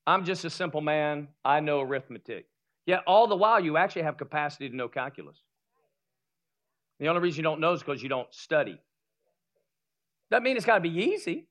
I'm 0.09 0.25
just 0.25 0.45
a 0.45 0.51
simple 0.51 0.81
man. 0.81 1.29
I 1.45 1.61
know 1.61 1.83
arithmetic. 1.83 2.47
Yet 2.85 3.05
all 3.07 3.29
the 3.29 3.37
while 3.37 3.61
you 3.61 3.77
actually 3.77 4.03
have 4.03 4.17
capacity 4.17 4.69
to 4.69 4.75
know 4.75 4.89
calculus. 4.89 5.44
The 7.05 7.11
only 7.11 7.21
reason 7.21 7.41
you 7.41 7.43
don't 7.43 7.61
know 7.61 7.75
is 7.75 7.83
because 7.83 8.03
you 8.03 8.09
don't 8.09 8.33
study. 8.33 8.81
Doesn't 10.31 10.43
mean 10.43 10.57
it's 10.57 10.65
got 10.65 10.77
to 10.77 10.81
be 10.81 10.89
easy. 10.89 11.47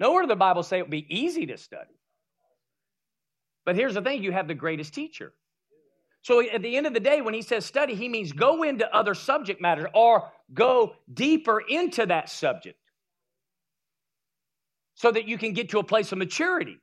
Nowhere 0.00 0.22
does 0.22 0.28
the 0.30 0.34
Bible 0.34 0.64
say 0.64 0.78
it 0.78 0.82
would 0.82 0.90
be 0.90 1.06
easy 1.08 1.46
to 1.46 1.56
study. 1.56 1.94
But 3.64 3.76
here's 3.76 3.94
the 3.94 4.02
thing 4.02 4.24
you 4.24 4.32
have 4.32 4.48
the 4.48 4.54
greatest 4.54 4.92
teacher. 4.94 5.32
So 6.22 6.40
at 6.40 6.60
the 6.60 6.76
end 6.76 6.88
of 6.88 6.92
the 6.92 6.98
day, 6.98 7.20
when 7.20 7.34
he 7.34 7.42
says 7.42 7.64
study, 7.64 7.94
he 7.94 8.08
means 8.08 8.32
go 8.32 8.64
into 8.64 8.92
other 8.92 9.14
subject 9.14 9.60
matters 9.60 9.86
or 9.94 10.28
go 10.52 10.96
deeper 11.14 11.60
into 11.60 12.04
that 12.06 12.28
subject 12.28 12.80
so 14.96 15.12
that 15.12 15.28
you 15.28 15.38
can 15.38 15.52
get 15.52 15.68
to 15.68 15.78
a 15.78 15.84
place 15.84 16.10
of 16.10 16.18
maturity. 16.18 16.80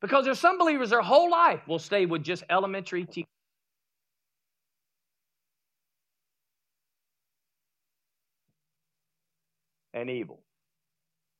Because 0.00 0.26
there's 0.26 0.38
some 0.38 0.58
believers 0.58 0.90
their 0.90 1.02
whole 1.02 1.28
life 1.28 1.66
will 1.66 1.80
stay 1.80 2.06
with 2.06 2.22
just 2.22 2.44
elementary 2.48 3.04
teaching. 3.04 3.26
And 9.94 10.10
evil. 10.10 10.42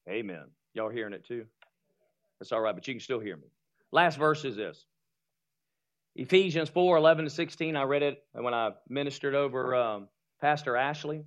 Amen. 0.08 0.44
Y'all 0.72 0.88
hearing 0.88 1.12
it 1.12 1.26
too? 1.26 1.44
That's 2.38 2.52
all 2.52 2.60
right, 2.60 2.74
but 2.74 2.88
you 2.88 2.94
can 2.94 3.00
still 3.00 3.20
hear 3.20 3.36
me. 3.36 3.48
Last 3.92 4.16
verse 4.16 4.44
is 4.44 4.56
this 4.56 4.86
Ephesians 6.16 6.68
4 6.68 6.96
11 6.96 7.24
to 7.24 7.30
16. 7.30 7.76
I 7.76 7.82
read 7.82 8.02
it 8.02 8.22
when 8.32 8.54
I 8.54 8.70
ministered 8.88 9.34
over 9.34 9.74
um, 9.74 10.08
Pastor 10.40 10.76
Ashley. 10.76 11.24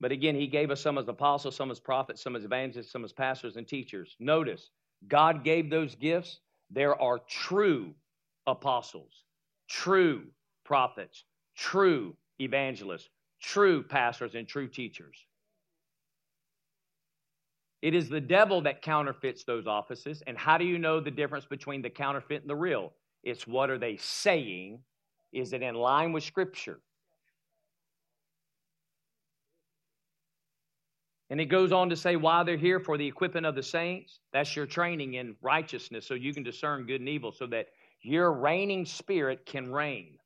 But 0.00 0.12
again, 0.12 0.34
he 0.34 0.46
gave 0.46 0.70
us 0.70 0.82
some 0.82 0.98
as 0.98 1.08
apostles, 1.08 1.56
some 1.56 1.70
as 1.70 1.80
prophets, 1.80 2.22
some 2.22 2.36
as 2.36 2.44
evangelists, 2.44 2.92
some 2.92 3.04
as 3.04 3.12
pastors 3.12 3.56
and 3.56 3.66
teachers. 3.66 4.16
Notice, 4.20 4.70
God 5.08 5.44
gave 5.44 5.70
those 5.70 5.94
gifts. 5.94 6.40
There 6.70 7.00
are 7.00 7.20
true 7.20 7.94
apostles, 8.46 9.24
true 9.68 10.26
prophets, 10.64 11.24
true 11.56 12.16
evangelists, 12.38 13.08
true 13.40 13.82
pastors, 13.82 14.34
and 14.34 14.46
true 14.46 14.68
teachers. 14.68 15.24
It 17.84 17.94
is 17.94 18.08
the 18.08 18.18
devil 18.18 18.62
that 18.62 18.80
counterfeits 18.80 19.44
those 19.44 19.66
offices. 19.66 20.22
And 20.26 20.38
how 20.38 20.56
do 20.56 20.64
you 20.64 20.78
know 20.78 21.00
the 21.00 21.10
difference 21.10 21.44
between 21.44 21.82
the 21.82 21.90
counterfeit 21.90 22.40
and 22.40 22.48
the 22.48 22.56
real? 22.56 22.94
It's 23.22 23.46
what 23.46 23.68
are 23.68 23.76
they 23.76 23.98
saying? 23.98 24.78
Is 25.34 25.52
it 25.52 25.62
in 25.62 25.74
line 25.74 26.10
with 26.14 26.24
Scripture? 26.24 26.80
And 31.28 31.38
it 31.42 31.50
goes 31.50 31.72
on 31.72 31.90
to 31.90 31.96
say 31.96 32.16
why 32.16 32.42
they're 32.42 32.56
here 32.56 32.80
for 32.80 32.96
the 32.96 33.06
equipping 33.06 33.44
of 33.44 33.54
the 33.54 33.62
saints. 33.62 34.20
That's 34.32 34.56
your 34.56 34.64
training 34.64 35.14
in 35.14 35.36
righteousness 35.42 36.06
so 36.06 36.14
you 36.14 36.32
can 36.32 36.42
discern 36.42 36.86
good 36.86 37.00
and 37.00 37.08
evil 37.10 37.32
so 37.32 37.46
that 37.48 37.66
your 38.00 38.32
reigning 38.32 38.86
spirit 38.86 39.44
can 39.44 39.70
reign. 39.70 40.16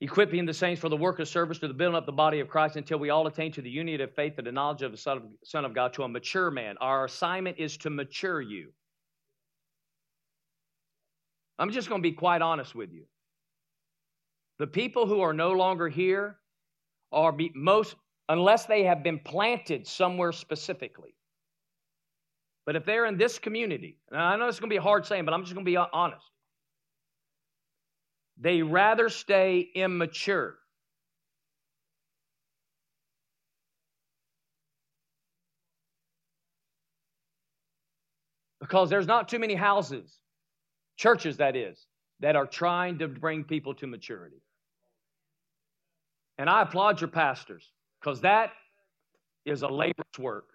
Equipping 0.00 0.46
the 0.46 0.54
saints 0.54 0.80
for 0.80 0.88
the 0.88 0.96
work 0.96 1.18
of 1.18 1.26
service 1.26 1.58
to 1.58 1.66
the 1.66 1.74
building 1.74 1.96
up 1.96 2.06
the 2.06 2.12
body 2.12 2.38
of 2.38 2.48
Christ 2.48 2.76
until 2.76 2.98
we 2.98 3.10
all 3.10 3.26
attain 3.26 3.50
to 3.52 3.62
the 3.62 3.70
unity 3.70 4.02
of 4.02 4.14
faith 4.14 4.34
and 4.38 4.46
the 4.46 4.52
knowledge 4.52 4.82
of 4.82 4.92
the 4.92 4.98
Son 4.98 5.16
of, 5.16 5.22
Son 5.42 5.64
of 5.64 5.74
God 5.74 5.92
to 5.94 6.04
a 6.04 6.08
mature 6.08 6.52
man. 6.52 6.76
Our 6.80 7.06
assignment 7.06 7.58
is 7.58 7.76
to 7.78 7.90
mature 7.90 8.40
you. 8.40 8.72
I'm 11.58 11.72
just 11.72 11.88
going 11.88 12.00
to 12.00 12.08
be 12.08 12.14
quite 12.14 12.42
honest 12.42 12.76
with 12.76 12.92
you. 12.92 13.06
The 14.60 14.68
people 14.68 15.06
who 15.06 15.20
are 15.20 15.32
no 15.32 15.50
longer 15.50 15.88
here 15.88 16.36
are 17.10 17.32
be 17.32 17.50
most, 17.56 17.96
unless 18.28 18.66
they 18.66 18.84
have 18.84 19.02
been 19.02 19.18
planted 19.18 19.86
somewhere 19.86 20.30
specifically. 20.30 21.16
But 22.66 22.76
if 22.76 22.84
they're 22.84 23.06
in 23.06 23.16
this 23.16 23.38
community, 23.38 23.98
and 24.10 24.20
I 24.20 24.36
know 24.36 24.46
it's 24.46 24.60
going 24.60 24.68
to 24.68 24.74
be 24.74 24.78
a 24.78 24.82
hard 24.82 25.06
saying, 25.06 25.24
but 25.24 25.34
I'm 25.34 25.42
just 25.42 25.54
going 25.54 25.64
to 25.64 25.70
be 25.70 25.76
honest. 25.76 26.26
They 28.40 28.62
rather 28.62 29.08
stay 29.08 29.68
immature. 29.74 30.56
Because 38.60 38.90
there's 38.90 39.06
not 39.06 39.28
too 39.28 39.38
many 39.38 39.54
houses 39.54 40.18
churches 40.98 41.36
that 41.38 41.56
is, 41.56 41.86
that 42.20 42.36
are 42.36 42.46
trying 42.46 42.98
to 42.98 43.08
bring 43.08 43.44
people 43.44 43.72
to 43.74 43.86
maturity. 43.86 44.42
And 46.36 46.50
I 46.50 46.62
applaud 46.62 47.00
your 47.00 47.08
pastors 47.08 47.72
because 48.00 48.20
that 48.20 48.50
is 49.46 49.62
a 49.62 49.68
labor's 49.68 50.18
work. 50.18 50.46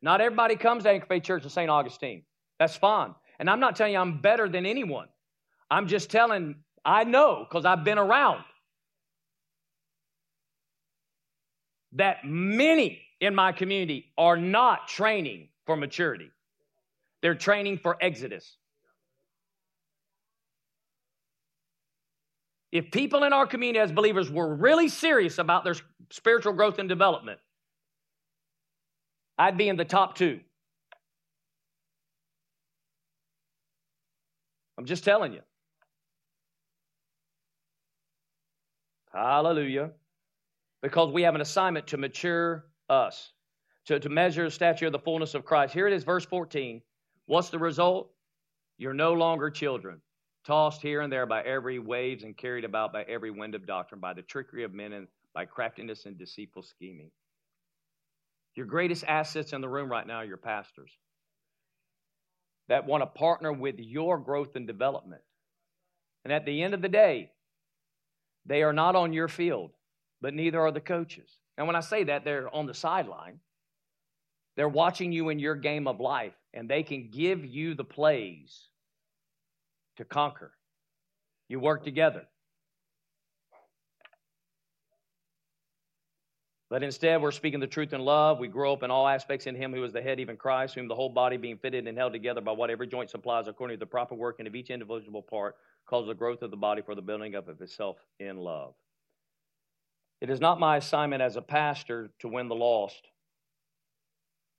Not 0.00 0.20
everybody 0.20 0.56
comes 0.56 0.84
to 0.84 0.90
Anchor 0.90 1.06
Faith 1.06 1.24
Church 1.24 1.44
of 1.44 1.52
St. 1.52 1.68
Augustine. 1.68 2.22
That's 2.58 2.76
fine. 2.76 3.14
And 3.38 3.50
I'm 3.50 3.60
not 3.60 3.76
telling 3.76 3.94
you 3.94 3.98
I'm 3.98 4.20
better 4.20 4.48
than 4.48 4.64
anyone. 4.64 5.08
I'm 5.70 5.88
just 5.88 6.10
telling, 6.10 6.56
I 6.88 7.04
know 7.04 7.44
because 7.46 7.66
I've 7.66 7.84
been 7.84 7.98
around 7.98 8.44
that 11.92 12.24
many 12.24 13.02
in 13.20 13.34
my 13.34 13.52
community 13.52 14.10
are 14.16 14.38
not 14.38 14.88
training 14.88 15.48
for 15.66 15.76
maturity, 15.76 16.30
they're 17.20 17.34
training 17.34 17.78
for 17.82 17.98
exodus. 18.00 18.56
If 22.72 22.90
people 22.90 23.24
in 23.24 23.34
our 23.34 23.46
community 23.46 23.80
as 23.80 23.92
believers 23.92 24.30
were 24.30 24.54
really 24.54 24.88
serious 24.88 25.36
about 25.36 25.64
their 25.64 25.74
spiritual 26.10 26.54
growth 26.54 26.78
and 26.78 26.88
development, 26.88 27.38
I'd 29.38 29.58
be 29.58 29.68
in 29.68 29.76
the 29.76 29.84
top 29.84 30.16
two. 30.16 30.40
I'm 34.78 34.86
just 34.86 35.04
telling 35.04 35.34
you. 35.34 35.40
Hallelujah. 39.12 39.90
Because 40.82 41.12
we 41.12 41.22
have 41.22 41.34
an 41.34 41.40
assignment 41.40 41.88
to 41.88 41.96
mature 41.96 42.66
us, 42.88 43.32
to, 43.86 43.98
to 43.98 44.08
measure 44.08 44.44
the 44.44 44.50
stature 44.50 44.86
of 44.86 44.92
the 44.92 44.98
fullness 44.98 45.34
of 45.34 45.44
Christ. 45.44 45.74
Here 45.74 45.86
it 45.86 45.92
is, 45.92 46.04
verse 46.04 46.24
14. 46.24 46.82
What's 47.26 47.50
the 47.50 47.58
result? 47.58 48.10
You're 48.76 48.94
no 48.94 49.12
longer 49.12 49.50
children 49.50 50.00
tossed 50.46 50.80
here 50.80 51.02
and 51.02 51.12
there 51.12 51.26
by 51.26 51.42
every 51.42 51.78
waves 51.78 52.24
and 52.24 52.36
carried 52.36 52.64
about 52.64 52.92
by 52.92 53.02
every 53.02 53.30
wind 53.30 53.54
of 53.54 53.66
doctrine, 53.66 54.00
by 54.00 54.14
the 54.14 54.22
trickery 54.22 54.64
of 54.64 54.72
men 54.72 54.94
and 54.94 55.06
by 55.34 55.44
craftiness 55.44 56.06
and 56.06 56.18
deceitful 56.18 56.62
scheming. 56.62 57.10
Your 58.54 58.64
greatest 58.64 59.04
assets 59.06 59.52
in 59.52 59.60
the 59.60 59.68
room 59.68 59.90
right 59.90 60.06
now 60.06 60.16
are 60.16 60.24
your 60.24 60.38
pastors 60.38 60.90
that 62.68 62.86
want 62.86 63.02
to 63.02 63.06
partner 63.06 63.52
with 63.52 63.76
your 63.78 64.18
growth 64.18 64.56
and 64.56 64.66
development. 64.66 65.22
And 66.24 66.32
at 66.32 66.44
the 66.46 66.62
end 66.62 66.74
of 66.74 66.82
the 66.82 66.88
day, 66.88 67.30
they 68.48 68.62
are 68.62 68.72
not 68.72 68.96
on 68.96 69.12
your 69.12 69.28
field, 69.28 69.70
but 70.20 70.34
neither 70.34 70.60
are 70.60 70.72
the 70.72 70.80
coaches. 70.80 71.30
And 71.56 71.66
when 71.66 71.76
I 71.76 71.80
say 71.80 72.04
that, 72.04 72.24
they're 72.24 72.52
on 72.54 72.66
the 72.66 72.74
sideline. 72.74 73.40
They're 74.56 74.68
watching 74.68 75.12
you 75.12 75.28
in 75.28 75.38
your 75.38 75.54
game 75.54 75.86
of 75.86 76.00
life, 76.00 76.34
and 76.54 76.68
they 76.68 76.82
can 76.82 77.10
give 77.10 77.44
you 77.44 77.74
the 77.74 77.84
plays 77.84 78.68
to 79.98 80.04
conquer. 80.04 80.52
You 81.48 81.60
work 81.60 81.84
together. 81.84 82.22
But 86.70 86.82
instead, 86.82 87.22
we're 87.22 87.30
speaking 87.30 87.60
the 87.60 87.66
truth 87.66 87.94
in 87.94 88.02
love. 88.02 88.38
We 88.38 88.48
grow 88.48 88.74
up 88.74 88.82
in 88.82 88.90
all 88.90 89.08
aspects 89.08 89.46
in 89.46 89.54
Him 89.54 89.72
who 89.72 89.82
is 89.84 89.92
the 89.92 90.02
head, 90.02 90.20
even 90.20 90.36
Christ, 90.36 90.74
whom 90.74 90.86
the 90.86 90.94
whole 90.94 91.08
body 91.08 91.38
being 91.38 91.56
fitted 91.56 91.86
and 91.86 91.96
held 91.96 92.12
together 92.12 92.42
by 92.42 92.52
what 92.52 92.68
every 92.68 92.86
joint 92.86 93.08
supplies 93.08 93.48
according 93.48 93.76
to 93.76 93.80
the 93.80 93.86
proper 93.86 94.14
working 94.14 94.46
of 94.46 94.54
each 94.54 94.68
individual 94.68 95.22
part, 95.22 95.56
causes 95.86 96.08
the 96.08 96.14
growth 96.14 96.42
of 96.42 96.50
the 96.50 96.56
body 96.58 96.82
for 96.82 96.94
the 96.94 97.00
building 97.00 97.34
up 97.34 97.48
of 97.48 97.62
itself 97.62 97.96
in 98.20 98.36
love. 98.36 98.74
It 100.20 100.28
is 100.28 100.40
not 100.40 100.60
my 100.60 100.76
assignment 100.76 101.22
as 101.22 101.36
a 101.36 101.42
pastor 101.42 102.10
to 102.18 102.28
win 102.28 102.48
the 102.48 102.54
lost, 102.54 103.08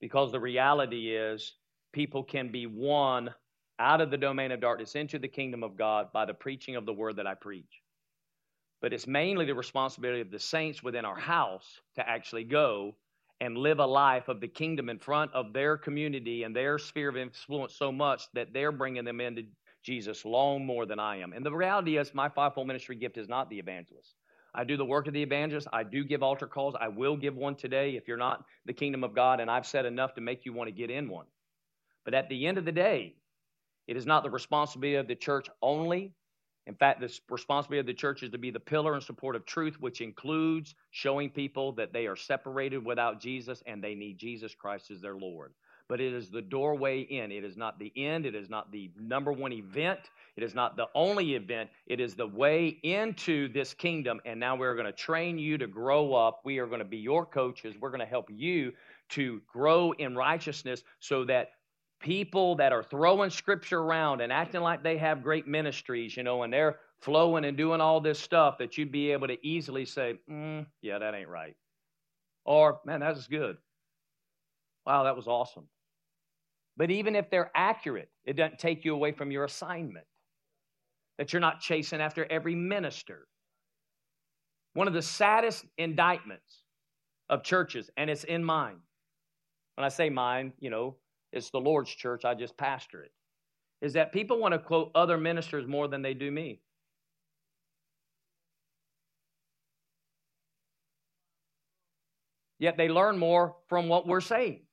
because 0.02 0.32
the 0.32 0.40
reality 0.40 1.16
is 1.16 1.54
people 1.94 2.24
can 2.24 2.52
be 2.52 2.66
won 2.66 3.30
out 3.78 4.02
of 4.02 4.10
the 4.10 4.18
domain 4.18 4.52
of 4.52 4.62
darkness 4.62 4.96
into 4.96 5.20
the 5.20 5.28
kingdom 5.28 5.64
of 5.64 5.78
God 5.78 6.12
by 6.12 6.26
the 6.26 6.34
preaching 6.34 6.76
of 6.76 6.86
the 6.86 6.94
word 6.94 7.18
that 7.18 7.28
I 7.28 7.36
preach. 7.36 7.82
But 8.82 8.94
it's 8.94 9.08
mainly 9.08 9.46
the 9.46 9.56
responsibility 9.56 10.22
of 10.22 10.32
the 10.32 10.40
saints 10.40 10.82
within 10.82 11.06
our 11.06 11.20
house 11.20 11.82
to 11.96 12.08
actually 12.08 12.46
go 12.46 12.96
and 13.42 13.58
live 13.58 13.80
a 13.80 13.86
life 13.86 14.28
of 14.28 14.42
the 14.42 14.48
kingdom 14.48 14.90
in 14.90 15.00
front 15.00 15.34
of 15.34 15.54
their 15.54 15.78
community 15.78 16.44
and 16.44 16.56
their 16.56 16.78
sphere 16.78 17.10
of 17.10 17.18
influence 17.18 17.76
so 17.76 17.92
much 17.92 18.24
that 18.34 18.54
they're 18.54 18.72
bringing 18.72 19.06
them 19.06 19.22
into 19.22 19.44
Jesus 19.84 20.26
long 20.26 20.66
more 20.66 20.86
than 20.86 21.00
I 21.00 21.18
am. 21.18 21.34
And 21.34 21.46
the 21.46 21.52
reality 21.52 21.98
is, 21.98 22.14
my 22.14 22.30
fivefold 22.30 22.68
ministry 22.68 22.96
gift 22.96 23.18
is 23.18 23.30
not 23.30 23.50
the 23.50 23.60
evangelist. 23.60 24.16
I 24.54 24.64
do 24.64 24.78
the 24.78 24.86
work 24.86 25.08
of 25.08 25.14
the 25.14 25.22
evangelist. 25.22 25.68
I 25.72 25.84
do 25.84 26.04
give 26.04 26.24
altar 26.24 26.48
calls. 26.48 26.76
I 26.80 26.88
will 26.88 27.16
give 27.16 27.36
one 27.36 27.56
today 27.56 27.96
if 27.96 28.08
you're 28.08 28.18
not 28.18 28.44
the 28.66 28.74
kingdom 28.74 29.04
of 29.04 29.14
God, 29.14 29.40
and 29.40 29.50
I've 29.50 29.68
said 29.68 29.86
enough 29.86 30.16
to 30.16 30.22
make 30.22 30.46
you 30.46 30.54
want 30.54 30.68
to 30.68 30.74
get 30.74 30.90
in 30.90 31.08
one. 31.08 31.28
But 32.04 32.14
at 32.14 32.30
the 32.30 32.48
end 32.48 32.58
of 32.58 32.66
the 32.66 32.72
day, 32.72 33.16
it 33.88 33.96
is 33.96 34.06
not 34.06 34.24
the 34.24 34.30
responsibility 34.30 34.96
of 34.96 35.08
the 35.08 35.16
church 35.16 35.48
only. 35.62 36.14
In 36.70 36.76
fact, 36.76 37.02
the 37.02 37.12
responsibility 37.30 37.80
of 37.80 37.88
the 37.88 37.96
church 37.96 38.22
is 38.22 38.30
to 38.30 38.38
be 38.38 38.52
the 38.52 38.60
pillar 38.60 38.94
and 38.94 39.02
support 39.02 39.36
of 39.36 39.44
truth, 39.46 39.82
which 39.82 40.02
includes 40.02 40.76
showing 40.92 41.32
people 41.32 41.72
that 41.74 41.92
they 41.92 42.06
are 42.06 42.16
separated 42.16 42.86
without 42.86 43.20
Jesus 43.20 43.64
and 43.66 43.84
they 43.84 43.96
need 43.96 44.20
Jesus 44.20 44.54
Christ 44.54 44.92
as 44.92 45.02
their 45.02 45.16
Lord 45.16 45.52
but 45.90 46.00
it 46.00 46.14
is 46.14 46.30
the 46.30 46.42
doorway 46.42 47.02
in. 47.02 47.32
It 47.32 47.44
is 47.44 47.58
not 47.58 47.80
the 47.80 47.92
end. 47.96 48.28
It 48.28 48.36
is 48.36 48.48
not 48.48 48.72
the 48.72 48.92
number 48.98 49.34
one 49.34 49.52
event. 49.52 50.00
It 50.38 50.44
is 50.44 50.54
not 50.54 50.78
the 50.78 50.86
only 50.94 51.34
event. 51.34 51.72
It 51.88 52.00
is 52.00 52.16
the 52.16 52.28
way 52.28 52.78
into 52.84 53.52
this 53.52 53.74
kingdom. 53.74 54.22
And 54.24 54.40
now 54.40 54.56
we're 54.56 54.76
going 54.76 54.86
to 54.86 54.92
train 54.92 55.40
you 55.40 55.58
to 55.58 55.66
grow 55.66 56.14
up. 56.14 56.42
We 56.46 56.60
are 56.60 56.68
going 56.68 56.80
to 56.80 56.86
be 56.86 57.00
your 57.00 57.26
coaches. 57.26 57.76
We're 57.82 57.90
going 57.90 58.02
to 58.02 58.06
help 58.06 58.30
you 58.30 58.74
to 59.10 59.42
grow 59.52 59.92
in 59.94 60.16
righteousness 60.16 60.84
so 61.00 61.26
that 61.26 61.54
people 62.00 62.56
that 62.56 62.72
are 62.72 62.84
throwing 62.84 63.30
scripture 63.30 63.80
around 63.80 64.22
and 64.22 64.32
acting 64.32 64.62
like 64.62 64.84
they 64.84 64.98
have 64.98 65.24
great 65.24 65.48
ministries, 65.48 66.16
you 66.16 66.24
know, 66.24 66.44
and 66.44 66.52
they're 66.52 66.78
flowing 67.02 67.46
and 67.46 67.58
doing 67.58 67.82
all 67.82 68.00
this 68.00 68.20
stuff, 68.20 68.58
that 68.58 68.78
you'd 68.78 68.92
be 68.92 69.12
able 69.12 69.28
to 69.28 69.38
easily 69.46 69.86
say, 69.86 70.16
mm, 70.30 70.66
yeah, 70.82 71.00
that 71.00 71.14
ain't 71.14 71.30
right. 71.30 71.56
Or, 72.46 72.80
man, 72.86 73.02
that's 73.02 73.28
good. 73.28 73.58
Wow, 74.86 75.04
that 75.04 75.16
was 75.16 75.28
awesome. 75.28 75.68
But 76.78 76.90
even 76.92 77.16
if 77.16 77.30
they're 77.30 77.52
accurate, 77.54 78.10
it 78.26 78.34
doesn't 78.34 78.60
take 78.60 78.86
you 78.86 78.94
away 78.94 79.12
from 79.12 79.32
your 79.32 79.44
assignment. 79.44 80.06
That 81.18 81.34
you're 81.34 81.42
not 81.42 81.60
chasing 81.60 82.00
after 82.00 82.26
every 82.32 82.56
minister. 82.56 83.28
One 84.74 84.88
of 84.88 84.94
the 84.94 85.02
saddest 85.02 85.66
indictments 85.78 86.64
of 87.30 87.44
churches, 87.44 87.90
and 87.98 88.10
it's 88.10 88.24
in 88.24 88.44
mine. 88.44 88.78
When 89.76 89.84
I 89.84 89.90
say 89.90 90.10
mine, 90.10 90.54
you 90.60 90.70
know, 90.70 90.96
it's 91.32 91.50
the 91.50 91.60
Lord's 91.60 91.92
church, 91.92 92.26
I 92.26 92.34
just 92.34 92.58
pastor 92.58 93.04
it, 93.04 93.12
is 93.82 93.94
that 93.94 94.12
people 94.12 94.40
want 94.40 94.54
to 94.54 94.60
quote 94.60 94.92
other 94.96 95.18
ministers 95.18 95.68
more 95.68 95.88
than 95.88 96.02
they 96.02 96.14
do 96.14 96.30
me. 96.32 96.62
Yet 102.58 102.76
they 102.76 102.90
learn 102.90 103.18
more 103.18 103.56
from 103.70 103.88
what 103.88 104.06
we're 104.06 104.20
saying. 104.22 104.64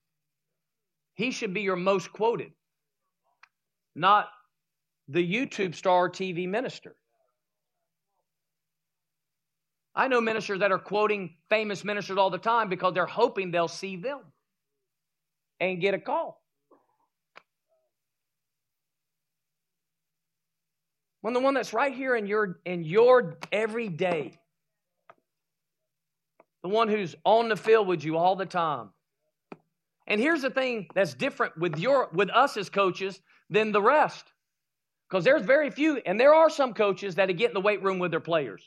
He 1.15 1.31
should 1.31 1.55
be 1.55 1.63
your 1.63 1.77
most 1.77 2.13
quoted, 2.13 2.53
not 3.95 4.29
the 5.09 5.25
YouTube 5.25 5.75
star 5.75 6.11
TV 6.11 6.49
minister. 6.49 6.97
I 9.95 10.09
know 10.09 10.21
ministers 10.21 10.59
that 10.59 10.73
are 10.73 10.79
quoting 10.79 11.37
famous 11.49 11.85
ministers 11.85 12.19
all 12.19 12.29
the 12.29 12.39
time 12.39 12.69
because 12.69 12.93
they're 12.93 13.07
hoping 13.07 13.51
they'll 13.51 13.69
see 13.69 13.97
them 13.97 14.21
and 15.59 15.81
get 15.81 15.95
a 15.95 15.99
call. 15.99 16.43
When 21.27 21.35
the 21.35 21.41
one 21.41 21.55
that's 21.55 21.73
right 21.73 21.93
here 21.93 22.15
in 22.15 22.29
your 22.29 22.61
in 22.65 22.85
your 22.85 23.37
everyday, 23.51 24.39
the 26.63 26.69
one 26.69 26.87
who's 26.87 27.17
on 27.25 27.49
the 27.49 27.57
field 27.57 27.89
with 27.89 28.05
you 28.05 28.17
all 28.17 28.37
the 28.37 28.47
time, 28.47 28.91
and 30.07 30.21
here's 30.21 30.43
the 30.43 30.51
thing 30.51 30.87
that's 30.95 31.15
different 31.15 31.59
with 31.59 31.81
your 31.81 32.11
with 32.13 32.31
us 32.31 32.57
as 32.57 32.71
coaches 32.71 33.21
than 33.51 33.73
the 33.73 33.83
rest. 33.83 34.25
Because 35.11 35.25
there's 35.25 35.43
very 35.43 35.69
few, 35.69 35.97
and 36.07 36.21
there 36.21 36.33
are 36.33 36.49
some 36.49 36.75
coaches 36.75 37.17
that 37.17 37.27
get 37.37 37.51
in 37.51 37.55
the 37.55 37.61
weight 37.61 37.83
room 37.83 37.99
with 37.99 38.13
their 38.13 38.21
players, 38.21 38.63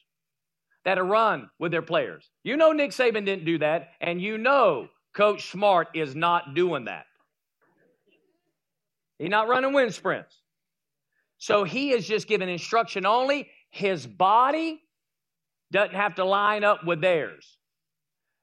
that 0.84 1.02
run 1.02 1.50
with 1.60 1.72
their 1.72 1.82
players. 1.82 2.30
You 2.44 2.58
know 2.58 2.74
Nick 2.74 2.92
Saban 2.92 3.24
didn't 3.24 3.46
do 3.46 3.60
that, 3.60 3.92
and 4.02 4.22
you 4.22 4.38
know 4.38 4.90
Coach 5.14 5.50
Smart 5.50 5.88
is 5.96 6.14
not 6.14 6.56
doing 6.56 6.84
that. 6.86 7.06
He's 9.18 9.30
not 9.30 9.48
running 9.48 9.72
wind 9.72 9.94
sprints. 9.94 10.39
So 11.40 11.64
he 11.64 11.92
is 11.92 12.08
just 12.08 12.28
giving 12.28 12.50
instruction 12.50 13.06
only. 13.06 13.50
His 13.72 14.06
body 14.06 14.82
doesn't 15.72 15.96
have 15.96 16.16
to 16.16 16.26
line 16.26 16.64
up 16.64 16.86
with 16.86 17.02
theirs. 17.02 17.58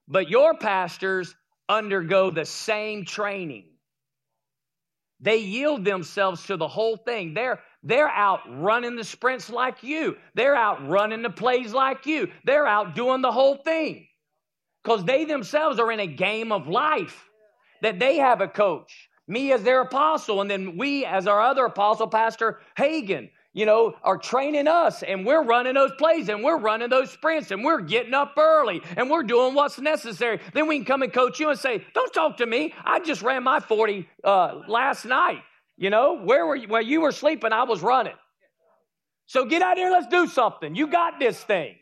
But 0.07 0.29
your 0.29 0.57
pastors 0.57 1.35
undergo 1.69 2.31
the 2.31 2.45
same 2.45 3.05
training. 3.05 3.65
They 5.19 5.37
yield 5.37 5.83
themselves 5.83 6.45
to 6.45 6.57
the 6.57 6.67
whole 6.67 6.97
thing. 6.97 7.33
They're, 7.33 7.59
they're 7.83 8.09
out 8.09 8.41
running 8.47 8.95
the 8.95 9.03
sprints 9.03 9.49
like 9.49 9.83
you. 9.83 10.17
They're 10.35 10.55
out 10.55 10.87
running 10.87 11.21
the 11.21 11.29
plays 11.29 11.73
like 11.73 12.05
you. 12.05 12.29
They're 12.45 12.67
out 12.67 12.95
doing 12.95 13.21
the 13.21 13.31
whole 13.31 13.55
thing. 13.55 14.07
Because 14.83 15.03
they 15.03 15.25
themselves 15.25 15.79
are 15.79 15.91
in 15.91 15.99
a 15.99 16.07
game 16.07 16.51
of 16.51 16.67
life. 16.67 17.25
That 17.81 17.99
they 17.99 18.17
have 18.17 18.41
a 18.41 18.47
coach, 18.47 19.06
me 19.27 19.51
as 19.51 19.63
their 19.63 19.81
apostle, 19.81 20.41
and 20.41 20.49
then 20.49 20.77
we 20.77 21.05
as 21.05 21.27
our 21.27 21.41
other 21.41 21.65
apostle, 21.65 22.07
Pastor 22.07 22.59
Hagan 22.75 23.29
you 23.57 23.65
know, 23.65 23.95
are 24.03 24.19
training 24.19 24.67
us 24.67 25.01
and 25.01 25.25
we're 25.25 25.41
running 25.41 25.73
those 25.73 25.89
plays 25.97 26.29
and 26.29 26.43
we're 26.43 26.59
running 26.59 26.89
those 26.89 27.09
sprints 27.09 27.49
and 27.49 27.63
we're 27.63 27.81
getting 27.81 28.13
up 28.13 28.35
early 28.37 28.83
and 28.95 29.09
we're 29.09 29.23
doing 29.23 29.55
what's 29.55 29.79
necessary. 29.79 30.39
Then 30.53 30.67
we 30.67 30.77
can 30.77 30.85
come 30.85 31.01
and 31.01 31.11
coach 31.11 31.39
you 31.39 31.49
and 31.49 31.57
say, 31.57 31.83
Don't 31.95 32.13
talk 32.13 32.37
to 32.37 32.45
me. 32.45 32.75
I 32.85 32.99
just 32.99 33.23
ran 33.23 33.41
my 33.41 33.59
40 33.59 34.07
uh, 34.23 34.59
last 34.67 35.05
night. 35.05 35.41
You 35.75 35.89
know, 35.89 36.19
where 36.21 36.45
were 36.45 36.55
you? 36.55 36.67
While 36.67 36.83
you 36.83 37.01
were 37.01 37.11
sleeping, 37.11 37.51
I 37.51 37.63
was 37.63 37.81
running. 37.81 38.13
So 39.25 39.45
get 39.45 39.63
out 39.63 39.77
here, 39.77 39.89
let's 39.89 40.07
do 40.07 40.27
something. 40.27 40.75
You 40.75 40.85
got 40.85 41.17
this 41.17 41.43
thing. 41.43 41.77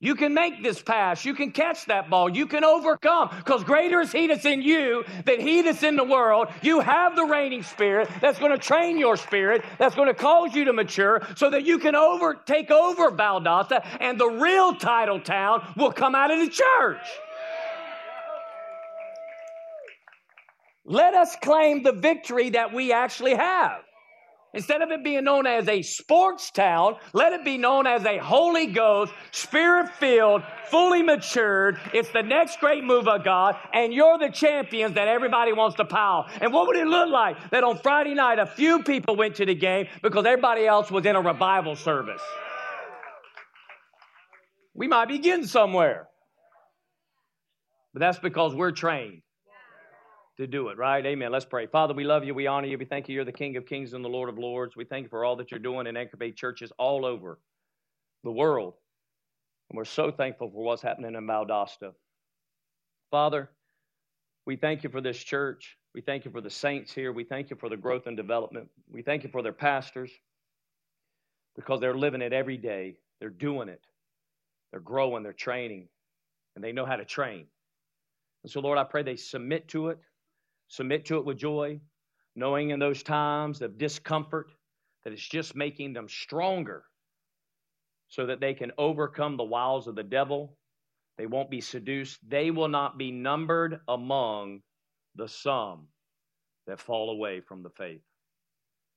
You 0.00 0.14
can 0.14 0.32
make 0.32 0.62
this 0.62 0.80
pass. 0.80 1.24
You 1.24 1.34
can 1.34 1.50
catch 1.50 1.86
that 1.86 2.08
ball. 2.08 2.28
You 2.30 2.46
can 2.46 2.62
overcome 2.62 3.30
because 3.36 3.64
greater 3.64 4.00
is 4.00 4.12
He 4.12 4.28
that's 4.28 4.44
in 4.44 4.62
you 4.62 5.04
than 5.24 5.40
He 5.40 5.62
that's 5.62 5.82
in 5.82 5.96
the 5.96 6.04
world. 6.04 6.48
You 6.62 6.78
have 6.78 7.16
the 7.16 7.24
reigning 7.24 7.64
spirit 7.64 8.08
that's 8.20 8.38
going 8.38 8.52
to 8.52 8.58
train 8.58 8.96
your 8.96 9.16
spirit, 9.16 9.64
that's 9.76 9.96
going 9.96 10.06
to 10.06 10.14
cause 10.14 10.54
you 10.54 10.66
to 10.66 10.72
mature 10.72 11.26
so 11.36 11.50
that 11.50 11.64
you 11.64 11.78
can 11.78 11.96
over, 11.96 12.34
take 12.34 12.70
over 12.70 13.10
Valdosta 13.10 13.84
and 13.98 14.20
the 14.20 14.28
real 14.28 14.76
title 14.76 15.20
town 15.20 15.66
will 15.76 15.92
come 15.92 16.14
out 16.14 16.30
of 16.30 16.38
the 16.38 16.48
church. 16.48 17.06
Let 20.84 21.14
us 21.14 21.36
claim 21.42 21.82
the 21.82 21.92
victory 21.92 22.50
that 22.50 22.72
we 22.72 22.92
actually 22.92 23.34
have. 23.34 23.82
Instead 24.54 24.80
of 24.80 24.90
it 24.90 25.04
being 25.04 25.24
known 25.24 25.46
as 25.46 25.68
a 25.68 25.82
sports 25.82 26.50
town, 26.50 26.96
let 27.12 27.34
it 27.34 27.44
be 27.44 27.58
known 27.58 27.86
as 27.86 28.04
a 28.06 28.16
Holy 28.16 28.66
Ghost, 28.66 29.12
Spirit 29.30 29.90
filled, 30.00 30.42
fully 30.70 31.02
matured. 31.02 31.78
It's 31.92 32.10
the 32.10 32.22
next 32.22 32.58
great 32.58 32.82
move 32.82 33.06
of 33.08 33.24
God, 33.24 33.56
and 33.74 33.92
you're 33.92 34.18
the 34.18 34.30
champions 34.30 34.94
that 34.94 35.06
everybody 35.06 35.52
wants 35.52 35.76
to 35.76 35.84
pow. 35.84 36.26
And 36.40 36.52
what 36.52 36.66
would 36.66 36.76
it 36.76 36.86
look 36.86 37.10
like 37.10 37.50
that 37.50 37.62
on 37.62 37.78
Friday 37.78 38.14
night 38.14 38.38
a 38.38 38.46
few 38.46 38.82
people 38.82 39.16
went 39.16 39.36
to 39.36 39.44
the 39.44 39.54
game 39.54 39.86
because 40.02 40.24
everybody 40.24 40.66
else 40.66 40.90
was 40.90 41.04
in 41.04 41.14
a 41.14 41.20
revival 41.20 41.76
service? 41.76 42.22
We 44.74 44.88
might 44.88 45.08
be 45.08 45.18
getting 45.18 45.46
somewhere. 45.46 46.08
But 47.92 48.00
that's 48.00 48.18
because 48.18 48.54
we're 48.54 48.72
trained 48.72 49.22
to 50.38 50.46
do 50.46 50.68
it, 50.68 50.78
right? 50.78 51.04
Amen. 51.04 51.32
Let's 51.32 51.44
pray. 51.44 51.66
Father, 51.66 51.94
we 51.94 52.04
love 52.04 52.24
you. 52.24 52.32
We 52.34 52.46
honor 52.46 52.68
you. 52.68 52.78
We 52.78 52.84
thank 52.84 53.08
you. 53.08 53.14
You're 53.14 53.24
the 53.24 53.32
King 53.32 53.56
of 53.56 53.66
Kings 53.66 53.92
and 53.92 54.04
the 54.04 54.08
Lord 54.08 54.28
of 54.28 54.38
Lords. 54.38 54.76
We 54.76 54.84
thank 54.84 55.04
you 55.04 55.08
for 55.08 55.24
all 55.24 55.36
that 55.36 55.50
you're 55.50 55.60
doing 55.60 55.86
in 55.86 55.96
Anchor 55.96 56.16
Bay 56.16 56.32
churches 56.32 56.72
all 56.78 57.04
over 57.04 57.38
the 58.24 58.30
world. 58.30 58.74
And 59.70 59.76
we're 59.76 59.84
so 59.84 60.10
thankful 60.10 60.50
for 60.50 60.64
what's 60.64 60.82
happening 60.82 61.14
in 61.14 61.26
Valdosta. 61.26 61.92
Father, 63.10 63.50
we 64.46 64.56
thank 64.56 64.84
you 64.84 64.90
for 64.90 65.00
this 65.00 65.18
church. 65.18 65.76
We 65.94 66.00
thank 66.02 66.24
you 66.24 66.30
for 66.30 66.40
the 66.40 66.50
saints 66.50 66.92
here. 66.92 67.12
We 67.12 67.24
thank 67.24 67.50
you 67.50 67.56
for 67.56 67.68
the 67.68 67.76
growth 67.76 68.06
and 68.06 68.16
development. 68.16 68.68
We 68.90 69.02
thank 69.02 69.24
you 69.24 69.30
for 69.30 69.42
their 69.42 69.52
pastors 69.52 70.10
because 71.56 71.80
they're 71.80 71.96
living 71.96 72.22
it 72.22 72.32
every 72.32 72.56
day. 72.56 72.98
They're 73.20 73.30
doing 73.30 73.68
it. 73.68 73.80
They're 74.70 74.80
growing, 74.80 75.22
they're 75.22 75.32
training, 75.32 75.88
and 76.54 76.62
they 76.62 76.72
know 76.72 76.84
how 76.86 76.96
to 76.96 77.04
train. 77.04 77.46
And 78.42 78.52
so, 78.52 78.60
Lord, 78.60 78.78
I 78.78 78.84
pray 78.84 79.02
they 79.02 79.16
submit 79.16 79.68
to 79.68 79.88
it. 79.88 79.98
Submit 80.68 81.06
to 81.06 81.16
it 81.16 81.24
with 81.24 81.38
joy, 81.38 81.80
knowing 82.36 82.70
in 82.70 82.78
those 82.78 83.02
times 83.02 83.62
of 83.62 83.78
discomfort 83.78 84.52
that 85.04 85.12
it's 85.12 85.26
just 85.26 85.56
making 85.56 85.92
them 85.92 86.08
stronger 86.08 86.84
so 88.08 88.26
that 88.26 88.40
they 88.40 88.54
can 88.54 88.72
overcome 88.78 89.36
the 89.36 89.44
wiles 89.44 89.86
of 89.86 89.94
the 89.94 90.02
devil. 90.02 90.56
They 91.16 91.26
won't 91.26 91.50
be 91.50 91.60
seduced. 91.60 92.18
They 92.28 92.50
will 92.50 92.68
not 92.68 92.98
be 92.98 93.10
numbered 93.10 93.80
among 93.88 94.60
the 95.16 95.28
sum 95.28 95.88
that 96.66 96.80
fall 96.80 97.10
away 97.10 97.40
from 97.40 97.62
the 97.62 97.70
faith. 97.70 98.02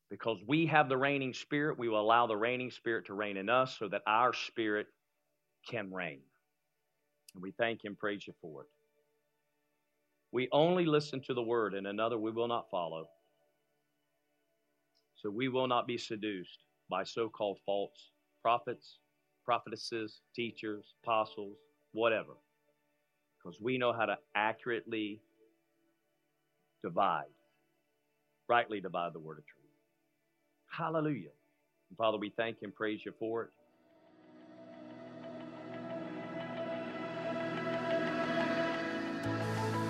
Because 0.09 0.37
we 0.45 0.65
have 0.65 0.89
the 0.89 0.97
reigning 0.97 1.33
spirit, 1.33 1.79
we 1.79 1.87
will 1.87 2.01
allow 2.01 2.27
the 2.27 2.35
reigning 2.35 2.69
spirit 2.69 3.05
to 3.05 3.13
reign 3.13 3.37
in 3.37 3.49
us 3.49 3.77
so 3.79 3.87
that 3.87 4.01
our 4.05 4.33
spirit 4.33 4.87
can 5.69 5.91
reign. 5.91 6.19
And 7.33 7.41
we 7.41 7.51
thank 7.51 7.83
Him, 7.83 7.95
praise 7.95 8.27
you 8.27 8.33
for 8.41 8.63
it. 8.63 8.67
We 10.31 10.47
only 10.51 10.85
listen 10.85 11.21
to 11.23 11.33
the 11.33 11.43
word, 11.43 11.73
and 11.73 11.87
another 11.87 12.17
we 12.17 12.31
will 12.31 12.47
not 12.47 12.69
follow. 12.69 13.07
So 15.15 15.29
we 15.29 15.49
will 15.49 15.67
not 15.67 15.87
be 15.87 15.97
seduced 15.97 16.59
by 16.89 17.03
so 17.03 17.29
called 17.29 17.59
false 17.65 18.11
prophets, 18.41 18.99
prophetesses, 19.45 20.21
teachers, 20.35 20.93
apostles, 21.03 21.57
whatever. 21.91 22.33
Because 23.37 23.59
we 23.61 23.77
know 23.77 23.93
how 23.93 24.05
to 24.05 24.17
accurately 24.35 25.21
divide, 26.83 27.25
rightly 28.47 28.81
divide 28.81 29.13
the 29.13 29.19
word 29.19 29.39
of 29.39 29.45
truth. 29.45 29.61
Hallelujah. 30.69 31.29
And 31.89 31.97
Father, 31.97 32.17
we 32.17 32.29
thank 32.37 32.57
and 32.63 32.73
praise 32.73 33.01
you 33.05 33.13
for 33.19 33.43
it. 33.43 33.49